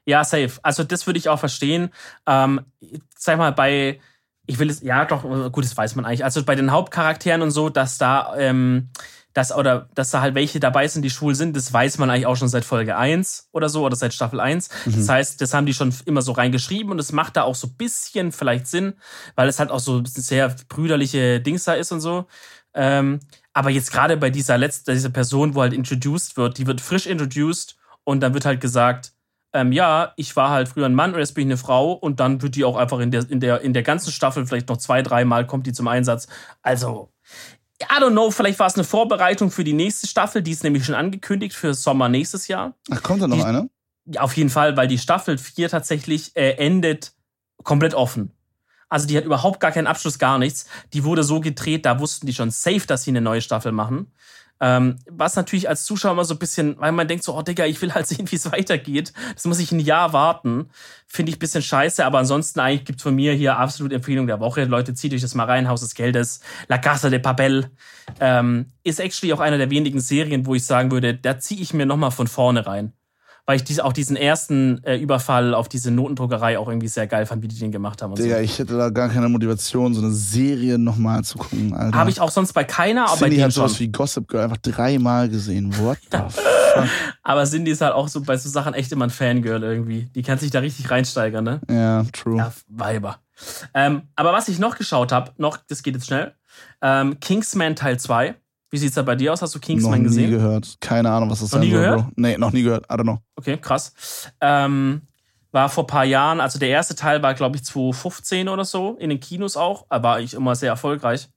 Ja, 0.05 0.25
safe. 0.25 0.51
Also 0.61 0.83
das 0.83 1.07
würde 1.07 1.19
ich 1.19 1.29
auch 1.29 1.39
verstehen. 1.39 1.89
Ähm, 2.27 2.59
sag 3.17 3.37
mal, 3.37 3.53
bei, 3.53 4.01
ich 4.47 4.59
will 4.59 4.69
es, 4.69 4.81
ja 4.81 5.05
doch, 5.05 5.23
gut, 5.53 5.63
das 5.63 5.77
weiß 5.77 5.95
man 5.95 6.03
eigentlich. 6.03 6.25
Also 6.25 6.43
bei 6.43 6.55
den 6.55 6.71
Hauptcharakteren 6.71 7.41
und 7.41 7.51
so, 7.51 7.69
dass 7.69 7.97
da, 7.97 8.35
ähm, 8.35 8.89
dass, 9.33 9.51
oder 9.51 9.87
dass 9.95 10.11
da 10.11 10.21
halt 10.21 10.35
welche 10.35 10.59
dabei 10.59 10.87
sind, 10.87 11.03
die 11.03 11.09
schwul 11.09 11.35
sind, 11.35 11.55
das 11.55 11.71
weiß 11.71 11.97
man 11.97 12.09
eigentlich 12.09 12.25
auch 12.25 12.35
schon 12.35 12.49
seit 12.49 12.65
Folge 12.65 12.97
1 12.97 13.49
oder 13.51 13.69
so, 13.69 13.85
oder 13.85 13.95
seit 13.95 14.13
Staffel 14.13 14.39
1. 14.39 14.69
Das 14.85 15.09
heißt, 15.09 15.41
das 15.41 15.53
haben 15.53 15.65
die 15.65 15.73
schon 15.73 15.93
immer 16.05 16.21
so 16.21 16.33
reingeschrieben 16.33 16.91
und 16.91 16.99
es 16.99 17.11
macht 17.11 17.37
da 17.37 17.43
auch 17.43 17.55
so 17.55 17.67
ein 17.67 17.75
bisschen 17.75 18.31
vielleicht 18.31 18.67
Sinn, 18.67 18.93
weil 19.35 19.47
es 19.47 19.59
halt 19.59 19.71
auch 19.71 19.79
so 19.79 20.03
sehr 20.05 20.55
brüderliche 20.67 21.39
Dings 21.39 21.63
da 21.63 21.73
ist 21.73 21.91
und 21.91 22.01
so. 22.01 22.25
Ähm, 22.73 23.19
aber 23.53 23.69
jetzt 23.69 23.91
gerade 23.91 24.17
bei 24.17 24.29
dieser 24.29 24.57
letzten, 24.57 24.93
dieser 24.93 25.09
Person, 25.09 25.55
wo 25.55 25.61
halt 25.61 25.73
introduced 25.73 26.37
wird, 26.37 26.57
die 26.57 26.67
wird 26.67 26.81
frisch 26.81 27.05
introduced 27.05 27.77
und 28.03 28.21
dann 28.21 28.33
wird 28.33 28.45
halt 28.45 28.61
gesagt, 28.61 29.13
ähm, 29.53 29.71
ja, 29.71 30.13
ich 30.15 30.35
war 30.35 30.49
halt 30.49 30.69
früher 30.69 30.85
ein 30.85 30.95
Mann 30.95 31.13
und 31.13 31.19
jetzt 31.19 31.33
bin 31.33 31.47
ich 31.47 31.51
eine 31.51 31.57
Frau 31.57 31.91
und 31.91 32.19
dann 32.19 32.41
wird 32.41 32.55
die 32.55 32.63
auch 32.63 32.77
einfach 32.77 32.99
in 32.99 33.11
der, 33.11 33.29
in 33.29 33.39
der, 33.41 33.61
in 33.61 33.73
der 33.73 33.83
ganzen 33.83 34.11
Staffel 34.11 34.45
vielleicht 34.45 34.69
noch 34.69 34.77
zwei, 34.77 35.01
dreimal 35.01 35.45
kommt 35.45 35.67
die 35.67 35.73
zum 35.73 35.87
Einsatz. 35.87 36.27
Also, 36.61 37.10
I 37.83 38.01
don't 38.01 38.11
know, 38.11 38.31
vielleicht 38.31 38.59
war 38.59 38.67
es 38.67 38.75
eine 38.75 38.83
Vorbereitung 38.83 39.51
für 39.51 39.63
die 39.63 39.73
nächste 39.73 40.07
Staffel, 40.07 40.41
die 40.41 40.51
ist 40.51 40.63
nämlich 40.63 40.85
schon 40.85 40.95
angekündigt 40.95 41.55
für 41.55 41.73
Sommer 41.73 42.09
nächstes 42.09 42.47
Jahr. 42.47 42.75
Ach, 42.89 43.01
kommt 43.03 43.21
da 43.21 43.27
noch 43.27 43.37
Die- 43.37 43.43
eine? 43.43 43.69
Ja, 44.05 44.21
auf 44.21 44.35
jeden 44.35 44.49
Fall, 44.49 44.75
weil 44.77 44.87
die 44.87 44.97
Staffel 44.97 45.37
4 45.37 45.69
tatsächlich 45.69 46.35
äh, 46.35 46.53
endet 46.57 47.13
komplett 47.63 47.93
offen. 47.93 48.31
Also 48.89 49.07
die 49.07 49.15
hat 49.15 49.23
überhaupt 49.25 49.59
gar 49.59 49.71
keinen 49.71 49.87
Abschluss, 49.87 50.19
gar 50.19 50.37
nichts. 50.39 50.65
Die 50.93 51.03
wurde 51.03 51.23
so 51.23 51.39
gedreht, 51.39 51.85
da 51.85 51.99
wussten 51.99 52.25
die 52.25 52.33
schon 52.33 52.51
safe, 52.51 52.85
dass 52.87 53.03
sie 53.03 53.11
eine 53.11 53.21
neue 53.21 53.41
Staffel 53.41 53.71
machen. 53.71 54.11
Ähm, 54.61 54.99
was 55.09 55.35
natürlich 55.35 55.67
als 55.67 55.85
Zuschauer 55.85 56.11
immer 56.11 56.23
so 56.23 56.35
ein 56.35 56.39
bisschen, 56.39 56.79
weil 56.79 56.91
man 56.91 57.07
denkt 57.07 57.23
so, 57.23 57.35
oh 57.35 57.41
Digga, 57.41 57.65
ich 57.65 57.81
will 57.81 57.93
halt 57.93 58.07
sehen, 58.11 58.31
wie 58.31 58.35
es 58.35 58.51
weitergeht. 58.51 59.11
Das 59.33 59.45
muss 59.45 59.59
ich 59.59 59.71
ein 59.71 59.79
Jahr 59.79 60.13
warten. 60.13 60.69
Finde 61.07 61.31
ich 61.31 61.37
ein 61.37 61.39
bisschen 61.39 61.63
scheiße, 61.63 62.05
aber 62.05 62.19
ansonsten 62.19 62.59
eigentlich 62.59 62.85
gibt's 62.85 63.03
von 63.03 63.15
mir 63.15 63.33
hier 63.33 63.57
absolut 63.57 63.91
Empfehlung 63.91 64.27
der 64.27 64.39
Woche. 64.39 64.63
Leute, 64.65 64.93
zieht 64.93 65.13
euch 65.13 65.21
das 65.21 65.35
mal 65.35 65.45
rein. 65.45 65.67
Haus 65.67 65.81
des 65.81 65.95
Geldes, 65.95 66.41
La 66.67 66.77
Casa 66.77 67.09
de 67.09 67.19
Papel. 67.19 67.71
Ähm, 68.19 68.67
ist 68.83 68.99
actually 68.99 69.33
auch 69.33 69.39
einer 69.39 69.57
der 69.57 69.71
wenigen 69.71 69.99
Serien, 69.99 70.45
wo 70.45 70.53
ich 70.53 70.65
sagen 70.65 70.91
würde, 70.91 71.15
da 71.15 71.39
ziehe 71.39 71.59
ich 71.59 71.73
mir 71.73 71.87
nochmal 71.87 72.11
von 72.11 72.27
vorne 72.27 72.65
rein. 72.65 72.93
Weil 73.45 73.55
ich 73.57 73.63
dies, 73.63 73.79
auch 73.79 73.93
diesen 73.93 74.15
ersten 74.15 74.83
äh, 74.83 74.97
Überfall 74.97 75.53
auf 75.53 75.67
diese 75.67 75.91
Notendruckerei 75.91 76.59
auch 76.59 76.67
irgendwie 76.67 76.87
sehr 76.87 77.07
geil 77.07 77.25
fand, 77.25 77.41
wie 77.43 77.47
die 77.47 77.57
den 77.57 77.71
gemacht 77.71 78.01
haben. 78.01 78.15
Digga, 78.15 78.37
so. 78.37 78.41
ich 78.41 78.59
hätte 78.59 78.77
da 78.77 78.89
gar 78.89 79.09
keine 79.09 79.29
Motivation, 79.29 79.93
so 79.93 80.01
eine 80.01 80.11
Serie 80.11 80.77
nochmal 80.77 81.23
zu 81.23 81.37
gucken, 81.37 81.73
Alter. 81.73 81.97
Habe 81.97 82.09
ich 82.09 82.21
auch 82.21 82.31
sonst 82.31 82.53
bei 82.53 82.63
keiner, 82.63 83.05
aber 83.05 83.11
bei 83.11 83.17
Cindy 83.17 83.35
denen 83.35 83.45
hat 83.45 83.53
schon. 83.53 83.67
sowas 83.67 83.79
wie 83.79 83.87
Gossip 83.87 84.27
Girl 84.27 84.43
einfach 84.43 84.57
dreimal 84.57 85.29
gesehen. 85.29 85.75
What 85.77 85.97
the 86.11 86.17
fuck? 86.29 86.87
Aber 87.23 87.43
Cindy 87.45 87.71
ist 87.71 87.81
halt 87.81 87.93
auch 87.93 88.07
so 88.07 88.21
bei 88.21 88.37
so 88.37 88.49
Sachen 88.49 88.73
echt 88.73 88.91
immer 88.91 89.05
ein 89.05 89.09
Fangirl 89.09 89.63
irgendwie. 89.63 90.09
Die 90.15 90.21
kann 90.21 90.37
sich 90.37 90.51
da 90.51 90.59
richtig 90.59 90.89
reinsteigern, 90.89 91.43
ne? 91.43 91.61
Ja, 91.69 92.03
true. 92.13 92.37
Ja, 92.37 92.51
Weiber. 92.67 93.19
Ähm, 93.73 94.03
aber 94.15 94.33
was 94.33 94.47
ich 94.47 94.59
noch 94.59 94.77
geschaut 94.77 95.11
habe, 95.11 95.31
noch, 95.37 95.57
das 95.67 95.83
geht 95.83 95.95
jetzt 95.95 96.07
schnell, 96.07 96.33
ähm, 96.81 97.19
Kingsman 97.19 97.75
Teil 97.75 97.99
2. 97.99 98.35
Wie 98.71 98.77
sieht's 98.77 98.95
da 98.95 99.01
bei 99.01 99.15
dir 99.15 99.33
aus? 99.33 99.41
Hast 99.41 99.53
du 99.53 99.59
noch 99.59 99.65
Kingsman 99.65 99.99
nie 99.99 100.05
gesehen? 100.05 100.31
gehört. 100.31 100.77
Keine 100.79 101.11
Ahnung, 101.11 101.29
was 101.29 101.41
das 101.41 101.51
Noch 101.51 101.59
sein 101.59 101.67
nie 101.67 101.71
soll, 101.71 101.81
gehört? 101.81 102.01
Bro. 102.05 102.11
Nee, 102.15 102.37
noch 102.37 102.51
nie 102.53 102.63
gehört. 102.63 102.85
I 102.85 102.93
don't 102.95 103.03
know. 103.03 103.19
Okay, 103.35 103.57
krass. 103.57 103.93
Ähm, 104.39 105.01
war 105.51 105.67
vor 105.67 105.83
ein 105.83 105.87
paar 105.87 106.05
Jahren, 106.05 106.39
also 106.39 106.57
der 106.57 106.69
erste 106.69 106.95
Teil 106.95 107.21
war, 107.21 107.33
glaube 107.33 107.57
ich, 107.57 107.65
2015 107.65 108.47
oder 108.47 108.63
so, 108.63 108.95
in 108.99 109.09
den 109.09 109.19
Kinos 109.19 109.57
auch, 109.57 109.85
aber 109.89 110.03
war 110.09 110.19
ich 110.21 110.33
immer 110.33 110.55
sehr 110.55 110.69
erfolgreich. 110.69 111.27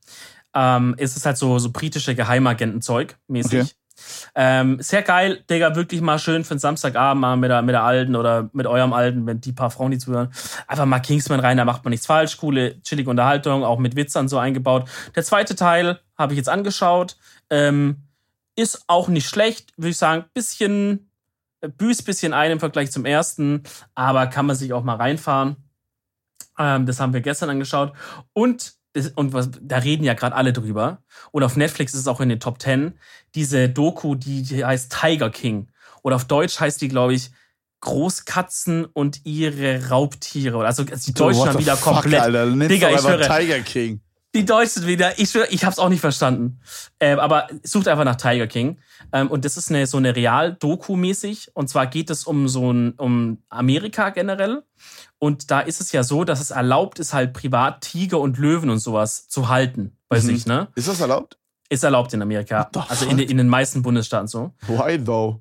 Ähm, 0.55 0.95
es 0.99 1.17
ist 1.17 1.27
halt 1.27 1.37
so, 1.37 1.59
so 1.59 1.73
britische 1.73 2.15
Geheimagentenzeug 2.15 3.17
mäßig. 3.27 3.63
Okay. 3.63 3.71
Ähm, 4.35 4.81
sehr 4.81 5.03
geil, 5.03 5.45
Digga, 5.49 5.77
wirklich 5.77 6.01
mal 6.01 6.19
schön 6.19 6.45
für 6.45 6.55
den 6.55 6.59
Samstagabend 6.59 7.21
mal 7.21 7.37
mit 7.37 7.51
der, 7.51 7.63
mit 7.63 7.73
der 7.73 7.85
Alten 7.85 8.17
oder 8.17 8.51
mit 8.53 8.67
eurem 8.67 8.93
Alten, 8.93 9.27
wenn 9.27 9.41
die 9.41 9.53
paar 9.53 9.71
Frauen, 9.71 9.91
die 9.91 9.99
zuhören. 9.99 10.33
Einfach 10.67 10.87
mal 10.87 11.01
Kingsman 11.01 11.41
rein, 11.41 11.57
da 11.57 11.65
macht 11.65 11.85
man 11.85 11.91
nichts 11.91 12.07
falsch. 12.07 12.37
Coole, 12.37 12.81
chillige 12.83 13.11
Unterhaltung, 13.11 13.65
auch 13.65 13.79
mit 13.79 13.97
Witzern 13.97 14.29
so 14.29 14.39
eingebaut. 14.39 14.89
Der 15.15 15.25
zweite 15.25 15.55
Teil 15.55 16.01
habe 16.17 16.33
ich 16.33 16.37
jetzt 16.37 16.49
angeschaut. 16.49 17.17
Ähm, 17.51 18.03
ist 18.57 18.85
auch 18.87 19.09
nicht 19.09 19.29
schlecht, 19.29 19.73
würde 19.77 19.91
ich 19.91 19.97
sagen. 19.97 20.25
Bisschen, 20.33 21.11
äh, 21.61 21.69
büßt 21.69 22.05
bisschen 22.05 22.33
ein 22.33 22.53
im 22.53 22.61
Vergleich 22.61 22.91
zum 22.91 23.05
ersten, 23.05 23.63
aber 23.95 24.27
kann 24.27 24.47
man 24.47 24.57
sich 24.57 24.73
auch 24.73 24.85
mal 24.85 24.97
reinfahren. 24.97 25.57
Ähm, 26.59 26.87
das 26.87 27.01
haben 27.01 27.13
wir 27.13 27.21
gestern 27.21 27.51
angeschaut. 27.51 27.93
Und, 28.33 28.75
das, 28.95 29.09
und 29.09 29.33
was, 29.33 29.51
da 29.61 29.79
reden 29.79 30.05
ja 30.05 30.15
gerade 30.15 30.35
alle 30.35 30.53
drüber. 30.53 31.03
Und 31.33 31.43
auf 31.43 31.57
Netflix 31.57 31.93
ist 31.95 32.01
es 32.01 32.09
auch 32.09 32.21
in 32.21 32.29
den 32.31 32.41
Top 32.41 32.63
10. 32.63 32.95
Diese 33.35 33.69
Doku, 33.69 34.15
die, 34.15 34.43
die 34.43 34.65
heißt 34.65 34.97
Tiger 35.01 35.31
King. 35.31 35.69
Oder 36.03 36.17
auf 36.17 36.25
Deutsch 36.25 36.59
heißt 36.61 36.81
die, 36.81 36.89
glaube 36.89 37.15
ich, 37.15 37.31
Großkatzen 37.81 38.87
und 38.87 39.21
ihre 39.25 39.89
Raubtiere. 39.89 40.65
Also 40.65 40.85
die 40.85 41.13
Deutschen 41.13 41.41
What 41.41 41.49
haben 41.49 41.59
wieder 41.59 41.77
fuck, 41.77 41.95
komplett. 41.95 42.21
Alter, 42.21 42.47
Digga, 42.47 42.91
ich 42.91 43.03
höre- 43.03 43.21
Tiger 43.21 43.61
King. 43.61 44.01
Die 44.35 44.45
Deutschen 44.45 44.87
wieder. 44.87 45.19
Ich, 45.19 45.35
ich 45.35 45.65
hab's 45.65 45.79
auch 45.79 45.89
nicht 45.89 46.01
verstanden. 46.01 46.61
Ähm, 47.01 47.19
aber 47.21 47.47
sucht 47.63 47.87
einfach 47.89 48.05
nach 48.05 48.17
Tiger 48.17 48.47
King. 48.47 48.79
Ähm, 49.13 49.31
und 49.31 49.45
das 49.45 49.57
ist 49.57 49.71
eine, 49.71 49.87
so 49.87 49.97
eine 49.97 50.15
Real-Doku-mäßig. 50.17 51.51
Und 51.55 51.69
zwar 51.69 51.87
geht 51.87 52.11
es 52.11 52.25
um 52.25 52.49
so 52.49 52.73
ein, 52.73 52.93
um 52.93 53.43
Amerika 53.49 54.11
generell. 54.11 54.63
Und 55.19 55.51
da 55.51 55.61
ist 55.61 55.81
es 55.81 55.93
ja 55.93 56.03
so, 56.03 56.25
dass 56.25 56.41
es 56.41 56.51
erlaubt 56.51 56.99
ist, 56.99 57.13
halt 57.15 57.33
privat 57.33 57.81
Tiger 57.83 58.19
und 58.21 58.39
Löwen 58.39 58.71
und 58.71 58.79
sowas 58.79 59.29
zu 59.29 59.49
halten 59.49 59.97
bei 60.09 60.17
Mhm. 60.19 60.23
sich, 60.23 60.47
ne? 60.47 60.69
Ist 60.75 60.89
das 60.89 61.01
erlaubt? 61.01 61.39
Ist 61.71 61.83
erlaubt 61.85 62.13
in 62.13 62.21
Amerika. 62.21 62.69
the 62.75 62.81
Also 62.89 63.07
in, 63.07 63.17
den- 63.17 63.29
in 63.31 63.39
den 63.39 63.49
meisten 63.49 63.83
Bundesstaaten 63.83 64.27
so. 64.29 64.53
Why 64.67 65.03
though? 65.03 65.41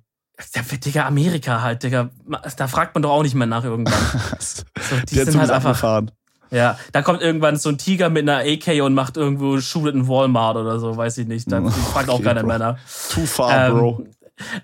Ja, 0.56 0.62
Digga, 0.64 1.06
Amerika 1.06 1.62
halt, 1.62 1.84
Digga. 1.84 2.10
Da 2.58 2.68
fragt 2.68 2.96
man 2.96 3.04
doch 3.04 3.12
auch 3.12 3.24
nicht 3.24 3.36
mehr 3.36 3.48
nach 3.48 3.64
irgendwann. 3.64 3.94
So, 4.40 4.64
die 5.10 5.16
Der 5.16 5.26
sind 5.26 5.36
halt 5.38 5.50
ist 5.50 5.56
einfach. 5.56 5.70
abgefahren. 5.72 6.12
Ja, 6.54 6.78
da 6.92 7.02
kommt 7.02 7.22
irgendwann 7.22 7.58
so 7.58 7.70
ein 7.70 7.78
Tiger 7.78 8.10
mit 8.10 8.30
einer 8.30 8.38
AK 8.50 8.82
und 8.84 8.94
macht 8.94 9.18
irgendwo 9.18 9.60
Schule 9.60 9.92
in 9.92 10.08
Walmart 10.08 10.56
oder 10.56 10.80
so, 10.80 10.96
weiß 10.96 11.18
ich 11.18 11.28
nicht. 11.28 11.52
Da 11.52 11.62
fragt 11.92 12.10
auch 12.10 12.22
keiner 12.22 12.42
Bro. 12.42 12.48
mehr 12.48 12.60
nach. 12.60 12.78
Too 13.12 13.26
far, 13.26 13.68
Ähm, 13.68 13.74
Bro. 13.78 14.06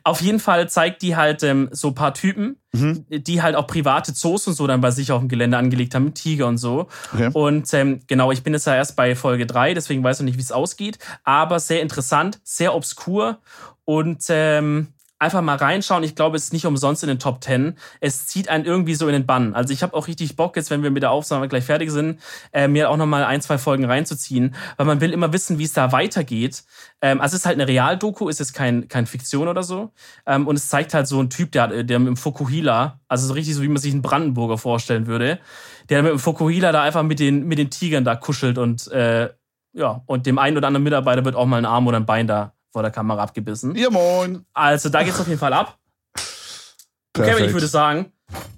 Auf 0.04 0.22
jeden 0.22 0.40
Fall 0.40 0.68
zeigt 0.68 1.04
die 1.04 1.16
halt 1.16 1.44
ähm, 1.44 1.70
so 1.72 1.90
ein 1.90 1.96
paar 1.96 2.14
Typen, 2.14 2.56
Mhm. 2.72 3.06
die 3.10 3.42
halt 3.42 3.56
auch 3.56 3.66
private 3.68 4.14
Zoos 4.14 4.46
und 4.48 4.54
so 4.54 4.68
dann 4.68 4.80
bei 4.82 4.92
sich 4.92 5.12
auf 5.12 5.20
dem 5.20 5.28
Gelände 5.28 5.58
angelegt 5.58 5.96
haben, 5.96 6.06
mit 6.06 6.16
Tiger 6.16 6.46
und 6.48 6.58
so. 6.60 6.88
Okay. 7.14 7.30
Und 7.34 7.72
ähm, 7.74 8.02
genau, 8.08 8.32
ich 8.32 8.44
bin 8.44 8.54
jetzt 8.54 8.68
ja 8.68 8.76
erst 8.76 8.96
bei 8.96 9.16
Folge 9.16 9.46
3, 9.48 9.74
deswegen 9.74 10.04
weiß 10.04 10.18
ich 10.18 10.22
noch 10.22 10.26
nicht, 10.26 10.38
wie 10.38 10.42
es 10.44 10.52
ausgeht. 10.52 11.00
Aber 11.24 11.60
sehr 11.60 11.82
interessant, 11.82 12.40
sehr 12.44 12.76
obskur 12.76 13.40
und 13.86 14.24
ähm, 14.30 14.90
einfach 15.20 15.42
mal 15.42 15.58
reinschauen. 15.58 16.04
Ich 16.04 16.16
glaube, 16.16 16.38
es 16.38 16.46
ist 16.46 16.54
nicht 16.54 16.66
umsonst 16.66 17.04
in 17.04 17.10
den 17.10 17.20
Top 17.20 17.44
10. 17.44 17.78
Es 18.00 18.26
zieht 18.26 18.48
einen 18.50 18.66
irgendwie 18.66 18.96
so 18.96 19.08
in 19.08 19.14
den 19.14 19.26
Bann. 19.26 19.54
Also 19.54 19.74
ich 19.74 19.84
habe 19.84 19.94
auch 19.94 20.08
richtig 20.08 20.36
Bock 20.36 20.56
jetzt, 20.56 20.72
wenn 20.72 20.82
wir 20.82 20.92
mit 20.92 21.04
der 21.04 21.12
Aufnahme 21.12 21.48
gleich 21.50 21.66
fertig 21.66 21.92
sind, 21.92 22.20
äh, 22.54 22.68
mir 22.68 22.90
auch 22.90 22.98
noch 22.98 23.06
mal 23.06 23.24
ein, 23.26 23.42
zwei 23.42 23.58
Folgen 23.58 23.86
reinzuziehen, 23.86 24.56
weil 24.78 24.86
man 24.86 25.02
will 25.02 25.12
immer 25.12 25.34
wissen, 25.34 25.60
wie 25.60 25.66
es 25.66 25.74
da 25.74 25.92
weitergeht. 25.92 26.64
Ähm, 27.02 27.20
also 27.22 27.36
es 27.36 27.42
ist 27.42 27.46
halt 27.46 27.56
eine 27.60 27.68
Realdoku, 27.68 28.30
ist 28.30 28.40
jetzt 28.40 28.54
kein, 28.54 28.88
kein 28.88 29.06
Fiktion 29.06 29.48
oder 29.48 29.64
so. 29.64 29.92
Ähm, 30.26 30.48
und 30.48 30.56
es 30.56 30.70
zeigt 30.70 30.94
halt 30.94 31.08
so 31.08 31.20
einen 31.20 31.30
Typ, 31.30 31.52
der, 31.52 31.64
hat- 31.64 31.72
der 31.90 32.00
mit 32.00 32.08
dem 32.08 32.18
Fukuhila, 32.18 33.00
also 33.08 33.28
so 33.28 33.34
richtig 33.34 33.56
so, 33.56 33.62
wie 33.62 33.68
man 33.68 33.78
sich 33.78 33.92
einen 33.94 34.02
Brandenburger 34.02 34.58
vorstellen 34.58 35.06
würde, 35.08 35.40
der 35.90 36.02
mit 36.04 36.12
dem 36.14 36.20
Fukuhila 36.20 36.72
da 36.72 36.84
einfach 36.84 37.04
mit 37.04 37.20
den, 37.20 37.46
mit 37.46 37.58
den 37.58 37.70
Tigern 37.70 38.04
da 38.06 38.16
kuschelt 38.16 38.58
und 38.58 38.88
äh, 38.92 39.30
ja, 39.74 40.02
und 40.08 40.26
dem 40.26 40.40
einen 40.40 40.58
oder 40.58 40.68
anderen 40.68 40.84
Mitarbeiter 40.84 41.26
wird 41.26 41.36
auch 41.36 41.46
mal 41.46 41.58
ein 41.58 41.66
Arm 41.66 41.86
oder 41.88 41.98
ein 41.98 42.06
Bein 42.06 42.26
da 42.28 42.54
vor 42.72 42.82
der 42.82 42.92
Kamera 42.92 43.24
abgebissen. 43.24 43.76
Ja, 43.76 43.90
moin. 43.90 44.46
Also 44.54 44.90
da 44.90 45.04
geht's 45.04 45.20
auf 45.20 45.28
jeden 45.28 45.40
Fall 45.40 45.54
ab. 45.54 45.78
Perfekt. 47.14 47.38
Kevin, 47.38 47.50
ich 47.50 47.54
würde 47.54 47.68
sagen, 47.68 48.12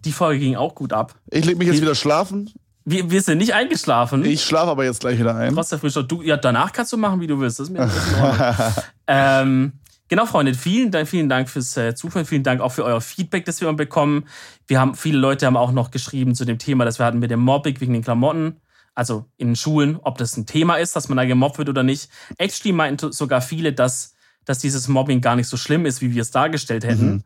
die 0.05 0.11
Folge 0.11 0.39
ging 0.39 0.55
auch 0.55 0.75
gut 0.75 0.93
ab. 0.93 1.15
Ich 1.29 1.45
leg 1.45 1.57
mich 1.57 1.67
jetzt 1.67 1.81
wieder 1.81 1.95
schlafen. 1.95 2.51
Wir, 2.83 3.11
wir 3.11 3.21
sind 3.21 3.37
nicht 3.37 3.53
eingeschlafen. 3.53 4.25
Ich 4.25 4.43
schlafe 4.43 4.71
aber 4.71 4.83
jetzt 4.85 5.01
gleich 5.01 5.19
wieder 5.19 5.35
ein. 5.35 5.53
Trotz 5.53 5.69
der 5.69 5.79
Frühstück. 5.79 6.09
Du, 6.09 6.21
ja, 6.23 6.35
danach 6.35 6.73
kannst 6.73 6.91
du 6.91 6.97
machen, 6.97 7.21
wie 7.21 7.27
du 7.27 7.39
willst. 7.39 7.59
Das 7.59 7.69
ist 7.69 7.73
mir 7.73 7.89
ähm, 9.07 9.73
genau, 10.07 10.25
Freunde, 10.25 10.55
vielen 10.55 10.89
Dank, 10.89 11.07
vielen 11.07 11.29
Dank 11.29 11.47
fürs 11.47 11.77
äh, 11.77 11.93
Zuhören. 11.93 12.25
Vielen 12.25 12.43
Dank 12.43 12.59
auch 12.59 12.71
für 12.71 12.83
euer 12.83 12.99
Feedback, 12.99 13.45
das 13.45 13.61
wir 13.61 13.71
bekommen. 13.73 14.25
Wir 14.65 14.79
haben, 14.79 14.95
viele 14.95 15.19
Leute 15.19 15.45
haben 15.45 15.57
auch 15.57 15.71
noch 15.71 15.91
geschrieben 15.91 16.33
zu 16.33 16.43
dem 16.43 16.57
Thema, 16.57 16.83
das 16.83 16.97
wir 16.97 17.05
hatten 17.05 17.19
mit 17.19 17.29
dem 17.29 17.39
Mobbing 17.39 17.79
wegen 17.79 17.93
den 17.93 18.03
Klamotten. 18.03 18.59
Also 18.93 19.25
in 19.37 19.49
den 19.49 19.55
Schulen, 19.55 19.97
ob 19.97 20.17
das 20.17 20.35
ein 20.37 20.45
Thema 20.45 20.75
ist, 20.75 20.95
dass 20.95 21.07
man 21.07 21.17
da 21.17 21.25
gemobbt 21.25 21.57
wird 21.57 21.69
oder 21.69 21.83
nicht. 21.83 22.09
Actually 22.37 22.73
meinten 22.73 23.11
sogar 23.11 23.41
viele, 23.41 23.73
dass, 23.73 24.13
dass 24.45 24.59
dieses 24.59 24.87
Mobbing 24.87 25.21
gar 25.21 25.35
nicht 25.35 25.47
so 25.47 25.57
schlimm 25.57 25.85
ist, 25.85 26.01
wie 26.01 26.13
wir 26.13 26.21
es 26.21 26.31
dargestellt 26.31 26.83
hätten. 26.83 27.23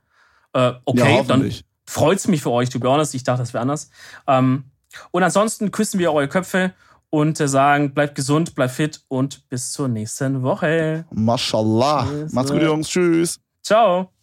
Äh, 0.53 0.59
ja, 0.59 0.81
okay, 0.85 0.99
dann 0.99 1.17
hoffentlich. 1.17 1.65
freut's 1.85 2.27
mich 2.27 2.41
für 2.41 2.51
euch, 2.51 2.69
to 2.69 2.79
be 2.79 2.89
honest. 2.89 3.15
Ich 3.15 3.23
dachte, 3.23 3.41
das 3.41 3.53
wäre 3.53 3.61
anders. 3.61 3.89
Ähm, 4.27 4.65
und 5.11 5.23
ansonsten 5.23 5.71
küssen 5.71 5.99
wir 5.99 6.13
eure 6.13 6.27
Köpfe 6.27 6.73
und 7.09 7.39
äh, 7.39 7.47
sagen, 7.47 7.93
bleibt 7.93 8.15
gesund, 8.15 8.55
bleibt 8.55 8.73
fit 8.73 9.01
und 9.07 9.47
bis 9.49 9.71
zur 9.71 9.87
nächsten 9.87 10.43
Woche. 10.43 11.05
Mashallah. 11.11 12.07
Macht's 12.31 12.51
gut. 12.51 12.61
Jungs. 12.61 12.89
Tschüss. 12.89 13.39
Ciao. 13.61 14.14